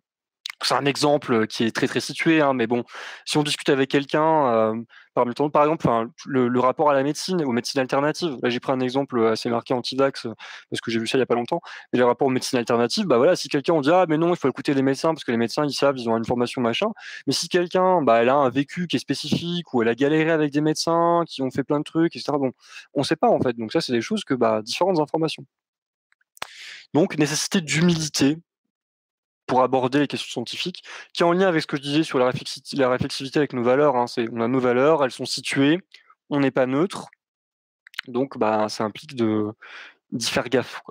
c'est 0.66 0.74
un 0.74 0.84
exemple 0.84 1.46
qui 1.46 1.64
est 1.64 1.74
très 1.74 1.86
très 1.88 2.00
situé, 2.00 2.40
hein, 2.40 2.52
mais 2.54 2.66
bon, 2.66 2.84
si 3.24 3.38
on 3.38 3.42
discute 3.42 3.68
avec 3.68 3.90
quelqu'un, 3.90 4.46
euh, 4.46 4.74
par 5.14 5.24
exemple, 5.64 6.08
le, 6.26 6.60
rapport 6.60 6.90
à 6.90 6.94
la 6.94 7.02
médecine, 7.02 7.42
aux 7.44 7.52
médecines 7.52 7.80
alternatives. 7.80 8.36
Là, 8.42 8.48
j'ai 8.48 8.60
pris 8.60 8.72
un 8.72 8.80
exemple 8.80 9.26
assez 9.26 9.50
marqué 9.50 9.74
anti-vax 9.74 10.28
parce 10.70 10.80
que 10.80 10.90
j'ai 10.90 11.00
vu 11.00 11.06
ça 11.06 11.18
il 11.18 11.20
y 11.20 11.22
a 11.22 11.26
pas 11.26 11.34
longtemps. 11.34 11.60
Mais 11.92 11.98
les 11.98 12.04
rapports 12.04 12.28
aux 12.28 12.30
médecines 12.30 12.58
alternatives, 12.58 13.06
bah 13.06 13.16
voilà, 13.16 13.36
si 13.36 13.48
quelqu'un 13.48 13.74
on 13.74 13.80
dit 13.80 13.90
ah 13.90 14.06
mais 14.08 14.18
non, 14.18 14.30
il 14.30 14.36
faut 14.36 14.48
écouter 14.48 14.74
les 14.74 14.82
médecins 14.82 15.12
parce 15.12 15.24
que 15.24 15.32
les 15.32 15.38
médecins 15.38 15.64
ils 15.64 15.72
savent, 15.72 15.98
ils 15.98 16.08
ont 16.08 16.16
une 16.16 16.24
formation 16.24 16.60
machin. 16.62 16.88
Mais 17.26 17.32
si 17.32 17.48
quelqu'un, 17.48 18.02
bah 18.02 18.22
elle 18.22 18.28
a 18.28 18.36
un 18.36 18.50
vécu 18.50 18.86
qui 18.86 18.96
est 18.96 19.00
spécifique 19.00 19.74
ou 19.74 19.82
elle 19.82 19.88
a 19.88 19.94
galéré 19.94 20.30
avec 20.30 20.52
des 20.52 20.60
médecins 20.60 21.24
qui 21.26 21.42
ont 21.42 21.50
fait 21.50 21.64
plein 21.64 21.78
de 21.80 21.84
trucs, 21.84 22.16
etc. 22.16 22.32
Bon, 22.38 22.52
on 22.94 23.02
sait 23.02 23.16
pas 23.16 23.28
en 23.28 23.40
fait. 23.40 23.56
Donc 23.56 23.72
ça, 23.72 23.80
c'est 23.80 23.92
des 23.92 24.02
choses 24.02 24.24
que 24.24 24.34
bah 24.34 24.62
différentes 24.62 25.00
informations. 25.00 25.44
Donc 26.94 27.18
nécessité 27.18 27.60
d'humilité 27.60 28.38
pour 29.50 29.64
aborder 29.64 29.98
les 29.98 30.06
questions 30.06 30.30
scientifiques, 30.30 30.84
qui 31.12 31.24
est 31.24 31.26
en 31.26 31.32
lien 31.32 31.48
avec 31.48 31.60
ce 31.60 31.66
que 31.66 31.76
je 31.76 31.82
disais 31.82 32.04
sur 32.04 32.20
la, 32.20 32.26
réflexivité, 32.26 33.40
avec 33.40 33.52
nos 33.52 33.64
valeurs. 33.64 33.96
Hein. 33.96 34.04
on 34.30 34.40
a 34.40 34.46
nos 34.46 34.60
valeurs, 34.60 35.04
elles 35.04 35.10
sont 35.10 35.24
situées, 35.24 35.80
on 36.28 36.38
n'est 36.38 36.52
pas 36.52 36.66
neutre, 36.66 37.08
donc 38.06 38.38
bah, 38.38 38.68
ça 38.68 38.84
implique 38.84 39.16
d'y 39.16 40.30
faire 40.30 40.48
gaffe. 40.48 40.82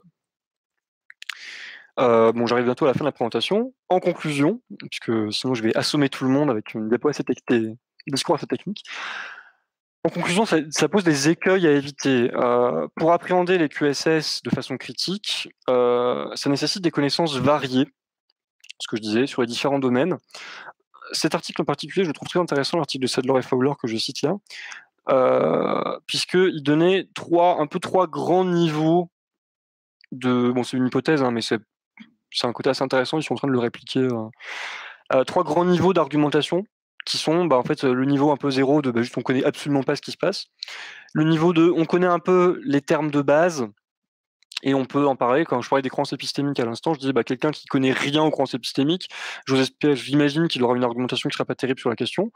Euh, 2.01 2.33
bon, 2.33 2.47
j'arrive 2.47 2.65
bientôt 2.65 2.83
à 2.83 2.89
la 2.89 2.93
fin 2.93 2.99
de 2.99 3.05
la 3.05 3.13
présentation. 3.13 3.73
En 3.87 4.01
conclusion, 4.01 4.61
puisque 4.89 5.31
sinon 5.31 5.53
je 5.53 5.63
vais 5.63 5.77
assommer 5.77 6.09
tout 6.09 6.25
le 6.25 6.29
monde 6.29 6.49
avec 6.49 6.73
une 6.73 6.89
discours 6.89 8.35
assez 8.35 8.47
technique. 8.47 8.83
En 10.03 10.09
conclusion, 10.09 10.45
ça, 10.45 10.89
pose 10.89 11.05
des 11.05 11.29
écueils 11.29 11.65
à 11.65 11.71
éviter. 11.71 12.29
Euh, 12.33 12.89
pour 12.97 13.13
appréhender 13.13 13.57
les 13.57 13.69
QSS 13.69 14.43
de 14.43 14.49
façon 14.49 14.75
critique, 14.75 15.49
euh, 15.69 16.29
ça 16.35 16.49
nécessite 16.49 16.81
des 16.81 16.91
connaissances 16.91 17.37
variées 17.37 17.87
ce 18.79 18.87
que 18.87 18.97
je 18.97 19.01
disais, 19.01 19.27
sur 19.27 19.41
les 19.41 19.47
différents 19.47 19.79
domaines. 19.79 20.17
Cet 21.11 21.35
article 21.35 21.61
en 21.61 21.65
particulier, 21.65 22.03
je 22.03 22.09
le 22.09 22.13
trouve 22.13 22.27
très 22.27 22.39
intéressant, 22.39 22.77
l'article 22.77 23.03
de 23.03 23.07
Sadler 23.07 23.33
et 23.39 23.41
Fowler 23.41 23.73
que 23.81 23.87
je 23.87 23.97
cite 23.97 24.21
là, 24.21 24.35
euh, 25.09 25.99
puisqu'il 26.05 26.61
donnait 26.61 27.07
trois, 27.15 27.59
un 27.59 27.67
peu 27.67 27.79
trois 27.79 28.07
grands 28.07 28.45
niveaux 28.45 29.09
de. 30.11 30.51
Bon, 30.51 30.63
c'est 30.63 30.77
une 30.77 30.87
hypothèse, 30.87 31.23
hein, 31.23 31.31
mais 31.31 31.41
c'est, 31.41 31.59
un 32.43 32.53
côté 32.53 32.69
assez 32.69 32.83
intéressant, 32.83 33.17
ils 33.17 33.23
sont 33.23 33.33
en 33.33 33.37
train 33.37 33.47
de 33.47 33.53
le 33.53 33.59
répliquer. 33.59 34.01
Euh, 34.01 34.29
euh, 35.13 35.23
trois 35.23 35.43
grands 35.43 35.65
niveaux 35.65 35.93
d'argumentation 35.93 36.63
qui 37.05 37.17
sont 37.17 37.45
bah, 37.45 37.57
en 37.57 37.63
fait 37.63 37.83
le 37.83 38.05
niveau 38.05 38.29
un 38.29 38.37
peu 38.37 38.51
zéro 38.51 38.83
de 38.83 38.91
bah, 38.91 39.01
juste 39.01 39.17
on 39.17 39.21
connaît 39.21 39.43
absolument 39.43 39.81
pas 39.81 39.95
ce 39.95 40.01
qui 40.01 40.11
se 40.11 40.17
passe, 40.17 40.47
le 41.13 41.23
niveau 41.23 41.53
de 41.53 41.73
on 41.75 41.85
connaît 41.85 42.05
un 42.05 42.19
peu 42.19 42.61
les 42.63 42.81
termes 42.81 43.09
de 43.09 43.23
base, 43.23 43.67
et 44.63 44.73
on 44.73 44.85
peut 44.85 45.07
en 45.07 45.15
parler. 45.15 45.45
Quand 45.45 45.61
je 45.61 45.69
parlais 45.69 45.81
des 45.81 45.89
croyances 45.89 46.13
épistémiques 46.13 46.59
à 46.59 46.65
l'instant, 46.65 46.93
je 46.93 46.99
disais 46.99 47.13
bah, 47.13 47.23
quelqu'un 47.23 47.51
qui 47.51 47.65
connaît 47.65 47.91
rien 47.91 48.23
aux 48.23 48.31
croyances 48.31 48.53
épistémiques, 48.53 49.09
j'imagine 49.47 50.47
qu'il 50.47 50.63
aura 50.63 50.75
une 50.75 50.83
argumentation 50.83 51.29
qui 51.29 51.35
sera 51.35 51.45
pas 51.45 51.55
terrible 51.55 51.79
sur 51.79 51.89
la 51.89 51.95
question. 51.95 52.31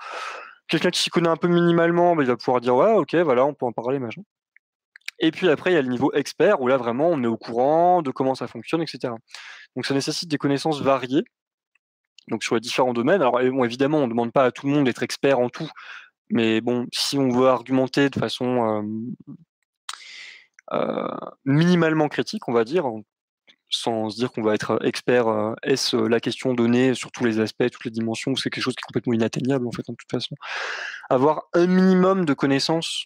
Quelqu'un 0.68 0.90
qui 0.90 1.02
s'y 1.02 1.10
connaît 1.10 1.30
un 1.30 1.36
peu 1.36 1.48
minimalement, 1.48 2.16
bah, 2.16 2.24
il 2.24 2.28
va 2.28 2.38
pouvoir 2.38 2.62
dire 2.62 2.76
ouais, 2.76 2.92
ok, 2.92 3.16
voilà, 3.16 3.46
on 3.46 3.54
peut 3.54 3.66
en 3.66 3.74
parler, 3.74 4.00
machin. 4.00 4.22
Et 5.20 5.32
puis 5.32 5.50
après, 5.50 5.72
il 5.72 5.74
y 5.76 5.78
a 5.78 5.82
le 5.82 5.90
niveau 5.90 6.12
expert 6.14 6.62
où 6.62 6.68
là 6.68 6.78
vraiment 6.78 7.10
on 7.10 7.24
est 7.24 7.28
au 7.28 7.38
courant 7.38 8.02
de 8.02 8.12
comment 8.12 8.36
ça 8.36 8.48
fonctionne, 8.48 8.82
etc. 8.82 9.14
Donc 9.76 9.86
ça 9.86 9.94
nécessite 9.94 10.30
des 10.30 10.38
connaissances 10.38 10.82
variées, 10.82 11.24
donc 12.30 12.44
sur 12.44 12.56
les 12.56 12.62
différents 12.62 12.94
domaines. 12.94 13.22
Alors 13.22 13.40
évidemment, 13.40 14.00
on 14.00 14.08
ne 14.08 14.12
demande 14.12 14.32
pas 14.32 14.46
à 14.46 14.52
tout 14.52 14.66
le 14.68 14.74
monde 14.74 14.86
d'être 14.86 15.04
expert 15.04 15.40
en 15.40 15.50
tout, 15.50 15.70
mais 16.30 16.62
bon, 16.62 16.88
si 16.92 17.18
on 17.18 17.30
veut 17.30 17.48
argumenter 17.48 18.10
de 18.10 18.20
façon 18.20 18.82
euh, 18.82 19.36
minimalement 21.45 22.07
critique, 22.07 22.47
on 22.47 22.53
va 22.53 22.64
dire, 22.64 22.86
sans 23.76 24.09
se 24.09 24.16
dire 24.16 24.32
qu'on 24.32 24.41
va 24.41 24.53
être 24.53 24.80
expert. 24.86 25.28
Euh, 25.28 25.53
est-ce 25.64 25.95
la 25.95 26.20
question 26.20 26.53
donnée 26.53 26.93
sur 26.93 27.11
tous 27.11 27.26
les 27.26 27.39
aspects, 27.39 27.70
toutes 27.72 27.86
les 27.86 27.91
dimensions, 27.91 28.32
ou 28.32 28.38
c'est 28.38 28.49
quelque 28.49 28.64
chose 28.64 28.76
qui 28.76 28.82
est 28.82 28.88
complètement 28.88 29.14
inatteignable 29.14 29.68
en 29.68 29.72
fait, 29.72 29.89
en 29.89 29.93
toute 29.93 30.09
façon 30.09 30.36
Avoir 31.09 31.43
un 31.53 31.68
minimum 31.68 32.26
de 32.26 32.34
connaissances 32.34 33.05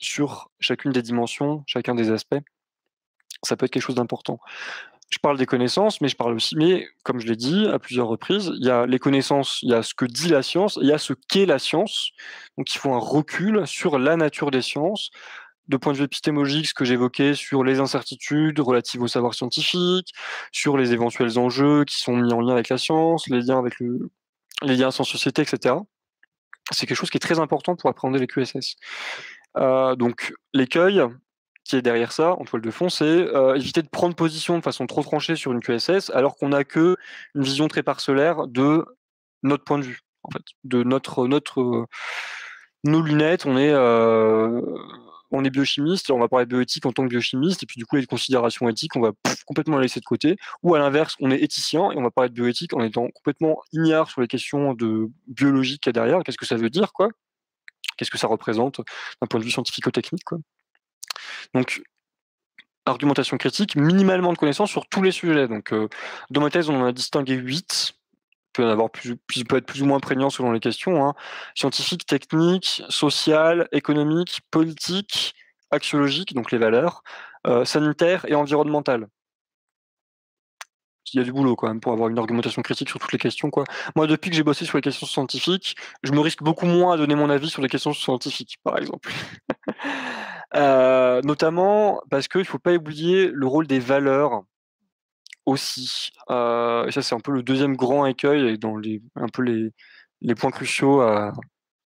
sur 0.00 0.50
chacune 0.60 0.92
des 0.92 1.02
dimensions, 1.02 1.64
chacun 1.66 1.94
des 1.94 2.10
aspects, 2.10 2.38
ça 3.42 3.56
peut 3.56 3.66
être 3.66 3.72
quelque 3.72 3.82
chose 3.82 3.96
d'important. 3.96 4.40
Je 5.10 5.18
parle 5.18 5.38
des 5.38 5.46
connaissances, 5.46 6.02
mais 6.02 6.08
je 6.08 6.16
parle 6.16 6.34
aussi, 6.34 6.54
mais 6.54 6.86
comme 7.02 7.18
je 7.18 7.26
l'ai 7.26 7.36
dit 7.36 7.66
à 7.66 7.78
plusieurs 7.78 8.08
reprises, 8.08 8.52
il 8.54 8.66
y 8.66 8.70
a 8.70 8.84
les 8.84 8.98
connaissances, 8.98 9.60
il 9.62 9.70
y 9.70 9.74
a 9.74 9.82
ce 9.82 9.94
que 9.94 10.04
dit 10.04 10.28
la 10.28 10.42
science, 10.42 10.78
il 10.82 10.86
y 10.86 10.92
a 10.92 10.98
ce 10.98 11.14
qu'est 11.28 11.46
la 11.46 11.58
science. 11.58 12.10
Donc 12.58 12.72
il 12.74 12.78
faut 12.78 12.92
un 12.92 12.98
recul 12.98 13.66
sur 13.66 13.98
la 13.98 14.16
nature 14.16 14.50
des 14.50 14.60
sciences, 14.60 15.10
de 15.68 15.76
point 15.76 15.92
de 15.92 15.98
vue 15.98 16.04
épistémologique, 16.04 16.66
ce 16.66 16.74
que 16.74 16.84
j'évoquais 16.84 17.34
sur 17.34 17.62
les 17.62 17.78
incertitudes 17.78 18.58
relatives 18.60 19.02
au 19.02 19.08
savoir 19.08 19.34
scientifique, 19.34 20.12
sur 20.52 20.76
les 20.76 20.92
éventuels 20.92 21.38
enjeux 21.38 21.84
qui 21.84 21.98
sont 22.00 22.16
mis 22.16 22.32
en 22.32 22.40
lien 22.40 22.52
avec 22.52 22.68
la 22.68 22.78
science, 22.78 23.28
les 23.28 23.42
liens 23.42 23.58
avec 23.58 23.78
le, 23.80 24.10
les 24.62 24.76
liens 24.76 24.90
sans 24.90 25.04
société, 25.04 25.42
etc. 25.42 25.74
C'est 26.70 26.86
quelque 26.86 26.96
chose 26.96 27.10
qui 27.10 27.16
est 27.16 27.20
très 27.20 27.38
important 27.38 27.76
pour 27.76 27.90
appréhender 27.90 28.18
les 28.18 28.26
QSS. 28.26 28.76
Euh, 29.56 29.94
donc 29.96 30.32
l'écueil 30.52 31.02
qui 31.64 31.76
est 31.76 31.82
derrière 31.82 32.12
ça, 32.12 32.32
en 32.32 32.44
toile 32.44 32.62
de 32.62 32.70
fond, 32.70 32.88
c'est 32.88 33.04
euh, 33.04 33.54
éviter 33.54 33.82
de 33.82 33.88
prendre 33.88 34.14
position 34.14 34.56
de 34.56 34.62
façon 34.62 34.86
trop 34.86 35.02
tranchée 35.02 35.36
sur 35.36 35.52
une 35.52 35.60
QSS, 35.60 36.10
alors 36.14 36.36
qu'on 36.36 36.48
n'a 36.48 36.64
que 36.64 36.96
une 37.34 37.42
vision 37.42 37.68
très 37.68 37.82
parcellaire 37.82 38.46
de 38.46 38.86
notre 39.42 39.64
point 39.64 39.78
de 39.78 39.84
vue, 39.84 40.00
en 40.22 40.30
fait, 40.30 40.42
de 40.64 40.82
notre 40.82 41.26
notre 41.26 41.86
nos 42.84 43.02
lunettes. 43.02 43.44
On 43.44 43.58
est 43.58 43.70
euh, 43.70 44.62
on 45.30 45.44
est 45.44 45.50
biochimiste, 45.50 46.10
on 46.10 46.18
va 46.18 46.28
parler 46.28 46.46
bioéthique 46.46 46.86
en 46.86 46.92
tant 46.92 47.04
que 47.04 47.08
biochimiste, 47.08 47.62
et 47.62 47.66
puis 47.66 47.78
du 47.78 47.86
coup, 47.86 47.96
les 47.96 48.06
considérations 48.06 48.68
éthiques, 48.68 48.96
on 48.96 49.00
va 49.00 49.12
complètement 49.46 49.76
les 49.76 49.82
laisser 49.82 50.00
de 50.00 50.04
côté. 50.04 50.36
Ou 50.62 50.74
à 50.74 50.78
l'inverse, 50.78 51.16
on 51.20 51.30
est 51.30 51.40
éthicien 51.40 51.90
et 51.90 51.96
on 51.96 52.02
va 52.02 52.10
parler 52.10 52.30
de 52.30 52.34
bioéthique 52.34 52.74
en 52.74 52.82
étant 52.82 53.08
complètement 53.08 53.60
ignare 53.72 54.10
sur 54.10 54.20
les 54.20 54.28
questions 54.28 54.74
de 54.74 55.10
biologie 55.26 55.78
qu'il 55.78 55.90
y 55.90 55.90
a 55.90 55.92
derrière. 55.92 56.22
Qu'est-ce 56.24 56.38
que 56.38 56.46
ça 56.46 56.56
veut 56.56 56.70
dire, 56.70 56.92
quoi? 56.92 57.08
Qu'est-ce 57.96 58.10
que 58.10 58.18
ça 58.18 58.28
représente 58.28 58.80
d'un 59.20 59.26
point 59.28 59.40
de 59.40 59.44
vue 59.44 59.50
scientifico-technique, 59.50 60.24
Donc, 61.54 61.82
argumentation 62.86 63.36
critique, 63.36 63.76
minimalement 63.76 64.32
de 64.32 64.38
connaissances 64.38 64.70
sur 64.70 64.88
tous 64.88 65.02
les 65.02 65.12
sujets. 65.12 65.48
Donc, 65.48 65.72
euh, 65.72 65.88
dans 66.30 66.40
ma 66.40 66.50
thèse, 66.50 66.70
on 66.70 66.80
en 66.80 66.86
a 66.86 66.92
distingué 66.92 67.34
8 67.34 67.97
peut 68.52 68.64
en 68.64 68.68
avoir 68.68 68.90
peut 68.90 69.56
être 69.56 69.66
plus 69.66 69.82
ou 69.82 69.86
moins 69.86 70.00
prégnant 70.00 70.30
selon 70.30 70.52
les 70.52 70.60
questions, 70.60 71.04
hein. 71.04 71.14
scientifique, 71.54 72.06
technique, 72.06 72.82
social, 72.88 73.68
économique, 73.72 74.40
politique, 74.50 75.34
axiologique, 75.70 76.34
donc 76.34 76.50
les 76.50 76.58
valeurs, 76.58 77.02
euh, 77.46 77.64
sanitaire 77.64 78.24
et 78.28 78.34
environnemental. 78.34 79.08
Il 81.14 81.18
y 81.18 81.20
a 81.20 81.24
du 81.24 81.32
boulot 81.32 81.56
quand 81.56 81.68
même 81.68 81.80
pour 81.80 81.92
avoir 81.92 82.08
une 82.08 82.18
argumentation 82.18 82.60
critique 82.60 82.90
sur 82.90 82.98
toutes 82.98 83.12
les 83.12 83.18
questions. 83.18 83.50
Quoi. 83.50 83.64
Moi, 83.96 84.06
depuis 84.06 84.28
que 84.28 84.36
j'ai 84.36 84.42
bossé 84.42 84.66
sur 84.66 84.76
les 84.76 84.82
questions 84.82 85.06
scientifiques, 85.06 85.74
je 86.02 86.12
me 86.12 86.20
risque 86.20 86.42
beaucoup 86.42 86.66
moins 86.66 86.94
à 86.94 86.96
donner 86.98 87.14
mon 87.14 87.30
avis 87.30 87.48
sur 87.48 87.62
les 87.62 87.68
questions 87.68 87.92
scientifiques, 87.92 88.58
par 88.62 88.78
exemple. 88.78 89.10
Euh, 90.54 91.20
notamment 91.24 92.00
parce 92.10 92.26
qu'il 92.26 92.40
ne 92.40 92.46
faut 92.46 92.58
pas 92.58 92.72
oublier 92.72 93.30
le 93.30 93.46
rôle 93.46 93.66
des 93.66 93.80
valeurs 93.80 94.44
aussi. 95.48 96.10
et 96.30 96.90
ça, 96.92 97.02
c'est 97.02 97.14
un 97.14 97.20
peu 97.20 97.32
le 97.32 97.42
deuxième 97.42 97.76
grand 97.76 98.06
écueil 98.06 98.48
et 98.48 98.58
dans 98.58 98.76
les, 98.76 99.02
un 99.16 99.28
peu 99.28 99.42
les, 99.42 100.34
points 100.34 100.50
cruciaux 100.50 101.02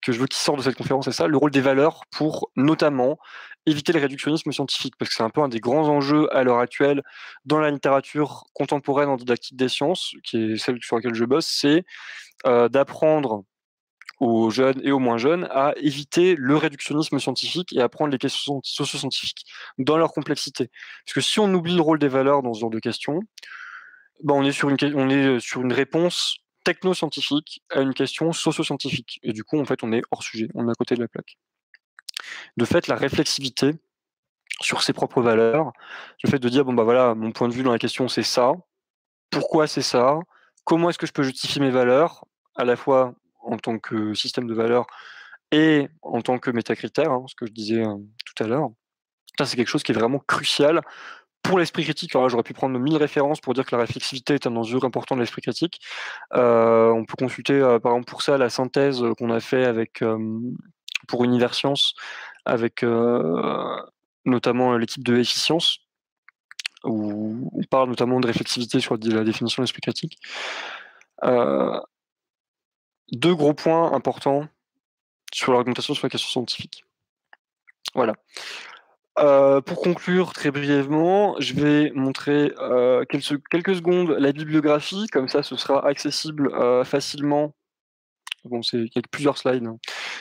que 0.01 0.11
je 0.11 0.19
veux 0.19 0.27
qu'ils 0.27 0.37
sortent 0.37 0.59
de 0.59 0.63
cette 0.63 0.77
conférence, 0.77 1.05
c'est 1.05 1.11
ça, 1.11 1.27
le 1.27 1.37
rôle 1.37 1.51
des 1.51 1.61
valeurs 1.61 2.01
pour 2.11 2.51
notamment 2.55 3.17
éviter 3.65 3.91
le 3.91 3.99
réductionnisme 3.99 4.51
scientifique, 4.51 4.93
parce 4.97 5.09
que 5.09 5.15
c'est 5.15 5.23
un 5.23 5.29
peu 5.29 5.41
un 5.41 5.49
des 5.49 5.59
grands 5.59 5.89
enjeux 5.89 6.33
à 6.33 6.43
l'heure 6.43 6.59
actuelle 6.59 7.03
dans 7.45 7.59
la 7.59 7.71
littérature 7.71 8.45
contemporaine 8.53 9.09
en 9.09 9.17
didactique 9.17 9.57
des 9.57 9.67
sciences, 9.67 10.13
qui 10.23 10.37
est 10.37 10.57
celle 10.57 10.77
sur 10.81 10.95
laquelle 10.95 11.15
je 11.15 11.25
bosse, 11.25 11.47
c'est 11.47 11.83
d'apprendre 12.45 13.43
aux 14.19 14.49
jeunes 14.49 14.81
et 14.83 14.91
aux 14.91 14.99
moins 14.99 15.17
jeunes 15.17 15.47
à 15.51 15.73
éviter 15.77 16.35
le 16.35 16.55
réductionnisme 16.55 17.19
scientifique 17.19 17.73
et 17.73 17.81
à 17.81 17.89
prendre 17.89 18.11
les 18.11 18.17
questions 18.17 18.61
socio-scientifiques 18.63 19.45
dans 19.77 19.97
leur 19.97 20.11
complexité. 20.11 20.69
Parce 21.05 21.13
que 21.13 21.21
si 21.21 21.39
on 21.39 21.53
oublie 21.53 21.75
le 21.75 21.81
rôle 21.81 21.99
des 21.99 22.07
valeurs 22.07 22.41
dans 22.41 22.53
ce 22.53 22.61
genre 22.61 22.69
de 22.69 22.79
questions, 22.79 23.19
ben 24.23 24.33
on, 24.33 24.43
est 24.43 24.51
sur 24.51 24.69
une, 24.69 24.77
on 24.95 25.09
est 25.09 25.39
sur 25.39 25.61
une 25.61 25.73
réponse 25.73 26.37
techno-scientifique 26.63 27.61
à 27.69 27.81
une 27.81 27.93
question 27.93 28.33
socio-scientifique. 28.33 29.19
Et 29.23 29.31
du 29.31 29.43
coup, 29.43 29.59
en 29.59 29.65
fait, 29.65 29.83
on 29.83 29.93
est 29.93 30.01
hors 30.11 30.23
sujet, 30.23 30.49
on 30.55 30.67
est 30.67 30.71
à 30.71 30.75
côté 30.75 30.95
de 30.95 31.01
la 31.01 31.07
plaque. 31.07 31.37
De 32.57 32.65
fait, 32.65 32.87
la 32.87 32.95
réflexivité 32.95 33.73
sur 34.61 34.81
ses 34.81 34.93
propres 34.93 35.21
valeurs, 35.21 35.71
le 36.23 36.29
fait 36.29 36.39
de 36.39 36.49
dire, 36.49 36.65
bon, 36.65 36.73
bah 36.73 36.83
voilà, 36.83 37.13
mon 37.13 37.31
point 37.31 37.47
de 37.47 37.53
vue 37.53 37.63
dans 37.63 37.71
la 37.71 37.77
question, 37.77 38.07
c'est 38.07 38.23
ça. 38.23 38.53
Pourquoi 39.29 39.67
c'est 39.67 39.83
ça? 39.83 40.19
Comment 40.65 40.89
est-ce 40.89 40.97
que 40.97 41.05
je 41.05 41.13
peux 41.13 41.23
justifier 41.23 41.61
mes 41.61 41.69
valeurs, 41.69 42.25
à 42.55 42.65
la 42.65 42.75
fois 42.75 43.13
en 43.47 43.57
tant 43.57 43.79
que 43.79 44.13
système 44.13 44.47
de 44.47 44.53
valeurs 44.53 44.87
et 45.51 45.87
en 46.01 46.21
tant 46.21 46.37
que 46.37 46.51
métacritère, 46.51 47.11
hein, 47.11 47.25
ce 47.27 47.35
que 47.35 47.45
je 47.45 47.51
disais 47.51 47.83
euh, 47.83 47.95
tout 48.25 48.43
à 48.43 48.47
l'heure. 48.47 48.69
C'est 49.43 49.55
quelque 49.55 49.69
chose 49.69 49.83
qui 49.83 49.91
est 49.91 49.95
vraiment 49.95 50.19
crucial 50.19 50.81
pour 51.43 51.59
l'esprit 51.59 51.83
critique. 51.83 52.11
J'aurais 52.11 52.43
pu 52.43 52.53
prendre 52.53 52.77
mille 52.79 52.97
références 52.97 53.39
pour 53.39 53.53
dire 53.53 53.65
que 53.65 53.75
la 53.75 53.81
réflexivité 53.81 54.33
est 54.33 54.47
un 54.47 54.55
enjeu 54.55 54.79
important 54.83 55.15
de 55.15 55.21
l'esprit 55.21 55.43
critique. 55.43 55.79
Euh, 56.33 56.89
on 56.89 57.05
peut 57.05 57.15
consulter, 57.17 57.53
euh, 57.53 57.79
par 57.79 57.93
exemple, 57.93 58.09
pour 58.09 58.23
ça, 58.23 58.37
la 58.37 58.49
synthèse 58.49 59.03
qu'on 59.17 59.29
a 59.29 59.39
fait 59.39 59.63
avec, 59.63 60.03
pour 61.07 61.23
Universcience, 61.23 61.93
avec 62.45 62.83
notamment 64.25 64.75
l'équipe 64.75 65.03
de 65.03 65.17
efficience, 65.17 65.81
où 66.83 67.51
on 67.53 67.63
parle 67.69 67.89
notamment 67.89 68.19
de 68.19 68.25
réflexivité 68.27 68.79
sur 68.79 68.97
la 68.97 69.23
définition 69.23 69.61
de 69.61 69.65
l'esprit 69.65 69.81
critique 69.81 70.17
deux 73.11 73.35
gros 73.35 73.53
points 73.53 73.93
importants 73.93 74.47
sur 75.33 75.53
l'argumentation 75.53 75.93
sur 75.93 76.05
la 76.05 76.09
question 76.09 76.29
scientifique. 76.29 76.85
Voilà. 77.95 78.13
Euh, 79.19 79.61
pour 79.61 79.81
conclure 79.81 80.33
très 80.33 80.51
brièvement, 80.51 81.35
je 81.39 81.53
vais 81.55 81.91
montrer 81.95 82.53
euh, 82.59 83.03
quelques, 83.05 83.41
quelques, 83.49 83.75
secondes 83.75 84.11
la 84.11 84.31
bibliographie, 84.31 85.07
comme 85.07 85.27
ça 85.27 85.41
ce 85.41 85.55
sera 85.55 85.87
accessible 85.87 86.53
euh, 86.53 86.83
facilement. 86.83 87.55
Bon, 88.45 88.61
c'est 88.61 88.77
il 88.77 88.91
y 88.95 88.99
a 88.99 89.01
plusieurs 89.09 89.37
slides. 89.37 89.65
Hein. 89.65 89.77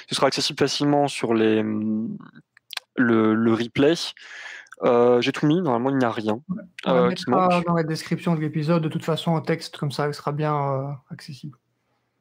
Ce 0.09 0.15
sera 0.15 0.29
accessible 0.29 0.59
facilement 0.59 1.09
sur 1.09 1.35
les, 1.35 1.63
le, 1.63 3.35
le 3.35 3.53
replay. 3.53 3.95
J'ai 5.21 5.33
tout 5.33 5.47
mis, 5.47 5.61
normalement 5.61 5.91
il 5.91 5.99
n'y 5.99 6.05
a 6.05 6.11
rien. 6.11 6.41
On 6.87 7.09
mettra 7.09 7.61
dans 7.67 7.75
la 7.75 7.83
description 7.83 8.35
de 8.35 8.41
l'épisode, 8.41 8.83
de 8.83 8.89
toute 8.89 9.05
façon, 9.05 9.33
en 9.33 9.43
texte, 9.43 9.77
comme 9.77 9.93
ça, 9.93 10.09
il 10.09 10.15
sera 10.15 10.33
bien 10.33 10.99
accessible. 11.11 11.59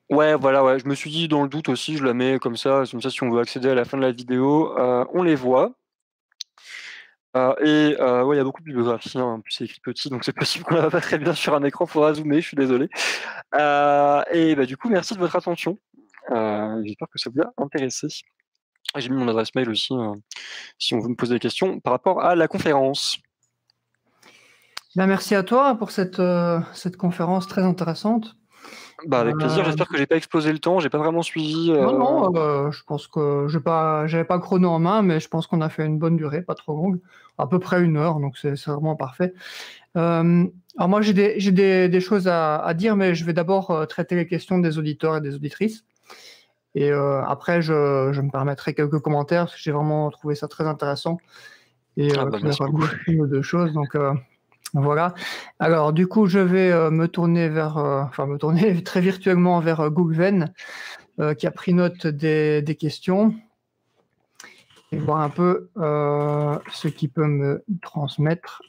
Ouais, 0.10 0.36
voilà, 0.36 0.64
ouais. 0.64 0.78
Je 0.80 0.88
me 0.88 0.93
suis 0.93 1.10
dit 1.10 1.28
dans 1.28 1.41
le 1.43 1.49
doute 1.49 1.68
aussi, 1.70 1.97
je 1.97 2.03
la 2.03 2.14
mets 2.14 2.38
comme 2.38 2.56
ça, 2.58 2.84
comme 2.89 3.01
ça 3.01 3.10
si 3.10 3.24
on 3.24 3.32
veut 3.32 3.39
accéder 3.41 3.70
à 3.70 3.76
la 3.76 3.86
fin 3.86 3.97
de 3.97 4.03
la 4.03 4.12
vidéo, 4.12 4.78
euh, 4.78 5.03
on 5.14 5.24
les 5.24 5.36
voit. 5.36 5.74
Euh, 7.36 7.53
et 7.62 7.99
euh, 7.99 8.24
ouais, 8.24 8.36
il 8.36 8.38
y 8.38 8.41
a 8.41 8.43
beaucoup 8.43 8.62
de 8.62 8.66
bibliographies, 8.66 9.18
hein, 9.18 9.24
en 9.24 9.41
plus 9.41 9.51
c'est 9.51 9.66
écrit 9.66 9.82
petit, 9.82 10.10
donc 10.10 10.24
c'est 10.24 10.34
possible 10.36 10.64
qu'on 10.64 10.76
la 10.76 10.82
voit 10.82 10.91
pas 10.91 11.01
très 11.01 11.18
bien 11.18 11.34
sur 11.34 11.53
un 11.56 11.64
écran, 11.64 11.86
faudra 11.86 12.14
zoomer, 12.14 12.39
je 12.39 12.47
suis 12.47 12.58
désolé. 12.58 12.88
et 13.56 14.56
bah, 14.56 14.66
du 14.66 14.78
coup, 14.78 14.89
merci 14.89 15.16
de 15.16 15.20
votre 15.20 15.36
attention. 15.36 15.78
J'espère 16.30 17.08
que 17.10 17.18
ça 17.18 17.30
vous 17.34 17.41
a 17.41 17.51
intéressé. 17.58 18.08
J'ai 18.97 19.10
mis 19.10 19.18
mon 19.18 19.28
adresse 19.28 19.53
mail 19.56 19.70
aussi, 19.70 19.93
si 20.78 20.93
on 20.93 20.99
veut 20.99 21.10
me 21.10 21.16
poser 21.16 21.36
des 21.36 21.39
questions 21.39 21.80
par 21.80 21.93
rapport 21.93 22.24
à 22.24 22.36
la 22.36 22.47
conférence. 22.47 23.18
Bien, 24.95 25.08
merci 25.08 25.36
à 25.36 25.43
toi 25.43 25.76
pour 25.76 25.91
cette 25.91 26.18
conférence 26.97 27.47
très 27.47 27.64
intéressante. 27.64 28.38
Bah, 29.06 29.20
avec 29.20 29.36
plaisir. 29.36 29.60
Euh, 29.60 29.66
J'espère 29.66 29.88
que 29.88 29.98
j'ai 29.98 30.06
pas 30.06 30.16
explosé 30.16 30.52
le 30.52 30.60
temps. 30.60 30.80
J'ai 30.80 30.89
pas 30.89 30.98
vraiment 30.98 31.22
suivi. 31.22 31.72
Non, 31.72 31.98
non. 31.98 32.36
Euh, 32.36 32.72
je 32.72 32.84
pense 32.84 33.08
que 33.08 33.46
je 33.48 33.60
pas, 33.60 34.08
j'avais 34.08 34.24
pas 34.24 34.39
chrono 34.39 34.70
en 34.70 34.80
main, 34.80 35.02
mais 35.02 35.20
je 35.20 35.28
pense 35.28 35.48
qu'on 35.48 35.62
a 35.62 35.70
fait 35.70 35.86
une 35.86 36.00
bonne 36.00 36.16
durée, 36.16 36.41
pas 36.41 36.56
trop 36.56 36.76
longue, 36.76 37.00
à 37.38 37.48
peu 37.48 37.60
près 37.60 37.82
une 37.82 37.98
heure, 37.98 38.20
donc 38.20 38.38
c'est 38.38 38.56
vraiment 38.66 38.96
parfait. 38.96 39.34
Euh, 39.98 40.46
alors 40.78 40.89
moi, 40.89 41.02
j'ai 41.02 41.14
des, 41.14 41.38
des, 41.52 41.89
des, 41.89 42.00
choses 42.00 42.28
à, 42.28 42.58
à, 42.58 42.74
dire, 42.74 42.96
mais 42.96 43.16
je 43.16 43.26
vais 43.26 43.34
d'abord 43.34 43.86
traiter 43.88 44.16
les 44.16 44.28
questions 44.28 44.60
des 44.60 44.78
auditeurs 44.78 45.18
et 45.18 45.22
des 45.22 45.36
auditrices. 45.36 45.86
Et 46.74 46.91
après, 46.91 47.62
je, 47.62 48.10
je, 48.12 48.22
me 48.22 48.30
permettrai 48.30 48.74
quelques 48.74 49.00
commentaires, 49.00 49.46
parce 49.46 49.56
que 49.56 49.62
j'ai 49.62 49.72
vraiment 49.72 50.10
trouvé 50.10 50.36
ça 50.36 50.50
très 50.50 50.66
intéressant. 50.66 51.18
Et 51.96 52.10
ah 52.18 52.26
bah, 52.26 52.39
ou 53.08 53.28
deux 53.28 53.41
choses. 53.41 53.72
Donc, 53.72 53.96
voilà. 54.76 55.14
Alors, 55.60 55.94
du 55.94 56.06
coup, 56.06 56.28
je 56.28 56.40
vais 56.40 56.70
euh, 56.70 56.92
me 56.92 57.08
tourner 57.08 57.48
vers, 57.48 57.78
euh, 57.78 58.04
enfin, 58.04 58.26
me 58.26 58.38
tourner 58.38 58.84
très 58.84 59.00
virtuellement 59.00 59.60
vers 59.62 59.80
euh, 59.80 59.90
Google 59.90 60.52
qui 61.38 61.48
a 61.48 61.52
pris 61.52 61.74
note 61.74 62.08
des, 62.08 62.62
des, 62.62 62.76
questions 62.76 63.34
et 64.92 64.98
voir 64.98 65.22
un 65.22 65.30
peu 65.30 65.70
ce 65.78 66.90
qu'il 66.90 67.10
peut 67.10 67.26
me 67.26 67.64
transmettre. 67.82 68.62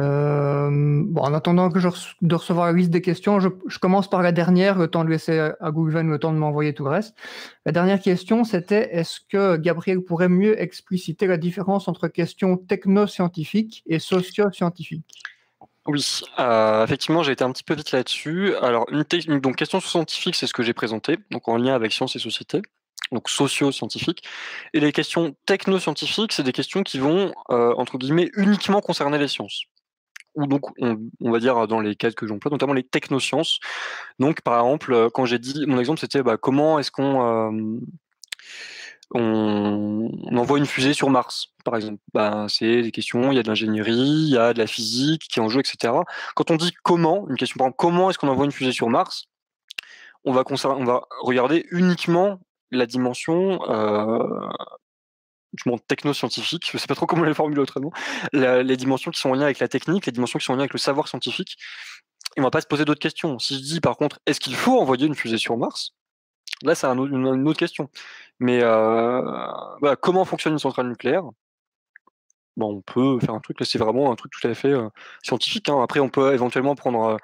Euh, 0.00 0.68
bon, 0.70 1.22
en 1.22 1.32
attendant 1.32 1.70
que 1.70 1.80
je 1.80 1.88
de 2.20 2.34
recevoir 2.34 2.66
la 2.66 2.72
liste 2.72 2.90
des 2.90 3.00
questions, 3.00 3.40
je, 3.40 3.48
commence 3.78 4.10
par 4.10 4.22
la 4.22 4.30
dernière, 4.30 4.76
le 4.78 4.88
temps 4.88 5.04
de 5.04 5.10
laisser 5.10 5.38
à 5.38 5.70
Google 5.70 6.06
le 6.06 6.18
temps 6.18 6.32
de 6.32 6.38
m'envoyer 6.38 6.74
tout 6.74 6.84
le 6.84 6.90
reste. 6.90 7.16
La 7.64 7.72
dernière 7.72 8.00
question, 8.00 8.44
c'était 8.44 8.94
est-ce 8.94 9.20
que 9.20 9.56
Gabriel 9.56 10.02
pourrait 10.02 10.28
mieux 10.28 10.60
expliciter 10.60 11.26
la 11.26 11.38
différence 11.38 11.88
entre 11.88 12.08
questions 12.08 12.58
technoscientifiques 12.58 13.82
et 13.86 13.98
socio-scientifiques? 13.98 15.04
Oui, 15.86 16.04
euh, 16.40 16.84
effectivement, 16.84 17.22
j'ai 17.22 17.32
été 17.32 17.44
un 17.44 17.52
petit 17.52 17.62
peu 17.62 17.74
vite 17.74 17.92
là-dessus. 17.92 18.54
Alors, 18.56 18.86
une 18.90 19.40
donc 19.40 19.56
question 19.56 19.80
scientifique, 19.80 20.34
c'est 20.34 20.48
ce 20.48 20.52
que 20.52 20.64
j'ai 20.64 20.74
présenté, 20.74 21.16
donc 21.30 21.48
en 21.48 21.56
lien 21.56 21.74
avec 21.74 21.92
sciences 21.92 22.16
et 22.16 22.18
société, 22.18 22.60
donc 23.12 23.30
socio-scientifiques. 23.30 24.24
Et 24.74 24.80
les 24.80 24.92
questions 24.92 25.36
technoscientifiques, 25.46 26.32
c'est 26.32 26.42
des 26.42 26.52
questions 26.52 26.82
qui 26.82 26.98
vont, 26.98 27.32
euh, 27.50 27.72
entre 27.76 27.98
guillemets, 27.98 28.30
uniquement 28.34 28.80
concerner 28.80 29.16
les 29.16 29.28
sciences 29.28 29.62
ou 30.36 30.46
donc 30.46 30.62
on, 30.78 31.30
va 31.30 31.38
dire 31.38 31.66
dans 31.66 31.80
les 31.80 31.96
cas 31.96 32.10
que 32.12 32.26
j'emploie, 32.26 32.50
notamment 32.50 32.74
les 32.74 32.84
technosciences. 32.84 33.58
Donc 34.18 34.42
par 34.42 34.60
exemple, 34.60 34.92
euh, 34.92 35.08
quand 35.12 35.24
j'ai 35.24 35.38
dit, 35.38 35.64
mon 35.66 35.80
exemple 35.80 35.98
c'était 35.98 36.22
bah, 36.22 36.36
comment 36.36 36.78
est-ce 36.78 36.90
qu'on 36.90 37.70
euh, 39.14 40.08
envoie 40.36 40.58
une 40.58 40.66
fusée 40.66 40.92
sur 40.92 41.10
Mars, 41.10 41.54
par 41.64 41.76
exemple. 41.76 42.00
Bah, 42.12 42.46
c'est 42.48 42.82
des 42.82 42.92
questions, 42.92 43.32
il 43.32 43.36
y 43.36 43.38
a 43.38 43.42
de 43.42 43.48
l'ingénierie, 43.48 43.92
il 43.92 44.30
y 44.30 44.38
a 44.38 44.52
de 44.52 44.58
la 44.58 44.66
physique 44.66 45.22
qui 45.28 45.40
est 45.40 45.42
en 45.42 45.48
jeu, 45.48 45.60
etc. 45.60 45.92
Quand 46.34 46.50
on 46.50 46.56
dit 46.56 46.72
comment, 46.82 47.26
une 47.28 47.36
question 47.36 47.58
par 47.58 47.66
exemple, 47.66 47.76
comment 47.78 48.10
est-ce 48.10 48.18
qu'on 48.18 48.28
envoie 48.28 48.44
une 48.44 48.52
fusée 48.52 48.72
sur 48.72 48.88
Mars, 48.90 49.28
on 50.24 50.32
va, 50.32 50.44
on 50.50 50.84
va 50.84 51.02
regarder 51.22 51.66
uniquement 51.70 52.40
la 52.72 52.86
dimension 52.86 53.60
euh, 53.70 54.48
du 55.52 55.68
monde 55.68 55.80
techno-scientifique, 55.86 56.68
je 56.70 56.78
sais 56.78 56.86
pas 56.86 56.94
trop 56.94 57.06
comment 57.06 57.24
les 57.24 57.34
formuler 57.34 57.60
autrement, 57.60 57.92
les 58.32 58.76
dimensions 58.76 59.10
qui 59.10 59.20
sont 59.20 59.30
en 59.30 59.34
lien 59.34 59.44
avec 59.44 59.58
la 59.58 59.68
technique, 59.68 60.06
les 60.06 60.12
dimensions 60.12 60.38
qui 60.38 60.44
sont 60.44 60.52
en 60.52 60.56
lien 60.56 60.62
avec 60.62 60.72
le 60.72 60.78
savoir 60.78 61.08
scientifique, 61.08 61.56
et 62.36 62.40
on 62.40 62.42
va 62.44 62.50
pas 62.50 62.60
se 62.60 62.66
poser 62.66 62.84
d'autres 62.84 63.00
questions. 63.00 63.38
Si 63.38 63.54
je 63.54 63.60
dis 63.60 63.80
par 63.80 63.96
contre, 63.96 64.18
est-ce 64.26 64.40
qu'il 64.40 64.56
faut 64.56 64.78
envoyer 64.78 65.06
une 65.06 65.14
fusée 65.14 65.38
sur 65.38 65.56
Mars? 65.56 65.94
Là, 66.62 66.74
c'est 66.74 66.86
une, 66.86 67.48
autre 67.48 67.58
question. 67.58 67.90
Mais 68.40 68.60
euh, 68.62 69.22
comment 70.00 70.24
fonctionne 70.24 70.54
une 70.54 70.58
centrale 70.58 70.88
nucléaire? 70.88 71.24
On 72.58 72.80
peut 72.80 73.20
faire 73.20 73.34
un 73.34 73.40
truc, 73.40 73.60
là 73.60 73.66
c'est 73.66 73.78
vraiment 73.78 74.10
un 74.10 74.16
truc 74.16 74.32
tout 74.32 74.46
à 74.48 74.54
fait 74.54 74.72
euh, 74.72 74.88
scientifique. 75.22 75.68
Hein. 75.68 75.82
Après, 75.82 76.00
on 76.00 76.08
peut 76.08 76.32
éventuellement 76.32 76.74
prendre 76.74 77.18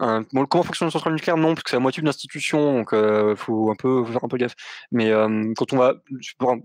comment 0.00 0.62
fonctionne 0.62 0.86
une 0.86 0.92
centrale 0.92 1.12
nucléaire? 1.12 1.36
Non, 1.36 1.54
parce 1.54 1.64
que 1.64 1.70
c'est 1.70 1.76
la 1.76 1.80
moitié 1.80 2.00
d'une 2.00 2.08
institution, 2.08 2.72
donc 2.72 2.88
il 2.92 2.98
euh, 2.98 3.36
faut 3.36 3.70
un 3.70 3.74
peu 3.74 4.04
faire 4.04 4.24
un 4.24 4.28
peu 4.28 4.38
gaffe. 4.38 4.54
Mais 4.90 5.10
euh, 5.10 5.52
quand 5.56 5.72
on 5.72 5.76
va 5.76 5.94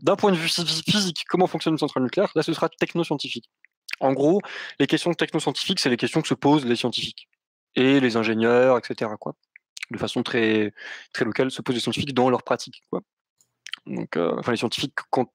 d'un 0.02 0.16
point 0.16 0.32
de 0.32 0.38
vue 0.38 0.48
physique, 0.48 1.26
comment 1.28 1.48
fonctionne 1.48 1.74
une 1.74 1.80
centrale 1.80 2.04
nucléaire? 2.04 2.32
Là, 2.36 2.44
ce 2.44 2.54
sera 2.54 2.70
technoscientifique. 2.70 3.50
En 4.00 4.14
gros, 4.14 4.42
les 4.80 4.88
questions 4.88 5.14
technoscientifiques, 5.14 5.80
c'est 5.80 5.90
les 5.90 5.98
questions 5.98 6.22
que 6.22 6.28
se 6.28 6.34
posent 6.34 6.66
les 6.66 6.76
scientifiques 6.76 7.28
et 7.76 8.00
les 8.00 8.18
ingénieurs, 8.18 8.78
etc. 8.78 9.12
Quoi. 9.20 9.34
De 9.92 9.98
façon 9.98 10.24
très 10.24 10.74
très 11.14 11.26
locale, 11.26 11.52
se 11.52 11.62
posent 11.62 11.76
les 11.76 11.82
scientifiques 11.82 12.14
dans 12.14 12.30
leur 12.30 12.44
pratique. 12.44 12.84
Quoi. 12.90 13.02
Donc, 13.86 14.16
euh, 14.18 14.36
enfin, 14.40 14.52
les 14.52 14.58
scientifiques, 14.58 14.96
quand 15.10 15.30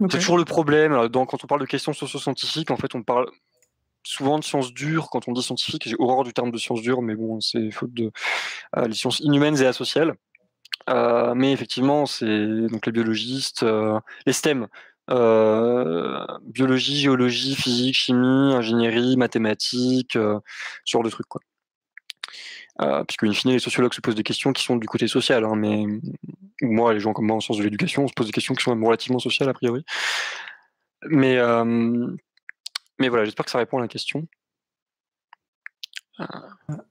c'est 0.00 0.18
toujours 0.18 0.38
le 0.38 0.44
problème. 0.44 1.08
Donc, 1.08 1.30
quand 1.30 1.44
on 1.44 1.46
parle 1.46 1.60
de 1.60 1.66
questions 1.66 1.92
socio-scientifiques, 1.92 2.70
en 2.70 2.76
fait, 2.76 2.94
on 2.94 3.02
parle 3.02 3.30
souvent 4.04 4.38
de 4.38 4.44
sciences 4.44 4.72
dures 4.72 5.08
quand 5.10 5.28
on 5.28 5.32
dit 5.32 5.42
scientifique. 5.42 5.88
J'ai 5.88 5.96
horreur 5.98 6.24
du 6.24 6.32
terme 6.32 6.50
de 6.50 6.58
sciences 6.58 6.82
dures, 6.82 7.02
mais 7.02 7.14
bon, 7.14 7.40
c'est 7.40 7.70
faute 7.70 7.92
de 7.92 8.10
euh, 8.76 8.86
les 8.86 8.94
sciences 8.94 9.20
inhumaines 9.20 9.60
et 9.60 9.66
asociales. 9.66 10.14
Euh, 10.90 11.34
mais 11.34 11.52
effectivement, 11.52 12.06
c'est 12.06 12.26
donc 12.68 12.86
les 12.86 12.92
biologistes, 12.92 13.62
euh, 13.62 14.00
les 14.26 14.32
STEM, 14.32 14.66
biologie, 15.08 17.00
géologie, 17.00 17.54
physique, 17.54 17.94
chimie, 17.94 18.54
ingénierie, 18.54 19.16
mathématiques, 19.16 20.12
ce 20.14 20.40
genre 20.86 21.02
de 21.02 21.10
trucs 21.10 21.26
quoi. 21.26 21.40
puisque 23.06 23.24
in 23.24 23.32
fine 23.32 23.52
les 23.52 23.58
sociologues 23.58 23.92
se 23.92 24.00
posent 24.00 24.14
des 24.14 24.22
questions 24.22 24.52
qui 24.52 24.62
sont 24.64 24.76
du 24.76 24.86
côté 24.86 25.08
social, 25.08 25.44
hein, 25.44 25.54
mais 25.54 25.84
moi 26.62 26.94
les 26.94 27.00
gens 27.00 27.12
comme 27.12 27.26
moi 27.26 27.36
en 27.36 27.40
sciences 27.40 27.58
de 27.58 27.64
l'éducation 27.64 28.04
on 28.04 28.08
se 28.08 28.14
pose 28.14 28.26
des 28.26 28.32
questions 28.32 28.54
qui 28.54 28.62
sont 28.62 28.80
relativement 28.80 29.18
sociales 29.18 29.50
a 29.50 29.52
priori. 29.52 29.84
Mais 31.10 31.36
mais 33.02 33.08
voilà, 33.08 33.24
j'espère 33.24 33.44
que 33.44 33.50
ça 33.50 33.58
répond 33.58 33.78
à 33.78 33.80
la 33.80 33.88
question. 33.88 34.28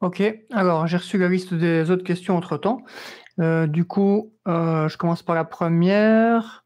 Ok, 0.02 0.22
alors 0.52 0.86
j'ai 0.88 0.98
reçu 0.98 1.18
la 1.18 1.30
liste 1.30 1.54
des 1.54 1.90
autres 1.90 2.04
questions 2.04 2.36
entre 2.36 2.58
temps. 2.58 2.84
Euh, 3.40 3.66
du 3.66 3.86
coup, 3.86 4.34
euh, 4.46 4.90
je 4.90 4.98
commence 4.98 5.24
par 5.24 5.36
la 5.36 5.46
première. 5.46 6.66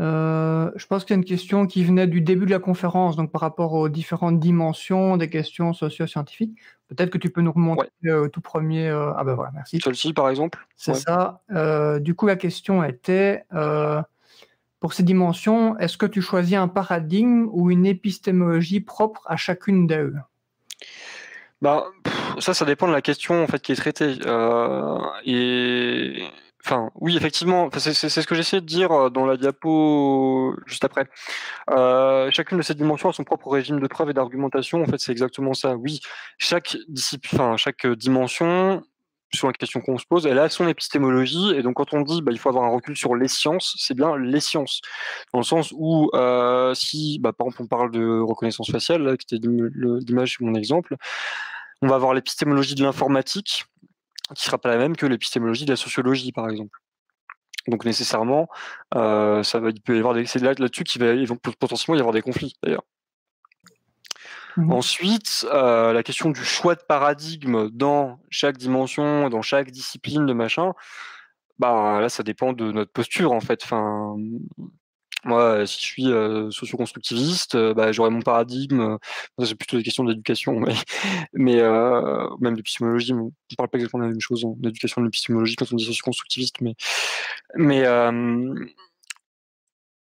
Euh, 0.00 0.72
je 0.74 0.86
pense 0.88 1.04
qu'il 1.04 1.14
y 1.14 1.16
a 1.16 1.20
une 1.20 1.24
question 1.24 1.68
qui 1.68 1.84
venait 1.84 2.08
du 2.08 2.20
début 2.20 2.46
de 2.46 2.50
la 2.50 2.58
conférence, 2.58 3.14
donc 3.14 3.30
par 3.30 3.42
rapport 3.42 3.74
aux 3.74 3.88
différentes 3.88 4.40
dimensions 4.40 5.16
des 5.16 5.30
questions 5.30 5.72
socio-scientifiques. 5.72 6.58
Peut-être 6.88 7.10
que 7.10 7.18
tu 7.18 7.30
peux 7.30 7.42
nous 7.42 7.52
remonter 7.52 7.86
tout 8.32 8.40
premier. 8.40 8.88
ah 8.88 9.22
ben 9.24 9.34
voilà, 9.34 9.52
merci. 9.54 9.78
Celle-ci, 9.80 10.14
par 10.14 10.28
exemple 10.30 10.66
C'est 10.74 10.94
ça. 10.94 11.42
du 12.00 12.16
coup, 12.16 12.26
la 12.26 12.34
question 12.34 12.82
était 12.82 13.44
pour 14.84 14.92
ces 14.92 15.02
dimensions, 15.02 15.78
est-ce 15.78 15.96
que 15.96 16.04
tu 16.04 16.20
choisis 16.20 16.58
un 16.58 16.68
paradigme 16.68 17.48
ou 17.52 17.70
une 17.70 17.86
épistémologie 17.86 18.80
propre 18.80 19.22
à 19.24 19.34
chacune 19.34 19.86
d'elles? 19.86 20.26
Bah, 21.62 21.86
ça, 22.38 22.52
ça 22.52 22.66
dépend 22.66 22.86
de 22.86 22.92
la 22.92 23.00
question 23.00 23.44
en 23.44 23.46
fait 23.46 23.62
qui 23.62 23.72
est 23.72 23.76
traitée. 23.76 24.18
Euh, 24.26 24.98
et 25.24 26.24
enfin, 26.62 26.90
oui, 26.96 27.16
effectivement, 27.16 27.70
c'est 27.78 27.94
ce 27.94 28.26
que 28.26 28.34
j'essaie 28.34 28.60
de 28.60 28.66
dire 28.66 28.92
euh, 28.92 29.08
dans 29.08 29.24
la 29.24 29.38
diapo 29.38 30.54
juste 30.66 30.84
après. 30.84 31.06
Euh, 31.70 32.28
chacune 32.30 32.58
de 32.58 32.62
ces 32.62 32.74
dimensions 32.74 33.08
a 33.08 33.14
son 33.14 33.24
propre 33.24 33.48
régime 33.48 33.80
de 33.80 33.86
preuve 33.86 34.10
et 34.10 34.12
d'argumentation. 34.12 34.82
En 34.82 34.86
fait, 34.86 34.98
c'est 34.98 35.12
exactement 35.12 35.54
ça. 35.54 35.76
Oui, 35.76 36.00
chaque 36.36 36.76
discipline, 36.88 37.40
enfin, 37.40 37.56
chaque 37.56 37.86
dimension 37.86 38.82
sur 39.34 39.46
la 39.48 39.52
question 39.52 39.80
qu'on 39.80 39.98
se 39.98 40.06
pose, 40.06 40.26
elle 40.26 40.38
a 40.38 40.48
son 40.48 40.66
épistémologie, 40.68 41.54
et 41.56 41.62
donc 41.62 41.74
quand 41.74 41.92
on 41.92 42.02
dit 42.02 42.22
bah, 42.22 42.32
il 42.32 42.38
faut 42.38 42.48
avoir 42.48 42.64
un 42.64 42.70
recul 42.70 42.96
sur 42.96 43.14
les 43.14 43.28
sciences, 43.28 43.74
c'est 43.78 43.94
bien 43.94 44.16
les 44.16 44.40
sciences, 44.40 44.80
dans 45.32 45.40
le 45.40 45.44
sens 45.44 45.72
où 45.76 46.10
si, 46.74 47.18
bah, 47.20 47.32
par 47.32 47.46
exemple, 47.46 47.62
on 47.62 47.66
parle 47.66 47.90
de 47.90 48.20
reconnaissance 48.20 48.70
faciale, 48.70 49.02
là, 49.02 49.16
qui 49.16 49.34
était 49.34 49.46
l'image 49.46 50.38
mon 50.40 50.54
exemple, 50.54 50.96
on 51.82 51.88
va 51.88 51.96
avoir 51.96 52.14
l'épistémologie 52.14 52.74
de 52.74 52.82
l'informatique, 52.82 53.64
qui 54.34 54.44
sera 54.44 54.58
pas 54.58 54.70
la 54.70 54.78
même 54.78 54.96
que 54.96 55.06
l'épistémologie 55.06 55.64
de 55.64 55.70
la 55.70 55.76
sociologie, 55.76 56.32
par 56.32 56.48
exemple. 56.48 56.78
Donc 57.68 57.84
nécessairement, 57.84 58.48
euh, 58.94 59.42
ça 59.42 59.58
va, 59.58 59.70
il 59.70 59.80
peut 59.80 59.96
y 59.96 59.98
avoir 59.98 60.14
des, 60.14 60.26
c'est 60.26 60.38
là-dessus 60.40 60.84
qu'il 60.84 61.02
va 61.02 61.14
potentiellement 61.58 61.96
y 61.96 62.00
avoir 62.00 62.12
des 62.12 62.22
conflits 62.22 62.54
d'ailleurs. 62.62 62.84
Mmh 64.56 64.72
Ensuite, 64.72 65.46
euh, 65.52 65.92
la 65.92 66.02
question 66.02 66.30
du 66.30 66.44
choix 66.44 66.74
de 66.74 66.82
paradigme 66.82 67.70
dans 67.70 68.20
chaque 68.30 68.56
dimension, 68.56 69.28
dans 69.28 69.42
chaque 69.42 69.70
discipline 69.70 70.26
de 70.26 70.32
machin, 70.32 70.72
bah 71.58 72.00
là 72.00 72.08
ça 72.08 72.22
dépend 72.22 72.52
de 72.52 72.72
notre 72.72 72.92
posture 72.92 73.32
en 73.32 73.40
fait. 73.40 73.62
Enfin, 73.64 74.16
moi, 75.24 75.66
si 75.66 75.78
je 75.78 75.82
suis 75.82 76.12
euh, 76.12 76.50
socio-constructiviste, 76.50 77.54
euh, 77.54 77.72
bah, 77.74 77.90
mon 78.10 78.20
paradigme. 78.20 78.98
Euh, 79.40 79.44
c'est 79.44 79.54
plutôt 79.54 79.76
des 79.78 79.82
questions 79.82 80.04
d'éducation, 80.04 80.60
mais, 81.32 81.62
même 81.62 82.54
d'épistémologie. 82.54 83.12
On 83.14 83.32
ne 83.50 83.56
parle 83.56 83.70
pas 83.70 83.78
exactement 83.78 84.02
de 84.02 84.08
la 84.08 84.12
même 84.12 84.20
chose 84.20 84.44
en 84.44 84.56
éducation 84.62 85.00
et 85.00 85.04
l'épistémologie 85.04 85.56
quand 85.56 85.72
on 85.72 85.76
dit 85.76 85.84
socio-constructiviste, 85.84 86.56
mais 87.56 87.86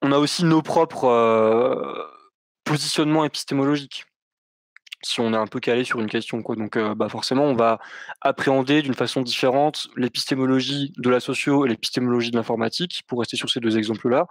on 0.03 0.13
a 0.13 0.19
aussi 0.19 0.45
nos 0.45 0.63
propres 0.63 2.11
positionnements 2.65 3.25
épistémologiques 3.25 4.05
si 5.05 5.21
on 5.21 5.33
est 5.33 5.37
un 5.37 5.47
peu 5.47 5.61
calé 5.61 5.85
sur 5.85 6.01
une 6.01 6.09
question. 6.09 6.41
Donc 6.41 6.79
bah 6.79 7.09
forcément, 7.09 7.45
on 7.45 7.55
va 7.55 7.79
appréhender 8.21 8.83
d'une 8.83 8.95
façon 8.95 9.23
différente 9.23 9.89
l'épistémologie 9.97 10.93
de 10.97 11.11
la 11.11 11.21
socio 11.21 11.65
et 11.67 11.69
l'épistémologie 11.69 12.31
de 12.31 12.37
l'informatique, 12.37 13.03
pour 13.07 13.21
rester 13.21 13.37
sur 13.37 13.51
ces 13.51 13.61
deux 13.61 13.79
exemples-là, 13.79 14.27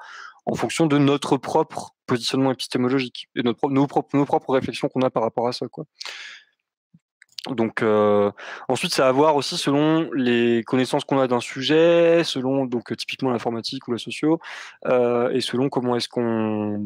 en 0.45 0.55
fonction 0.55 0.87
de 0.87 0.97
notre 0.97 1.37
propre 1.37 1.91
positionnement 2.05 2.51
épistémologique 2.51 3.29
et 3.35 3.43
nos, 3.43 3.87
propres, 3.87 4.53
réflexions 4.53 4.89
qu'on 4.89 5.01
a 5.01 5.09
par 5.09 5.23
rapport 5.23 5.47
à 5.47 5.53
ça. 5.53 5.65
Donc 7.49 7.83
ensuite, 8.67 8.93
ça 8.93 9.07
à 9.07 9.11
voir 9.11 9.35
aussi 9.35 9.57
selon 9.57 10.09
les 10.13 10.63
connaissances 10.63 11.05
qu'on 11.05 11.19
a 11.19 11.27
d'un 11.27 11.39
sujet, 11.39 12.23
selon 12.23 12.65
donc 12.65 12.95
typiquement 12.95 13.31
l'informatique 13.31 13.87
ou 13.87 13.91
la 13.91 13.97
socio, 13.97 14.39
et 14.85 15.41
selon 15.41 15.69
comment 15.69 15.95
est-ce 15.95 16.09
qu'on 16.09 16.85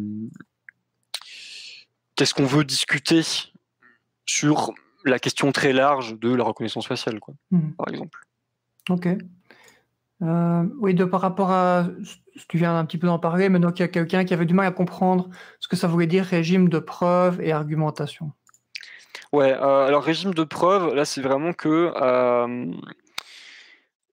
qu'est-ce 2.16 2.34
qu'on 2.34 2.46
veut 2.46 2.64
discuter 2.64 3.22
sur 4.28 4.74
la 5.06 5.20
question 5.20 5.52
très 5.52 5.74
large 5.74 6.20
de 6.20 6.34
la 6.34 6.44
reconnaissance 6.44 6.88
faciale, 6.88 7.20
quoi, 7.20 7.34
mmh. 7.52 7.72
par 7.78 7.88
exemple. 7.90 8.20
Ok. 8.90 9.08
Euh, 10.24 10.64
oui, 10.80 10.96
de 10.96 11.06
par 11.06 11.22
rapport 11.22 11.52
à, 11.52 11.88
tu 12.50 12.58
viens 12.58 12.78
un 12.78 12.86
petit 12.86 12.98
peu 12.98 13.08
d'en 13.08 13.20
parler, 13.20 13.50
mais 13.50 13.60
donc 13.60 13.80
il 13.80 13.84
y 13.84 13.86
a 13.86 13.88
quelqu'un 13.88 14.26
qui 14.26 14.34
avait 14.34 14.46
du 14.46 14.54
mal 14.54 14.66
à 14.66 14.72
comprendre 14.72 15.30
ce 15.60 15.68
que 15.68 15.76
ça 15.76 15.88
voulait 15.88 16.08
dire 16.08 16.26
régime 16.26 16.70
de 16.70 16.80
preuve 16.80 17.40
et 17.42 17.52
argumentation. 17.52 18.32
Ouais, 19.32 19.52
euh, 19.52 19.86
alors 19.86 20.04
régime 20.04 20.34
de 20.34 20.44
preuve, 20.44 20.96
là 20.96 21.06
c'est 21.06 21.22
vraiment 21.22 21.54
que, 21.54 21.92
euh, 21.96 22.72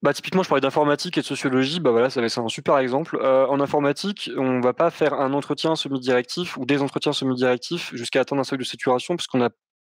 bah, 0.02 0.14
typiquement 0.14 0.44
je 0.44 0.48
parlais 0.48 0.62
d'informatique 0.62 1.18
et 1.18 1.22
de 1.22 1.26
sociologie, 1.26 1.82
bah 1.82 1.92
voilà, 1.92 2.10
c'est 2.10 2.38
un 2.38 2.48
super 2.48 2.78
exemple. 2.78 3.20
en 3.22 3.60
informatique, 3.60 4.32
on 4.38 4.62
va 4.62 4.72
pas 4.72 4.92
faire 4.92 5.16
un 5.16 5.34
entretien 5.34 5.76
semi-directif 5.76 6.56
ou 6.56 6.66
des 6.66 6.82
entretiens 6.82 7.12
semi-directifs 7.12 7.94
jusqu'à 7.94 8.22
atteindre 8.22 8.40
un 8.40 8.46
seuil 8.46 8.60
de 8.60 8.64
saturation, 8.64 9.18
puisqu'on 9.18 9.42
a 9.42 9.50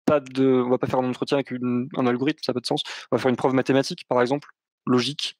pas 0.04 0.20
de, 0.20 0.46
on 0.46 0.70
va 0.70 0.78
pas 0.78 0.86
faire 0.86 1.00
un 1.00 1.08
entretien 1.08 1.38
avec 1.38 1.52
un 1.52 2.06
algorithme, 2.06 2.40
ça 2.44 2.52
n'a 2.52 2.54
pas 2.54 2.60
de 2.60 2.66
sens. 2.66 2.82
On 3.10 3.16
va 3.16 3.22
faire 3.22 3.30
une 3.30 3.36
preuve 3.36 3.54
mathématique, 3.54 4.04
par 4.08 4.20
exemple, 4.20 4.48
logique. 4.86 5.36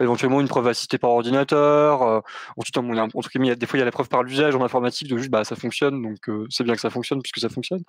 Éventuellement 0.00 0.40
une 0.40 0.48
preuve 0.48 0.68
assistée 0.68 0.98
par 0.98 1.10
ordinateur. 1.10 2.02
Euh, 2.02 2.20
ensuite, 2.56 2.76
on 2.78 2.96
a, 2.96 3.06
des 3.54 3.66
fois 3.66 3.76
il 3.76 3.80
y 3.80 3.82
a 3.82 3.84
la 3.84 3.90
preuve 3.90 4.08
par 4.08 4.22
l'usage 4.22 4.54
en 4.54 4.64
informatique 4.64 5.08
de 5.08 5.16
juste 5.16 5.30
bah 5.30 5.44
ça 5.44 5.56
fonctionne, 5.56 6.02
donc 6.02 6.28
euh, 6.28 6.46
c'est 6.50 6.64
bien 6.64 6.74
que 6.74 6.80
ça 6.80 6.90
fonctionne 6.90 7.20
puisque 7.22 7.40
ça 7.40 7.48
fonctionne. 7.48 7.82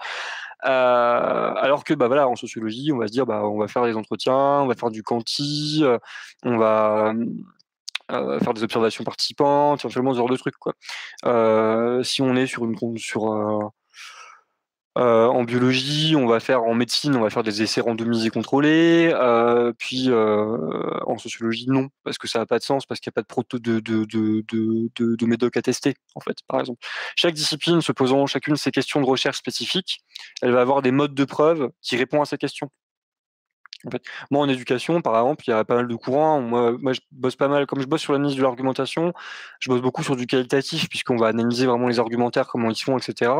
Euh, 0.65 1.53
alors 1.55 1.83
que 1.83 1.93
bah 1.93 2.07
voilà 2.07 2.27
en 2.27 2.35
sociologie, 2.35 2.91
on 2.91 2.97
va 2.97 3.07
se 3.07 3.11
dire 3.11 3.25
bah 3.25 3.43
on 3.45 3.57
va 3.57 3.67
faire 3.67 3.85
des 3.85 3.95
entretiens, 3.95 4.33
on 4.35 4.67
va 4.67 4.75
faire 4.75 4.91
du 4.91 5.03
quanti, 5.03 5.83
on 6.43 6.57
va 6.57 7.13
faire 8.09 8.53
des 8.53 8.63
observations 8.63 9.03
participantes, 9.03 9.81
éventuellement 9.81 10.13
ce 10.13 10.17
genre 10.17 10.29
de 10.29 10.37
trucs 10.37 10.57
quoi. 10.57 10.73
si 12.03 12.21
on 12.21 12.35
est 12.35 12.47
sur 12.47 12.65
une 12.65 12.97
sur 12.97 13.71
euh, 14.99 15.27
en 15.27 15.43
biologie, 15.45 16.15
on 16.17 16.27
va 16.27 16.41
faire 16.41 16.63
en 16.63 16.73
médecine, 16.73 17.15
on 17.15 17.21
va 17.21 17.29
faire 17.29 17.43
des 17.43 17.61
essais 17.61 17.79
randomisés 17.79 18.29
contrôlés. 18.29 19.11
Euh, 19.13 19.71
puis 19.77 20.09
euh, 20.09 20.99
en 21.05 21.17
sociologie, 21.17 21.67
non, 21.69 21.89
parce 22.03 22.17
que 22.17 22.27
ça 22.27 22.39
n'a 22.39 22.45
pas 22.45 22.59
de 22.59 22.63
sens, 22.63 22.85
parce 22.85 22.99
qu'il 22.99 23.09
n'y 23.09 23.13
a 23.13 23.17
pas 23.17 23.21
de, 23.21 23.27
proto 23.27 23.59
de, 23.59 23.79
de, 23.79 24.03
de, 24.05 24.43
de, 24.49 25.15
de 25.15 25.25
médoc 25.25 25.55
à 25.55 25.61
tester, 25.61 25.95
en 26.15 26.19
fait, 26.19 26.37
par 26.47 26.59
exemple. 26.59 26.79
Chaque 27.15 27.33
discipline 27.33 27.81
se 27.81 27.93
posant 27.93 28.25
chacune 28.27 28.57
ses 28.57 28.71
questions 28.71 28.99
de 28.99 29.05
recherche 29.05 29.37
spécifiques, 29.37 30.01
elle 30.41 30.51
va 30.51 30.61
avoir 30.61 30.81
des 30.81 30.91
modes 30.91 31.15
de 31.15 31.25
preuve 31.25 31.69
qui 31.81 31.95
répondent 31.95 32.23
à 32.23 32.25
ces 32.25 32.37
questions. 32.37 32.69
Moi, 34.29 34.41
en 34.41 34.49
éducation, 34.49 35.01
par 35.01 35.15
exemple, 35.15 35.45
il 35.47 35.51
y 35.51 35.53
a 35.53 35.63
pas 35.63 35.75
mal 35.75 35.87
de 35.87 35.95
courants. 35.95 36.41
Moi, 36.41 36.73
moi, 36.79 36.91
je 36.93 36.99
bosse 37.11 37.37
pas 37.37 37.47
mal, 37.47 37.65
comme 37.65 37.81
je 37.81 37.87
bosse 37.87 38.01
sur 38.01 38.11
l'analyse 38.11 38.35
de 38.35 38.41
l'argumentation, 38.41 39.13
je 39.59 39.69
bosse 39.69 39.81
beaucoup 39.81 40.03
sur 40.03 40.17
du 40.17 40.27
qualitatif, 40.27 40.89
puisqu'on 40.89 41.15
va 41.15 41.27
analyser 41.27 41.65
vraiment 41.65 41.87
les 41.87 41.99
argumentaires, 41.99 42.47
comment 42.47 42.69
ils 42.69 42.75
font, 42.75 42.97
etc. 42.97 43.31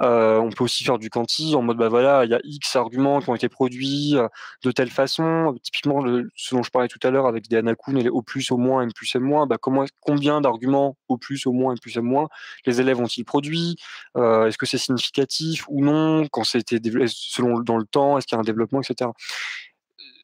Euh, 0.00 0.38
on 0.38 0.50
peut 0.50 0.64
aussi 0.64 0.84
faire 0.84 0.98
du 0.98 1.10
quanti 1.10 1.54
en 1.54 1.62
mode, 1.62 1.76
bah 1.76 1.88
voilà, 1.88 2.24
il 2.24 2.30
y 2.30 2.34
a 2.34 2.40
X 2.44 2.76
arguments 2.76 3.20
qui 3.20 3.30
ont 3.30 3.34
été 3.34 3.48
produits 3.48 4.16
euh, 4.16 4.28
de 4.64 4.70
telle 4.70 4.90
façon. 4.90 5.56
Typiquement, 5.62 6.00
le, 6.02 6.30
ce 6.36 6.54
dont 6.54 6.62
je 6.62 6.70
parlais 6.70 6.88
tout 6.88 7.00
à 7.02 7.10
l'heure 7.10 7.26
avec 7.26 7.48
des 7.48 7.56
anacounes 7.56 7.98
et 7.98 8.02
les 8.02 8.10
au 8.10 8.22
plus, 8.22 8.50
au 8.50 8.56
moins, 8.56 8.82
M 8.82 8.92
plus, 8.92 9.14
M 9.16 9.22
moins, 9.22 9.46
bah 9.46 9.58
combien 10.00 10.40
d'arguments 10.40 10.96
au 11.08 11.16
plus, 11.16 11.46
au 11.46 11.52
moins, 11.52 11.72
M 11.72 11.78
plus, 11.80 11.96
M 11.96 12.04
moins 12.04 12.28
les 12.66 12.80
élèves 12.80 13.00
ont-ils 13.00 13.24
produit? 13.24 13.76
Euh, 14.16 14.46
Est-ce 14.46 14.58
que 14.58 14.66
c'est 14.66 14.78
significatif 14.78 15.64
ou 15.68 15.84
non? 15.84 16.26
Quand 16.28 16.44
c'était 16.44 16.80
selon 17.08 17.60
dans 17.60 17.76
le 17.76 17.86
temps, 17.86 18.18
est-ce 18.18 18.26
qu'il 18.26 18.36
y 18.36 18.38
a 18.38 18.40
un 18.40 18.44
développement, 18.44 18.80
etc 18.80 19.10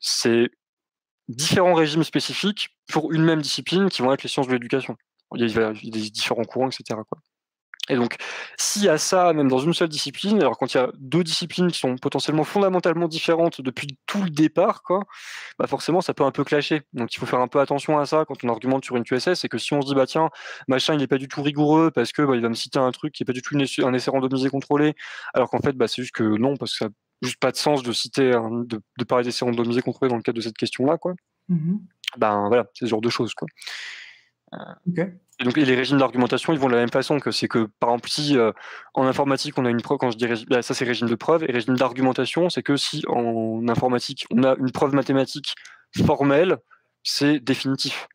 c'est 0.05 0.51
différents 1.29 1.75
régimes 1.75 2.05
spécifiques 2.05 2.69
pour 2.89 3.13
une 3.13 3.25
même 3.25 3.41
discipline 3.41 3.89
qui 3.89 4.03
vont 4.03 4.13
être 4.13 4.23
les 4.23 4.29
sciences 4.29 4.47
de 4.47 4.53
l'éducation. 4.53 4.97
Il 5.35 5.49
y 5.49 5.59
a 5.59 5.73
des 5.73 6.11
différents 6.11 6.45
courants, 6.45 6.69
etc. 6.69 7.01
Et 7.91 7.97
donc, 7.97 8.17
s'il 8.57 8.85
y 8.85 8.89
a 8.89 8.97
ça, 8.97 9.33
même 9.35 9.49
dans 9.49 9.59
une 9.59 9.75
seule 9.75 9.89
discipline, 9.89 10.41
alors 10.41 10.57
quand 10.57 10.73
il 10.73 10.79
y 10.79 10.81
a 10.81 10.91
deux 10.99 11.23
disciplines 11.23 11.71
qui 11.71 11.79
sont 11.79 11.97
potentiellement 11.97 12.45
fondamentalement 12.45 13.09
différentes 13.09 13.61
depuis 13.61 13.99
tout 14.07 14.23
le 14.23 14.31
départ, 14.31 14.83
quoi, 14.83 15.01
bah 15.59 15.67
forcément, 15.67 16.01
ça 16.01 16.15
peut 16.15 16.25
un 16.25 16.31
peu 16.31 16.45
clasher. 16.45 16.83
Donc, 16.95 17.15
il 17.15 17.19
faut 17.19 17.27
faire 17.27 17.41
un 17.41 17.49
peu 17.49 17.61
attention 17.61 17.99
à 17.99 18.07
ça 18.07 18.25
quand 18.27 18.43
on 18.43 18.49
argumente 18.49 18.85
sur 18.85 18.97
une 18.97 19.05
QSS, 19.05 19.35
c'est 19.35 19.49
que 19.49 19.59
si 19.59 19.75
on 19.75 19.83
se 19.83 19.87
dit, 19.87 19.95
bah 19.95 20.07
tiens, 20.07 20.31
machin, 20.67 20.95
il 20.95 21.01
n'est 21.01 21.07
pas 21.07 21.19
du 21.19 21.29
tout 21.29 21.43
rigoureux 21.43 21.91
parce 21.91 22.13
que 22.13 22.23
bah, 22.23 22.37
il 22.37 22.43
va 22.43 22.49
me 22.49 22.55
citer 22.55 22.79
un 22.79 22.91
truc 22.91 23.13
qui 23.13 23.23
n'est 23.23 23.27
pas 23.27 23.33
du 23.35 23.43
tout 23.43 23.55
un 23.55 23.95
essai 23.95 24.11
randomisé 24.11 24.49
contrôlé, 24.49 24.95
alors 25.35 25.51
qu'en 25.51 25.61
fait, 25.61 25.73
bah, 25.73 25.87
c'est 25.87 26.01
juste 26.01 26.15
que 26.15 26.25
non, 26.25 26.57
parce 26.57 26.73
que 26.73 26.87
ça 26.87 26.91
juste 27.23 27.39
pas 27.39 27.53
de 27.53 27.57
sens 27.57 27.83
de 27.83 27.93
citer, 27.93 28.31
de, 28.33 28.81
de 28.99 29.05
parler 29.05 29.25
d'essais 29.25 29.45
randomisés 29.45 29.83
contrôlés 29.83 30.11
dans 30.11 30.17
le 30.17 30.23
cadre 30.23 30.37
de 30.37 30.43
cette 30.43 30.57
question-là, 30.57 30.99
quoi. 30.99 31.15
Mmh 31.49 31.77
ben 32.17 32.47
voilà, 32.47 32.67
c'est 32.75 32.85
ce 32.85 32.91
genre 32.91 33.01
de 33.01 33.09
choses, 33.09 33.35
quoi. 33.35 33.49
Ok. 34.87 35.01
Et 35.41 35.45
donc 35.45 35.57
les 35.57 35.75
régimes 35.75 35.99
d'argumentation, 35.99 36.53
ils 36.53 36.59
vont 36.59 36.69
de 36.69 36.75
la 36.75 36.81
même 36.81 36.91
façon 36.91 37.19
que 37.19 37.33
c'est 37.33 37.49
que 37.49 37.69
par 37.81 37.91
exemple 37.91 38.09
si 38.09 38.37
en 38.95 39.07
informatique 39.07 39.59
on 39.59 39.65
a 39.65 39.71
une 39.71 39.83
preuve, 39.83 39.99
quand 39.99 40.11
je 40.13 40.17
dis 40.17 40.29
bah, 40.49 40.63
ça 40.63 40.75
c'est 40.75 40.85
régime 40.85 41.09
de 41.09 41.15
preuve 41.17 41.45
et 41.45 41.53
régime 41.53 41.77
d'argumentation, 41.77 42.49
c'est 42.51 42.63
que 42.63 42.77
si 42.77 43.03
en 43.09 43.67
informatique 43.69 44.27
on 44.31 44.45
a 44.45 44.55
une 44.57 44.71
preuve 44.71 44.95
mathématique 44.95 45.55
formelle, 46.07 46.59
c'est 47.03 47.41
définitif. 47.41 48.09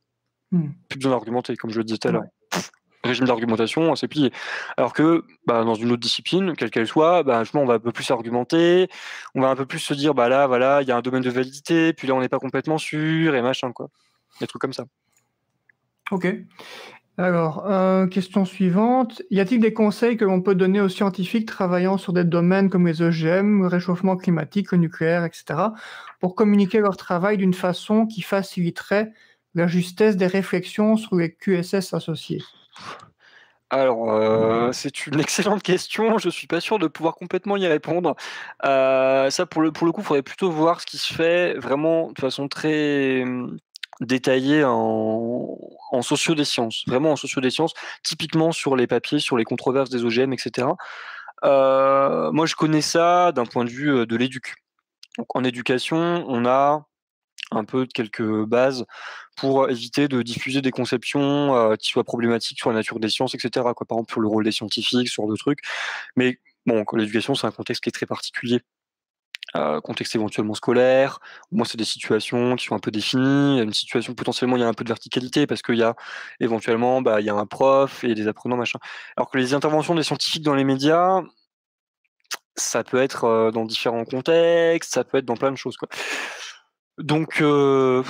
Hmm. 0.51 0.69
Plus 0.89 0.97
besoin 0.97 1.11
d'argumenter, 1.11 1.55
comme 1.55 1.71
je 1.71 1.77
le 1.77 1.83
disais 1.83 1.99
tout 1.99 2.07
à 2.07 2.11
l'heure. 2.11 2.23
Régime 3.03 3.27
d'argumentation, 3.27 3.95
c'est 3.95 4.09
plié. 4.09 4.31
Alors 4.75 4.93
que 4.93 5.23
bah, 5.45 5.63
dans 5.63 5.75
une 5.75 5.91
autre 5.91 6.01
discipline, 6.01 6.53
quelle 6.55 6.69
qu'elle 6.69 6.87
soit, 6.87 7.23
bah, 7.23 7.43
on 7.53 7.65
va 7.65 7.75
un 7.75 7.79
peu 7.79 7.93
plus 7.93 8.09
argumenter, 8.11 8.89
on 9.35 9.41
va 9.41 9.49
un 9.49 9.55
peu 9.55 9.65
plus 9.65 9.79
se 9.79 9.93
dire, 9.93 10.13
bah 10.13 10.27
là, 10.27 10.47
voilà, 10.47 10.81
il 10.81 10.87
y 10.87 10.91
a 10.91 10.97
un 10.97 11.01
domaine 11.01 11.21
de 11.21 11.29
validité, 11.29 11.93
puis 11.93 12.07
là, 12.07 12.15
on 12.15 12.19
n'est 12.19 12.27
pas 12.27 12.39
complètement 12.39 12.77
sûr, 12.77 13.35
et 13.35 13.41
machin, 13.41 13.71
quoi. 13.71 13.87
Des 14.41 14.47
trucs 14.47 14.61
comme 14.61 14.73
ça. 14.73 14.83
Ok. 16.11 16.27
Alors, 17.19 17.65
euh, 17.69 18.07
question 18.07 18.45
suivante. 18.45 19.21
Y 19.29 19.41
a-t-il 19.41 19.59
des 19.59 19.73
conseils 19.73 20.15
que 20.15 20.23
l'on 20.23 20.41
peut 20.41 20.55
donner 20.55 20.79
aux 20.79 20.87
scientifiques 20.87 21.45
travaillant 21.45 21.97
sur 21.97 22.13
des 22.13 22.23
domaines 22.23 22.69
comme 22.69 22.87
les 22.87 23.01
OGM, 23.01 23.63
le 23.63 23.67
réchauffement 23.67 24.15
climatique, 24.15 24.71
le 24.71 24.77
nucléaire, 24.77 25.25
etc., 25.25 25.59
pour 26.21 26.33
communiquer 26.33 26.79
leur 26.79 26.95
travail 26.95 27.35
d'une 27.35 27.53
façon 27.53 28.05
qui 28.05 28.21
faciliterait 28.21 29.11
la 29.53 29.67
justesse 29.67 30.15
des 30.15 30.27
réflexions 30.27 30.95
sur 30.95 31.17
les 31.17 31.35
QSS 31.35 31.93
associés? 31.93 32.41
Alors, 33.69 34.13
euh, 34.13 34.71
c'est 34.71 35.05
une 35.05 35.19
excellente 35.19 35.61
question. 35.61 36.19
Je 36.19 36.29
suis 36.29 36.47
pas 36.47 36.61
sûr 36.61 36.79
de 36.79 36.87
pouvoir 36.87 37.15
complètement 37.15 37.57
y 37.57 37.67
répondre. 37.67 38.15
Euh, 38.63 39.29
ça, 39.29 39.45
pour 39.45 39.61
le, 39.61 39.73
pour 39.73 39.85
le 39.85 39.91
coup, 39.91 39.99
il 39.99 40.05
faudrait 40.05 40.23
plutôt 40.23 40.51
voir 40.51 40.79
ce 40.79 40.85
qui 40.85 40.97
se 40.97 41.13
fait 41.13 41.55
vraiment 41.55 42.13
de 42.13 42.19
façon 42.21 42.47
très 42.47 43.25
détaillé 43.99 44.63
en, 44.63 45.57
en 45.91 46.33
des 46.35 46.45
sciences, 46.45 46.83
vraiment 46.87 47.11
en 47.11 47.15
socio 47.15 47.41
des 47.41 47.51
sciences, 47.51 47.73
typiquement 48.03 48.51
sur 48.51 48.75
les 48.75 48.87
papiers, 48.87 49.19
sur 49.19 49.37
les 49.37 49.43
controverses 49.43 49.89
des 49.89 50.03
OGM, 50.03 50.33
etc. 50.33 50.67
Euh, 51.43 52.31
moi, 52.31 52.45
je 52.45 52.55
connais 52.55 52.81
ça 52.81 53.31
d'un 53.31 53.45
point 53.45 53.65
de 53.65 53.69
vue 53.69 53.91
euh, 53.91 54.05
de 54.05 54.15
l'éduc. 54.15 54.55
en 55.29 55.43
éducation, 55.43 56.25
on 56.27 56.45
a 56.45 56.85
un 57.51 57.65
peu 57.65 57.85
quelques 57.87 58.45
bases 58.45 58.85
pour 59.37 59.69
éviter 59.69 60.07
de 60.07 60.21
diffuser 60.21 60.61
des 60.61 60.71
conceptions 60.71 61.55
euh, 61.55 61.75
qui 61.75 61.89
soient 61.89 62.03
problématiques 62.03 62.59
sur 62.59 62.69
la 62.69 62.75
nature 62.77 62.99
des 62.99 63.09
sciences, 63.09 63.35
etc. 63.35 63.65
Quoi. 63.75 63.87
Par 63.87 63.97
exemple, 63.97 64.11
sur 64.11 64.21
le 64.21 64.27
rôle 64.27 64.43
des 64.43 64.51
scientifiques, 64.51 65.09
sur 65.09 65.25
d'autres 65.27 65.43
trucs. 65.43 65.61
Mais 66.15 66.39
bon, 66.65 66.85
l'éducation, 66.93 67.35
c'est 67.35 67.47
un 67.47 67.51
contexte 67.51 67.83
qui 67.83 67.89
est 67.89 67.93
très 67.93 68.05
particulier. 68.05 68.61
Euh, 69.55 69.81
contexte 69.81 70.15
éventuellement 70.15 70.53
scolaire. 70.53 71.19
Moi, 71.51 71.65
c'est 71.65 71.77
des 71.77 71.85
situations 71.85 72.55
qui 72.55 72.65
sont 72.65 72.75
un 72.75 72.79
peu 72.79 72.91
définies. 72.91 73.59
Une 73.59 73.73
situation 73.73 74.13
potentiellement, 74.13 74.57
il 74.57 74.59
y 74.59 74.63
a 74.63 74.67
un 74.67 74.73
peu 74.73 74.83
de 74.83 74.89
verticalité 74.89 75.47
parce 75.47 75.63
qu'il 75.63 75.77
y 75.77 75.83
a 75.83 75.95
éventuellement, 76.39 77.01
bah, 77.01 77.19
il 77.19 77.25
y 77.25 77.29
a 77.31 77.33
un 77.33 77.47
prof 77.47 78.03
et 78.03 78.13
des 78.13 78.27
apprenants, 78.27 78.57
machin. 78.57 78.77
Alors 79.17 79.31
que 79.31 79.39
les 79.39 79.55
interventions 79.55 79.95
des 79.95 80.03
scientifiques 80.03 80.43
dans 80.43 80.53
les 80.53 80.63
médias, 80.63 81.21
ça 82.55 82.83
peut 82.83 83.01
être 83.01 83.25
euh, 83.25 83.51
dans 83.51 83.65
différents 83.65 84.05
contextes, 84.05 84.93
ça 84.93 85.03
peut 85.03 85.17
être 85.17 85.25
dans 85.25 85.37
plein 85.37 85.51
de 85.51 85.57
choses. 85.57 85.77
Quoi. 85.77 85.89
Donc, 86.99 87.41
euh, 87.41 88.03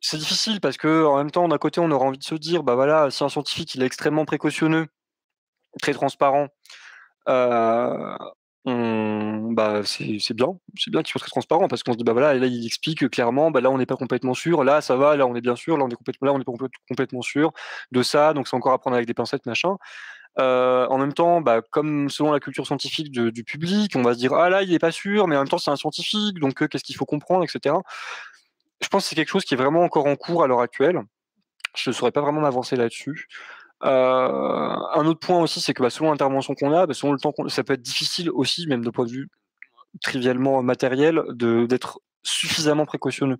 c'est 0.00 0.18
difficile 0.18 0.60
parce 0.60 0.76
que 0.76 1.04
en 1.06 1.16
même 1.16 1.30
temps, 1.32 1.48
d'un 1.48 1.58
côté, 1.58 1.80
on 1.80 1.90
aura 1.90 2.06
envie 2.06 2.18
de 2.18 2.24
se 2.24 2.36
dire, 2.36 2.62
bah 2.62 2.76
voilà, 2.76 3.10
si 3.10 3.24
un 3.24 3.28
scientifique 3.28 3.74
il 3.74 3.82
est 3.82 3.86
extrêmement 3.86 4.24
précautionneux, 4.26 4.86
très 5.82 5.92
transparent, 5.92 6.48
bah, 8.64 9.82
c'est 9.84 10.34
bien, 10.34 10.58
c'est 10.76 10.90
bien 10.90 11.02
qu'il 11.02 11.10
soit 11.10 11.20
très 11.20 11.30
transparent 11.30 11.68
parce 11.68 11.82
qu'on 11.82 11.92
se 11.92 11.98
dit 11.98 12.04
bah 12.04 12.12
voilà, 12.12 12.34
là 12.34 12.46
il 12.46 12.66
explique 12.66 13.08
clairement, 13.08 13.50
bah 13.50 13.60
là 13.60 13.70
on 13.70 13.78
n'est 13.78 13.86
pas 13.86 13.96
complètement 13.96 14.34
sûr, 14.34 14.62
là 14.64 14.80
ça 14.80 14.96
va, 14.96 15.16
là 15.16 15.26
on 15.26 15.34
est 15.34 15.40
bien 15.40 15.56
sûr, 15.56 15.78
là 15.78 15.84
on 15.84 15.88
est 15.88 15.94
complètement, 15.94 16.26
là 16.26 16.32
on 16.34 16.40
est 16.40 16.44
pas 16.44 16.52
complètement 16.88 17.22
sûr 17.22 17.52
de 17.92 18.02
ça, 18.02 18.34
donc 18.34 18.46
c'est 18.48 18.56
encore 18.56 18.72
à 18.72 18.78
prendre 18.78 18.96
avec 18.96 19.06
des 19.06 19.14
pincettes 19.14 19.46
machin. 19.46 19.76
En 20.36 20.98
même 20.98 21.14
temps, 21.14 21.40
bah, 21.40 21.62
comme 21.70 22.10
selon 22.10 22.30
la 22.32 22.40
culture 22.40 22.66
scientifique 22.66 23.10
du 23.10 23.44
public, 23.44 23.92
on 23.96 24.02
va 24.02 24.14
se 24.14 24.18
dire 24.18 24.34
ah 24.34 24.50
là 24.50 24.62
il 24.62 24.72
est 24.72 24.78
pas 24.78 24.92
sûr, 24.92 25.26
mais 25.28 25.36
en 25.36 25.40
même 25.40 25.48
temps 25.48 25.58
c'est 25.58 25.70
un 25.70 25.76
scientifique, 25.76 26.38
donc 26.38 26.68
qu'est-ce 26.68 26.84
qu'il 26.84 26.96
faut 26.96 27.06
comprendre, 27.06 27.44
etc. 27.44 27.74
Je 28.80 28.88
pense 28.88 29.04
que 29.04 29.08
c'est 29.08 29.16
quelque 29.16 29.30
chose 29.30 29.44
qui 29.44 29.54
est 29.54 29.56
vraiment 29.56 29.82
encore 29.82 30.06
en 30.06 30.14
cours 30.16 30.44
à 30.44 30.46
l'heure 30.46 30.60
actuelle. 30.60 31.00
Je 31.76 31.90
ne 31.90 31.94
saurais 31.94 32.12
pas 32.12 32.20
vraiment 32.20 32.40
m'avancer 32.40 32.76
là-dessus. 32.76 33.28
Euh, 33.84 34.76
un 34.94 35.06
autre 35.06 35.20
point 35.20 35.40
aussi, 35.40 35.60
c'est 35.60 35.74
que 35.74 35.82
bah, 35.82 35.90
selon 35.90 36.10
l'intervention 36.10 36.54
qu'on 36.54 36.72
a, 36.72 36.86
bah, 36.86 36.94
selon 36.94 37.12
le 37.12 37.18
temps 37.18 37.32
ça 37.48 37.62
peut 37.64 37.74
être 37.74 37.82
difficile 37.82 38.30
aussi, 38.30 38.66
même 38.66 38.84
de 38.84 38.90
point 38.90 39.04
de 39.06 39.10
vue 39.12 39.28
trivialement 40.02 40.62
matériel, 40.62 41.22
d'être 41.34 42.00
suffisamment 42.24 42.86
précautionneux. 42.86 43.38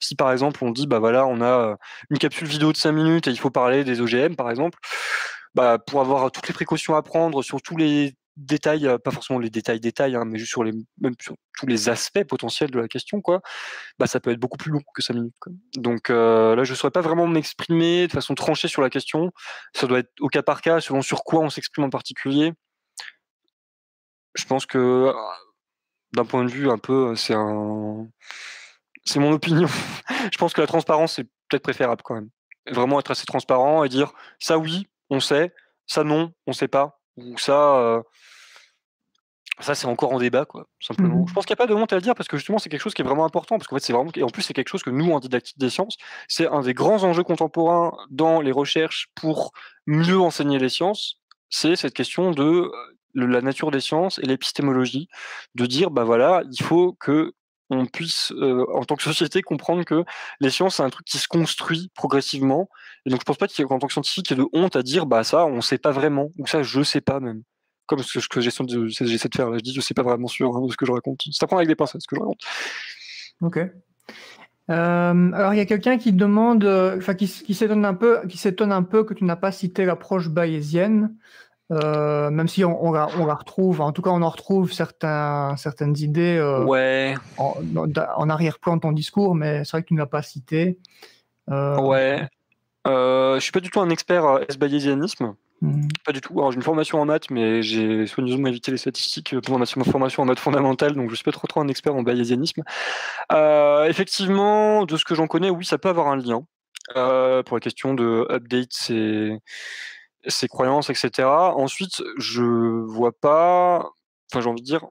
Si 0.00 0.16
par 0.16 0.32
exemple 0.32 0.64
on 0.64 0.70
dit 0.70 0.86
bah 0.86 0.98
voilà 0.98 1.26
on 1.26 1.40
a 1.42 1.76
une 2.10 2.18
capsule 2.18 2.48
vidéo 2.48 2.72
de 2.72 2.76
5 2.76 2.92
minutes 2.92 3.28
et 3.28 3.30
il 3.30 3.38
faut 3.38 3.50
parler 3.50 3.84
des 3.84 4.00
OGM 4.00 4.34
par 4.36 4.50
exemple, 4.50 4.78
bah 5.54 5.78
pour 5.78 6.00
avoir 6.00 6.30
toutes 6.32 6.48
les 6.48 6.54
précautions 6.54 6.96
à 6.96 7.02
prendre 7.02 7.42
sur 7.42 7.62
tous 7.62 7.76
les 7.76 8.14
détails, 8.36 8.88
pas 9.04 9.10
forcément 9.10 9.38
les 9.38 9.50
détails 9.50 9.80
détails, 9.80 10.16
hein, 10.16 10.24
mais 10.24 10.38
juste 10.38 10.50
sur 10.50 10.64
les 10.64 10.72
même 11.00 11.14
sur 11.20 11.36
tous 11.58 11.66
les 11.66 11.88
aspects 11.88 12.24
potentiels 12.24 12.70
de 12.70 12.80
la 12.80 12.88
question 12.88 13.20
quoi, 13.20 13.40
bah 13.98 14.06
ça 14.06 14.20
peut 14.20 14.30
être 14.30 14.40
beaucoup 14.40 14.58
plus 14.58 14.72
long 14.72 14.80
que 14.94 15.02
5 15.02 15.14
minutes. 15.14 15.34
Donc 15.76 16.08
là 16.08 16.64
je 16.64 16.70
ne 16.70 16.76
saurais 16.76 16.90
pas 16.90 17.00
vraiment 17.00 17.26
m'exprimer 17.26 18.06
de 18.06 18.12
façon 18.12 18.34
tranchée 18.34 18.68
sur 18.68 18.82
la 18.82 18.90
question. 18.90 19.32
Ça 19.74 19.86
doit 19.86 20.00
être 20.00 20.10
au 20.20 20.28
cas 20.28 20.42
par 20.42 20.62
cas 20.62 20.80
selon 20.80 21.02
sur 21.02 21.24
quoi 21.24 21.40
on 21.40 21.50
s'exprime 21.50 21.84
en 21.84 21.90
particulier. 21.90 22.52
Je 24.34 24.44
pense 24.46 24.66
que 24.66 25.12
d'un 26.14 26.24
point 26.24 26.44
de 26.44 26.50
vue 26.50 26.70
un 26.70 26.78
peu, 26.78 27.14
c'est 27.16 27.34
un, 27.34 28.08
c'est 29.04 29.20
mon 29.20 29.32
opinion. 29.32 29.68
je 30.32 30.38
pense 30.38 30.52
que 30.52 30.60
la 30.60 30.66
transparence 30.66 31.14
c'est 31.14 31.24
peut-être 31.48 31.62
préférable 31.62 32.02
quand 32.02 32.14
même. 32.14 32.30
Vraiment 32.70 32.98
être 32.98 33.10
assez 33.10 33.26
transparent 33.26 33.84
et 33.84 33.88
dire 33.88 34.12
ça 34.38 34.58
oui, 34.58 34.88
on 35.10 35.20
sait, 35.20 35.54
ça 35.86 36.02
non, 36.02 36.32
on 36.46 36.52
sait 36.52 36.68
pas, 36.68 37.00
ou 37.16 37.38
ça, 37.38 38.02
ça 39.60 39.74
c'est 39.74 39.86
encore 39.86 40.12
en 40.12 40.18
débat 40.18 40.44
quoi, 40.44 40.66
simplement. 40.80 41.22
Mmh 41.22 41.28
je 41.28 41.32
pense 41.32 41.46
qu'il 41.46 41.52
n'y 41.54 41.62
a 41.62 41.64
pas 41.64 41.72
de 41.72 41.74
honte 41.74 41.92
à 41.92 41.96
le 41.96 42.02
dire 42.02 42.14
parce 42.14 42.28
que 42.28 42.36
justement 42.36 42.58
c'est 42.58 42.68
quelque 42.68 42.80
chose 42.80 42.94
qui 42.94 43.02
est 43.02 43.04
vraiment 43.04 43.24
important 43.24 43.56
parce 43.56 43.68
qu'en 43.68 43.76
fait 43.76 43.84
c'est 43.84 43.92
vraiment 43.92 44.10
et 44.14 44.22
en 44.22 44.28
plus 44.28 44.42
c'est 44.42 44.52
quelque 44.52 44.68
chose 44.68 44.82
que 44.82 44.90
nous 44.90 45.12
en 45.12 45.20
didactique 45.20 45.58
des 45.58 45.70
sciences, 45.70 45.96
c'est 46.28 46.48
un 46.48 46.60
des 46.60 46.74
grands 46.74 47.04
enjeux 47.04 47.22
contemporains 47.22 47.92
dans 48.10 48.40
les 48.40 48.52
recherches 48.52 49.08
pour 49.14 49.52
mieux 49.86 50.18
enseigner 50.18 50.58
les 50.58 50.68
sciences, 50.68 51.20
c'est 51.50 51.76
cette 51.76 51.94
question 51.94 52.30
de 52.32 52.70
la 53.14 53.40
nature 53.40 53.70
des 53.70 53.80
sciences 53.80 54.18
et 54.18 54.26
l'épistémologie, 54.26 55.08
de 55.54 55.66
dire 55.66 55.90
bah 55.90 56.04
voilà, 56.04 56.42
il 56.50 56.62
faut 56.62 56.94
que 56.94 57.32
on 57.70 57.86
puisse, 57.86 58.32
en 58.32 58.84
tant 58.84 58.96
que 58.96 59.02
société, 59.02 59.42
comprendre 59.42 59.84
que 59.84 60.04
les 60.40 60.50
sciences, 60.50 60.76
c'est 60.76 60.82
un 60.82 60.90
truc 60.90 61.06
qui 61.06 61.18
se 61.18 61.28
construit 61.28 61.90
progressivement. 61.94 62.68
Et 63.06 63.10
donc, 63.10 63.20
je 63.20 63.24
pense 63.24 63.36
pas 63.36 63.46
qu'en 63.48 63.78
tant 63.78 63.86
que 63.86 63.92
scientifique, 63.92 64.30
il 64.30 64.36
y 64.36 64.40
ait 64.40 64.42
de 64.44 64.48
honte 64.52 64.76
à 64.76 64.82
dire, 64.82 65.06
bah 65.06 65.24
ça, 65.24 65.46
on 65.46 65.60
sait 65.60 65.78
pas 65.78 65.90
vraiment, 65.90 66.30
ou 66.38 66.46
ça, 66.46 66.62
je 66.62 66.82
sais 66.82 67.00
pas 67.00 67.20
même. 67.20 67.42
Comme 67.86 68.02
ce 68.02 68.18
que, 68.28 68.40
j'essaie 68.40 68.64
de, 68.64 68.88
faire 69.34 69.50
là, 69.50 69.58
je 69.58 69.62
dis, 69.62 69.74
je 69.74 69.80
sais 69.80 69.92
pas 69.92 70.02
vraiment 70.02 70.28
sûr 70.28 70.56
hein, 70.56 70.62
de 70.66 70.70
ce 70.70 70.76
que 70.76 70.86
je 70.86 70.92
raconte. 70.92 71.20
À 71.40 71.46
prendre 71.46 71.58
avec 71.58 71.68
des 71.68 71.74
pincettes, 71.74 72.00
ce 72.00 72.06
que 72.06 72.16
je 72.16 72.20
raconte. 72.20 72.40
Ok. 73.42 73.58
Alors, 74.68 75.52
il 75.52 75.58
y 75.58 75.60
a 75.60 75.66
quelqu'un 75.66 75.98
qui 75.98 76.12
demande, 76.12 76.64
enfin, 76.64 77.14
qui, 77.14 77.26
qui 77.26 77.54
s'étonne 77.54 77.84
un 77.84 77.94
peu, 77.94 78.26
qui 78.26 78.38
s'étonne 78.38 78.72
un 78.72 78.82
peu 78.82 79.04
que 79.04 79.12
tu 79.12 79.24
n'as 79.24 79.36
pas 79.36 79.52
cité 79.52 79.84
l'approche 79.84 80.28
bayésienne. 80.28 81.14
Euh, 81.72 82.30
même 82.30 82.46
si 82.46 82.62
on, 82.64 82.84
on, 82.84 82.92
la, 82.92 83.08
on, 83.18 83.24
la, 83.24 83.34
retrouve, 83.34 83.80
en 83.80 83.92
tout 83.92 84.02
cas 84.02 84.10
on 84.10 84.20
en 84.20 84.28
retrouve 84.28 84.70
certains, 84.72 85.54
certaines 85.56 85.96
idées 85.96 86.36
euh, 86.36 86.62
ouais. 86.62 87.14
en, 87.38 87.54
en 88.16 88.28
arrière-plan 88.28 88.76
de 88.76 88.82
ton 88.82 88.92
discours, 88.92 89.34
mais 89.34 89.64
c'est 89.64 89.70
vrai 89.70 89.82
que 89.82 89.88
tu 89.88 89.94
ne 89.94 89.98
l'as 89.98 90.06
pas 90.06 90.22
cité. 90.22 90.78
Euh... 91.50 91.80
Ouais. 91.80 92.28
Euh, 92.86 93.36
je 93.36 93.40
suis 93.40 93.52
pas 93.52 93.60
du 93.60 93.70
tout 93.70 93.80
un 93.80 93.88
expert 93.88 94.40
S-bayésianisme. 94.50 95.36
Hmm. 95.62 95.88
Pas 96.04 96.12
du 96.12 96.20
tout. 96.20 96.34
Alors 96.34 96.52
j'ai 96.52 96.56
une 96.56 96.62
formation 96.62 97.00
en 97.00 97.06
maths, 97.06 97.30
mais 97.30 97.62
j'ai 97.62 98.06
soigneusement 98.06 98.48
évité 98.48 98.70
les 98.70 98.76
statistiques 98.76 99.34
pendant 99.40 99.58
ma 99.58 99.84
formation 99.84 100.22
en 100.22 100.26
maths 100.26 100.40
fondamentale, 100.40 100.92
donc 100.92 101.08
je 101.08 101.14
suis 101.14 101.24
pas 101.24 101.32
trop 101.32 101.46
trop 101.46 101.62
un 101.62 101.68
expert 101.68 101.94
en 101.94 102.02
bayésianisme. 102.02 102.62
Effectivement, 103.88 104.84
de 104.84 104.98
ce 104.98 105.04
que 105.06 105.14
j'en 105.14 105.28
connais, 105.28 105.48
oui, 105.48 105.64
ça 105.64 105.78
peut 105.78 105.88
avoir 105.88 106.08
un 106.08 106.16
lien. 106.16 106.44
pour 106.94 107.56
la 107.56 107.60
question 107.60 107.94
de 107.94 108.26
update, 108.30 108.72
c'est 108.72 109.40
ses 110.26 110.48
croyances, 110.48 110.90
etc. 110.90 111.28
Ensuite, 111.28 112.02
je 112.18 112.42
vois 112.42 113.12
pas. 113.12 113.90
Enfin, 114.32 114.40
j'ai 114.40 114.48
envie 114.48 114.62
de 114.62 114.66
dire. 114.66 114.86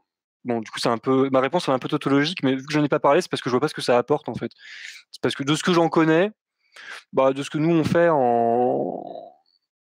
Bon, 0.46 0.60
du 0.60 0.70
coup, 0.72 0.80
c'est 0.80 0.90
un 0.90 0.98
peu. 0.98 1.30
Ma 1.32 1.40
réponse 1.40 1.68
est 1.68 1.72
un 1.72 1.80
peu 1.80 1.88
tautologique, 1.88 2.44
mais 2.44 2.56
vu 2.56 2.66
que 2.66 2.74
je 2.74 2.80
n'en 2.80 2.86
ai 2.86 2.90
pas 2.90 3.00
parlé, 3.00 3.22
c'est 3.22 3.30
parce 3.30 3.42
que 3.42 3.50
je 3.50 3.54
vois 3.54 3.62
pas 3.62 3.70
ce 3.70 3.74
que 3.74 3.82
ça 3.82 3.98
apporte, 3.98 4.30
en 4.30 4.36
fait. 4.36 4.52
C'est 5.12 5.22
parce 5.22 5.36
que 5.36 5.44
de 5.44 5.56
ce 5.56 5.64
que 5.64 5.74
j'en 5.74 5.90
connais, 5.90 6.32
bah, 7.14 7.34
de 7.34 7.44
ce 7.44 7.50
que 7.50 7.58
nous 7.58 7.74
on 7.74 7.84
fait 7.84 8.10
en 8.10 9.04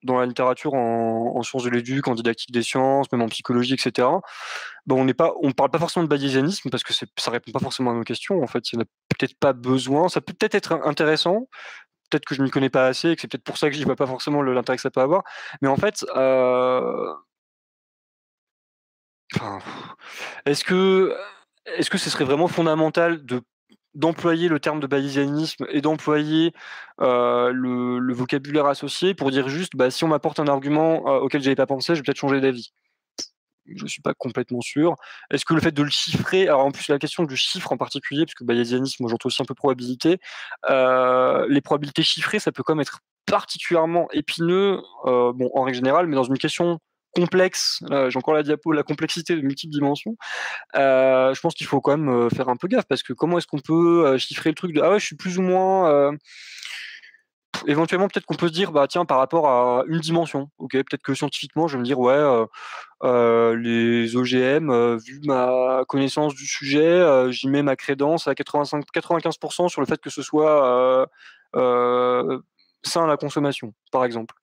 dans 0.06 0.20
la 0.20 0.27
littérature 0.27 0.74
en, 0.74 1.43
sciences 1.43 1.64
de 1.64 1.70
l'éduc, 1.70 2.09
en 2.09 2.14
didactique 2.14 2.52
des 2.52 2.62
sciences, 2.62 3.10
même 3.12 3.23
en 3.23 3.28
psychologie, 3.28 3.74
etc. 3.74 4.09
Bah, 4.86 4.94
on 4.94 5.05
n'est 5.05 5.14
pas, 5.14 5.35
on 5.43 5.52
parle 5.52 5.70
pas 5.70 5.78
forcément 5.78 6.05
de 6.05 6.09
bayésianisme 6.09 6.70
parce 6.70 6.85
que 6.85 6.93
ça 6.94 7.31
répond 7.31 7.51
pas 7.51 7.59
forcément 7.59 7.90
à 7.90 7.94
nos 7.94 8.05
questions. 8.05 8.43
En 8.43 8.47
fait, 8.47 8.73
il 8.73 8.78
n'y 8.78 8.82
en 8.82 8.85
a 8.85 8.89
peut-être 9.09 9.36
pas 9.39 9.52
besoin. 9.52 10.09
Ça 10.09 10.20
peut 10.20 10.32
peut-être 10.32 10.55
être 10.55 10.73
intéressant, 10.85 11.48
peut-être 12.10 12.24
que 12.24 12.34
je 12.34 12.42
m'y 12.42 12.50
connais 12.50 12.70
pas 12.70 12.86
assez 12.86 13.10
et 13.10 13.16
que 13.16 13.22
c'est 13.22 13.28
peut-être 13.28 13.44
pour 13.44 13.58
ça 13.58 13.68
que 13.68 13.74
je 13.74 13.78
n'y 13.78 13.84
vois 13.84 13.96
pas 13.96 14.06
forcément 14.06 14.42
l'intérêt 14.42 14.76
que 14.76 14.82
ça 14.82 14.90
peut 14.90 15.00
avoir. 15.00 15.22
Mais 15.62 15.68
en 15.68 15.76
fait, 15.76 16.04
euh, 16.16 17.14
est-ce 20.46 20.64
que, 20.64 21.14
est-ce 21.66 21.90
que 21.90 21.98
ce 21.98 22.10
serait 22.10 22.24
vraiment 22.24 22.48
fondamental 22.48 23.24
de 23.24 23.42
d'employer 23.94 24.48
le 24.48 24.60
terme 24.60 24.78
de 24.80 24.86
bayésianisme 24.86 25.66
et 25.70 25.80
d'employer 25.80 26.52
le, 26.98 28.12
vocabulaire 28.12 28.66
associé 28.66 29.14
pour 29.14 29.30
dire 29.30 29.48
juste 29.48 29.74
bah, 29.74 29.90
si 29.90 30.04
on 30.04 30.08
m'apporte 30.08 30.38
un 30.38 30.48
argument 30.48 30.98
auquel 31.22 31.42
j'avais 31.42 31.56
pas 31.56 31.66
pensé, 31.66 31.94
je 31.94 32.00
vais 32.00 32.04
peut-être 32.04 32.18
changer 32.18 32.40
d'avis? 32.42 32.72
Je 33.74 33.82
ne 33.82 33.88
suis 33.88 34.02
pas 34.02 34.14
complètement 34.14 34.60
sûr. 34.60 34.97
Est-ce 35.30 35.44
que 35.44 35.55
le 35.55 35.60
fait 35.60 35.72
de 35.72 35.82
le 35.82 35.90
chiffrer, 35.90 36.48
alors 36.48 36.64
en 36.64 36.70
plus 36.70 36.88
la 36.88 36.98
question 36.98 37.24
du 37.24 37.36
chiffre 37.36 37.72
en 37.72 37.76
particulier, 37.76 38.24
parce 38.24 38.34
que 38.34 38.44
bayésianisme, 38.44 39.02
moi 39.02 39.10
j'entends 39.10 39.28
aussi 39.28 39.43
un 39.43 39.44
peu 39.44 39.55
probabilité, 39.55 40.18
euh, 40.70 41.47
les 41.48 41.60
probabilités 41.60 42.02
chiffrées, 42.02 42.38
ça 42.38 42.52
peut 42.52 42.62
quand 42.62 42.74
même 42.74 42.82
être 42.82 43.01
particulièrement 43.26 44.09
épineux, 44.12 44.80
euh, 45.06 45.32
bon 45.32 45.51
en 45.55 45.62
règle 45.62 45.76
générale, 45.76 46.06
mais 46.06 46.16
dans 46.16 46.24
une 46.24 46.38
question 46.38 46.78
complexe, 47.14 47.82
j'ai 47.90 48.18
encore 48.18 48.34
la 48.34 48.43
diapo, 48.43 48.72
la 48.72 48.82
complexité 48.82 49.34
de 49.36 49.40
multiples 49.40 49.72
dimensions, 49.72 50.16
euh, 50.76 51.32
je 51.32 51.40
pense 51.40 51.55
qu'il 51.55 51.66
faut 51.66 51.80
quand 51.80 51.97
même 51.97 52.28
faire 52.30 52.51
un 52.51 52.56
peu 52.56 52.68
gaffe, 52.68 52.84
parce 52.86 53.02
que 53.02 53.14
comment 53.14 53.38
est-ce 53.38 53.47
qu'on 53.47 53.59
peut 53.59 54.18
chiffrer 54.18 54.51
le 54.51 54.55
truc 54.55 54.74
de 54.74 54.82
ah 54.82 54.90
ouais, 54.90 55.01
je 55.01 55.06
suis 55.06 55.16
plus 55.16 55.38
ou 55.38 55.43
moins 55.43 56.12
éventuellement, 57.66 58.08
peut-être 58.08 58.26
qu'on 58.26 58.34
peut 58.34 58.48
se 58.48 58.52
dire, 58.52 58.72
bah 58.72 58.86
tiens, 58.88 59.04
par 59.04 59.18
rapport 59.18 59.48
à 59.48 59.84
une 59.88 60.00
dimension, 60.00 60.50
ok, 60.58 60.72
peut-être 60.72 61.02
que 61.02 61.14
scientifiquement, 61.14 61.68
je 61.68 61.74
vais 61.74 61.80
me 61.80 61.84
dire, 61.84 61.98
ouais, 61.98 62.14
euh, 62.14 62.46
euh, 63.04 63.56
les 63.56 64.16
OGM, 64.16 64.70
euh, 64.70 64.96
vu 64.96 65.20
ma 65.24 65.84
connaissance 65.88 66.34
du 66.34 66.46
sujet, 66.46 67.30
j'y 67.32 67.48
mets 67.48 67.62
ma 67.62 67.76
crédence 67.76 68.28
à 68.28 68.34
85, 68.34 68.84
95% 68.94 69.68
sur 69.68 69.80
le 69.80 69.86
fait 69.86 70.00
que 70.00 70.10
ce 70.10 70.22
soit 70.22 71.08
sain 72.82 73.04
à 73.04 73.06
la 73.06 73.16
consommation, 73.16 73.74
par 73.92 74.04
exemple. 74.04 74.34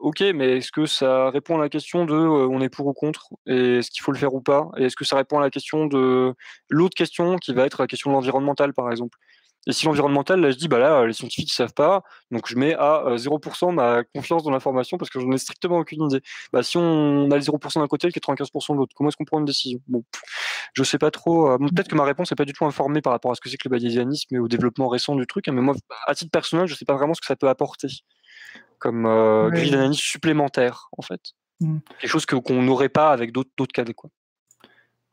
ok, 0.00 0.20
mais 0.34 0.58
est-ce 0.58 0.72
que 0.72 0.86
ça 0.86 1.30
répond 1.30 1.58
à 1.58 1.60
la 1.60 1.68
question 1.68 2.04
de 2.04 2.14
on 2.14 2.60
est 2.60 2.68
pour 2.68 2.86
ou 2.86 2.92
contre 2.92 3.28
et 3.46 3.78
est-ce 3.78 3.90
qu'il 3.90 4.02
faut 4.02 4.12
le 4.12 4.18
faire 4.18 4.34
ou 4.34 4.40
pas 4.40 4.70
Et 4.76 4.84
est-ce 4.84 4.96
que 4.96 5.04
ça 5.04 5.16
répond 5.16 5.38
à 5.38 5.40
la 5.42 5.50
question 5.50 5.86
de 5.86 6.34
l'autre 6.68 6.94
question 6.94 7.36
qui 7.36 7.54
va 7.54 7.64
être 7.64 7.80
la 7.80 7.86
question 7.86 8.10
de 8.10 8.14
l'environnemental, 8.16 8.72
par 8.74 8.90
exemple? 8.90 9.18
Et 9.66 9.72
si 9.72 9.86
l'environnemental, 9.86 10.40
là, 10.40 10.50
je 10.50 10.56
dis, 10.56 10.68
bah 10.68 10.78
là, 10.78 11.06
les 11.06 11.12
scientifiques 11.12 11.48
ne 11.48 11.54
savent 11.54 11.72
pas, 11.72 12.02
donc 12.30 12.46
je 12.46 12.56
mets 12.56 12.74
à 12.74 13.04
0% 13.16 13.68
euh, 13.68 13.72
ma 13.72 14.04
confiance 14.04 14.42
dans 14.42 14.50
l'information 14.50 14.98
parce 14.98 15.10
que 15.10 15.20
j'en 15.20 15.30
ai 15.32 15.38
strictement 15.38 15.78
aucune 15.78 16.04
idée. 16.04 16.20
Bah, 16.52 16.62
si 16.62 16.76
on 16.76 17.30
a 17.30 17.36
les 17.36 17.44
0% 17.44 17.80
d'un 17.80 17.86
côté 17.86 18.08
et 18.08 18.10
le 18.14 18.20
95% 18.20 18.72
de 18.72 18.78
l'autre, 18.78 18.92
comment 18.94 19.08
est-ce 19.08 19.16
qu'on 19.16 19.24
prend 19.24 19.38
une 19.38 19.44
décision? 19.44 19.80
Bon, 19.88 20.04
je 20.74 20.82
sais 20.82 20.98
pas 20.98 21.10
trop. 21.10 21.50
Euh, 21.50 21.58
peut-être 21.58 21.88
que 21.88 21.94
ma 21.94 22.04
réponse 22.04 22.30
n'est 22.30 22.36
pas 22.36 22.44
du 22.44 22.52
tout 22.52 22.66
informée 22.66 23.00
par 23.00 23.12
rapport 23.12 23.30
à 23.30 23.34
ce 23.34 23.40
que 23.40 23.48
c'est 23.48 23.56
que 23.56 23.68
le 23.68 23.70
bayésianisme 23.70 24.34
et 24.34 24.38
au 24.38 24.48
développement 24.48 24.88
récent 24.88 25.14
du 25.14 25.26
truc, 25.26 25.48
hein, 25.48 25.52
mais 25.52 25.62
moi, 25.62 25.74
à 26.06 26.14
titre 26.14 26.30
personnel, 26.30 26.66
je 26.66 26.74
sais 26.74 26.84
pas 26.84 26.94
vraiment 26.94 27.14
ce 27.14 27.20
que 27.20 27.26
ça 27.26 27.36
peut 27.36 27.48
apporter 27.48 27.88
comme 28.78 29.06
euh, 29.06 29.48
grille 29.50 29.70
d'analyse 29.70 29.98
supplémentaire, 29.98 30.88
en 30.98 31.02
fait. 31.02 31.20
Mmh. 31.60 31.78
Quelque 32.00 32.10
chose 32.10 32.26
qu'on 32.26 32.62
n'aurait 32.62 32.90
pas 32.90 33.10
avec 33.12 33.32
d'autres 33.32 33.66
cas. 33.72 33.84
Quoi. 33.96 34.10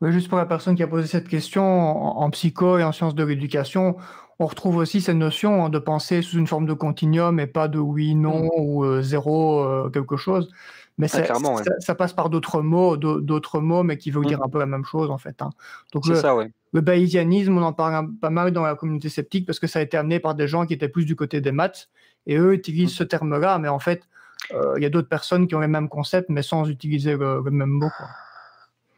Oui, 0.01 0.11
juste 0.11 0.29
pour 0.29 0.37
la 0.37 0.45
personne 0.45 0.75
qui 0.75 0.83
a 0.83 0.87
posé 0.87 1.07
cette 1.07 1.27
question, 1.27 1.63
en, 1.63 2.23
en 2.23 2.29
psycho 2.31 2.77
et 2.79 2.83
en 2.83 2.91
sciences 2.91 3.15
de 3.15 3.23
l'éducation, 3.23 3.95
on 4.41 4.47
retrouve 4.47 4.77
aussi 4.77 5.01
cette 5.01 5.17
notion 5.17 5.65
hein, 5.65 5.69
de 5.69 5.77
penser 5.77 6.23
sous 6.23 6.37
une 6.37 6.47
forme 6.47 6.65
de 6.65 6.73
continuum 6.73 7.39
et 7.39 7.45
pas 7.45 7.67
de 7.67 7.77
oui, 7.77 8.15
non 8.15 8.45
mmh. 8.45 8.49
ou 8.57 8.83
euh, 8.83 9.01
zéro 9.03 9.59
euh, 9.59 9.89
quelque 9.89 10.17
chose. 10.17 10.49
Mais 10.97 11.07
ça, 11.07 11.95
passe 11.95 12.13
par 12.13 12.29
d'autres 12.29 12.61
mots, 12.61 12.97
d'autres 12.97 13.59
mots, 13.59 13.83
mais 13.83 13.97
qui 13.97 14.11
veulent 14.11 14.25
mmh. 14.25 14.27
dire 14.27 14.43
un 14.43 14.49
peu 14.49 14.59
la 14.59 14.65
même 14.65 14.83
chose 14.83 15.11
en 15.11 15.17
fait. 15.17 15.41
Hein. 15.41 15.51
Donc 15.93 16.07
le, 16.07 16.15
ça, 16.15 16.35
le 16.73 16.81
bayésianisme, 16.81 17.55
on 17.57 17.61
en 17.61 17.73
parle 17.73 18.09
pas 18.19 18.29
mal 18.29 18.51
dans 18.51 18.63
la 18.63 18.75
communauté 18.75 19.09
sceptique 19.09 19.45
parce 19.45 19.59
que 19.59 19.67
ça 19.67 19.79
a 19.79 19.81
été 19.83 19.95
amené 19.95 20.19
par 20.19 20.35
des 20.35 20.47
gens 20.47 20.65
qui 20.65 20.73
étaient 20.73 20.89
plus 20.89 21.05
du 21.05 21.15
côté 21.15 21.39
des 21.39 21.51
maths 21.51 21.89
et 22.25 22.37
eux 22.37 22.53
utilisent 22.53 22.93
mmh. 22.93 22.97
ce 22.97 23.03
terme-là, 23.03 23.59
mais 23.59 23.67
en 23.67 23.79
fait, 23.79 24.07
euh, 24.53 24.73
il 24.77 24.83
y 24.83 24.87
a 24.87 24.89
d'autres 24.89 25.09
personnes 25.09 25.47
qui 25.47 25.53
ont 25.53 25.59
les 25.59 25.67
mêmes 25.67 25.89
concepts 25.89 26.29
mais 26.29 26.41
sans 26.41 26.67
utiliser 26.67 27.15
le, 27.15 27.41
même 27.43 27.69
mot. 27.69 27.91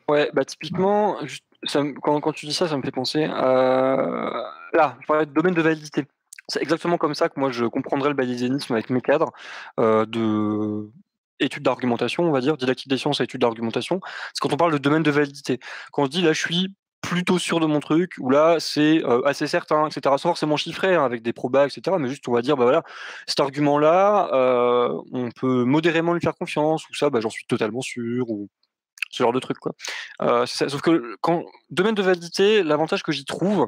Ouais, 0.09 0.29
bah 0.33 0.45
typiquement, 0.45 1.17
quand, 2.01 2.31
tu 2.33 2.45
dis 2.45 2.53
ça, 2.53 2.67
ça 2.67 2.77
me 2.77 2.81
fait 2.81 2.91
penser 2.91 3.23
à... 3.23 4.51
Là, 4.73 4.97
je 5.01 5.07
parlais 5.07 5.25
de 5.25 5.31
domaine 5.31 5.53
de 5.53 5.61
validité. 5.61 6.05
C'est 6.49 6.61
exactement 6.61 6.97
comme 6.97 7.13
ça 7.13 7.29
que 7.29 7.39
moi 7.39 7.51
je 7.51 7.65
comprendrais 7.65 8.09
le 8.09 8.15
bayésianisme 8.15 8.73
avec 8.73 8.89
mes 8.89 8.99
cadres 8.99 9.31
euh, 9.79 10.05
d'argumentation, 11.61 12.23
on 12.23 12.31
va 12.31 12.41
dire, 12.41 12.57
didactique 12.57 12.89
des 12.89 12.97
sciences 12.97 13.21
et 13.21 13.23
études 13.23 13.41
d'argumentation. 13.41 14.01
C'est 14.33 14.41
quand 14.41 14.53
on 14.53 14.57
parle 14.57 14.73
de 14.73 14.77
domaine 14.77 15.03
de 15.03 15.11
validité. 15.11 15.59
Quand 15.91 16.03
on 16.03 16.05
se 16.05 16.11
dit 16.11 16.21
là, 16.21 16.33
je 16.33 16.39
suis 16.39 16.75
plutôt 17.01 17.37
sûr 17.37 17.59
de 17.59 17.65
mon 17.65 17.79
truc, 17.79 18.13
ou 18.19 18.29
là, 18.29 18.57
c'est 18.59 19.03
euh, 19.03 19.21
assez 19.25 19.45
certain, 19.45 19.87
etc. 19.87 20.01
Sans 20.17 20.29
forcément 20.29 20.57
chiffré, 20.57 20.95
hein, 20.95 21.03
avec 21.03 21.21
des 21.21 21.33
probas, 21.33 21.67
etc. 21.67 21.97
Mais 21.99 22.07
juste, 22.07 22.27
on 22.27 22.31
va 22.31 22.41
dire, 22.41 22.55
bah 22.55 22.63
voilà, 22.63 22.83
cet 23.27 23.41
argument-là, 23.41 24.29
euh, 24.33 25.01
on 25.11 25.29
peut 25.31 25.65
modérément 25.65 26.13
lui 26.13 26.21
faire 26.21 26.35
confiance, 26.35 26.89
ou 26.89 26.93
ça, 26.93 27.09
bah, 27.09 27.19
j'en 27.19 27.29
suis 27.29 27.45
totalement 27.45 27.81
sûr, 27.81 28.29
ou 28.29 28.47
ce 29.13 29.23
genre 29.23 29.33
de 29.33 29.39
truc. 29.39 29.57
Quoi. 29.59 29.73
Euh, 30.21 30.45
Sauf 30.45 30.81
que 30.81 31.15
quand 31.21 31.45
domaine 31.69 31.95
de 31.95 32.01
validité, 32.01 32.63
l'avantage 32.63 33.03
que 33.03 33.11
j'y 33.11 33.25
trouve, 33.25 33.67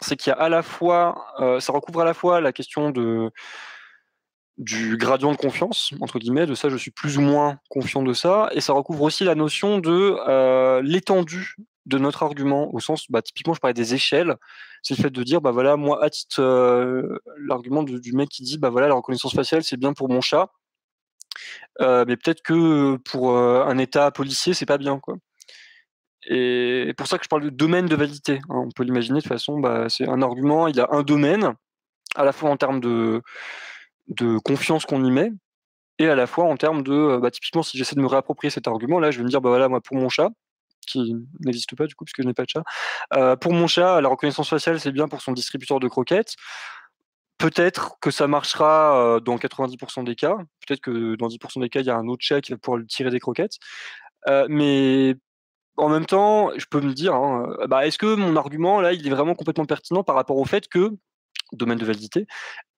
c'est 0.00 0.16
qu'il 0.16 0.30
y 0.30 0.34
a 0.34 0.38
à 0.38 0.48
la 0.48 0.62
fois, 0.62 1.26
euh, 1.40 1.60
ça 1.60 1.72
recouvre 1.72 2.00
à 2.00 2.04
la 2.04 2.14
fois 2.14 2.40
la 2.40 2.52
question 2.52 2.90
de 2.90 3.30
du 4.58 4.96
gradient 4.98 5.32
de 5.32 5.36
confiance, 5.36 5.92
entre 6.00 6.18
guillemets, 6.18 6.46
de 6.46 6.54
ça 6.54 6.68
je 6.68 6.76
suis 6.76 6.90
plus 6.90 7.16
ou 7.16 7.22
moins 7.22 7.58
confiant 7.70 8.02
de 8.02 8.12
ça, 8.12 8.48
et 8.52 8.60
ça 8.60 8.72
recouvre 8.74 9.02
aussi 9.02 9.24
la 9.24 9.34
notion 9.34 9.78
de 9.78 10.16
euh, 10.28 10.82
l'étendue 10.82 11.56
de 11.86 11.98
notre 11.98 12.22
argument, 12.22 12.72
au 12.72 12.78
sens, 12.78 13.10
bah, 13.10 13.22
typiquement 13.22 13.54
je 13.54 13.60
parlais 13.60 13.74
des 13.74 13.94
échelles, 13.94 14.36
c'est 14.82 14.96
le 14.96 15.02
fait 15.02 15.10
de 15.10 15.22
dire, 15.22 15.40
bah 15.40 15.50
voilà, 15.50 15.76
moi 15.76 16.04
à 16.04 16.10
titre, 16.10 16.42
l'argument 17.38 17.82
du 17.82 18.12
mec 18.12 18.28
qui 18.28 18.42
dit, 18.42 18.58
bah 18.58 18.70
voilà, 18.70 18.88
la 18.88 18.94
reconnaissance 18.94 19.34
faciale 19.34 19.64
c'est 19.64 19.78
bien 19.78 19.94
pour 19.94 20.08
mon 20.08 20.20
chat, 20.20 20.50
mais 21.80 22.16
peut-être 22.16 22.42
que 22.42 22.96
pour 22.96 23.36
un 23.36 23.78
État 23.78 24.10
policier, 24.10 24.54
c'est 24.54 24.66
pas 24.66 24.78
bien, 24.78 24.98
quoi. 24.98 25.16
Et 26.26 26.92
pour 26.96 27.06
ça 27.06 27.18
que 27.18 27.24
je 27.24 27.28
parle 27.28 27.42
de 27.42 27.50
domaine 27.50 27.86
de 27.86 27.96
validité. 27.96 28.40
Hein. 28.48 28.64
On 28.66 28.70
peut 28.70 28.84
l'imaginer 28.84 29.20
de 29.20 29.26
façon, 29.26 29.58
bah, 29.58 29.88
c'est 29.88 30.08
un 30.08 30.22
argument, 30.22 30.68
il 30.68 30.80
a 30.80 30.88
un 30.90 31.02
domaine, 31.02 31.54
à 32.14 32.24
la 32.24 32.32
fois 32.32 32.50
en 32.50 32.56
termes 32.56 32.80
de, 32.80 33.22
confiance 34.44 34.84
qu'on 34.84 35.04
y 35.04 35.10
met, 35.10 35.30
et 35.98 36.08
à 36.08 36.14
la 36.14 36.26
fois 36.26 36.44
en 36.44 36.56
termes 36.56 36.82
de, 36.82 37.18
bah, 37.20 37.30
typiquement, 37.30 37.62
si 37.62 37.76
j'essaie 37.76 37.96
de 37.96 38.00
me 38.00 38.06
réapproprier 38.06 38.50
cet 38.50 38.68
argument, 38.68 39.00
là, 39.00 39.10
je 39.10 39.18
vais 39.18 39.24
me 39.24 39.28
dire, 39.28 39.40
bah 39.40 39.50
voilà, 39.50 39.68
moi, 39.68 39.80
pour 39.80 39.96
mon 39.96 40.08
chat, 40.08 40.30
qui 40.86 41.14
n'existe 41.40 41.76
pas 41.76 41.86
du 41.86 41.94
coup, 41.94 42.04
puisque 42.04 42.22
je 42.22 42.26
n'ai 42.26 42.34
pas 42.34 42.44
de 42.44 42.50
chat, 42.50 43.36
pour 43.36 43.52
mon 43.52 43.66
chat, 43.66 44.00
la 44.00 44.08
reconnaissance 44.08 44.48
faciale, 44.48 44.78
c'est 44.80 44.92
bien 44.92 45.08
pour 45.08 45.22
son 45.22 45.32
distributeur 45.32 45.80
de 45.80 45.88
croquettes. 45.88 46.34
Peut-être 47.42 47.98
que 48.00 48.12
ça 48.12 48.28
marchera 48.28 49.18
dans 49.24 49.36
90% 49.36 50.04
des 50.04 50.14
cas. 50.14 50.36
Peut-être 50.64 50.80
que 50.80 51.16
dans 51.16 51.26
10% 51.26 51.60
des 51.60 51.68
cas, 51.68 51.80
il 51.80 51.86
y 51.86 51.90
a 51.90 51.96
un 51.96 52.06
autre 52.06 52.22
chat 52.22 52.40
qui 52.40 52.52
va 52.52 52.58
pouvoir 52.58 52.78
lui 52.78 52.86
tirer 52.86 53.10
des 53.10 53.18
croquettes. 53.18 53.58
mais 54.48 55.16
en 55.76 55.88
même 55.88 56.06
temps, 56.06 56.50
je 56.56 56.66
peux 56.70 56.80
me 56.80 56.92
dire, 56.92 57.14
hein, 57.14 57.48
bah, 57.68 57.86
est-ce 57.86 57.98
que 57.98 58.14
mon 58.14 58.36
argument 58.36 58.80
là, 58.80 58.92
il 58.92 59.06
est 59.06 59.10
vraiment 59.10 59.34
complètement 59.34 59.64
pertinent 59.64 60.04
par 60.04 60.14
rapport 60.14 60.36
au 60.36 60.44
fait 60.44 60.68
que 60.68 60.90
domaine 61.52 61.78
de 61.78 61.84
validité, 61.84 62.20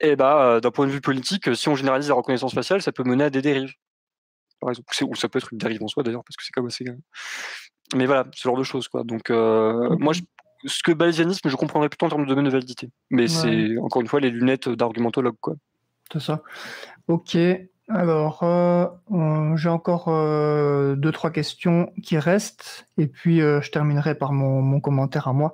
et 0.00 0.10
eh 0.10 0.16
bah, 0.16 0.60
d'un 0.60 0.70
point 0.70 0.86
de 0.86 0.92
vue 0.92 1.00
politique, 1.00 1.54
si 1.54 1.68
on 1.68 1.76
généralise 1.76 2.08
la 2.08 2.14
reconnaissance 2.14 2.54
faciale, 2.54 2.82
ça 2.82 2.92
peut 2.92 3.04
mener 3.04 3.24
à 3.24 3.30
des 3.30 3.42
dérives. 3.42 3.72
Par 4.60 4.70
exemple, 4.70 4.88
ou 5.12 5.14
ça 5.14 5.28
peut 5.28 5.38
être 5.38 5.52
une 5.52 5.58
dérive 5.58 5.82
en 5.82 5.88
soi 5.88 6.02
d'ailleurs, 6.02 6.24
parce 6.24 6.36
que 6.36 6.44
c'est 6.44 6.52
comme 6.52 6.66
assez. 6.66 6.84
Mais 7.94 8.06
voilà, 8.06 8.24
ce 8.32 8.48
genre 8.48 8.56
de 8.56 8.62
choses 8.62 8.88
quoi. 8.88 9.04
Donc 9.04 9.30
moi, 9.30 10.12
je 10.12 10.22
ce 10.64 10.82
que 10.82 10.92
bayésianisme, 10.92 11.48
je 11.48 11.56
comprendrais 11.56 11.88
plutôt 11.88 12.06
en 12.06 12.08
termes 12.08 12.24
de 12.24 12.28
domaine 12.28 12.46
de 12.46 12.50
validité. 12.50 12.90
Mais 13.10 13.28
c'est 13.28 13.76
encore 13.78 14.02
une 14.02 14.08
fois 14.08 14.20
les 14.20 14.30
lunettes 14.30 14.68
d'argumentologue. 14.68 15.36
quoi. 15.40 15.54
C'est 16.12 16.20
ça. 16.20 16.42
Ok. 17.08 17.36
Alors, 17.88 18.42
euh, 18.42 18.86
j'ai 19.56 19.68
encore 19.68 20.08
euh, 20.08 20.96
deux, 20.96 21.12
trois 21.12 21.30
questions 21.30 21.92
qui 22.02 22.16
restent, 22.16 22.88
et 22.96 23.06
puis 23.06 23.42
euh, 23.42 23.60
je 23.60 23.70
terminerai 23.70 24.14
par 24.14 24.32
mon, 24.32 24.80
commentaire 24.80 25.28
à 25.28 25.34
moi. 25.34 25.52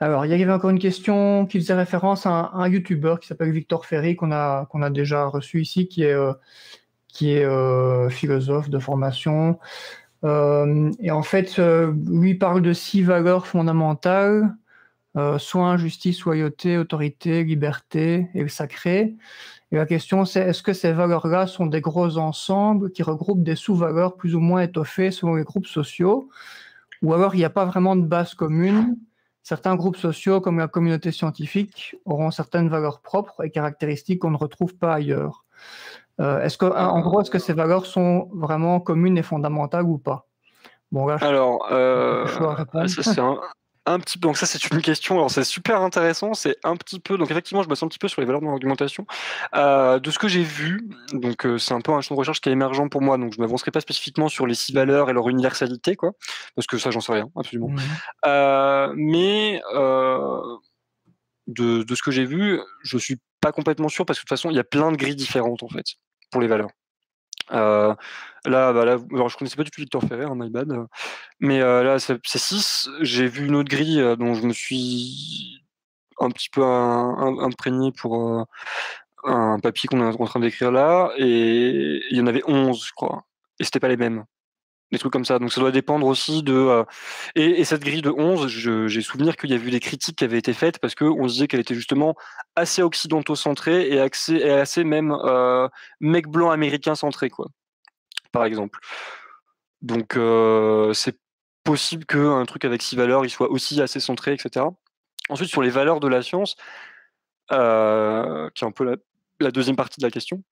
Alors, 0.00 0.26
il 0.26 0.36
y 0.36 0.42
avait 0.42 0.52
encore 0.52 0.70
une 0.70 0.80
question 0.80 1.46
qui 1.46 1.60
faisait 1.60 1.74
référence 1.74 2.26
à 2.26 2.50
un, 2.54 2.68
YouTuber 2.68 3.14
qui 3.20 3.28
s'appelle 3.28 3.52
Victor 3.52 3.86
Ferry, 3.86 4.16
qu'on 4.16 4.32
a, 4.32 4.66
qu'on 4.66 4.82
a 4.82 4.90
déjà 4.90 5.26
reçu 5.26 5.60
ici, 5.60 5.86
qui 5.86 6.02
est, 6.02 6.16
qui 7.06 7.30
est 7.30 8.10
philosophe 8.10 8.68
de 8.68 8.80
formation, 8.80 9.50
euh, 9.50 9.54
et 10.24 11.10
en 11.10 11.22
fait, 11.22 11.58
euh, 11.58 11.92
lui 12.08 12.34
parle 12.34 12.62
de 12.62 12.72
six 12.72 13.02
valeurs 13.02 13.46
fondamentales 13.46 14.54
euh, 15.16 15.38
soin, 15.38 15.76
justice, 15.76 16.22
loyauté, 16.24 16.78
autorité, 16.78 17.44
liberté 17.44 18.28
et 18.34 18.42
le 18.42 18.48
sacré. 18.48 19.14
Et 19.70 19.76
la 19.76 19.86
question, 19.86 20.24
c'est 20.24 20.40
est-ce 20.40 20.62
que 20.62 20.72
ces 20.72 20.92
valeurs-là 20.92 21.46
sont 21.46 21.66
des 21.66 21.80
gros 21.80 22.18
ensembles 22.18 22.92
qui 22.92 23.02
regroupent 23.02 23.42
des 23.42 23.56
sous-valeurs 23.56 24.16
plus 24.16 24.34
ou 24.34 24.40
moins 24.40 24.62
étoffées 24.62 25.10
selon 25.10 25.34
les 25.34 25.44
groupes 25.44 25.66
sociaux? 25.66 26.28
Ou 27.02 27.14
alors 27.14 27.34
il 27.34 27.38
n'y 27.38 27.44
a 27.44 27.50
pas 27.50 27.64
vraiment 27.64 27.96
de 27.96 28.02
base 28.02 28.34
commune 28.34 28.96
Certains 29.42 29.74
groupes 29.74 29.96
sociaux, 29.96 30.40
comme 30.40 30.58
la 30.58 30.68
communauté 30.68 31.10
scientifique, 31.10 31.96
auront 32.04 32.30
certaines 32.30 32.68
valeurs 32.68 33.00
propres 33.00 33.44
et 33.44 33.50
caractéristiques 33.50 34.20
qu'on 34.20 34.30
ne 34.30 34.36
retrouve 34.36 34.76
pas 34.76 34.94
ailleurs. 34.94 35.44
Euh, 36.20 36.42
est-ce 36.42 36.58
que, 36.58 36.66
en 36.66 37.00
gros, 37.00 37.20
est-ce 37.20 37.30
que 37.30 37.38
ces 37.38 37.52
valeurs 37.52 37.86
sont 37.86 38.28
vraiment 38.32 38.80
communes 38.80 39.18
et 39.18 39.22
fondamentales 39.22 39.84
ou 39.84 39.98
pas? 39.98 40.26
Bon, 40.90 41.08
Alors, 41.08 41.66
euh, 41.72 42.26
ça 42.26 43.02
c'est 43.02 43.18
un, 43.86 43.98
petit 43.98 44.18
peu. 44.18 44.28
Donc 44.28 44.36
ça 44.36 44.44
c'est 44.44 44.62
une 44.70 44.82
question. 44.82 45.14
Alors 45.14 45.30
c'est 45.30 45.42
super 45.42 45.80
intéressant. 45.80 46.34
C'est 46.34 46.56
un 46.64 46.76
petit 46.76 47.00
peu. 47.00 47.16
Donc 47.16 47.30
effectivement, 47.30 47.62
je 47.62 47.68
me 47.70 47.74
sens 47.74 47.84
un 47.84 47.88
petit 47.88 47.98
peu 47.98 48.08
sur 48.08 48.20
les 48.20 48.26
valeurs 48.26 48.42
de 48.42 48.46
mon 48.46 48.52
argumentation. 48.52 49.06
Euh, 49.54 49.98
de 49.98 50.10
ce 50.10 50.18
que 50.18 50.28
j'ai 50.28 50.42
vu, 50.42 50.86
donc 51.14 51.46
c'est 51.58 51.72
un 51.72 51.80
peu 51.80 51.92
un 51.92 52.02
champ 52.02 52.14
de 52.14 52.18
recherche 52.18 52.42
qui 52.42 52.50
est 52.50 52.52
émergent 52.52 52.90
pour 52.90 53.00
moi. 53.00 53.16
Donc 53.16 53.32
je 53.32 53.40
m'avancerai 53.40 53.70
pas 53.70 53.80
spécifiquement 53.80 54.28
sur 54.28 54.46
les 54.46 54.54
six 54.54 54.74
valeurs 54.74 55.08
et 55.08 55.14
leur 55.14 55.30
universalité, 55.30 55.96
quoi, 55.96 56.12
parce 56.54 56.66
que 56.66 56.76
ça 56.76 56.90
j'en 56.90 57.00
sais 57.00 57.14
rien 57.14 57.30
absolument. 57.36 57.70
Mmh. 57.70 58.92
mais 58.96 59.62
de, 61.48 61.82
de 61.82 61.94
ce 61.94 62.02
que 62.02 62.10
j'ai 62.10 62.26
vu, 62.26 62.60
je 62.82 62.98
suis 62.98 63.18
pas 63.42 63.52
complètement 63.52 63.90
sûr 63.90 64.06
parce 64.06 64.18
que 64.18 64.22
de 64.22 64.28
toute 64.28 64.38
façon, 64.38 64.50
il 64.50 64.56
y 64.56 64.60
a 64.60 64.64
plein 64.64 64.90
de 64.92 64.96
grilles 64.96 65.16
différentes 65.16 65.62
en 65.62 65.68
fait 65.68 65.84
pour 66.30 66.40
les 66.40 66.46
valeurs. 66.46 66.70
Euh, 67.50 67.94
là, 68.46 68.72
bah 68.72 68.84
là, 68.84 68.96
alors 69.12 69.28
je 69.28 69.36
connaissais 69.36 69.56
pas 69.56 69.64
du 69.64 69.70
tout 69.70 69.80
Victor 69.80 70.02
Ferrer, 70.04 70.24
hein, 70.24 70.34
my 70.34 70.48
bad. 70.48 70.72
Mais 71.40 71.60
euh, 71.60 71.82
là, 71.82 71.98
c'est 71.98 72.18
6. 72.24 72.88
J'ai 73.00 73.26
vu 73.26 73.46
une 73.46 73.56
autre 73.56 73.68
grille 73.68 74.00
euh, 74.00 74.16
dont 74.16 74.34
je 74.34 74.46
me 74.46 74.52
suis 74.52 75.60
un 76.20 76.30
petit 76.30 76.48
peu 76.50 76.62
imprégné 76.62 77.90
pour 77.92 78.46
un 79.24 79.58
papier 79.60 79.88
qu'on 79.88 80.00
est 80.00 80.16
en 80.20 80.24
train 80.24 80.40
d'écrire 80.40 80.70
là. 80.70 81.10
Et 81.18 82.00
il 82.10 82.16
y 82.16 82.20
en 82.20 82.26
avait 82.28 82.42
11, 82.46 82.86
je 82.86 82.92
crois. 82.92 83.24
Et 83.58 83.64
c'était 83.64 83.80
pas 83.80 83.88
les 83.88 83.96
mêmes 83.96 84.24
des 84.92 84.98
trucs 84.98 85.12
comme 85.12 85.24
ça. 85.24 85.38
Donc 85.38 85.52
ça 85.52 85.60
doit 85.60 85.72
dépendre 85.72 86.06
aussi 86.06 86.42
de. 86.42 86.54
Euh, 86.54 86.84
et, 87.34 87.64
cette 87.64 87.82
grille 87.82 88.02
de 88.02 88.10
11, 88.10 88.46
j'ai 88.46 89.00
souvenir 89.00 89.36
qu'il 89.36 89.50
y 89.50 89.54
a 89.54 89.56
eu 89.56 89.70
des 89.70 89.80
critiques 89.80 90.16
qui 90.16 90.24
avaient 90.24 90.38
été 90.38 90.52
faites 90.52 90.78
parce 90.78 90.94
qu'on 90.94 91.26
se 91.28 91.32
disait 91.32 91.48
qu'elle 91.48 91.60
était 91.60 91.74
justement 91.74 92.14
assez 92.54 92.82
occidentaux-centrée 92.82 93.88
et, 93.88 93.98
assez, 93.98 94.42
assez 94.44 94.84
même 94.84 95.12
euh, 95.24 95.68
mec 96.00 96.28
blanc 96.28 96.50
américain 96.50 96.94
centré, 96.94 97.30
quoi. 97.30 97.48
Par 98.30 98.44
exemple. 98.44 98.78
Donc 99.80 100.16
euh, 100.16 100.92
c'est 100.92 101.18
possible 101.64 102.04
qu'un 102.04 102.44
truc 102.44 102.64
avec 102.64 102.82
six 102.82 102.96
valeurs, 102.96 103.24
il 103.24 103.30
soit 103.30 103.50
aussi 103.50 103.80
assez 103.80 103.98
centré, 104.00 104.34
etc. 104.34 104.66
Ensuite, 105.28 105.48
sur 105.48 105.62
les 105.62 105.70
valeurs 105.70 106.00
de 106.00 106.08
la 106.08 106.22
science, 106.22 106.56
qui 107.48 107.54
est 107.54 108.66
un 108.66 108.72
peu 108.74 108.96
la, 109.40 109.50
deuxième 109.50 109.76
partie 109.76 110.00
de 110.00 110.06
la 110.06 110.10
question, 110.10 110.42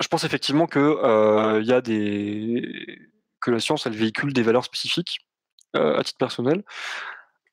je 0.00 0.08
pense 0.08 0.24
effectivement 0.24 0.66
qu'il 0.66 0.80
il 0.80 1.66
y 1.66 1.72
a 1.72 1.80
des 1.80 3.11
que 3.42 3.50
la 3.50 3.60
science, 3.60 3.86
elle 3.86 3.96
véhicule 3.96 4.32
des 4.32 4.42
valeurs 4.42 4.64
spécifiques 4.64 5.18
euh, 5.76 5.98
à 5.98 6.04
titre 6.04 6.18
personnel. 6.18 6.62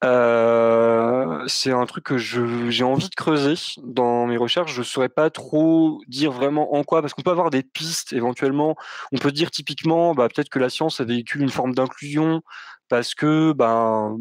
Euh, 0.03 1.43
c'est 1.47 1.71
un 1.71 1.85
truc 1.85 2.05
que 2.05 2.17
j'ai 2.17 2.83
envie 2.83 3.09
de 3.09 3.15
creuser 3.15 3.55
dans 3.83 4.27
mes 4.27 4.37
recherches. 4.37 4.73
Je 4.73 4.79
ne 4.79 4.85
saurais 4.85 5.09
pas 5.09 5.29
trop 5.29 6.01
dire 6.07 6.31
vraiment 6.31 6.75
en 6.75 6.83
quoi, 6.83 7.01
parce 7.01 7.13
qu'on 7.13 7.21
peut 7.21 7.31
avoir 7.31 7.49
des 7.49 7.63
pistes 7.63 8.13
éventuellement. 8.13 8.75
On 9.11 9.17
peut 9.17 9.31
dire 9.31 9.51
typiquement, 9.51 10.13
bah, 10.13 10.29
peut-être 10.29 10.49
que 10.49 10.59
la 10.59 10.69
science 10.69 11.01
véhicule 11.01 11.41
une 11.41 11.49
forme 11.49 11.73
d'inclusion, 11.75 12.41
parce 12.87 13.13
que 13.13 13.51
ben, 13.53 14.17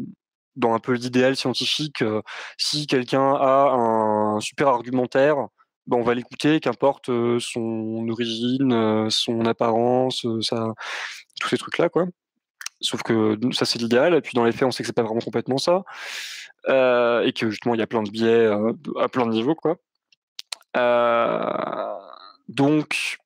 dans 0.55 0.73
un 0.73 0.79
peu 0.79 0.93
l'idéal 0.93 1.35
scientifique, 1.35 2.01
euh, 2.01 2.21
si 2.57 2.87
quelqu'un 2.87 3.33
a 3.35 3.71
un 3.73 4.39
super 4.41 4.67
argumentaire, 4.69 5.47
ben, 5.89 5.97
on 5.97 6.03
va 6.03 6.13
l'écouter, 6.13 6.59
qu'importe 6.59 7.07
son 7.39 8.07
origine, 8.09 9.09
son 9.09 9.45
apparence, 9.45 10.25
ça, 10.41 10.73
tous 11.39 11.49
ces 11.49 11.57
trucs-là, 11.57 11.89
quoi. 11.89 12.05
Sauf 12.81 13.03
que 13.03 13.37
ça, 13.51 13.65
c'est 13.65 13.79
l'idéal. 13.79 14.13
Et 14.15 14.21
puis, 14.21 14.33
dans 14.35 14.45
les 14.45 14.51
faits, 14.51 14.63
on 14.63 14.71
sait 14.71 14.83
que 14.83 14.87
c'est 14.87 14.93
pas 14.93 15.03
vraiment 15.03 15.19
complètement 15.19 15.57
ça. 15.57 15.83
Euh, 16.67 17.23
et 17.23 17.33
que 17.33 17.49
justement, 17.49 17.73
il 17.73 17.79
y 17.79 17.83
a 17.83 17.87
plein 17.87 18.03
de 18.03 18.09
biais 18.09 18.45
euh, 18.45 18.73
à 18.99 19.09
plein 19.09 19.25
de 19.25 19.31
niveaux, 19.31 19.55
quoi. 19.55 19.77
Euh, 20.77 21.95
donc, 22.47 23.17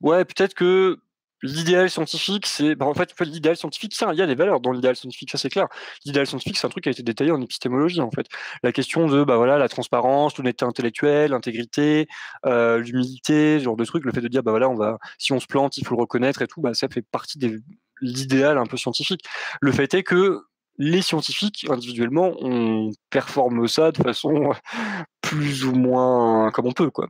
ouais, 0.00 0.24
peut-être 0.24 0.54
que 0.54 0.98
l'idéal 1.42 1.90
scientifique, 1.90 2.46
c'est. 2.46 2.74
Bah, 2.74 2.86
en 2.86 2.94
fait, 2.94 3.14
l'idéal 3.20 3.56
scientifique, 3.56 3.94
il 4.00 4.18
y 4.18 4.22
a 4.22 4.26
des 4.26 4.34
valeurs 4.34 4.60
dans 4.60 4.72
l'idéal 4.72 4.96
scientifique, 4.96 5.30
ça 5.30 5.38
c'est 5.38 5.50
clair. 5.50 5.68
L'idéal 6.04 6.26
scientifique, 6.26 6.56
c'est 6.58 6.66
un 6.66 6.70
truc 6.70 6.84
qui 6.84 6.88
a 6.88 6.92
été 6.92 7.02
détaillé 7.02 7.30
en 7.30 7.40
épistémologie, 7.40 8.00
en 8.00 8.10
fait. 8.10 8.26
La 8.62 8.72
question 8.72 9.06
de 9.06 9.24
bah, 9.24 9.36
voilà, 9.36 9.58
la 9.58 9.68
transparence, 9.68 10.36
l'honnêteté 10.38 10.64
intellectuelle, 10.64 11.30
l'intégrité, 11.32 12.08
l'humilité, 12.44 13.58
ce 13.58 13.64
genre 13.64 13.76
de 13.76 13.84
trucs, 13.84 14.04
le 14.04 14.12
fait 14.12 14.20
de 14.20 14.28
dire 14.28 14.42
bah, 14.42 14.52
voilà, 14.52 14.68
on 14.68 14.76
va, 14.76 14.98
si 15.18 15.32
on 15.32 15.40
se 15.40 15.46
plante, 15.46 15.76
il 15.78 15.86
faut 15.86 15.94
le 15.94 16.00
reconnaître 16.00 16.42
et 16.42 16.46
tout, 16.46 16.60
bah, 16.60 16.74
ça 16.74 16.88
fait 16.88 17.02
partie 17.02 17.38
de 17.38 17.60
l'idéal 18.00 18.58
un 18.58 18.66
peu 18.66 18.76
scientifique. 18.76 19.24
Le 19.60 19.72
fait 19.72 19.94
est 19.94 20.02
que 20.02 20.42
les 20.78 21.02
scientifiques, 21.02 21.66
individuellement, 21.68 22.32
on 22.40 22.90
performe 23.10 23.68
ça 23.68 23.92
de 23.92 24.02
façon 24.02 24.52
plus 25.20 25.64
ou 25.64 25.72
moins 25.72 26.50
comme 26.50 26.66
on 26.66 26.72
peut, 26.72 26.90
quoi. 26.90 27.08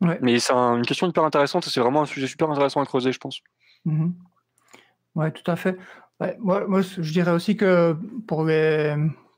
Mais 0.00 0.38
c'est 0.38 0.52
une 0.52 0.86
question 0.86 1.08
hyper 1.08 1.24
intéressante 1.24 1.66
et 1.66 1.70
c'est 1.70 1.80
vraiment 1.80 2.02
un 2.02 2.06
sujet 2.06 2.26
super 2.26 2.50
intéressant 2.50 2.80
à 2.80 2.86
creuser, 2.86 3.12
je 3.12 3.18
pense. 3.18 3.40
Mmh 3.84 4.10
oui, 5.16 5.32
tout 5.32 5.50
à 5.50 5.56
fait. 5.56 5.76
moi, 6.38 6.66
moi, 6.68 6.82
je 6.82 7.12
dirais 7.12 7.32
aussi 7.32 7.56
que 7.56 7.96
pour, 8.28 8.48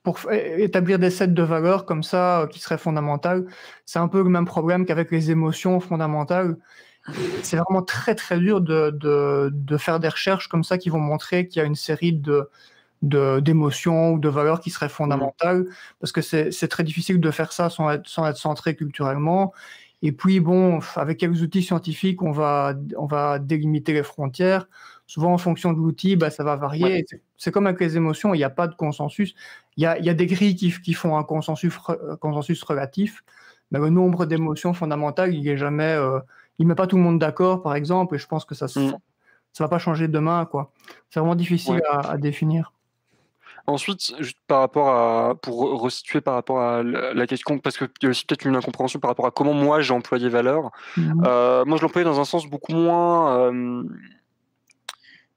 pour 0.02 0.18
établir 0.30 0.98
des 0.98 1.10
sets 1.10 1.28
de 1.28 1.42
valeurs 1.42 1.86
comme 1.86 2.02
ça, 2.02 2.42
euh, 2.42 2.46
qui 2.46 2.58
seraient 2.58 2.78
fondamentales, 2.78 3.46
c'est 3.86 3.98
un 3.98 4.08
peu 4.08 4.22
le 4.22 4.28
même 4.28 4.44
problème 4.44 4.84
qu'avec 4.84 5.10
les 5.10 5.30
émotions 5.30 5.80
fondamentales. 5.80 6.56
C'est 7.42 7.56
vraiment 7.56 7.82
très 7.82 8.14
très 8.14 8.38
dur 8.38 8.60
de, 8.60 8.90
de, 8.90 9.50
de, 9.52 9.76
faire 9.76 9.98
des 9.98 10.08
recherches 10.08 10.46
comme 10.48 10.62
ça 10.62 10.78
qui 10.78 10.88
vont 10.88 11.00
montrer 11.00 11.48
qu'il 11.48 11.60
y 11.60 11.64
a 11.64 11.66
une 11.66 11.74
série 11.74 12.12
de 12.12 12.48
d'émotions 13.02 14.12
ou 14.12 14.18
de 14.20 14.28
valeurs 14.28 14.60
qui 14.60 14.70
seraient 14.70 14.88
fondamentales, 14.88 15.66
parce 15.98 16.12
que 16.12 16.20
c'est 16.20 16.68
très 16.68 16.84
difficile 16.84 17.18
de 17.18 17.30
faire 17.32 17.52
ça 17.52 17.68
sans 17.68 17.90
être, 17.90 18.06
sans 18.06 18.24
être 18.28 18.36
centré 18.36 18.76
culturellement. 18.76 19.52
Et 20.02 20.10
puis, 20.10 20.40
bon, 20.40 20.80
avec 20.96 21.18
quelques 21.18 21.42
outils 21.42 21.62
scientifiques, 21.62 22.22
on 22.22 22.32
va, 22.32 22.74
on 22.98 23.06
va 23.06 23.38
délimiter 23.38 23.92
les 23.92 24.02
frontières? 24.02 24.68
Souvent, 25.06 25.32
en 25.32 25.38
fonction 25.38 25.72
de 25.72 25.78
l'outil, 25.78 26.16
bah, 26.16 26.30
ça 26.30 26.42
va 26.42 26.56
varier. 26.56 27.06
C'est 27.36 27.52
comme 27.52 27.66
avec 27.66 27.80
les 27.80 27.96
émotions, 27.96 28.34
il 28.34 28.38
n'y 28.38 28.44
a 28.44 28.50
pas 28.50 28.66
de 28.66 28.74
consensus. 28.74 29.34
Il 29.76 29.82
y 29.84 29.86
a, 29.86 29.98
il 29.98 30.04
y 30.04 30.10
a 30.10 30.14
des 30.14 30.26
grilles 30.26 30.56
qui, 30.56 30.72
qui, 30.72 30.92
font 30.92 31.16
un 31.16 31.22
consensus, 31.22 31.76
consensus 32.20 32.62
relatif, 32.64 33.22
mais 33.70 33.78
le 33.78 33.90
nombre 33.90 34.26
d'émotions 34.26 34.74
fondamentales, 34.74 35.34
il 35.34 35.46
est 35.48 35.56
jamais, 35.56 35.94
euh, 35.94 36.18
il 36.58 36.66
met 36.66 36.74
pas 36.74 36.86
tout 36.86 36.96
le 36.96 37.02
monde 37.02 37.18
d'accord, 37.18 37.62
par 37.62 37.76
exemple, 37.76 38.16
et 38.16 38.18
je 38.18 38.26
pense 38.26 38.44
que 38.44 38.54
ça 38.54 38.66
ne 38.76 38.90
mm. 38.90 38.98
ça 39.52 39.64
va 39.64 39.68
pas 39.68 39.78
changer 39.78 40.08
demain, 40.08 40.46
quoi. 40.46 40.72
C'est 41.10 41.20
vraiment 41.20 41.36
difficile 41.36 41.80
à, 41.88 42.10
à 42.10 42.16
définir. 42.16 42.72
Ensuite, 43.66 44.14
juste 44.18 44.38
par 44.46 44.60
rapport 44.60 44.88
à, 44.88 45.34
pour 45.36 45.80
resituer 45.80 46.20
par 46.20 46.34
rapport 46.34 46.60
à 46.60 46.82
la 46.82 47.26
question, 47.26 47.58
parce 47.58 47.76
qu'il 47.76 47.88
y 48.02 48.06
a 48.06 48.08
aussi 48.08 48.24
peut-être 48.24 48.44
une 48.44 48.56
incompréhension 48.56 48.98
par 48.98 49.10
rapport 49.10 49.26
à 49.26 49.30
comment 49.30 49.54
moi 49.54 49.80
j'ai 49.80 49.94
employé 49.94 50.28
valeur. 50.28 50.70
Mmh 50.96 51.22
euh, 51.24 51.64
moi, 51.64 51.76
je 51.76 51.82
l'employais 51.82 52.04
dans 52.04 52.20
un 52.20 52.24
sens 52.24 52.46
beaucoup 52.46 52.74
moins 52.74 53.36
euh, 53.38 53.84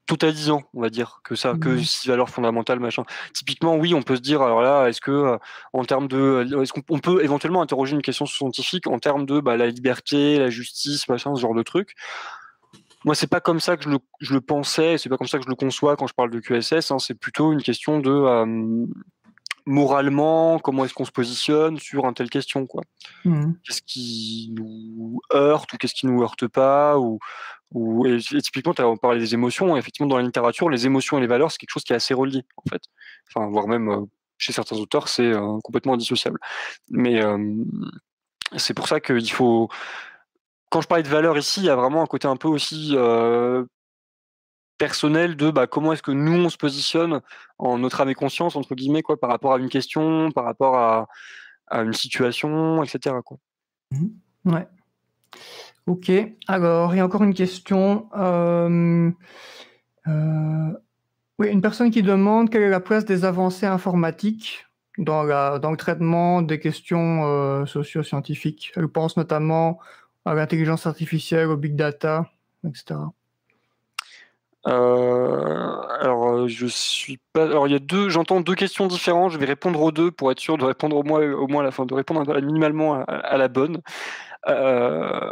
totalisant, 0.06 0.62
on 0.74 0.80
va 0.80 0.90
dire, 0.90 1.20
que 1.24 1.34
ça, 1.34 1.54
que 1.60 1.68
mmh 1.68 1.84
si 1.84 2.08
valeurs 2.08 2.30
fondamentales, 2.30 2.80
machin. 2.80 3.04
Typiquement, 3.32 3.76
oui, 3.76 3.94
on 3.94 4.02
peut 4.02 4.16
se 4.16 4.20
dire, 4.20 4.42
alors 4.42 4.62
là, 4.62 4.88
est-ce 4.88 5.00
que, 5.00 5.10
euh, 5.10 5.38
en 5.72 5.84
termes 5.84 6.08
de, 6.08 6.46
est-ce 6.62 6.72
qu'on 6.72 6.98
peut 6.98 7.22
éventuellement 7.22 7.62
interroger 7.62 7.94
une 7.94 8.02
question 8.02 8.26
scientifique 8.26 8.86
en 8.86 8.98
termes 8.98 9.26
de 9.26 9.40
bah, 9.40 9.56
la 9.56 9.68
liberté, 9.68 10.38
la 10.38 10.50
justice, 10.50 11.08
machin, 11.08 11.34
ce 11.34 11.40
genre 11.40 11.54
de 11.54 11.62
truc 11.62 11.94
moi, 13.06 13.14
c'est 13.14 13.28
pas 13.28 13.40
comme 13.40 13.60
ça 13.60 13.76
que 13.76 13.84
je 13.84 13.88
le, 13.88 13.98
je 14.20 14.34
le 14.34 14.40
pensais, 14.40 14.98
c'est 14.98 15.08
pas 15.08 15.16
comme 15.16 15.28
ça 15.28 15.38
que 15.38 15.44
je 15.44 15.48
le 15.48 15.54
conçois 15.54 15.96
quand 15.96 16.08
je 16.08 16.12
parle 16.12 16.30
de 16.30 16.40
QSS. 16.40 16.90
Hein, 16.90 16.98
c'est 16.98 17.14
plutôt 17.14 17.52
une 17.52 17.62
question 17.62 18.00
de 18.00 18.10
euh, 18.10 18.86
moralement, 19.64 20.58
comment 20.58 20.84
est-ce 20.84 20.92
qu'on 20.92 21.04
se 21.04 21.12
positionne 21.12 21.78
sur 21.78 22.06
un 22.06 22.12
telle 22.12 22.28
question, 22.28 22.66
quoi. 22.66 22.82
Mmh. 23.24 23.52
Qu'est-ce 23.62 23.82
qui 23.82 24.52
nous 24.56 25.20
heurte 25.32 25.72
ou 25.72 25.76
qu'est-ce 25.76 25.94
qui 25.94 26.08
nous 26.08 26.20
heurte 26.20 26.48
pas 26.48 26.98
ou, 26.98 27.20
ou 27.70 28.04
et, 28.06 28.18
typiquement, 28.18 28.74
tu 28.74 28.82
as 28.82 28.96
parlé 28.96 29.20
des 29.20 29.34
émotions. 29.34 29.76
effectivement, 29.76 30.08
dans 30.08 30.18
la 30.18 30.24
littérature, 30.24 30.68
les 30.68 30.84
émotions 30.86 31.16
et 31.16 31.20
les 31.20 31.28
valeurs, 31.28 31.52
c'est 31.52 31.58
quelque 31.58 31.70
chose 31.70 31.84
qui 31.84 31.92
est 31.92 31.96
assez 31.96 32.12
relié, 32.12 32.44
en 32.56 32.68
fait. 32.68 32.82
Enfin, 33.28 33.48
voire 33.48 33.68
même 33.68 33.88
euh, 33.88 34.00
chez 34.36 34.52
certains 34.52 34.78
auteurs, 34.78 35.06
c'est 35.06 35.32
euh, 35.32 35.58
complètement 35.62 35.94
indissociable. 35.94 36.40
Mais 36.90 37.22
c'est 38.56 38.74
pour 38.74 38.88
ça 38.88 38.98
qu'il 38.98 39.30
faut 39.30 39.68
quand 40.70 40.80
je 40.80 40.88
parlais 40.88 41.02
de 41.02 41.08
valeur 41.08 41.38
ici, 41.38 41.60
il 41.60 41.66
y 41.66 41.70
a 41.70 41.76
vraiment 41.76 42.02
un 42.02 42.06
côté 42.06 42.26
un 42.26 42.36
peu 42.36 42.48
aussi 42.48 42.92
euh, 42.94 43.64
personnel 44.78 45.36
de 45.36 45.50
bah, 45.50 45.66
comment 45.66 45.92
est-ce 45.92 46.02
que 46.02 46.10
nous 46.10 46.44
on 46.44 46.48
se 46.48 46.56
positionne 46.56 47.20
en 47.58 47.78
notre 47.78 48.00
âme 48.00 48.10
et 48.10 48.14
conscience 48.14 48.56
entre 48.56 48.74
guillemets 48.74 49.02
quoi 49.02 49.18
par 49.18 49.30
rapport 49.30 49.54
à 49.54 49.58
une 49.58 49.68
question, 49.68 50.30
par 50.32 50.44
rapport 50.44 50.76
à, 50.76 51.08
une 51.72 51.94
situation, 51.94 52.82
etc. 52.84 53.16
Mmh 53.90 54.06
ouais. 54.44 54.68
Ok. 55.88 56.12
Alors, 56.46 56.94
il 56.94 56.98
y 56.98 57.00
a 57.00 57.04
encore 57.04 57.24
une 57.24 57.34
question. 57.34 58.08
Euh, 58.16 59.10
euh, 60.06 60.72
oui, 61.38 61.48
une 61.48 61.60
personne 61.60 61.90
qui 61.90 62.02
demande 62.02 62.50
quelle 62.50 62.62
est 62.62 62.70
la 62.70 62.80
place 62.80 63.04
des 63.04 63.24
avancées 63.24 63.66
informatiques 63.66 64.64
dans, 64.98 65.24
dans 65.58 65.70
le 65.70 65.76
traitement 65.76 66.40
des 66.42 66.60
questions 66.60 67.66
socio-scientifiques. 67.66 68.72
Elle 68.76 68.88
pense 68.88 69.16
notamment 69.16 69.80
à 70.26 70.34
l'intelligence 70.34 70.86
artificielle, 70.86 71.48
au 71.48 71.56
big 71.56 71.76
data, 71.76 72.28
etc. 72.66 72.96
Euh, 74.66 75.80
alors, 76.00 76.28
euh, 76.28 76.48
je 76.48 76.66
suis 76.66 77.20
pas. 77.32 77.44
Alors, 77.44 77.68
il 77.68 77.72
y 77.72 77.76
a 77.76 77.78
deux. 77.78 78.08
J'entends 78.08 78.40
deux 78.40 78.56
questions 78.56 78.88
différentes. 78.88 79.30
Je 79.30 79.38
vais 79.38 79.46
répondre 79.46 79.80
aux 79.80 79.92
deux 79.92 80.10
pour 80.10 80.32
être 80.32 80.40
sûr 80.40 80.58
de 80.58 80.64
répondre 80.64 80.96
au 80.96 81.04
moins, 81.04 81.22
au 81.32 81.46
moins 81.46 81.62
à 81.62 81.64
la 81.64 81.70
fin, 81.70 81.86
de 81.86 81.94
répondre 81.94 82.40
minimalement 82.40 83.04
à, 83.06 83.36
la 83.36 83.46
bonne. 83.46 83.80
Euh, 84.48 85.30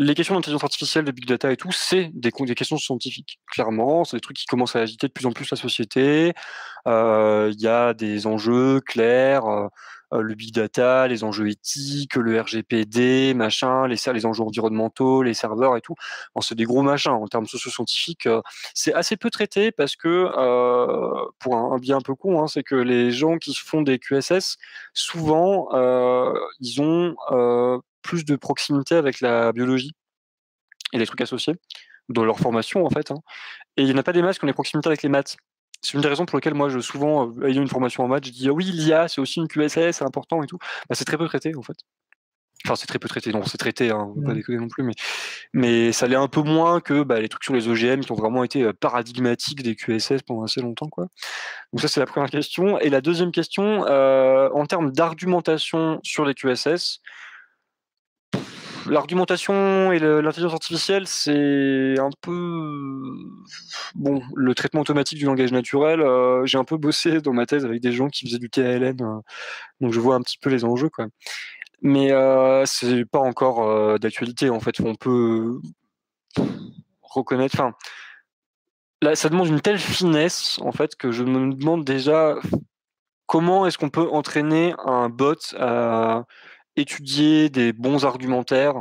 les 0.00 0.14
questions 0.14 0.34
d'intelligence 0.34 0.64
artificielle, 0.64 1.04
de 1.04 1.12
big 1.12 1.26
data 1.26 1.52
et 1.52 1.56
tout, 1.56 1.72
c'est 1.72 2.10
des, 2.14 2.32
questions 2.32 2.78
scientifiques. 2.78 3.38
Clairement, 3.52 4.04
c'est 4.04 4.16
des 4.16 4.22
trucs 4.22 4.38
qui 4.38 4.46
commencent 4.46 4.74
à 4.74 4.80
agiter 4.80 5.06
de 5.08 5.12
plus 5.12 5.26
en 5.26 5.32
plus 5.32 5.50
la 5.50 5.58
société. 5.58 6.32
Il 6.86 7.56
y 7.58 7.68
a 7.68 7.94
des 7.94 8.26
enjeux 8.26 8.80
clairs. 8.80 9.68
Euh, 10.12 10.22
le 10.22 10.34
big 10.34 10.52
data, 10.52 11.06
les 11.06 11.22
enjeux 11.22 11.48
éthiques, 11.48 12.16
le 12.16 12.40
RGPD, 12.40 13.34
machin, 13.34 13.86
les, 13.86 14.26
enjeux 14.26 14.42
environnementaux, 14.42 15.22
les 15.22 15.34
serveurs 15.34 15.76
et 15.76 15.80
tout. 15.80 15.94
Bon, 16.34 16.40
c'est 16.40 16.54
des 16.54 16.64
gros 16.64 16.82
machins 16.82 17.12
en 17.12 17.26
termes 17.28 17.46
socio-scientifiques. 17.46 18.26
Euh, 18.26 18.40
c'est 18.74 18.92
assez 18.94 19.16
peu 19.16 19.30
traité 19.30 19.70
parce 19.70 19.96
que, 19.96 20.08
euh, 20.36 21.24
pour 21.38 21.56
un, 21.56 21.78
bien 21.78 21.98
un 21.98 22.00
peu 22.00 22.14
con, 22.14 22.42
hein, 22.42 22.48
c'est 22.48 22.62
que 22.64 22.74
les 22.74 23.10
gens 23.12 23.38
qui 23.38 23.54
font 23.54 23.82
des 23.82 23.98
QSS, 23.98 24.56
souvent, 24.94 25.68
ils 26.60 26.80
ont 26.80 27.14
plus 28.02 28.24
de 28.24 28.36
proximité 28.36 28.94
avec 28.94 29.20
la 29.20 29.52
biologie 29.52 29.92
et 30.92 30.98
les 30.98 31.06
trucs 31.06 31.20
associés 31.20 31.54
dans 32.08 32.24
leur 32.24 32.38
formation 32.38 32.84
en 32.84 32.90
fait. 32.90 33.10
Hein. 33.10 33.18
Et 33.76 33.82
il 33.82 33.86
n'y 33.86 33.94
en 33.94 33.98
a 33.98 34.02
pas 34.02 34.12
des 34.12 34.22
masques 34.22 34.40
qui 34.40 34.44
ont 34.44 34.48
des 34.48 34.52
proximités 34.52 34.88
avec 34.88 35.02
les 35.02 35.08
maths 35.08 35.36
c'est 35.82 35.94
une 35.94 36.00
des 36.00 36.08
raisons 36.08 36.26
pour 36.26 36.36
lesquelles 36.36 36.54
moi, 36.54 36.68
je 36.68 36.78
souvent, 36.80 37.28
euh, 37.38 37.48
ayant 37.48 37.62
une 37.62 37.68
formation 37.68 38.04
en 38.04 38.08
maths, 38.08 38.26
je 38.26 38.32
dis 38.32 38.48
ah 38.48 38.52
oui, 38.52 38.64
l'IA, 38.64 39.08
c'est 39.08 39.20
aussi 39.20 39.40
une 39.40 39.48
QSS, 39.48 39.92
c'est 39.92 40.04
important 40.04 40.42
et 40.42 40.46
tout. 40.46 40.58
Bah, 40.88 40.94
c'est 40.94 41.04
très 41.04 41.16
peu 41.16 41.26
traité 41.26 41.54
en 41.56 41.62
fait. 41.62 41.76
Enfin, 42.66 42.76
c'est 42.76 42.86
très 42.86 42.98
peu 42.98 43.08
traité, 43.08 43.32
non, 43.32 43.42
c'est 43.42 43.56
traité, 43.56 43.90
hein, 43.90 44.12
on 44.14 44.20
va 44.20 44.26
pas 44.26 44.32
mmh. 44.32 44.34
déconner 44.34 44.58
non 44.58 44.68
plus, 44.68 44.82
mais, 44.82 44.92
mais 45.54 45.92
ça 45.92 46.06
l'est 46.06 46.16
un 46.16 46.28
peu 46.28 46.42
moins 46.42 46.82
que 46.82 47.02
bah, 47.02 47.18
les 47.18 47.30
trucs 47.30 47.42
sur 47.42 47.54
les 47.54 47.68
OGM 47.68 48.00
qui 48.00 48.12
ont 48.12 48.16
vraiment 48.16 48.44
été 48.44 48.62
euh, 48.62 48.74
paradigmatiques 48.74 49.62
des 49.62 49.74
QSS 49.74 50.20
pendant 50.26 50.44
assez 50.44 50.60
longtemps. 50.60 50.90
Quoi. 50.90 51.06
Donc 51.72 51.80
ça, 51.80 51.88
c'est 51.88 52.00
la 52.00 52.06
première 52.06 52.28
question. 52.28 52.78
Et 52.80 52.90
la 52.90 53.00
deuxième 53.00 53.32
question, 53.32 53.86
euh, 53.86 54.50
en 54.52 54.66
termes 54.66 54.92
d'argumentation 54.92 56.00
sur 56.02 56.26
les 56.26 56.34
QSS, 56.34 57.00
l'argumentation 58.88 59.92
et 59.92 59.98
l'intelligence 59.98 60.52
artificielle, 60.52 61.06
c'est 61.06 61.98
un 61.98 62.10
peu 62.20 63.02
bon. 63.94 64.22
Le 64.34 64.54
traitement 64.54 64.80
automatique 64.80 65.18
du 65.18 65.26
langage 65.26 65.52
naturel, 65.52 66.00
euh, 66.00 66.44
j'ai 66.46 66.58
un 66.58 66.64
peu 66.64 66.76
bossé 66.76 67.20
dans 67.20 67.32
ma 67.32 67.46
thèse 67.46 67.64
avec 67.64 67.80
des 67.80 67.92
gens 67.92 68.08
qui 68.08 68.26
faisaient 68.26 68.38
du 68.38 68.50
TALN, 68.50 68.96
euh, 69.02 69.20
donc 69.80 69.92
je 69.92 70.00
vois 70.00 70.14
un 70.14 70.22
petit 70.22 70.38
peu 70.38 70.50
les 70.50 70.64
enjeux, 70.64 70.88
quoi. 70.88 71.06
Mais 71.82 72.12
euh, 72.12 72.64
c'est 72.66 73.04
pas 73.04 73.20
encore 73.20 73.66
euh, 73.68 73.98
d'actualité 73.98 74.50
en 74.50 74.60
fait. 74.60 74.80
On 74.80 74.94
peut 74.94 75.60
reconnaître. 77.02 77.54
Enfin, 77.58 77.72
là, 79.02 79.16
ça 79.16 79.28
demande 79.28 79.48
une 79.48 79.60
telle 79.60 79.78
finesse 79.78 80.58
en 80.62 80.72
fait 80.72 80.94
que 80.96 81.10
je 81.12 81.24
me 81.24 81.54
demande 81.54 81.84
déjà 81.84 82.36
comment 83.26 83.66
est-ce 83.66 83.78
qu'on 83.78 83.90
peut 83.90 84.08
entraîner 84.10 84.74
un 84.84 85.08
bot 85.08 85.36
à 85.58 86.24
étudier 86.80 87.50
des 87.50 87.72
bons 87.72 88.04
argumentaires 88.04 88.80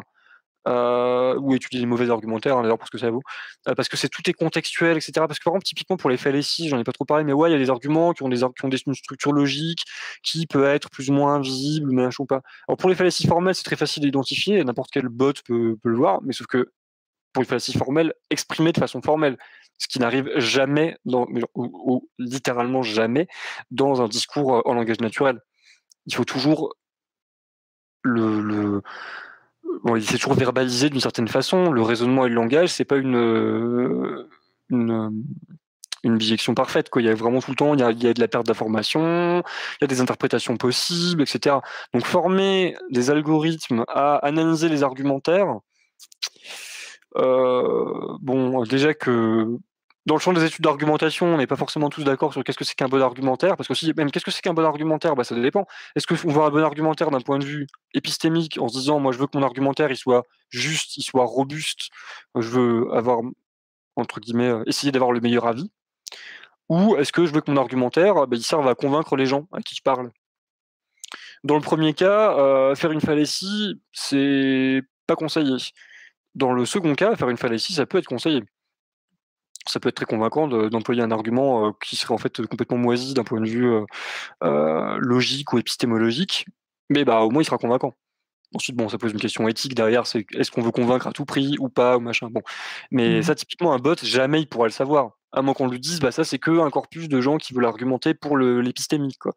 euh, 0.68 1.36
ou 1.40 1.56
étudier 1.56 1.80
des 1.80 1.86
mauvais 1.86 2.10
argumentaires, 2.10 2.58
hein, 2.58 2.62
d'ailleurs, 2.62 2.78
pour 2.78 2.88
ce 2.88 2.92
que 2.92 2.98
ça 2.98 3.10
vaut, 3.10 3.22
euh, 3.68 3.76
parce 3.76 3.88
que 3.88 3.98
c'est 3.98 4.10
tout 4.10 4.30
est 4.30 4.34
contextuel, 4.34 4.98
etc. 4.98 5.12
Parce 5.16 5.40
que 5.40 5.44
par 5.44 5.54
exemple, 5.54 5.66
typiquement 5.66 5.98
pour 5.98 6.10
les 6.10 6.18
fallacies, 6.18 6.68
j'en 6.68 6.78
ai 6.78 6.84
pas 6.84 6.92
trop 6.92 7.06
parlé, 7.06 7.24
mais 7.24 7.34
ouais, 7.34 7.50
il 7.50 7.54
y 7.54 7.56
a 7.56 7.60
des 7.60 7.70
arguments 7.70 8.14
qui 8.14 8.24
ont 8.24 8.30
des, 8.30 8.38
qui 8.38 8.66
ont 8.66 8.70
une 8.70 8.94
structure 8.94 9.32
logique, 9.32 9.84
qui 10.22 10.48
peut 10.48 10.66
être 10.66 10.90
plus 10.90 11.10
ou 11.10 11.14
moins 11.14 11.40
visible, 11.40 11.92
mais 11.92 12.08
ou 12.20 12.26
pas. 12.26 12.42
Alors 12.68 12.78
pour 12.78 12.90
les 12.90 12.96
fallacies 12.96 13.26
formelles, 13.26 13.56
c'est 13.56 13.64
très 13.64 13.78
facile 13.78 14.04
d'identifier, 14.04 14.64
n'importe 14.64 14.92
quel 14.92 15.08
bot 15.08 15.34
peut, 15.46 15.78
le 15.84 15.96
voir, 15.96 16.20
mais 16.24 16.34
sauf 16.34 16.48
que 16.48 16.72
pour 17.34 17.42
les 17.42 17.48
fallacies 17.48 17.78
formelles, 17.78 18.14
exprimées 18.30 18.72
de 18.74 18.80
façon 18.80 19.02
formelle, 19.02 19.38
ce 19.78 19.88
qui 19.88 20.00
n'arrive 20.00 20.30
jamais, 20.38 20.98
dans, 21.06 21.26
ou, 21.56 22.10
littéralement 22.18 22.82
jamais, 22.82 23.28
dans 23.72 24.02
un 24.02 24.08
discours 24.08 24.58
euh, 24.58 24.62
en 24.66 24.74
langage 24.74 25.00
naturel. 25.00 25.40
Il 26.06 26.16
faut 26.16 26.26
toujours 26.26 26.76
le, 28.04 28.42
le 28.42 28.82
bon, 29.84 30.00
c'est 30.02 30.18
toujours 30.18 30.36
verbalisé 30.36 30.90
d'une 30.90 31.00
certaine 31.00 31.28
façon. 31.28 31.72
Le 31.72 31.82
raisonnement 31.82 32.26
et 32.26 32.30
le 32.30 32.36
langage, 32.36 32.70
c'est 32.70 32.86
pas 32.86 32.98
une, 32.98 34.28
une, 34.70 35.24
une 36.04 36.18
bijection 36.18 36.54
parfaite. 36.54 36.90
Quoi. 36.90 37.02
Il 37.02 37.06
y 37.06 37.10
a 37.10 37.16
vraiment 37.16 37.40
tout 37.42 37.52
le 37.52 37.56
temps, 37.56 37.74
il 37.74 37.80
y 37.80 37.84
a, 37.84 37.92
il 37.92 38.04
y 38.04 38.08
a 38.08 38.14
de 38.14 38.20
la 38.20 38.28
perte 38.28 38.46
d'information, 38.46 39.40
il 39.40 39.82
y 39.82 39.84
a 39.84 39.88
des 39.88 40.02
interprétations 40.02 40.58
possibles, 40.58 41.22
etc. 41.22 41.58
Donc 41.94 42.06
former 42.06 42.76
des 42.90 43.10
algorithmes 43.10 43.84
à 43.88 44.16
analyser 44.18 44.70
les 44.70 44.84
argumentaires, 44.84 45.60
euh, 47.18 48.18
bon, 48.22 48.64
déjà 48.64 48.94
que 48.94 49.48
dans 50.06 50.16
le 50.16 50.20
champ 50.20 50.34
des 50.34 50.44
études 50.44 50.64
d'argumentation, 50.64 51.28
on 51.28 51.38
n'est 51.38 51.48
pas 51.48 51.56
forcément 51.56 51.90
tous 51.90 52.04
d'accord 52.04 52.34
sur 52.34 52.44
qu'est-ce 52.44 52.58
que 52.58 52.64
c'est 52.64 52.76
qu'un 52.76 52.88
bon 52.88 53.02
argumentaire, 53.02 53.58
parce 53.58 53.68
que 53.68 53.74
si, 53.74 53.94
même 53.96 54.12
qu'est-ce 54.12 54.26
que 54.26 54.32
c'est 54.32 54.42
qu'un 54.42 54.54
bon 54.54 54.64
argumentaire, 54.64 55.16
bah, 55.16 55.24
ça 55.24 55.36
dépend. 55.36 55.68
Est-ce 55.96 56.08
qu'on 56.08 56.32
voit 56.32 56.46
un 56.46 56.50
bon 56.50 56.64
argumentaire 56.64 57.12
d'un 57.12 57.22
point 57.22 57.38
de 57.38 57.46
vue 57.46 57.68
épistémique 57.94 58.58
en 58.60 58.68
se 58.70 58.78
disant, 58.78 59.00
moi 59.00 59.12
je 59.12 59.20
veux 59.20 59.28
que 59.28 59.38
mon 59.38 59.44
argumentaire 59.44 59.96
soit 59.98 60.26
juste, 60.50 60.98
il 60.98 61.04
soit 61.04 61.26
robuste, 61.26 61.90
je 62.36 62.48
veux 62.48 62.94
avoir, 62.94 63.20
entre 63.96 64.20
guillemets, 64.20 64.50
euh, 64.50 64.64
essayer 64.68 64.92
d'avoir 64.92 65.12
le 65.12 65.20
meilleur 65.20 65.46
avis, 65.46 65.70
ou 66.70 66.96
est-ce 66.96 67.12
que 67.12 67.26
je 67.26 67.34
veux 67.34 67.42
que 67.42 67.52
mon 67.52 67.58
argumentaire 67.58 68.28
bah, 68.28 68.38
serve 68.40 68.68
à 68.68 68.76
convaincre 68.76 69.16
les 69.16 69.26
gens 69.26 69.48
à 69.52 69.62
qui 69.62 69.76
je 69.76 69.82
parle? 69.84 70.12
Dans 71.44 71.56
le 71.56 71.62
premier 71.62 71.94
cas, 71.94 72.38
euh, 72.38 72.76
faire 72.76 72.92
une 72.92 73.02
fallacie, 73.02 73.82
c'est 73.92 74.82
pas 75.08 75.16
conseillé. 75.16 75.58
Dans 76.36 76.52
le 76.54 76.66
second 76.66 76.96
cas, 76.96 77.16
faire 77.16 77.30
une 77.30 77.38
fallacie, 77.38 77.74
ça 77.74 77.86
peut 77.86 77.98
être 77.98 78.08
conseillé 78.08 78.44
ça 79.70 79.80
peut 79.80 79.90
être 79.90 79.96
très 79.96 80.06
convaincant 80.06 80.48
d'employer 80.48 81.02
un 81.02 81.12
argument 81.12 81.68
euh, 81.68 81.72
qui 81.84 81.96
serait 81.96 82.14
en 82.14 82.18
fait 82.18 82.46
complètement 82.48 82.78
moisi 82.78 83.14
d'un 83.14 83.24
point 83.24 83.40
de 83.40 83.48
vue 83.48 83.72
euh, 83.72 83.86
euh, 84.44 84.98
logique 85.00 85.54
ou 85.54 85.60
épistémologique, 85.60 86.48
mais 86.90 87.06
bah 87.06 87.22
au 87.22 87.30
moins 87.30 87.44
il 87.44 87.46
sera 87.46 87.58
convaincant. 87.58 87.96
Ensuite, 88.56 88.76
bon, 88.76 88.90
ça 88.90 88.98
pose 88.98 89.12
une 89.12 89.20
question 89.20 89.48
éthique 89.48 89.76
derrière, 89.76 90.08
c'est 90.08 90.26
est-ce 90.34 90.50
qu'on 90.50 90.64
veut 90.64 90.72
convaincre 90.72 91.06
à 91.06 91.12
tout 91.12 91.24
prix 91.24 91.56
ou 91.60 91.70
pas, 91.70 91.98
ou 91.98 92.00
machin. 92.00 92.30
Bon, 92.32 92.42
mais 92.90 93.20
mmh 93.20 93.24
ça, 93.24 93.36
typiquement, 93.36 93.74
un 93.74 93.78
bot, 93.78 93.96
jamais 94.02 94.42
il 94.42 94.48
pourra 94.48 94.66
le 94.66 94.72
savoir. 94.72 95.12
À 95.32 95.44
moins 95.44 95.54
qu'on 95.54 95.68
lui 95.68 95.80
dise, 95.80 96.00
bah 96.00 96.12
ça, 96.12 96.24
c'est 96.24 96.40
que 96.40 96.60
un 96.60 96.72
corpus 96.72 97.08
de 97.08 97.22
gens 97.22 97.38
qui 97.38 97.54
veulent 97.54 97.68
argumenter 97.68 98.16
pour 98.16 98.36
l'épistémique, 98.40 99.20
quoi. 99.20 99.34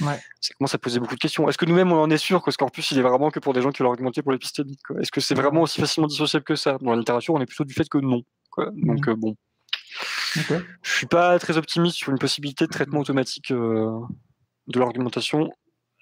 Ouais. 0.00 0.18
Ça 0.40 0.54
commence 0.54 0.74
à 0.74 0.78
poser 0.78 0.98
beaucoup 0.98 1.16
de 1.16 1.20
questions. 1.20 1.46
Est-ce 1.50 1.58
que 1.58 1.66
nous-mêmes, 1.66 1.92
on 1.92 2.00
en 2.00 2.08
est 2.08 2.16
sûr 2.16 2.42
que 2.42 2.50
ce 2.50 2.56
corpus, 2.56 2.90
il 2.92 2.98
est 2.98 3.02
vraiment 3.02 3.30
que 3.30 3.40
pour 3.40 3.52
des 3.52 3.60
gens 3.60 3.70
qui 3.70 3.82
veulent 3.82 3.90
argumenter 3.90 4.22
pour 4.22 4.32
l'épistémique, 4.32 4.80
Est-ce 4.98 5.12
que 5.12 5.20
c'est 5.20 5.34
vraiment 5.34 5.60
aussi 5.60 5.78
facilement 5.78 6.06
dissociable 6.06 6.46
que 6.46 6.56
ça? 6.56 6.78
Dans 6.80 6.92
la 6.92 6.96
littérature, 6.96 7.34
on 7.34 7.40
est 7.42 7.46
plutôt 7.46 7.64
du 7.64 7.74
fait 7.74 7.86
que 7.90 7.98
non, 7.98 8.22
quoi. 8.50 8.70
Donc, 8.72 9.06
mmh 9.06 9.12
bon. 9.12 9.36
Je 10.82 10.92
suis 10.92 11.06
pas 11.06 11.38
très 11.38 11.56
optimiste 11.56 11.96
sur 11.96 12.12
une 12.12 12.18
possibilité 12.18 12.66
de 12.66 12.70
traitement 12.70 13.00
automatique 13.00 13.50
euh, 13.50 13.98
de 14.68 14.78
l'argumentation, 14.78 15.50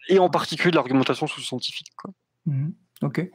et 0.08 0.18
en 0.18 0.28
particulier 0.28 0.70
de 0.70 0.76
l'argumentation 0.76 1.26
sous-scientifique. 1.26 1.92
Mhm. 2.46 2.74
Ok. 3.02 3.28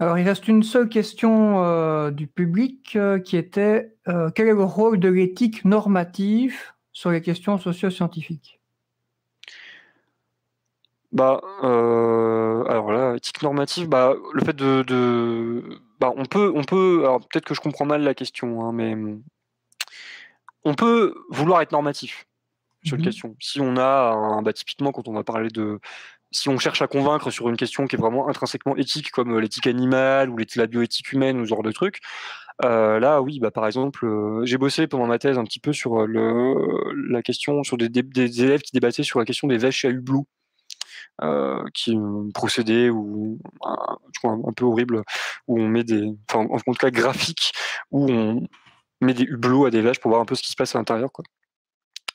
Alors, 0.00 0.18
il 0.18 0.26
reste 0.26 0.48
une 0.48 0.62
seule 0.62 0.88
question 0.88 1.62
euh, 1.64 2.10
du 2.10 2.26
public 2.26 2.96
euh, 2.96 3.18
qui 3.18 3.36
était 3.36 3.94
quel 4.34 4.48
est 4.48 4.52
le 4.52 4.64
rôle 4.64 5.00
de 5.00 5.08
l'éthique 5.08 5.64
normative 5.64 6.58
sur 6.92 7.10
les 7.10 7.22
questions 7.22 7.58
socio-scientifiques? 7.58 8.60
Bah, 11.12 11.40
alors 11.62 12.92
là, 12.92 13.14
éthique 13.14 13.42
normative, 13.42 13.88
bah, 13.88 14.14
le 14.32 14.44
fait 14.44 14.54
de, 14.54 15.62
bah, 16.00 16.12
on 16.16 16.26
peut, 16.26 16.52
on 16.54 16.64
peut, 16.64 17.00
alors 17.00 17.20
peut-être 17.20 17.46
que 17.46 17.54
je 17.54 17.60
comprends 17.60 17.86
mal 17.86 18.02
la 18.02 18.14
question, 18.14 18.62
hein, 18.62 18.72
mais 18.72 18.94
on 20.64 20.74
peut 20.74 21.14
vouloir 21.30 21.62
être 21.62 21.72
normatif 21.72 22.26
sur 22.84 22.96
une 22.96 23.02
mmh 23.02 23.04
question. 23.04 23.36
Si 23.40 23.60
on 23.60 23.76
a 23.76 24.12
un, 24.12 24.42
bah, 24.42 24.52
typiquement 24.52 24.92
quand 24.92 25.08
on 25.08 25.14
va 25.14 25.24
parler 25.24 25.48
de, 25.48 25.80
si 26.34 26.48
on 26.48 26.58
cherche 26.58 26.82
à 26.82 26.86
convaincre 26.86 27.30
sur 27.30 27.48
une 27.48 27.56
question 27.56 27.86
qui 27.86 27.96
est 27.96 27.98
vraiment 27.98 28.28
intrinsèquement 28.28 28.76
éthique, 28.76 29.10
comme 29.10 29.36
euh, 29.36 29.40
l'éthique 29.40 29.66
animale 29.66 30.30
ou 30.30 30.36
la 30.56 30.66
bioéthique 30.66 31.12
humaine 31.12 31.38
ou 31.38 31.44
ce 31.44 31.48
genre 31.48 31.62
de 31.62 31.72
trucs, 31.72 32.00
euh, 32.64 32.98
là, 33.00 33.22
oui, 33.22 33.38
bah, 33.40 33.50
par 33.50 33.66
exemple, 33.66 34.04
euh, 34.04 34.44
j'ai 34.44 34.58
bossé 34.58 34.86
pendant 34.86 35.06
ma 35.06 35.18
thèse 35.18 35.38
un 35.38 35.44
petit 35.44 35.60
peu 35.60 35.72
sur 35.72 36.06
le, 36.06 36.54
la 37.08 37.22
question, 37.22 37.62
sur 37.62 37.76
des, 37.76 37.88
élèves 38.42 38.62
qui 38.62 38.72
débattaient 38.72 39.02
sur 39.02 39.18
la 39.18 39.24
question 39.24 39.48
des 39.48 39.58
vaches 39.58 39.84
à 39.84 39.90
hublots. 39.90 40.26
qui 41.74 41.92
est 41.92 41.96
un 41.96 42.28
procédé 42.34 42.90
ou 42.90 43.38
un, 43.64 43.98
un, 44.24 44.52
peu 44.52 44.64
horrible 44.64 45.04
où 45.46 45.60
on 45.60 45.68
met 45.68 45.84
des, 45.84 46.12
enfin 46.28 46.46
en 46.50 46.58
tout 46.58 46.72
cas 46.74 46.90
graphique 46.90 47.52
où 47.92 48.10
on, 48.10 48.48
met 49.04 49.14
des 49.14 49.24
hublots 49.24 49.66
à 49.66 49.70
des 49.70 49.80
vaches 49.80 50.00
pour 50.00 50.10
voir 50.10 50.20
un 50.20 50.24
peu 50.24 50.34
ce 50.34 50.42
qui 50.42 50.50
se 50.50 50.56
passe 50.56 50.74
à 50.74 50.78
l'intérieur, 50.78 51.12
quoi. 51.12 51.24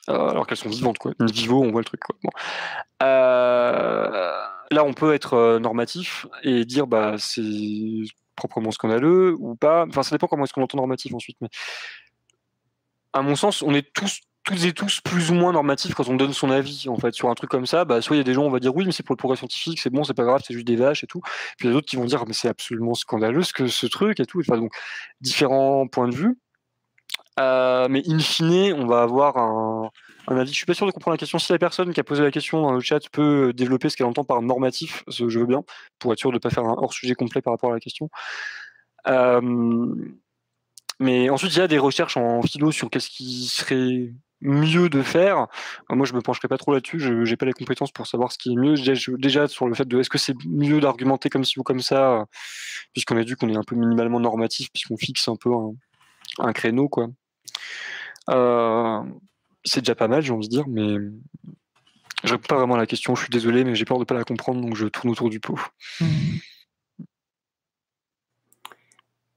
Euh, 0.10 0.30
alors 0.30 0.48
qu'elles 0.48 0.58
sont 0.58 0.70
vivantes, 0.70 0.98
quoi. 0.98 1.14
Une 1.20 1.32
vivo, 1.32 1.62
on 1.62 1.72
voit 1.72 1.82
le 1.82 1.86
truc, 1.86 2.02
quoi. 2.02 2.16
Euh, 3.04 4.32
là, 4.72 4.84
on 4.84 4.94
peut 4.94 5.14
être 5.14 5.34
euh, 5.34 5.60
normatif 5.60 6.26
et 6.44 6.66
dire, 6.66 6.88
bah, 6.88 7.16
c'est 7.18 7.42
proprement 8.36 8.72
scandaleux 8.72 9.36
ou 9.40 9.56
pas. 9.56 9.86
Enfin, 9.88 10.04
ça 10.04 10.16
dépend 10.16 10.28
comment 10.28 10.46
est-ce 10.46 10.54
qu'on 10.54 10.64
entend 10.64 10.78
normatif 10.78 11.14
ensuite, 11.14 11.38
mais 11.42 11.50
à 13.14 13.22
mon 13.22 13.36
sens, 13.36 13.62
on 13.62 13.74
est 13.74 13.94
tous 13.94 14.22
toutes 14.44 14.64
et 14.64 14.74
tous 14.74 15.02
plus 15.02 15.32
ou 15.32 15.34
moins 15.34 15.52
normatifs 15.52 15.94
quand 15.94 16.08
on 16.08 16.16
donne 16.16 16.34
son 16.34 16.50
avis 16.50 16.88
en 16.88 16.98
fait 16.98 17.14
sur 17.14 17.30
un 17.30 17.36
truc 17.36 17.50
comme 17.50 17.66
ça 17.66 17.86
bah 17.86 18.02
soit 18.02 18.16
il 18.16 18.20
y 18.20 18.22
a 18.22 18.24
des 18.24 18.34
gens 18.34 18.44
on 18.44 18.50
va 18.50 18.60
dire 18.60 18.76
oui 18.76 18.86
mais 18.86 18.92
c'est 18.92 19.04
pour 19.04 19.14
le 19.14 19.18
progrès 19.18 19.38
scientifique 19.38 19.80
c'est 19.80 19.90
bon 19.90 20.04
c'est 20.04 20.14
pas 20.14 20.24
grave 20.24 20.42
c'est 20.46 20.54
juste 20.54 20.66
des 20.66 20.76
vaches 20.76 21.04
et 21.04 21.08
tout 21.08 21.22
puis 21.58 21.68
il 21.68 21.68
y 21.68 21.70
a 21.70 21.74
d'autres 21.74 21.88
qui 21.88 21.98
vont 21.98 22.06
dire 22.06 22.24
mais 22.26 22.34
c'est 22.34 22.48
absolument 22.48 22.94
scandaleux 22.94 23.44
ce 23.44 23.54
que 23.54 23.68
ce 23.68 23.86
truc 23.86 24.20
et 24.20 24.26
tout 24.26 24.40
enfin 24.40 24.58
donc 24.58 24.72
différents 25.22 25.88
points 25.88 26.08
de 26.08 26.16
vue 26.16 26.38
euh, 27.40 27.88
mais 27.90 28.04
in 28.08 28.20
fine, 28.20 28.74
on 28.74 28.86
va 28.86 29.02
avoir 29.02 29.38
un, 29.38 29.92
avis. 30.28 30.52
Je 30.52 30.56
suis 30.56 30.66
pas 30.66 30.74
sûr 30.74 30.86
de 30.86 30.92
comprendre 30.92 31.16
la 31.16 31.18
question. 31.18 31.40
Si 31.40 31.52
la 31.52 31.60
personne 31.60 31.94
qui 31.94 32.00
a 32.00 32.04
posé 32.04 32.24
la 32.24 32.32
question 32.32 32.62
dans 32.62 32.74
le 32.74 32.80
chat 32.82 33.00
peut 33.12 33.54
développer 33.54 33.90
ce 33.90 33.98
qu'elle 33.98 34.08
entend 34.08 34.24
par 34.24 34.42
normatif, 34.42 35.04
je 35.08 35.26
veux 35.26 35.46
bien, 35.46 35.64
pour 36.00 36.14
être 36.14 36.20
sûr 36.20 36.32
de 36.32 36.36
ne 36.36 36.40
pas 36.40 36.50
faire 36.50 36.66
un 36.66 36.76
hors 36.78 36.94
sujet 36.94 37.16
complet 37.16 37.42
par 37.42 37.54
rapport 37.54 37.72
à 37.72 37.74
la 37.74 37.80
question. 37.80 38.10
mais 41.00 41.30
ensuite, 41.30 41.56
il 41.56 41.60
y 41.60 41.62
a 41.62 41.68
des 41.68 41.80
recherches 41.80 42.18
en 42.18 42.42
philo 42.42 42.72
sur 42.72 42.90
qu'est-ce 42.90 43.10
qui 43.10 43.48
serait 43.48 44.12
mieux 44.42 44.90
de 44.90 45.02
faire. 45.02 45.48
Moi, 45.90 46.06
je 46.06 46.14
me 46.14 46.22
pencherai 46.22 46.48
pas 46.48 46.58
trop 46.58 46.74
là-dessus. 46.74 47.00
Je 47.00 47.14
n'ai 47.14 47.36
pas 47.36 47.46
les 47.46 47.54
compétences 47.54 47.92
pour 47.92 48.08
savoir 48.08 48.32
ce 48.32 48.38
qui 48.38 48.54
est 48.54 48.56
mieux. 48.56 48.76
Déjà, 49.18 49.48
sur 49.48 49.68
le 49.68 49.76
fait 49.76 49.88
de 49.88 50.00
est-ce 50.00 50.10
que 50.10 50.18
c'est 50.18 50.36
mieux 50.46 50.80
d'argumenter 50.80 51.30
comme 51.30 51.44
ci 51.44 51.60
ou 51.60 51.64
comme 51.64 51.82
ça, 51.82 52.26
puisqu'on 52.94 53.18
a 53.18 53.24
vu 53.24 53.36
qu'on 53.36 53.50
est 53.50 53.58
un 53.58 53.64
peu 53.64 53.76
minimalement 53.76 54.20
normatif, 54.20 54.70
puisqu'on 54.72 54.98
fixe 54.98 55.28
un 55.28 55.36
peu 55.36 55.52
un, 56.40 56.54
créneau, 56.54 56.90
quoi. 56.90 57.08
Euh, 58.30 59.04
c'est 59.64 59.82
déjà 59.82 59.96
pas 59.96 60.08
mal, 60.08 60.22
j'ai 60.22 60.32
envie 60.32 60.48
de 60.48 60.52
dire, 60.52 60.68
mais 60.68 60.98
je 62.24 62.32
réponds 62.32 62.48
pas 62.48 62.58
vraiment 62.58 62.76
à 62.76 62.78
la 62.78 62.86
question. 62.86 63.16
Je 63.16 63.22
suis 63.22 63.30
désolé, 63.30 63.64
mais 63.64 63.76
j'ai 63.76 63.86
peur 63.86 64.00
de 64.00 64.04
pas 64.04 64.16
la 64.16 64.24
comprendre, 64.24 64.62
donc 64.62 64.76
je 64.76 64.88
tourne 64.88 65.10
autour 65.10 65.30
du 65.30 65.40
pot. 65.40 65.60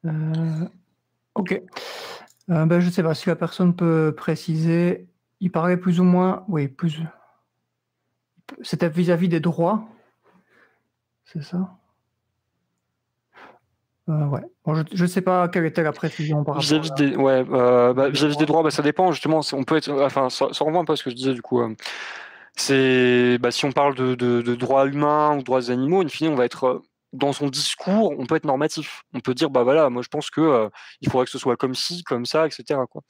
Euh, 0.04 0.68
ok. 1.34 1.62
Euh, 2.50 2.66
ben, 2.66 2.80
je 2.80 2.86
ne 2.86 2.90
sais 2.90 3.02
pas 3.02 3.14
si 3.14 3.28
la 3.28 3.36
personne 3.36 3.74
peut 3.74 4.12
préciser. 4.16 5.06
Il 5.40 5.52
parlait 5.52 5.76
plus 5.76 6.00
ou 6.00 6.04
moins, 6.04 6.44
oui, 6.48 6.68
plus. 6.68 7.00
C'était 8.62 8.88
vis-à-vis 8.88 9.28
des 9.28 9.40
droits. 9.40 9.88
C'est 11.24 11.42
ça? 11.42 11.78
Euh, 14.08 14.26
ouais. 14.26 14.40
je 14.92 15.02
ne 15.02 15.08
sais 15.08 15.20
pas 15.20 15.48
quelle 15.48 15.64
était 15.64 15.82
la 15.82 15.92
précision 15.92 16.42
par 16.42 16.58
vis-à-vis 16.58 16.92
des, 16.94 17.14
ouais, 17.14 17.44
euh, 17.50 17.94
bah, 17.94 18.08
vis-à-vis 18.08 18.36
des 18.36 18.46
droits, 18.46 18.62
bah, 18.62 18.70
ça 18.70 18.82
dépend 18.82 19.12
justement. 19.12 19.40
On 19.52 19.64
peut 19.64 19.76
être, 19.76 19.90
enfin, 20.02 20.28
ça, 20.28 20.46
renvoie 20.60 20.80
un 20.80 20.84
peu 20.84 20.94
à 20.94 20.96
ce 20.96 21.04
que 21.04 21.10
je 21.10 21.14
disais 21.14 21.34
du 21.34 21.42
coup. 21.42 21.62
c'est, 22.56 23.38
bah, 23.38 23.50
si 23.50 23.64
on 23.64 23.72
parle 23.72 23.94
de, 23.94 24.14
de, 24.14 24.54
droits 24.54 24.86
humains 24.86 25.36
ou 25.36 25.42
droits 25.42 25.60
des 25.60 25.70
animaux, 25.70 26.02
in 26.02 26.08
fine, 26.08 26.28
on 26.28 26.34
va 26.34 26.44
être 26.44 26.82
dans 27.12 27.32
son 27.32 27.48
discours, 27.48 28.14
on 28.18 28.26
peut 28.26 28.36
être 28.36 28.44
normatif. 28.44 29.04
On 29.14 29.20
peut 29.20 29.34
dire, 29.34 29.50
bah 29.50 29.62
voilà, 29.62 29.90
moi 29.90 30.02
je 30.02 30.08
pense 30.08 30.30
que 30.30 30.40
euh, 30.40 30.68
il 31.00 31.10
faudrait 31.10 31.26
que 31.26 31.30
ce 31.30 31.38
soit 31.38 31.56
comme 31.56 31.74
ci, 31.74 32.02
comme 32.04 32.24
ça, 32.26 32.46
etc. 32.46 32.80
Quoi. 32.90 33.02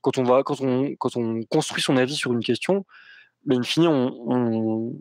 Quand 0.00 0.18
on 0.18 0.22
va, 0.22 0.42
quand 0.44 0.60
on, 0.60 0.94
quand 0.98 1.16
on 1.16 1.42
construit 1.50 1.82
son 1.82 1.96
avis 1.96 2.14
sur 2.14 2.32
une 2.32 2.42
question, 2.42 2.84
mais 3.46 3.56
bah, 3.56 3.60
in 3.60 3.64
fine, 3.64 3.88
on, 3.88 4.12
on, 4.26 4.92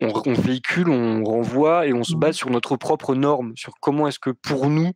véhicule, 0.00 0.90
on 0.90 1.24
renvoie 1.24 1.86
et 1.86 1.92
on 1.92 2.04
se 2.04 2.14
base 2.14 2.36
mmh. 2.36 2.38
sur 2.38 2.50
notre 2.50 2.76
propre 2.76 3.14
norme, 3.14 3.52
sur 3.56 3.74
comment 3.80 4.08
est-ce 4.08 4.18
que 4.18 4.30
pour 4.30 4.68
nous, 4.68 4.92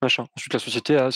machin. 0.00 0.26
Ensuite, 0.36 0.52
la 0.52 0.58
société 0.58 0.96
a 0.96 1.10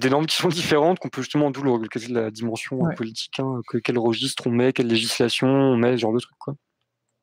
des 0.00 0.10
normes 0.10 0.26
qui 0.26 0.36
sont 0.36 0.48
différentes, 0.48 0.98
qu'on 0.98 1.08
peut 1.08 1.22
justement, 1.22 1.50
d'où 1.50 1.62
la 2.08 2.30
dimension 2.30 2.78
politique, 2.96 3.40
hein, 3.40 3.60
quel 3.84 3.98
registre 3.98 4.46
on 4.46 4.50
met, 4.50 4.72
quelle 4.72 4.86
législation 4.86 5.48
on 5.48 5.76
met, 5.76 5.92
ce 5.92 6.02
genre 6.02 6.12
de 6.14 6.20
truc. 6.20 6.36
Quoi. 6.38 6.54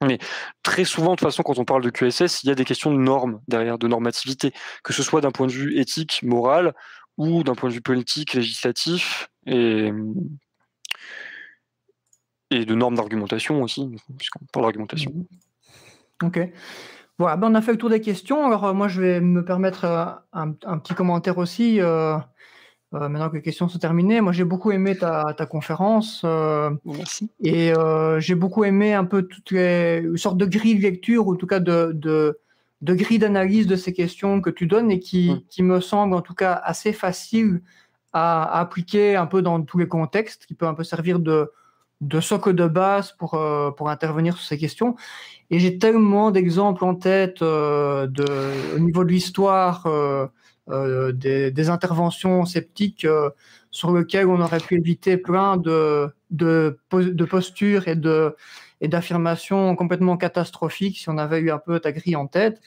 Mais 0.05 0.17
très 0.63 0.85
souvent, 0.85 1.11
de 1.11 1.15
toute 1.15 1.27
façon, 1.27 1.43
quand 1.43 1.59
on 1.59 1.65
parle 1.65 1.83
de 1.83 1.89
QSS, 1.89 2.43
il 2.43 2.47
y 2.47 2.51
a 2.51 2.55
des 2.55 2.63
questions 2.63 2.91
de 2.91 2.97
normes 2.97 3.41
derrière, 3.47 3.77
de 3.77 3.87
normativité, 3.87 4.53
que 4.83 4.93
ce 4.93 5.03
soit 5.03 5.21
d'un 5.21 5.31
point 5.31 5.47
de 5.47 5.51
vue 5.51 5.77
éthique, 5.77 6.21
moral, 6.23 6.73
ou 7.17 7.43
d'un 7.43 7.53
point 7.53 7.69
de 7.69 7.73
vue 7.73 7.81
politique, 7.81 8.33
législatif, 8.33 9.29
et, 9.45 9.91
et 12.51 12.65
de 12.65 12.75
normes 12.75 12.95
d'argumentation 12.95 13.61
aussi, 13.61 13.89
puisqu'on 14.17 14.45
parle 14.51 14.65
d'argumentation. 14.65 15.13
Ok. 16.23 16.39
Voilà, 17.17 17.35
ben 17.35 17.51
on 17.51 17.55
a 17.55 17.61
fait 17.61 17.73
le 17.73 17.77
tour 17.77 17.89
des 17.89 18.01
questions. 18.01 18.45
Alors, 18.45 18.65
euh, 18.65 18.73
moi, 18.73 18.87
je 18.87 19.01
vais 19.01 19.19
me 19.19 19.43
permettre 19.43 19.85
euh, 19.85 20.05
un, 20.31 20.77
petit 20.77 20.93
commentaire 20.93 21.37
aussi. 21.37 21.81
Euh, 21.81 22.17
euh, 22.95 23.07
maintenant 23.07 23.29
que 23.29 23.35
les 23.35 23.43
questions 23.43 23.67
sont 23.67 23.77
terminées, 23.77 24.19
moi 24.19 24.33
j'ai 24.33 24.43
beaucoup 24.43 24.71
aimé 24.71 24.97
ta, 24.97 25.35
ta 25.37 25.45
conférence. 25.45 26.23
Euh, 26.25 26.71
Merci. 26.85 27.29
Et 27.43 27.71
euh, 27.71 28.19
j'ai 28.19 28.33
beaucoup 28.33 28.63
aimé 28.63 28.95
un 28.95 29.05
peu 29.05 29.23
toutes 29.23 29.51
les 29.51 30.03
sortes 30.15 30.37
de 30.37 30.45
grilles 30.45 30.77
de 30.77 30.81
lecture, 30.81 31.27
ou 31.27 31.33
en 31.33 31.35
tout 31.35 31.45
cas 31.45 31.59
de, 31.59 31.91
de, 31.93 32.39
de 32.81 32.93
grilles 32.95 33.19
d'analyse 33.19 33.67
de 33.67 33.75
ces 33.75 33.93
questions 33.93 34.41
que 34.41 34.49
tu 34.49 34.65
donnes 34.65 34.89
et 34.89 34.99
qui, 34.99 35.31
mm. 35.31 35.41
qui 35.49 35.61
me 35.61 35.81
semblent 35.81 36.15
en 36.15 36.21
tout 36.21 36.33
cas 36.33 36.53
assez 36.53 36.91
faciles 36.91 37.61
à, 38.11 38.41
à, 38.43 38.59
appliquer 38.59 39.15
un 39.15 39.27
peu 39.27 39.43
dans 39.43 39.61
tous 39.61 39.77
les 39.77 39.87
contextes, 39.87 40.47
qui 40.47 40.55
peut 40.55 40.65
un 40.65 40.73
peu 40.73 40.83
servir 40.83 41.19
de, 41.19 41.51
de 42.01 42.19
socle 42.19 42.53
de 42.53 42.67
base 42.67 43.13
pour, 43.13 43.33
euh, 43.35 43.71
pour 43.71 43.89
intervenir 43.89 44.37
sur 44.37 44.45
ces 44.45 44.57
questions. 44.57 44.95
Et 45.51 45.59
j'ai 45.59 45.77
tellement 45.77 46.31
d'exemples 46.31 46.85
en 46.85 46.95
tête 46.95 47.41
de, 47.41 48.75
au 48.75 48.79
niveau 48.79 49.03
de 49.03 49.09
l'histoire 49.09 49.87
euh, 50.71 51.11
des, 51.13 51.69
interventions 51.71 52.45
sceptiques 52.45 53.03
euh, 53.03 53.31
sur 53.71 53.91
lesquelles 53.91 54.27
on 54.27 54.39
aurait 54.39 54.59
pu 54.59 54.77
éviter 54.77 55.17
plein 55.17 55.57
de, 55.57 56.09
de, 56.29 56.79
de 56.91 57.25
postures 57.25 57.87
et 57.87 57.95
de 57.95 58.35
et 58.81 58.87
d'affirmations 58.87 59.75
complètement 59.75 60.15
catastrophiques 60.15 60.99
si 60.99 61.09
on 61.09 61.17
avait 61.17 61.39
eu 61.39 61.51
un 61.51 61.57
peu 61.57 61.79
ta 61.79 61.91
grille 61.91 62.15
en 62.15 62.27
tête. 62.27 62.61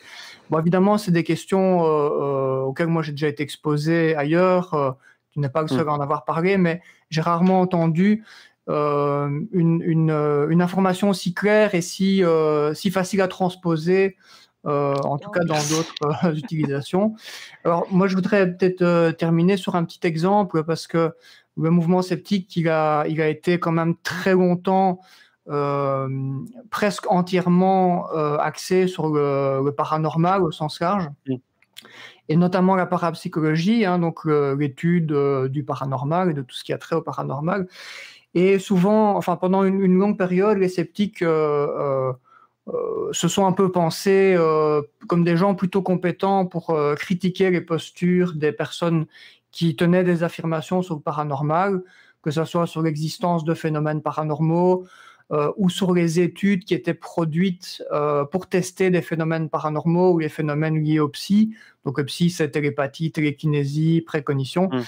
Bon, 0.50 0.58
évidemment, 0.58 0.98
c'est 0.98 1.12
des 1.12 1.24
questions 1.24 1.84
euh, 1.84 2.62
auxquelles 2.62 2.88
moi 2.88 3.02
j'ai 3.02 3.12
déjà 3.12 3.28
été 3.28 3.42
exposé 3.42 4.16
ailleurs. 4.16 4.96
tu 5.30 5.38
n'es 5.38 5.48
pas 5.48 5.62
le 5.62 5.68
seul 5.68 5.86
mm. 5.86 5.88
à 5.88 5.92
en 5.92 6.00
avoir 6.00 6.24
parlé, 6.24 6.58
mais 6.58 6.82
j'ai 7.08 7.22
rarement 7.22 7.60
entendu 7.60 8.24
une, 8.68 9.48
une, 9.82 10.10
une, 10.50 10.62
information 10.62 11.10
aussi 11.10 11.34
claire 11.34 11.74
et 11.74 11.80
si, 11.80 12.22
si 12.74 12.90
facile 12.90 13.20
à 13.20 13.28
transposer 13.28 14.16
euh, 14.64 14.94
en 14.94 15.18
tout 15.18 15.30
cas 15.30 15.42
dans 15.42 15.54
d'autres 15.54 16.24
euh, 16.24 16.34
utilisations. 16.36 17.16
Alors 17.64 17.86
moi, 17.90 18.06
je 18.06 18.14
voudrais 18.14 18.46
peut-être 18.46 18.82
euh, 18.82 19.10
terminer 19.10 19.56
sur 19.56 19.74
un 19.74 19.84
petit 19.84 20.06
exemple 20.06 20.62
parce 20.62 20.86
que 20.86 21.12
le 21.56 21.70
mouvement 21.70 22.00
sceptique, 22.00 22.56
il 22.56 22.68
a, 22.68 23.04
il 23.08 23.20
a 23.20 23.28
été 23.28 23.58
quand 23.58 23.72
même 23.72 23.96
très 24.02 24.32
longtemps 24.32 25.00
presque 26.70 27.10
entièrement 27.10 28.06
axé 28.38 28.86
sur 28.86 29.08
le, 29.08 29.70
paranormal 29.76 30.40
au 30.44 30.52
sens 30.52 30.78
large. 30.78 31.10
Et 32.28 32.36
notamment 32.36 32.76
la 32.76 32.86
parapsychologie, 32.86 33.84
hein, 33.84 33.98
donc 33.98 34.24
l'étude 34.24 35.12
du 35.48 35.64
paranormal 35.64 36.30
et 36.30 36.32
de 36.32 36.42
tout 36.42 36.54
ce 36.54 36.62
qui 36.62 36.72
a 36.72 36.78
trait 36.78 36.94
au 36.94 37.02
paranormal. 37.02 37.66
Et 38.34 38.58
souvent, 38.58 39.16
enfin 39.16 39.36
pendant 39.36 39.64
une, 39.64 39.80
une 39.80 39.98
longue 39.98 40.16
période, 40.16 40.58
les 40.58 40.68
sceptiques 40.68 41.22
euh, 41.22 42.12
se 43.12 43.28
sont 43.28 43.46
un 43.46 43.52
peu 43.52 43.72
pensés 43.72 44.34
euh, 44.38 44.82
comme 45.08 45.24
des 45.24 45.36
gens 45.36 45.54
plutôt 45.54 45.82
compétents 45.82 46.46
pour 46.46 46.70
euh, 46.70 46.94
critiquer 46.94 47.50
les 47.50 47.60
postures 47.60 48.34
des 48.34 48.52
personnes 48.52 49.06
qui 49.50 49.76
tenaient 49.76 50.04
des 50.04 50.22
affirmations 50.22 50.80
sur 50.82 50.94
le 50.94 51.00
paranormal, 51.00 51.82
que 52.22 52.30
ce 52.30 52.44
soit 52.44 52.66
sur 52.66 52.82
l'existence 52.82 53.44
de 53.44 53.54
phénomènes 53.54 54.00
paranormaux, 54.00 54.86
euh, 55.32 55.50
ou 55.56 55.70
sur 55.70 55.94
les 55.94 56.20
études 56.20 56.64
qui 56.64 56.74
étaient 56.74 56.92
produites 56.92 57.82
euh, 57.90 58.24
pour 58.26 58.48
tester 58.48 58.90
des 58.90 59.00
phénomènes 59.00 59.48
paranormaux 59.48 60.12
ou 60.12 60.18
les 60.18 60.28
phénomènes 60.28 60.82
liés 60.82 61.00
au 61.00 61.08
psy. 61.08 61.54
Donc, 61.86 61.96
le 61.96 62.04
psy, 62.04 62.28
c'est 62.28 62.50
télépathie, 62.50 63.10
télékinésie, 63.10 64.02
précognition. 64.02 64.68
Mmh. 64.70 64.80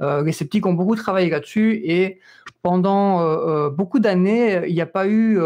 Euh, 0.00 0.24
les 0.24 0.32
sceptiques 0.32 0.66
ont 0.66 0.72
beaucoup 0.72 0.96
travaillé 0.96 1.30
là-dessus 1.30 1.82
et 1.84 2.18
pendant 2.62 3.70
beaucoup 3.70 3.98
d'années, 3.98 4.62
il 4.68 4.74
n'y 4.74 4.80
a 4.80 4.86
pas 4.86 5.06
eu 5.06 5.38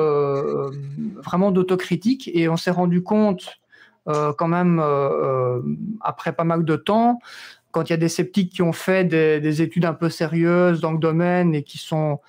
vraiment 1.17 1.51
d'autocritique 1.51 2.31
et 2.33 2.49
on 2.49 2.57
s'est 2.57 2.71
rendu 2.71 3.03
compte 3.03 3.59
quand 4.05 4.49
même 4.49 4.83
après 6.01 6.33
pas 6.33 6.45
mal 6.45 6.65
de 6.65 6.77
temps 6.77 7.19
quand 7.73 7.91
il 7.91 7.91
y 7.91 7.95
a 7.95 7.99
des 7.99 8.09
sceptiques 8.09 8.53
qui 8.53 8.63
ont 8.63 8.73
fait 8.73 9.05
des, 9.05 9.39
des, 9.39 9.61
études 9.61 9.85
un 9.85 9.93
peu 9.93 10.09
sérieuses 10.09 10.81
dans 10.81 10.93
le 10.93 10.99
domaine 10.99 11.55
et 11.55 11.63
qui 11.63 11.77
sont 11.77 12.21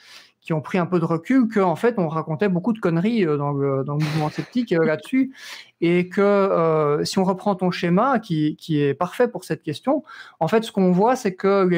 qui 0.48 0.53
ont 0.53 0.61
pris 0.61 0.78
un 0.78 0.86
peu 0.86 0.98
de 0.98 1.03
recul, 1.03 1.49
qu'en 1.49 1.76
fait, 1.76 1.95
on 1.98 2.07
racontait 2.07 2.48
beaucoup 2.48 2.72
de 2.72 2.80
conneries 2.80 3.26
euh, 3.26 3.36
dans 3.36 3.52
le, 3.52 3.84
mouvement 3.84 4.30
sceptique 4.30 4.72
euh, 4.72 4.86
là-dessus, 4.86 5.34
et 5.82 6.07
que 6.07 6.22
euh, 6.22 7.03
si 7.03 7.19
on 7.19 7.26
reprend 7.26 7.56
ton 7.56 7.69
schéma, 7.69 8.19
qui, 8.19 8.56
qui, 8.56 8.82
est 8.82 8.94
parfait 8.94 9.28
pour 9.28 9.44
cette 9.44 9.61
question, 9.61 10.06
en 10.40 10.48
fait, 10.48 10.64
ce 10.64 10.72
qu'on 10.72 10.94
voit, 10.94 11.18
c'est 11.18 11.36
que 11.36 11.69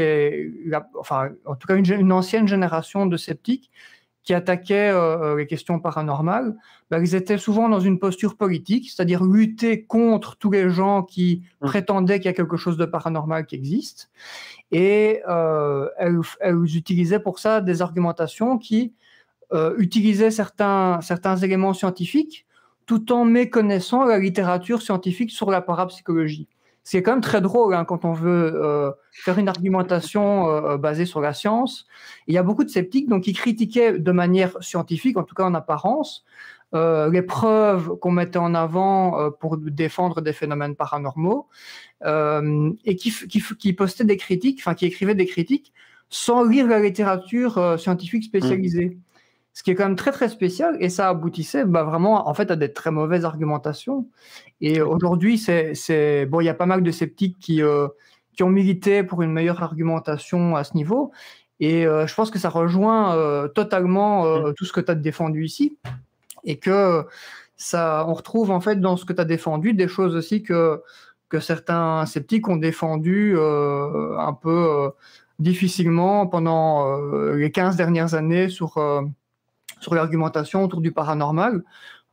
enfin, 1.00 1.30
en 1.46 1.56
tout 1.56 1.68
cas, 1.68 1.78
une, 1.78 2.12
ancienne 2.12 2.48
génération 2.48 3.08
de 3.08 3.18
sceptiques 3.18 3.72
qui 4.24 4.34
attaquaient 4.34 4.94
les 5.38 5.48
questions 5.48 5.80
paranormales, 5.80 6.56
bah, 6.92 7.00
ils 7.00 7.16
étaient 7.16 7.38
souvent 7.38 7.70
dans 7.70 7.80
une 7.80 8.00
posture 8.00 8.36
politique, 8.36 8.90
c'est-à-dire 8.90 9.24
lutter 9.24 9.86
contre 9.86 10.36
tous 10.38 10.52
les 10.52 10.70
gens 10.70 11.04
qui 11.04 11.44
mmh. 11.62 11.66
prétendaient 11.66 12.20
qu'il 12.20 12.26
y 12.26 12.30
a 12.30 12.34
quelque 12.34 12.58
chose 12.58 12.78
de 12.78 12.86
paranormal 12.86 13.46
qui 13.46 13.56
existe. 13.56 14.12
Et 14.72 15.22
euh, 15.28 15.90
elles, 15.98 16.20
utilisaient 16.76 17.20
pour 17.20 17.40
ça 17.40 17.62
des 17.62 17.82
argumentations 17.82 18.58
qui 18.58 18.94
euh, 19.52 19.76
utilisaient 19.78 20.32
certains, 20.32 21.00
certains 21.02 21.38
éléments 21.38 21.74
scientifiques 21.74 22.46
tout 22.86 23.12
en 23.12 23.24
méconnaissant 23.24 24.04
la 24.04 24.18
littérature 24.18 24.82
scientifique 24.82 25.32
sur 25.32 25.52
la 25.52 25.62
parapsychologie. 25.62 26.48
C'est 26.92 27.04
quand 27.04 27.12
même 27.12 27.22
très 27.22 27.40
drôle 27.40 27.76
hein, 27.76 27.86
quand 27.86 28.04
on 28.04 28.14
veut 28.14 28.52
euh, 28.56 28.90
faire 29.12 29.38
une 29.38 29.48
argumentation 29.48 30.50
euh, 30.50 30.78
basée 30.78 31.06
sur 31.06 31.22
la 31.22 31.36
science. 31.36 31.86
Il 32.26 32.34
y 32.34 32.38
a 32.40 32.42
beaucoup 32.42 32.64
de 32.64 32.70
sceptiques 32.72 33.08
donc, 33.08 33.26
qui 33.26 33.34
critiquaient 33.34 34.00
de 34.00 34.12
manière 34.12 34.58
scientifique, 34.60 35.16
en 35.16 35.22
tout 35.22 35.36
cas 35.36 35.44
en 35.44 35.54
apparence, 35.54 36.26
euh, 36.74 37.12
les 37.12 37.22
preuves 37.22 37.96
qu'on 38.00 38.10
mettait 38.10 38.40
en 38.40 38.56
avant 38.56 39.20
euh, 39.20 39.30
pour 39.30 39.58
défendre 39.58 40.22
des 40.22 40.34
phénomènes 40.34 40.76
paranormaux, 40.76 41.48
euh, 42.06 42.72
et 42.86 42.96
qui, 42.96 43.12
qui, 43.12 43.44
qui, 43.60 43.74
postaient 43.74 44.04
des 44.04 44.18
critiques, 44.18 44.60
enfin 44.60 44.74
qui 44.74 44.88
écrivaient 44.88 45.14
des 45.14 45.28
critiques 45.28 45.72
sans 46.10 46.44
lire 46.44 46.66
la 46.66 46.80
littérature 46.80 47.80
scientifique 47.80 48.24
spécialisée. 48.24 48.98
Ce 49.60 49.64
qui 49.64 49.72
est 49.72 49.76
quand 49.76 49.84
même 49.84 49.98
très 49.98 50.14
très 50.14 50.30
spécial 50.30 50.78
et 50.80 50.88
ça 50.88 51.10
aboutissait 51.10 51.66
bah, 51.66 51.84
vraiment 51.84 52.30
en 52.30 52.34
fait 52.34 52.50
à 52.50 52.56
des 52.56 52.72
très 52.72 52.92
mauvaises 52.92 53.26
argumentations. 53.26 54.08
Et 54.62 54.80
aujourd'hui, 54.80 55.38
c'est 55.38 56.26
bon, 56.28 56.40
il 56.40 56.46
y 56.46 56.50
a 56.50 56.54
pas 56.54 56.66
mal 56.66 56.82
de 56.82 56.90
sceptiques 56.92 57.38
qui 57.42 57.62
euh, 57.62 57.90
qui 58.32 58.44
ont 58.44 58.50
milité 58.50 59.04
pour 59.04 59.22
une 59.22 59.34
meilleure 59.34 59.62
argumentation 59.62 60.56
à 60.56 60.64
ce 60.64 60.76
niveau. 60.76 61.12
Et 61.60 61.86
euh, 61.86 62.08
je 62.08 62.16
pense 62.16 62.32
que 62.32 62.40
ça 62.40 62.48
rejoint 62.48 63.14
euh, 63.18 63.50
totalement 63.50 64.24
mm. 64.24 64.54
tout 64.54 64.64
ce 64.64 64.72
que 64.72 64.80
tu 64.80 64.92
as 64.92 64.96
défendu 64.96 65.44
ici 65.44 65.78
et 66.46 66.58
que 66.58 67.04
ça, 67.58 68.06
on 68.08 68.14
retrouve 68.14 68.52
en 68.52 68.62
fait 68.62 68.80
dans 68.80 68.96
ce 68.96 69.04
que 69.04 69.12
tu 69.12 69.20
as 69.20 69.26
défendu 69.26 69.74
des 69.74 69.90
choses 69.90 70.16
aussi 70.16 70.42
que 70.42 70.82
que 71.28 71.42
certains 71.42 72.06
sceptiques 72.06 72.48
ont 72.48 72.56
défendu 72.56 73.38
un 73.38 74.34
peu 74.34 74.90
difficilement 75.38 76.28
pendant 76.28 76.98
les 77.34 77.52
15 77.52 77.76
dernières 77.76 78.14
années 78.14 78.48
sur 78.48 78.80
sur 79.80 79.96
l'argumentation 79.96 80.64
autour 80.64 80.82
du 80.82 80.92
paranormal. 80.92 81.64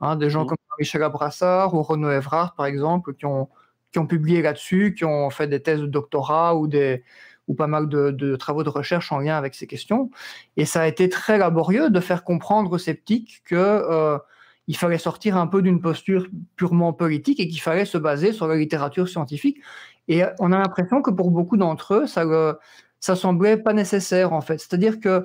Hein, 0.00 0.16
des 0.16 0.28
gens 0.28 0.44
mmh. 0.44 0.48
comme 0.48 0.56
Michel 0.78 1.02
Abrassard 1.02 1.74
ou 1.74 1.82
Renaud 1.82 2.10
Evrard, 2.10 2.54
par 2.54 2.66
exemple, 2.66 3.14
qui 3.14 3.26
ont, 3.26 3.48
qui 3.92 3.98
ont 3.98 4.06
publié 4.06 4.42
là-dessus, 4.42 4.94
qui 4.94 5.04
ont 5.04 5.30
fait 5.30 5.48
des 5.48 5.62
thèses 5.62 5.80
de 5.80 5.86
doctorat 5.86 6.54
ou, 6.56 6.66
des, 6.66 7.02
ou 7.48 7.54
pas 7.54 7.66
mal 7.66 7.88
de, 7.88 8.36
travaux 8.36 8.62
de 8.62 8.68
recherche 8.68 9.12
en 9.12 9.18
lien 9.18 9.36
avec 9.36 9.54
ces 9.54 9.66
questions. 9.66 10.10
Et 10.56 10.64
ça 10.64 10.82
a 10.82 10.86
été 10.86 11.08
très 11.08 11.38
laborieux 11.38 11.90
de 11.90 12.00
faire 12.00 12.24
comprendre 12.24 12.72
aux 12.72 12.78
sceptiques 12.78 13.42
que 13.44 13.54
euh, 13.54 14.18
il 14.68 14.76
fallait 14.76 14.98
sortir 14.98 15.36
un 15.36 15.46
peu 15.46 15.62
d'une 15.62 15.80
posture 15.80 16.26
purement 16.56 16.92
politique 16.92 17.40
et 17.40 17.48
qu'il 17.48 17.60
fallait 17.60 17.84
se 17.84 17.98
baser 17.98 18.32
sur 18.32 18.48
la 18.48 18.56
littérature 18.56 19.08
scientifique. 19.08 19.58
Et 20.08 20.22
on 20.40 20.52
a 20.52 20.58
l'impression 20.58 21.02
que 21.02 21.10
pour 21.10 21.30
beaucoup 21.30 21.56
d'entre 21.56 21.94
eux, 21.94 22.06
ça, 22.06 22.24
ça 23.00 23.16
semblait 23.16 23.56
pas 23.56 23.72
nécessaire 23.72 24.32
en 24.32 24.40
fait. 24.40 24.58
C'est-à-dire 24.58 25.00
que 25.00 25.22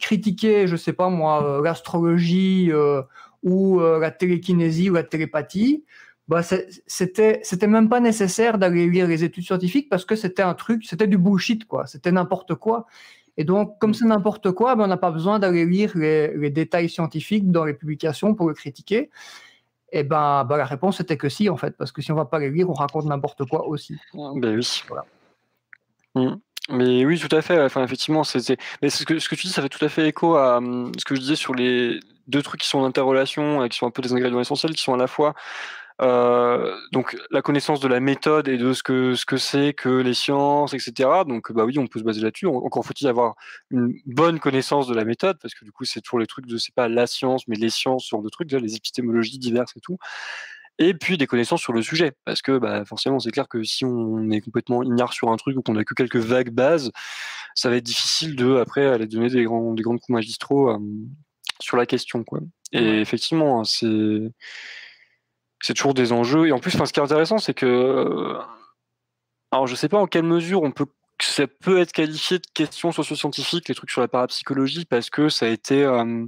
critiquer, 0.00 0.66
je 0.66 0.76
sais 0.76 0.92
pas 0.92 1.08
moi, 1.08 1.44
euh, 1.44 1.62
l'astrologie 1.62 2.70
euh, 2.72 3.02
ou 3.42 3.80
la 3.80 4.10
télékinésie 4.10 4.90
ou 4.90 4.94
la 4.94 5.04
télépathie, 5.04 5.84
bah 6.26 6.42
c'était 6.42 7.40
c'était 7.42 7.66
même 7.68 7.88
pas 7.88 8.00
nécessaire 8.00 8.58
d'aller 8.58 8.88
lire 8.88 9.06
les 9.06 9.24
études 9.24 9.44
scientifiques 9.44 9.88
parce 9.88 10.04
que 10.04 10.16
c'était 10.16 10.42
un 10.42 10.54
truc, 10.54 10.84
c'était 10.84 11.06
du 11.06 11.16
bullshit 11.18 11.64
quoi, 11.66 11.86
c'était 11.86 12.12
n'importe 12.12 12.54
quoi. 12.56 12.86
Et 13.38 13.44
donc, 13.44 13.78
comme 13.78 13.94
c'est 13.94 14.04
n'importe 14.04 14.50
quoi, 14.50 14.74
ben, 14.74 14.84
on 14.84 14.86
n'a 14.88 14.96
pas 14.96 15.12
besoin 15.12 15.38
d'aller 15.38 15.64
lire 15.64 15.92
les, 15.94 16.36
les, 16.36 16.50
détails 16.50 16.88
scientifiques 16.88 17.52
dans 17.52 17.64
les 17.64 17.72
publications 17.72 18.34
pour 18.34 18.48
le 18.48 18.54
critiquer. 18.54 19.10
Et 19.92 20.02
ben, 20.02 20.44
ben, 20.44 20.56
la 20.56 20.64
réponse 20.64 20.98
était 21.00 21.16
que 21.16 21.28
si, 21.28 21.48
en 21.48 21.56
fait, 21.56 21.76
parce 21.76 21.92
que 21.92 22.02
si 22.02 22.10
on 22.10 22.16
va 22.16 22.24
pas 22.24 22.40
les 22.40 22.50
lire, 22.50 22.68
on 22.68 22.74
raconte 22.74 23.06
n'importe 23.06 23.44
quoi 23.48 23.68
aussi. 23.68 23.96
Ben 24.12 24.56
oui. 24.56 24.82
Voilà. 24.88 25.04
Mmh. 26.16 26.36
Mais 26.68 27.04
oui, 27.04 27.18
tout 27.18 27.34
à 27.34 27.40
fait. 27.42 27.60
Enfin, 27.62 27.82
effectivement, 27.82 28.24
c'est, 28.24 28.56
mais 28.82 28.90
ce 28.90 29.04
que, 29.04 29.18
ce 29.18 29.28
que 29.28 29.34
tu 29.34 29.46
dis, 29.46 29.52
ça 29.52 29.62
fait 29.62 29.68
tout 29.68 29.84
à 29.84 29.88
fait 29.88 30.08
écho 30.08 30.36
à 30.36 30.58
hum, 30.58 30.92
ce 30.98 31.04
que 31.04 31.14
je 31.14 31.20
disais 31.20 31.36
sur 31.36 31.54
les 31.54 32.00
deux 32.26 32.42
trucs 32.42 32.60
qui 32.60 32.68
sont 32.68 32.80
en 32.80 32.84
interrelation, 32.84 33.66
qui 33.68 33.78
sont 33.78 33.86
un 33.86 33.90
peu 33.90 34.02
des 34.02 34.12
ingrédients 34.12 34.40
essentiels, 34.40 34.74
qui 34.74 34.82
sont 34.82 34.94
à 34.94 34.98
la 34.98 35.06
fois 35.06 35.34
euh, 36.00 36.76
donc 36.92 37.16
la 37.32 37.42
connaissance 37.42 37.80
de 37.80 37.88
la 37.88 37.98
méthode 37.98 38.46
et 38.46 38.56
de 38.56 38.72
ce 38.72 38.84
que 38.84 39.14
ce 39.14 39.26
que 39.26 39.36
c'est 39.36 39.74
que 39.74 39.88
les 39.88 40.14
sciences, 40.14 40.72
etc. 40.72 41.24
Donc 41.26 41.50
bah 41.52 41.64
oui, 41.64 41.78
on 41.78 41.86
peut 41.88 41.98
se 41.98 42.04
baser 42.04 42.20
là-dessus. 42.20 42.46
Encore 42.46 42.84
faut-il 42.84 43.08
avoir 43.08 43.34
une 43.70 43.94
bonne 44.06 44.38
connaissance 44.38 44.86
de 44.86 44.94
la 44.94 45.04
méthode, 45.04 45.38
parce 45.40 45.54
que 45.54 45.64
du 45.64 45.72
coup, 45.72 45.84
c'est 45.84 46.00
toujours 46.00 46.20
les 46.20 46.26
trucs 46.26 46.46
de 46.46 46.56
c'est 46.56 46.74
pas 46.74 46.88
la 46.88 47.06
science, 47.06 47.48
mais 47.48 47.56
les 47.56 47.70
sciences 47.70 48.04
sur 48.04 48.22
de 48.22 48.28
trucs, 48.28 48.52
les 48.52 48.76
épistémologies 48.76 49.38
diverses 49.38 49.72
et 49.76 49.80
tout 49.80 49.98
et 50.78 50.94
puis 50.94 51.18
des 51.18 51.26
connaissances 51.26 51.60
sur 51.60 51.72
le 51.72 51.82
sujet. 51.82 52.12
Parce 52.24 52.42
que 52.42 52.58
bah, 52.58 52.84
forcément, 52.84 53.18
c'est 53.18 53.30
clair 53.30 53.48
que 53.48 53.62
si 53.62 53.84
on 53.84 54.30
est 54.30 54.40
complètement 54.40 54.82
ignare 54.82 55.12
sur 55.12 55.30
un 55.30 55.36
truc 55.36 55.56
ou 55.56 55.62
qu'on 55.62 55.76
a 55.76 55.84
que 55.84 55.94
quelques 55.94 56.16
vagues 56.16 56.50
bases, 56.50 56.90
ça 57.54 57.70
va 57.70 57.76
être 57.76 57.84
difficile 57.84 58.36
de, 58.36 58.56
après, 58.56 58.86
aller 58.86 59.06
donner 59.06 59.28
des 59.28 59.44
grands, 59.44 59.74
des 59.74 59.82
grands 59.82 59.98
coups 59.98 60.10
magistraux 60.10 60.70
euh, 60.70 60.78
sur 61.60 61.76
la 61.76 61.86
question. 61.86 62.24
Quoi. 62.24 62.40
Et 62.72 63.00
effectivement, 63.00 63.64
c'est, 63.64 64.30
c'est 65.60 65.74
toujours 65.74 65.94
des 65.94 66.12
enjeux. 66.12 66.46
Et 66.46 66.52
en 66.52 66.60
plus, 66.60 66.70
ce 66.70 66.92
qui 66.92 67.00
est 67.00 67.02
intéressant, 67.02 67.38
c'est 67.38 67.54
que. 67.54 67.66
Euh, 67.66 68.38
alors, 69.50 69.66
je 69.66 69.74
sais 69.74 69.88
pas 69.88 69.98
en 69.98 70.06
quelle 70.06 70.24
mesure 70.24 70.62
on 70.62 70.70
peut 70.70 70.86
ça 71.20 71.48
peut 71.48 71.80
être 71.80 71.92
qualifié 71.92 72.38
de 72.38 72.46
questions 72.54 72.92
socio-scientifiques, 72.92 73.68
les 73.68 73.74
trucs 73.74 73.90
sur 73.90 74.00
la 74.00 74.06
parapsychologie, 74.06 74.84
parce 74.84 75.10
que 75.10 75.28
ça 75.28 75.46
a 75.46 75.48
été. 75.48 75.82
Euh, 75.82 76.26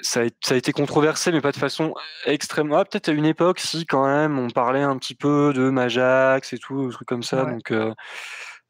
ça 0.00 0.20
a, 0.20 0.54
été 0.54 0.72
controversé, 0.72 1.32
mais 1.32 1.40
pas 1.40 1.52
de 1.52 1.56
façon 1.56 1.94
extrêmement. 2.26 2.78
Ah, 2.78 2.84
peut-être 2.84 3.08
à 3.08 3.12
une 3.12 3.24
époque, 3.24 3.60
si 3.60 3.86
quand 3.86 4.06
même, 4.06 4.38
on 4.38 4.50
parlait 4.50 4.82
un 4.82 4.96
petit 4.96 5.14
peu 5.14 5.52
de 5.54 5.70
Majax 5.70 6.52
et 6.52 6.58
tout, 6.58 6.86
des 6.86 6.92
trucs 6.92 7.08
comme 7.08 7.22
ça. 7.22 7.44
Donc, 7.44 7.70
euh, 7.70 7.92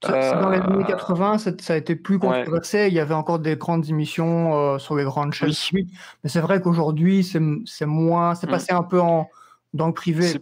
dans 0.03 0.51
les 0.51 0.59
années 0.59 0.85
80, 0.87 1.39
ça, 1.39 1.51
a 1.69 1.77
été 1.77 1.97
plus 1.97 2.19
controversé. 2.19 2.87
Il 2.89 2.95
y 2.95 3.01
avait 3.01 3.15
encore 3.15 3.41
des 3.41 3.57
grandes 3.57 3.89
émissions 3.89 4.55
euh, 4.55 4.79
sur 4.79 4.95
les 4.95 5.05
grandes 5.05 5.33
chaînes. 5.33 5.53
Mais 5.73 6.31
c'est 6.31 6.41
vrai 6.41 6.61
qu'aujourd'hui, 6.61 7.25
c'est 7.25 7.87
moins. 7.87 8.35
C'est 8.35 8.47
mm. 8.47 8.51
passé 8.51 8.73
un 8.73 8.85
peu 8.85 9.01
en, 9.01 9.29
dans 9.75 9.89
le 9.89 9.95
privé. 9.95 10.35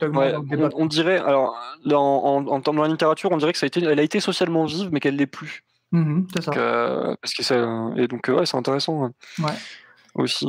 on, 0.00 0.86
dirait, 0.86 1.18
alors, 1.18 1.56
dans, 1.84 2.24
en, 2.24 2.46
en, 2.46 2.58
dans 2.58 2.72
la 2.72 2.88
littérature, 2.88 3.30
on 3.30 3.36
dirait 3.36 3.52
que 3.52 3.58
ça 3.58 3.66
a 3.66 3.68
été, 3.68 3.82
elle 3.84 4.00
a 4.00 4.02
été 4.02 4.18
socialement 4.18 4.64
vive, 4.64 4.88
mais 4.90 5.00
qu'elle 5.00 5.16
l'est 5.16 5.26
plus. 5.26 5.62
Mmh 5.92 6.22
c'est 6.34 6.42
ça. 6.42 6.50
Euh, 6.56 7.14
parce 7.22 7.34
que 7.34 7.44
ça, 7.44 7.54
et 7.96 8.08
donc, 8.08 8.26
ouais, 8.26 8.44
c'est 8.44 8.56
intéressant. 8.56 9.12
Ouais 9.38 9.52
aussi. 10.14 10.48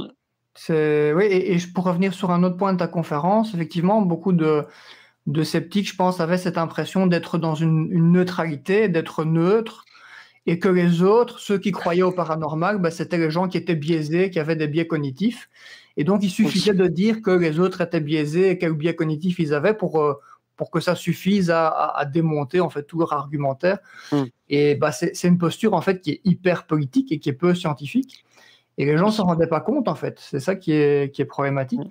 C'est 0.54 1.14
oui, 1.14 1.26
et, 1.26 1.58
pour 1.74 1.84
revenir 1.84 2.14
sur 2.14 2.32
un 2.32 2.44
autre 2.44 2.58
point 2.58 2.74
de 2.74 2.80
ta 2.80 2.88
conférence, 2.88 3.54
effectivement, 3.54 4.02
beaucoup 4.02 4.32
de, 4.32 4.66
de 5.28 5.44
sceptiques, 5.44 5.90
je 5.90 5.96
pense, 5.96 6.20
avaient 6.20 6.38
cette 6.38 6.58
impression 6.58 7.08
d'être 7.08 7.38
dans 7.38 7.56
une, 7.56 7.90
neutralité, 8.12 8.88
d'être 8.88 9.26
neutre, 9.26 9.86
et 10.46 10.60
que 10.60 10.70
les 10.70 11.02
autres, 11.02 11.40
ceux 11.40 11.58
qui 11.58 11.72
croyaient 11.72 12.04
au 12.04 12.12
paranormal, 12.12 12.80
bah, 12.80 12.92
c'était 12.92 13.18
les 13.18 13.32
gens 13.32 13.48
qui 13.48 13.58
étaient 13.58 13.76
biaisés, 13.76 14.30
qui 14.30 14.40
avaient 14.40 14.56
des 14.56 14.68
biais 14.68 14.86
cognitifs. 14.86 15.50
Et 15.98 16.04
donc, 16.04 16.24
il 16.24 16.30
suffisait 16.30 16.74
de 16.74 16.88
dire 16.88 17.22
que 17.22 17.32
les 17.32 17.60
autres 17.60 17.82
étaient 17.82 18.00
biaisés 18.00 18.52
et 18.52 18.58
quel 18.58 18.74
biais 18.74 18.96
cognitif 18.96 19.40
ils 19.40 19.54
avaient 19.54 19.74
pour, 19.74 20.00
euh, 20.00 20.14
pour 20.56 20.70
que 20.70 20.80
ça 20.80 20.96
suffise 20.96 21.50
à, 21.50 22.06
démonter 22.14 22.60
en 22.60 22.70
fait 22.70 22.84
tout 22.84 23.00
leur 23.00 23.14
argumentaire. 23.14 23.80
Mm. 24.12 24.24
Et 24.50 24.76
bah, 24.76 24.92
c'est 24.92 25.24
une 25.24 25.40
posture 25.40 25.74
en 25.74 25.82
fait 25.82 26.02
qui 26.02 26.12
est 26.12 26.22
hyper 26.24 26.68
politique 26.68 27.12
et 27.12 27.20
qui 27.20 27.30
est 27.30 27.34
peu 27.34 27.56
scientifique. 27.56 28.24
Et 28.78 28.86
les 28.86 28.98
gens 28.98 29.08
ne 29.08 29.12
s'en 29.12 29.26
rendaient 29.26 29.48
pas 29.48 29.62
compte, 29.62 29.88
en 29.88 29.96
fait. 29.96 30.20
C'est 30.20 30.40
ça 30.40 30.56
qui 30.56 30.74
est, 30.74 31.14
qui 31.14 31.22
est 31.22 31.26
problématique. 31.26 31.82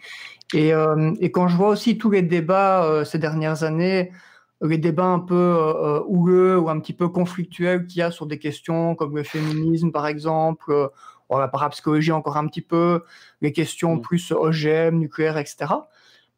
Et, 0.53 0.75
euh, 0.75 1.13
et, 1.21 1.31
quand 1.31 1.49
je 1.49 1.57
vois 1.57 1.69
aussi 1.69 1.97
tous 1.97 2.11
les 2.11 2.23
débats 2.23 2.85
euh, 2.85 3.05
ces 3.05 3.19
dernières 3.19 3.65
années, 3.65 4.13
les 4.61 4.79
débats 4.79 5.07
un 5.07 5.19
peu 5.19 5.35
euh, 5.35 6.01
houleux 6.07 6.59
ou 6.59 6.69
un 6.69 6.79
petit 6.81 6.93
peu 6.93 7.09
conflictuels 7.09 7.87
qu'il 7.87 8.01
y 8.01 8.03
a 8.03 8.11
sur 8.11 8.27
des 8.27 8.39
questions 8.39 8.95
comme 8.95 9.17
le 9.17 9.23
féminisme, 9.23 9.93
par 9.93 10.07
exemple, 10.07 10.73
euh, 10.73 10.89
la 11.31 11.49
parapsychologie 11.49 12.13
encore 12.13 12.37
un 12.37 12.47
petit 12.47 12.61
peu, 12.61 13.03
les 13.41 13.53
questions 13.53 13.99
plus 13.99 14.31
OGM, 14.31 14.99
nucléaire, 14.99 15.37
etc. 15.37 15.67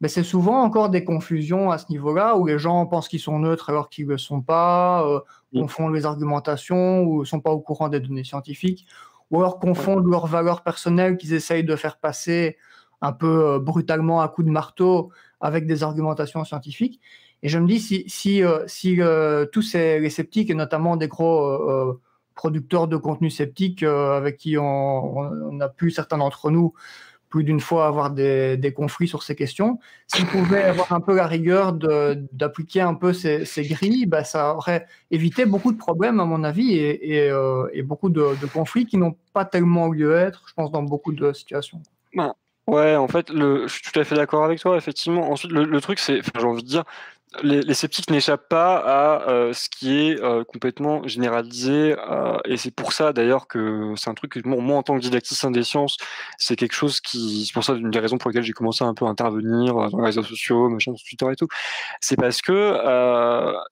Mais 0.01 0.07
c'est 0.07 0.23
souvent 0.23 0.61
encore 0.63 0.89
des 0.89 1.03
confusions 1.03 1.71
à 1.71 1.77
ce 1.77 1.85
niveau-là 1.89 2.35
où 2.37 2.47
les 2.47 2.57
gens 2.57 2.85
pensent 2.85 3.07
qu'ils 3.07 3.19
sont 3.19 3.39
neutres 3.39 3.69
alors 3.69 3.89
qu'ils 3.89 4.05
ne 4.05 4.11
le 4.11 4.17
sont 4.17 4.41
pas, 4.41 5.23
confondent 5.53 5.93
les 5.93 6.05
argumentations 6.05 7.03
ou 7.03 7.21
ne 7.21 7.25
sont 7.25 7.41
pas 7.41 7.51
au 7.51 7.59
courant 7.59 7.89
des 7.89 7.99
données 7.99 8.23
scientifiques 8.23 8.87
ou 9.31 9.39
alors 9.39 9.59
confondent 9.59 10.07
leurs 10.07 10.27
valeurs 10.27 10.63
personnelles 10.63 11.17
qu'ils 11.17 11.33
essayent 11.33 11.63
de 11.63 11.75
faire 11.75 11.97
passer 11.97 12.57
un 13.01 13.13
peu 13.13 13.45
euh, 13.45 13.59
brutalement 13.59 14.21
à 14.21 14.27
coups 14.27 14.47
de 14.47 14.51
marteau 14.51 15.11
avec 15.39 15.67
des 15.67 15.83
argumentations 15.83 16.43
scientifiques. 16.43 16.99
Et 17.43 17.49
je 17.49 17.59
me 17.59 17.67
dis, 17.67 17.79
si, 17.79 18.03
si, 18.07 18.43
euh, 18.43 18.63
si 18.67 18.99
euh, 18.99 19.45
tous 19.45 19.61
ces, 19.61 19.99
les 19.99 20.09
sceptiques, 20.09 20.49
et 20.49 20.55
notamment 20.55 20.97
des 20.97 21.07
gros 21.07 21.99
producteurs 22.33 22.87
de 22.87 22.97
contenu 22.97 23.29
sceptiques 23.29 23.83
avec 23.83 24.37
qui 24.37 24.57
on, 24.57 25.17
on, 25.17 25.59
a 25.59 25.69
pu, 25.69 25.91
certains 25.91 26.17
d'entre 26.19 26.51
nous, 26.51 26.73
plus 27.29 27.43
d'une 27.43 27.59
fois 27.59 27.87
avoir 27.87 28.11
des, 28.11 28.73
conflits 28.75 29.07
sur 29.07 29.23
ces 29.23 29.35
questions. 29.35 29.79
S'ils 30.07 30.25
pouvaient 30.25 30.63
avoir 30.63 30.91
un 30.91 31.01
peu 31.01 31.15
la 31.15 31.27
rigueur 31.27 31.73
d'appliquer 31.73 32.81
un 32.81 32.93
peu 32.93 33.13
ces, 33.13 33.45
ces 33.45 33.63
grilles, 33.63 34.05
bah, 34.05 34.23
ça 34.23 34.55
aurait 34.55 34.87
évité 35.11 35.45
beaucoup 35.45 35.71
de 35.71 35.77
problèmes, 35.77 36.19
à 36.19 36.25
mon 36.25 36.43
avis, 36.43 36.75
et, 36.75 37.29
euh, 37.29 37.67
beaucoup 37.83 38.09
de, 38.09 38.35
conflits 38.53 38.85
qui 38.85 38.97
n'ont 38.97 39.15
pas 39.33 39.45
tellement 39.45 39.89
lieu 39.89 40.13
d'être, 40.13 40.43
je 40.47 40.53
pense, 40.53 40.71
dans 40.71 40.83
beaucoup 40.83 41.11
de 41.11 41.33
situations. 41.33 41.81
Ben, 42.13 42.33
ouais, 42.67 42.95
en 42.95 43.07
fait, 43.07 43.31
je 43.31 43.67
suis 43.67 43.81
tout 43.81 43.99
à 43.99 44.03
fait 44.03 44.15
d'accord 44.15 44.43
avec 44.43 44.59
toi, 44.59 44.77
effectivement. 44.77 45.31
Ensuite, 45.31 45.51
le 45.51 45.81
truc, 45.81 45.99
c'est, 45.99 46.21
j'ai 46.37 46.45
envie 46.45 46.63
de 46.63 46.67
dire, 46.67 46.83
les, 47.43 47.73
sceptiques 47.73 48.09
n'échappent 48.09 48.47
pas 48.47 48.77
à 48.77 49.29
euh, 49.29 49.53
ce 49.53 49.69
qui 49.69 49.99
est 49.99 50.21
euh, 50.21 50.43
complètement 50.45 51.05
généralisé, 51.07 51.95
euh, 52.09 52.37
et 52.45 52.57
c'est 52.57 52.71
pour 52.71 52.93
ça 52.93 53.11
d'ailleurs 53.13 53.47
que 53.47 53.93
c'est 53.97 54.09
un 54.09 54.13
truc 54.13 54.31
que 54.31 54.47
moi, 54.47 54.77
en 54.77 54.83
tant 54.83 54.95
que 54.95 55.01
didacticien 55.01 55.51
des 55.51 55.63
sciences, 55.63 55.97
c'est 56.37 56.55
quelque 56.55 56.73
chose 56.73 57.01
qui, 57.01 57.45
c'est 57.45 57.53
pour 57.53 57.63
ça 57.63 57.73
une 57.73 57.91
des 57.91 57.99
raisons 57.99 58.17
pour 58.17 58.29
lesquelles 58.29 58.43
j'ai 58.43 58.53
commencé 58.53 58.83
un 58.83 58.93
peu 58.93 59.05
à 59.05 59.09
intervenir 59.09 59.75
dans 59.75 59.99
les 59.99 60.05
réseaux 60.05 60.23
sociaux, 60.23 60.69
machin, 60.69 60.95
sur 60.95 61.05
Twitter 61.07 61.31
et 61.31 61.35
tout, 61.35 61.47
c'est 61.99 62.15
parce 62.15 62.41
que 62.41 62.77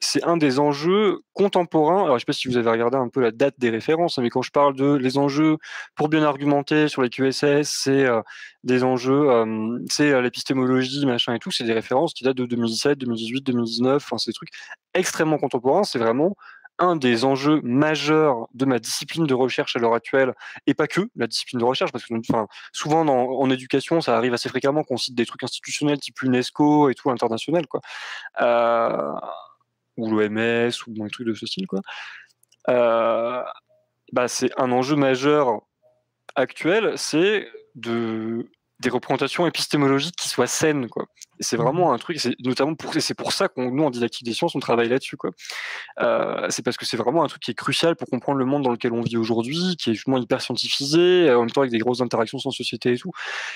c'est 0.01 0.23
un 0.23 0.37
des 0.37 0.59
enjeux 0.59 1.21
contemporains. 1.33 2.03
Alors 2.03 2.15
je 2.17 2.19
sais 2.19 2.25
pas 2.25 2.33
si 2.33 2.47
vous 2.47 2.57
avez 2.57 2.69
regardé 2.69 2.97
un 2.97 3.09
peu 3.09 3.21
la 3.21 3.31
date 3.31 3.55
des 3.57 3.69
références, 3.69 4.17
mais 4.17 4.29
quand 4.29 4.41
je 4.41 4.51
parle 4.51 4.75
de 4.75 4.95
les 4.95 5.17
enjeux 5.17 5.57
pour 5.95 6.09
bien 6.09 6.23
argumenter 6.23 6.87
sur 6.87 7.01
les 7.01 7.09
QSS, 7.09 7.63
c'est 7.63 8.05
des 8.65 8.83
enjeux, 8.83 9.29
c'est 9.89 10.21
l'épistémologie, 10.21 11.05
machin 11.05 11.33
et 11.33 11.39
tout, 11.39 11.51
c'est 11.51 11.63
des 11.63 11.73
références 11.73 12.13
qui 12.13 12.23
datent 12.23 12.37
de 12.37 12.45
2017, 12.45 12.97
2018, 12.97 13.41
2019, 13.41 14.03
enfin 14.03 14.17
c'est 14.17 14.31
des 14.31 14.35
trucs 14.35 14.49
extrêmement 14.93 15.37
contemporains, 15.37 15.83
c'est 15.83 15.99
vraiment 15.99 16.35
un 16.79 16.95
des 16.95 17.23
enjeux 17.23 17.61
majeurs 17.63 18.47
de 18.53 18.65
ma 18.65 18.79
discipline 18.79 19.25
de 19.25 19.33
recherche 19.33 19.75
à 19.75 19.79
l'heure 19.79 19.93
actuelle, 19.93 20.33
et 20.67 20.73
pas 20.73 20.87
que 20.87 21.01
la 21.15 21.27
discipline 21.27 21.59
de 21.59 21.65
recherche, 21.65 21.91
parce 21.91 22.05
que 22.05 22.13
souvent 22.73 23.07
en 23.07 23.49
éducation, 23.49 24.01
ça 24.01 24.17
arrive 24.17 24.33
assez 24.33 24.49
fréquemment 24.49 24.83
qu'on 24.83 24.97
cite 24.97 25.15
des 25.15 25.25
trucs 25.25 25.43
institutionnels 25.43 25.99
type 25.99 26.21
UNESCO 26.21 26.89
et 26.89 26.95
tout 26.95 27.09
international, 27.11 27.67
quoi, 27.67 27.81
euh, 28.41 29.13
ou 29.97 30.09
l'OMS 30.09 30.71
ou 30.87 30.93
des 30.93 31.09
trucs 31.09 31.27
de 31.27 31.33
ce 31.33 31.45
style, 31.45 31.67
quoi. 31.67 31.79
Euh, 32.67 33.41
bah, 34.11 34.27
c'est 34.27 34.51
un 34.59 34.71
enjeu 34.71 34.95
majeur 34.95 35.61
actuel, 36.35 36.97
c'est 36.97 37.47
de 37.75 38.49
des 38.79 38.89
représentations 38.89 39.47
épistémologiques 39.47 40.15
qui 40.17 40.27
soient 40.27 40.47
saines, 40.47 40.89
quoi. 40.89 41.05
c'est 41.39 41.55
vraiment 41.55 41.93
un 41.93 41.97
truc, 41.97 42.19
c'est 42.19 42.35
notamment 42.43 42.75
pour, 42.75 42.93
c'est 42.93 43.13
pour 43.13 43.31
ça 43.31 43.47
qu'on 43.47 43.71
nous 43.71 43.83
en 43.83 43.89
didactique 43.89 44.25
des 44.25 44.33
sciences, 44.33 44.53
on 44.53 44.59
travaille 44.59 44.89
là-dessus, 44.89 45.15
quoi. 45.15 45.31
Euh, 46.01 46.47
c'est 46.49 46.61
parce 46.61 46.75
que 46.75 46.85
c'est 46.85 46.97
vraiment 46.97 47.23
un 47.23 47.27
truc 47.27 47.41
qui 47.41 47.51
est 47.51 47.55
crucial 47.55 47.95
pour 47.95 48.09
comprendre 48.09 48.37
le 48.37 48.45
monde 48.45 48.63
dans 48.63 48.71
lequel 48.71 48.91
on 48.91 49.01
vit 49.01 49.15
aujourd'hui, 49.15 49.77
qui 49.77 49.91
est 49.91 49.93
justement 49.93 50.17
hyper 50.17 50.41
scientifisé, 50.41 51.33
en 51.33 51.41
même 51.41 51.51
temps 51.51 51.61
avec 51.61 51.71
des 51.71 51.77
grosses 51.77 52.01
interactions 52.01 52.37
sans 52.37 52.51
société 52.51 52.93
et 52.93 52.97
tout. 52.97 53.11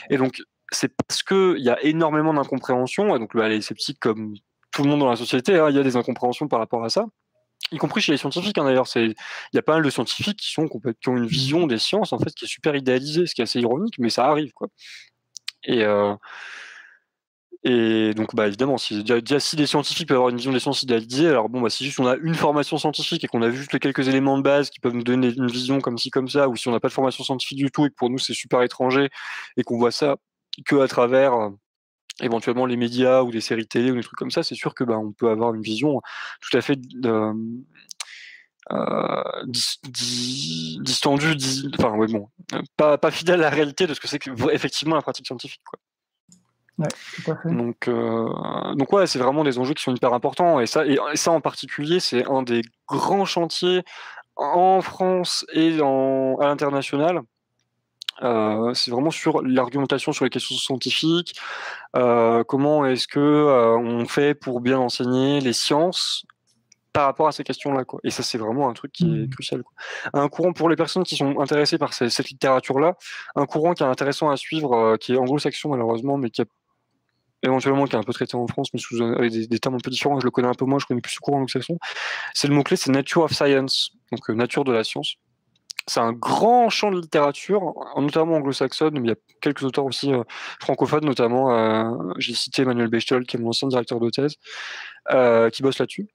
Et 0.10 0.18
donc 0.18 0.42
c'est 0.72 0.92
parce 0.96 1.22
que 1.22 1.56
il 1.58 1.66
y 1.66 1.70
a 1.70 1.84
énormément 1.84 2.34
d'incompréhension, 2.34 3.16
et 3.16 3.20
donc 3.20 3.36
bah, 3.36 3.50
les 3.50 3.62
sceptiques 3.62 4.00
comme 4.00 4.36
tout 4.72 4.84
le 4.84 4.90
monde 4.90 5.00
dans 5.02 5.10
la 5.10 5.18
société, 5.18 5.58
hein, 5.58 5.70
il 5.70 5.76
y 5.76 5.80
a 5.80 5.84
des 5.84 5.98
incompréhensions 5.98 6.48
par 6.48 6.60
rapport 6.60 6.86
à 6.86 6.90
ça 6.90 7.06
y 7.72 7.78
compris 7.78 8.02
chez 8.02 8.12
les 8.12 8.18
scientifiques 8.18 8.58
hein, 8.58 8.66
d'ailleurs. 8.66 8.88
Il 8.96 9.16
y 9.54 9.58
a 9.58 9.62
pas 9.62 9.74
mal 9.74 9.84
de 9.84 9.90
scientifiques 9.90 10.40
qui, 10.40 10.52
sont, 10.52 10.68
qui 10.68 11.10
ont 11.10 11.18
une 11.18 11.28
vision 11.28 11.68
des 11.68 11.78
sciences 11.78 12.14
en 12.14 12.20
fait 12.20 12.34
qui 12.34 12.46
est 12.46 12.48
super 12.48 12.76
idéalisée, 12.76 13.26
ce 13.28 13.36
qui 13.36 13.42
est 13.42 13.44
assez 13.44 13.60
ironique, 13.60 13.96
mais 14.00 14.10
ça 14.10 14.26
arrive 14.28 14.52
quoi. 14.54 14.68
Et, 15.64 15.84
euh, 15.84 16.16
et 17.66 18.14
donc 18.14 18.36
bah 18.36 18.48
évidemment, 18.48 18.78
si, 18.78 19.04
déjà, 19.04 19.40
si 19.40 19.58
des 19.58 19.66
scientifiques 19.66 20.08
peuvent 20.08 20.16
avoir 20.18 20.30
une 20.30 20.38
vision 20.38 20.54
des 20.54 20.62
sciences 20.62 20.82
idéalisée, 20.82 21.28
alors 21.28 21.50
bon 21.50 21.60
bah 21.62 21.70
si 21.70 21.84
juste 21.84 22.00
on 22.00 22.08
a 22.08 22.16
une 22.16 22.36
formation 22.36 22.78
scientifique 22.78 23.24
et 23.26 23.28
qu'on 23.28 23.42
a 23.42 23.52
juste 23.52 23.74
les 23.74 23.80
quelques 23.80 24.08
éléments 24.08 24.38
de 24.38 24.44
base 24.44 24.70
qui 24.70 24.80
peuvent 24.80 24.94
nous 24.94 25.04
donner 25.04 25.28
une 25.34 25.48
vision 25.48 25.82
comme 25.82 25.98
ci 25.98 26.10
comme 26.10 26.30
ça, 26.30 26.48
ou 26.48 26.56
si 26.56 26.70
on 26.70 26.72
n'a 26.72 26.80
pas 26.80 26.88
de 26.88 26.94
formation 26.94 27.24
scientifique 27.24 27.58
du 27.58 27.70
tout 27.70 27.86
et 27.86 27.90
que 27.90 27.96
pour 27.96 28.10
nous 28.10 28.18
c'est 28.18 28.34
super 28.34 28.62
étranger 28.62 29.10
et 29.58 29.64
qu'on 29.64 29.78
voit 29.78 29.92
ça 29.92 30.16
que 30.66 30.78
à 30.78 30.88
travers 30.88 31.34
éventuellement 32.22 32.66
les 32.66 32.78
médias 32.78 33.22
ou 33.22 33.32
des 33.32 33.42
séries 33.42 33.68
télé 33.68 33.92
ou 33.92 33.96
des 33.96 34.04
trucs 34.04 34.18
comme 34.18 34.32
ça, 34.32 34.44
c'est 34.44 34.56
sûr 34.56 34.74
que 34.74 34.84
bah, 34.84 34.98
on 34.98 35.12
peut 35.12 35.30
avoir 35.30 35.54
une 35.54 35.62
vision 35.62 36.02
tout 36.42 36.58
à 36.58 36.62
fait 36.62 36.80
euh, 37.06 37.34
euh, 38.72 39.24
distendue, 40.82 41.36
enfin 41.80 41.96
ouais, 41.96 42.08
bon, 42.08 42.30
pas, 42.78 42.98
pas 42.98 43.12
fidèle 43.12 43.40
à 43.42 43.44
la 43.44 43.50
réalité 43.50 43.88
de 43.88 43.94
ce 43.94 44.00
que 44.00 44.08
c'est 44.08 44.20
que, 44.20 44.30
effectivement 44.52 44.96
la 44.96 45.02
pratique 45.02 45.26
scientifique. 45.26 45.62
Quoi. 45.66 45.80
Ouais, 46.78 46.88
tout 47.16 47.32
à 47.32 47.36
fait. 47.36 47.50
Donc, 47.50 47.88
euh, 47.88 48.76
donc 48.76 48.94
ouais, 48.94 49.08
c'est 49.08 49.20
vraiment 49.20 49.44
des 49.44 49.60
enjeux 49.60 49.74
qui 49.74 49.84
sont 49.84 49.94
hyper 49.94 50.14
importants 50.14 50.60
et 50.60 50.66
ça, 50.66 50.86
et, 50.86 50.98
ça 51.16 51.32
en 51.32 51.42
particulier, 51.42 52.00
c'est 52.00 52.26
un 52.30 52.44
des 52.44 52.62
grands 52.88 53.26
chantiers 53.26 53.84
en 54.36 54.82
France 54.82 55.46
et 55.52 55.82
en, 55.82 56.38
à 56.40 56.46
l'international 56.46 57.22
euh, 58.24 58.74
c'est 58.74 58.92
vraiment 58.92 59.12
sur 59.12 59.42
l'argumentation 59.42 60.12
sur 60.12 60.26
les 60.26 60.30
questions 60.30 60.56
scientifiques. 60.56 61.40
Euh, 61.96 62.44
comment 62.44 62.86
est-ce 62.86 63.08
que 63.08 63.20
euh, 63.20 63.78
on 63.78 64.06
fait 64.06 64.34
pour 64.34 64.62
bien 64.62 64.80
enseigner 64.80 65.40
les 65.40 65.54
sciences 65.54 66.26
par 66.92 67.06
rapport 67.06 67.28
à 67.28 67.32
ces 67.32 67.44
questions-là, 67.44 67.86
quoi. 67.86 68.00
Et 68.04 68.10
ça, 68.10 68.24
c'est 68.24 68.40
vraiment 68.40 68.68
un 68.68 68.74
truc 68.74 68.92
qui 68.92 69.06
est 69.06 69.28
mmh. 69.28 69.30
crucial. 69.30 69.64
Quoi. 69.64 69.74
Un 70.14 70.28
courant 70.28 70.54
pour 70.54 70.70
les 70.70 70.76
personnes 70.76 71.04
qui 71.04 71.16
sont 71.16 71.40
intéressées 71.40 71.78
par 71.78 71.94
cette, 71.94 72.30
littérature-là, 72.30 72.96
un 73.36 73.46
courant 73.46 73.74
qui 73.74 73.84
est 73.84 73.86
intéressant 73.86 74.32
à 74.32 74.38
suivre, 74.38 74.98
qui 74.98 75.14
est 75.14 75.18
anglo-saxon 75.18 75.70
malheureusement, 75.70 76.18
mais 76.18 76.32
qui 76.32 76.42
a 76.42 76.46
éventuellement 77.44 77.86
qui 77.86 77.96
est 77.96 78.00
un 78.00 78.04
peu 78.04 78.12
traité 78.12 78.36
en 78.36 78.48
France, 78.48 78.70
mais 78.74 78.80
sous 78.80 79.02
avec 79.02 79.32
des, 79.32 79.60
termes 79.60 79.76
un 79.76 79.80
peu 79.80 79.92
différents. 79.92 80.20
Je 80.20 80.26
le 80.26 80.32
connais 80.32 80.48
un 80.48 80.56
peu 80.56 80.66
moins, 80.66 80.80
je 80.80 80.88
connais 80.88 81.00
plus 81.00 81.14
ce 81.14 81.20
courant 81.20 81.38
anglo-saxon. 81.38 81.78
C'est 82.34 82.48
le 82.48 82.56
mot 82.56 82.64
clé, 82.64 82.76
c'est 82.76 82.92
nature 82.92 83.22
of 83.22 83.34
science, 83.34 83.92
donc 84.12 84.28
nature 84.30 84.64
de 84.64 84.74
la 84.74 84.84
science 84.84 85.18
c'est 85.90 86.00
un 86.00 86.14
grand 86.14 86.70
champ 86.70 86.92
de 86.92 87.00
littérature, 87.00 87.74
notamment 87.98 88.36
anglo-saxonne, 88.36 88.94
mais 88.94 89.08
il 89.08 89.10
y 89.10 89.12
a 89.12 89.16
quelques 89.42 89.64
auteurs 89.64 89.86
aussi 89.86 90.14
euh, 90.14 90.24
francophones, 90.62 91.06
notamment, 91.06 91.52
euh, 91.52 92.14
j'ai 92.18 92.34
cité 92.34 92.62
Emmanuel 92.62 92.88
Bechtel, 92.88 93.26
qui 93.26 93.38
est 93.38 93.40
mon 93.40 93.50
ancien 93.50 93.68
directeur 93.68 94.00
de 94.00 94.10
thèse, 94.10 94.36
euh, 95.12 95.50
qui 95.50 95.64
bosse 95.64 95.80
là-dessus. 95.80 96.08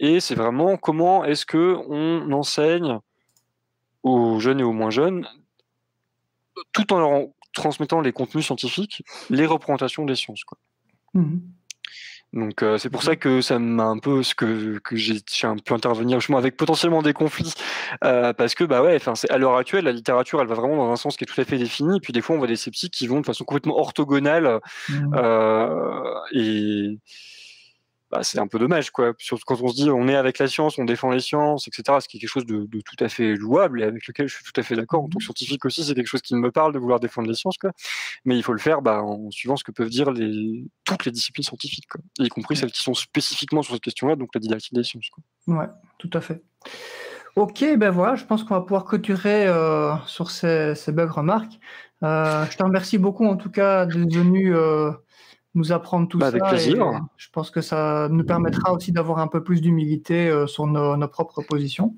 Et 0.00 0.20
c'est 0.20 0.34
vraiment 0.34 0.76
comment 0.76 1.24
est-ce 1.24 1.46
que 1.46 1.76
on 1.88 2.32
enseigne 2.32 2.98
aux 4.02 4.40
jeunes 4.40 4.60
et 4.60 4.64
aux 4.64 4.72
moins 4.72 4.90
jeunes, 4.90 5.28
tout 6.72 6.92
en 6.92 6.98
leur 6.98 7.28
transmettant 7.54 8.00
les 8.00 8.12
contenus 8.12 8.46
scientifiques, 8.46 9.04
les 9.30 9.46
représentations 9.46 10.04
des 10.04 10.16
sciences. 10.16 10.42
Quoi. 10.44 10.58
Mmh 11.14 11.38
donc 12.32 12.64
c'est 12.78 12.90
pour 12.90 13.02
ça 13.02 13.16
que 13.16 13.40
ça 13.40 13.58
m'a 13.58 13.84
un 13.84 13.98
peu 13.98 14.22
ce 14.22 14.34
que, 14.34 14.78
que 14.78 14.96
j'ai 14.96 15.20
un 15.42 15.56
peu 15.56 15.74
intervenir 15.74 16.20
justement 16.20 16.38
avec 16.38 16.56
potentiellement 16.56 17.02
des 17.02 17.12
conflits 17.12 17.54
parce 18.00 18.54
que 18.54 18.64
bah 18.64 18.82
ouais 18.82 18.96
enfin 18.96 19.14
c'est 19.14 19.30
à 19.30 19.38
l'heure 19.38 19.56
actuelle 19.56 19.84
la 19.84 19.92
littérature 19.92 20.40
elle 20.40 20.46
va 20.46 20.54
vraiment 20.54 20.76
dans 20.76 20.90
un 20.90 20.96
sens 20.96 21.16
qui 21.16 21.24
est 21.24 21.26
tout 21.26 21.40
à 21.40 21.44
fait 21.44 21.58
défini 21.58 21.98
et 21.98 22.00
puis 22.00 22.12
des 22.12 22.22
fois 22.22 22.36
on 22.36 22.38
voit 22.38 22.48
des 22.48 22.56
sceptiques 22.56 22.94
qui 22.94 23.06
vont 23.06 23.20
de 23.20 23.26
façon 23.26 23.44
complètement 23.44 23.78
orthogonale 23.78 24.60
mmh. 24.88 25.16
et 26.32 26.98
bah, 28.12 28.22
c'est 28.22 28.38
un 28.38 28.46
peu 28.46 28.58
dommage, 28.58 28.90
quoi. 28.90 29.14
Surtout 29.16 29.44
quand 29.46 29.58
on 29.62 29.68
se 29.68 29.74
dit 29.74 29.90
on 29.90 30.06
est 30.06 30.14
avec 30.14 30.38
la 30.38 30.46
science, 30.46 30.76
on 30.78 30.84
défend 30.84 31.10
les 31.10 31.20
sciences, 31.20 31.66
etc. 31.66 31.98
Ce 31.98 32.06
qui 32.06 32.18
est 32.18 32.20
quelque 32.20 32.28
chose 32.28 32.44
de, 32.44 32.68
tout 32.84 33.02
à 33.02 33.08
fait 33.08 33.34
louable 33.34 33.80
et 33.80 33.84
avec 33.84 34.06
lequel 34.06 34.28
je 34.28 34.34
suis 34.34 34.44
tout 34.44 34.60
à 34.60 34.62
fait 34.62 34.76
d'accord. 34.76 35.02
En 35.02 35.08
tant 35.08 35.18
que 35.18 35.24
scientifique 35.24 35.64
aussi, 35.64 35.82
c'est 35.82 35.94
quelque 35.94 36.06
chose 36.06 36.20
qui 36.20 36.34
me 36.34 36.50
parle 36.50 36.74
de 36.74 36.78
vouloir 36.78 37.00
défendre 37.00 37.28
les 37.28 37.34
sciences. 37.34 37.56
Mais 38.26 38.36
il 38.36 38.42
faut 38.42 38.52
le 38.52 38.58
faire 38.58 38.82
bah, 38.82 39.02
en 39.02 39.30
suivant 39.30 39.56
ce 39.56 39.64
que 39.64 39.72
peuvent 39.72 39.88
dire 39.88 40.12
toutes 40.84 41.06
les 41.06 41.10
disciplines 41.10 41.42
scientifiques, 41.42 41.88
y 42.18 42.28
compris 42.28 42.54
celles 42.54 42.70
qui 42.70 42.82
sont 42.82 42.92
spécifiquement 42.92 43.62
sur 43.62 43.72
cette 43.72 43.82
question-là, 43.82 44.14
donc 44.14 44.28
la 44.34 44.40
didactique 44.40 44.74
des 44.74 44.84
sciences. 44.84 45.08
Quoi. 45.08 45.56
Ouais, 45.56 45.68
tout 45.96 46.10
à 46.12 46.20
fait. 46.20 46.42
Ok, 47.34 47.64
ben 47.78 47.90
voilà, 47.90 48.14
je 48.14 48.26
pense 48.26 48.44
qu'on 48.44 48.54
va 48.54 48.60
pouvoir 48.60 48.84
clôturer 48.84 49.46
euh, 49.46 49.96
sur 50.06 50.30
ces, 50.30 50.74
belles 50.88 51.08
remarques. 51.08 51.58
Euh, 52.02 52.44
je 52.50 52.58
te 52.58 52.62
remercie 52.62 52.98
beaucoup 52.98 53.24
en 53.24 53.36
tout 53.36 53.50
cas 53.50 53.86
d'être 53.86 54.12
venu 54.12 54.54
euh, 54.54 54.90
nous 55.54 55.72
apprendre 55.72 56.08
tout 56.08 56.18
bah, 56.18 56.30
ça. 56.30 56.36
Avec 56.36 56.48
plaisir. 56.48 57.00
je 57.16 57.28
pense 57.30 57.50
que 57.50 57.60
ça 57.60 58.08
nous 58.10 58.24
permettra 58.24 58.72
aussi 58.72 58.92
d'avoir 58.92 59.18
un 59.18 59.28
peu 59.28 59.42
plus 59.42 59.60
d'humilité 59.60 60.28
euh, 60.28 60.46
sur 60.46 60.66
nos, 60.66 60.96
nos, 60.96 61.08
propres 61.08 61.42
positions. 61.42 61.94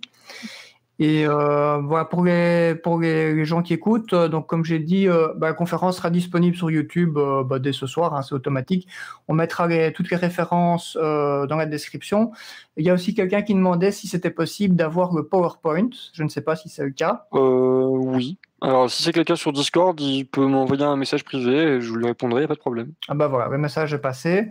Et 1.00 1.26
euh, 1.26 1.78
voilà 1.78 2.04
pour 2.04 2.24
les 2.24 2.76
pour 2.76 3.00
les, 3.00 3.44
gens 3.44 3.62
qui 3.62 3.74
écoutent. 3.74 4.12
Euh, 4.12 4.28
donc 4.28 4.46
comme 4.46 4.64
j'ai 4.64 4.78
dit, 4.78 5.08
euh, 5.08 5.28
bah, 5.36 5.48
la 5.48 5.52
conférence 5.52 5.96
sera 5.96 6.10
disponible 6.10 6.56
sur 6.56 6.70
YouTube 6.70 7.14
bah, 7.14 7.58
dès 7.58 7.72
ce 7.72 7.86
soir. 7.86 8.14
Hein, 8.14 8.22
c'est 8.22 8.34
automatique. 8.34 8.86
On 9.26 9.34
mettra 9.34 9.66
les, 9.66 9.92
toutes 9.92 10.10
les 10.10 10.16
références 10.16 10.96
dans 10.96 11.56
la 11.56 11.66
description. 11.66 12.30
Il 12.76 12.84
y 12.84 12.90
a 12.90 12.94
aussi 12.94 13.14
quelqu'un 13.14 13.42
qui 13.42 13.54
demandait 13.54 13.90
si 13.90 14.06
c'était 14.06 14.30
possible 14.30 14.76
d'avoir 14.76 15.12
le 15.14 15.26
PowerPoint. 15.26 15.90
Je 16.12 16.22
ne 16.22 16.28
sais 16.28 16.42
pas 16.42 16.54
si 16.54 16.68
c'est 16.68 16.84
le 16.84 16.90
cas. 16.90 17.26
oui. 17.32 18.38
Alors, 18.64 18.90
si 18.90 19.02
c'est 19.02 19.12
quelqu'un 19.12 19.36
sur 19.36 19.52
Discord, 19.52 20.00
il 20.00 20.24
peut 20.24 20.46
m'envoyer 20.46 20.84
un 20.84 20.96
message 20.96 21.22
privé 21.22 21.54
et 21.54 21.80
je 21.82 21.92
lui 21.92 22.06
répondrai, 22.06 22.38
il 22.38 22.40
n'y 22.40 22.44
a 22.46 22.48
pas 22.48 22.54
de 22.54 22.60
problème. 22.60 22.92
Ah 23.08 23.14
bah 23.14 23.26
voilà, 23.28 23.48
le 23.48 23.58
message 23.58 23.92
est 23.92 23.98
passé. 23.98 24.48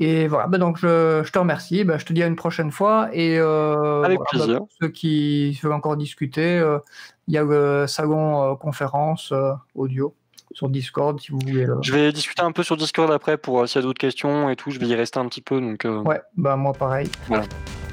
Et 0.00 0.26
voilà, 0.26 0.48
bah 0.48 0.58
donc 0.58 0.76
je, 0.76 1.22
je, 1.24 1.30
te 1.30 1.38
remercie. 1.38 1.84
Bah, 1.84 1.96
je 1.96 2.04
te 2.04 2.12
dis 2.12 2.24
à 2.24 2.26
une 2.26 2.34
prochaine 2.34 2.72
fois. 2.72 3.10
Et 3.12 3.38
euh, 3.38 4.02
Avec 4.02 4.18
bah, 4.18 4.24
plaisir. 4.28 4.62
ceux 4.80 4.88
qui 4.88 5.56
veulent 5.62 5.72
encore 5.72 5.96
discuter, 5.96 6.58
euh, 6.58 6.80
il 7.28 7.34
y 7.34 7.38
a 7.38 7.44
le 7.44 7.86
salon 7.86 8.42
euh, 8.42 8.54
conférence 8.56 9.32
audio 9.76 10.16
sur 10.52 10.68
Discord 10.68 11.20
si 11.20 11.30
vous 11.30 11.38
voulez. 11.38 11.64
Je 11.82 11.92
vais 11.92 12.10
discuter 12.10 12.42
un 12.42 12.50
peu 12.50 12.64
sur 12.64 12.76
Discord 12.76 13.12
après 13.12 13.36
pour 13.38 13.68
s'il 13.68 13.80
y 13.80 13.84
a 13.84 13.86
d'autres 13.86 14.00
questions 14.00 14.50
et 14.50 14.56
tout. 14.56 14.72
Je 14.72 14.80
vais 14.80 14.88
y 14.88 14.96
rester 14.96 15.20
un 15.20 15.28
petit 15.28 15.42
peu. 15.42 15.60
Donc, 15.60 15.86
Ouais, 16.04 16.20
bah 16.36 16.56
moi 16.56 16.72
pareil. 16.72 17.08
Voilà. 17.28 17.44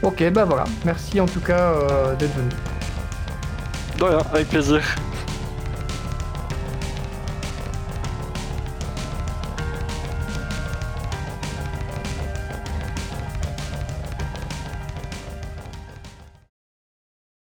Ok, 0.02 0.28
bah 0.32 0.46
voilà. 0.46 0.64
Merci 0.86 1.22
en 1.22 1.28
tout 1.28 1.42
cas 1.42 1.76
d'être 2.16 2.34
venu. 2.34 2.50
De 4.00 4.04
rien, 4.06 4.22
avec 4.34 4.50
plaisir. 4.50 4.82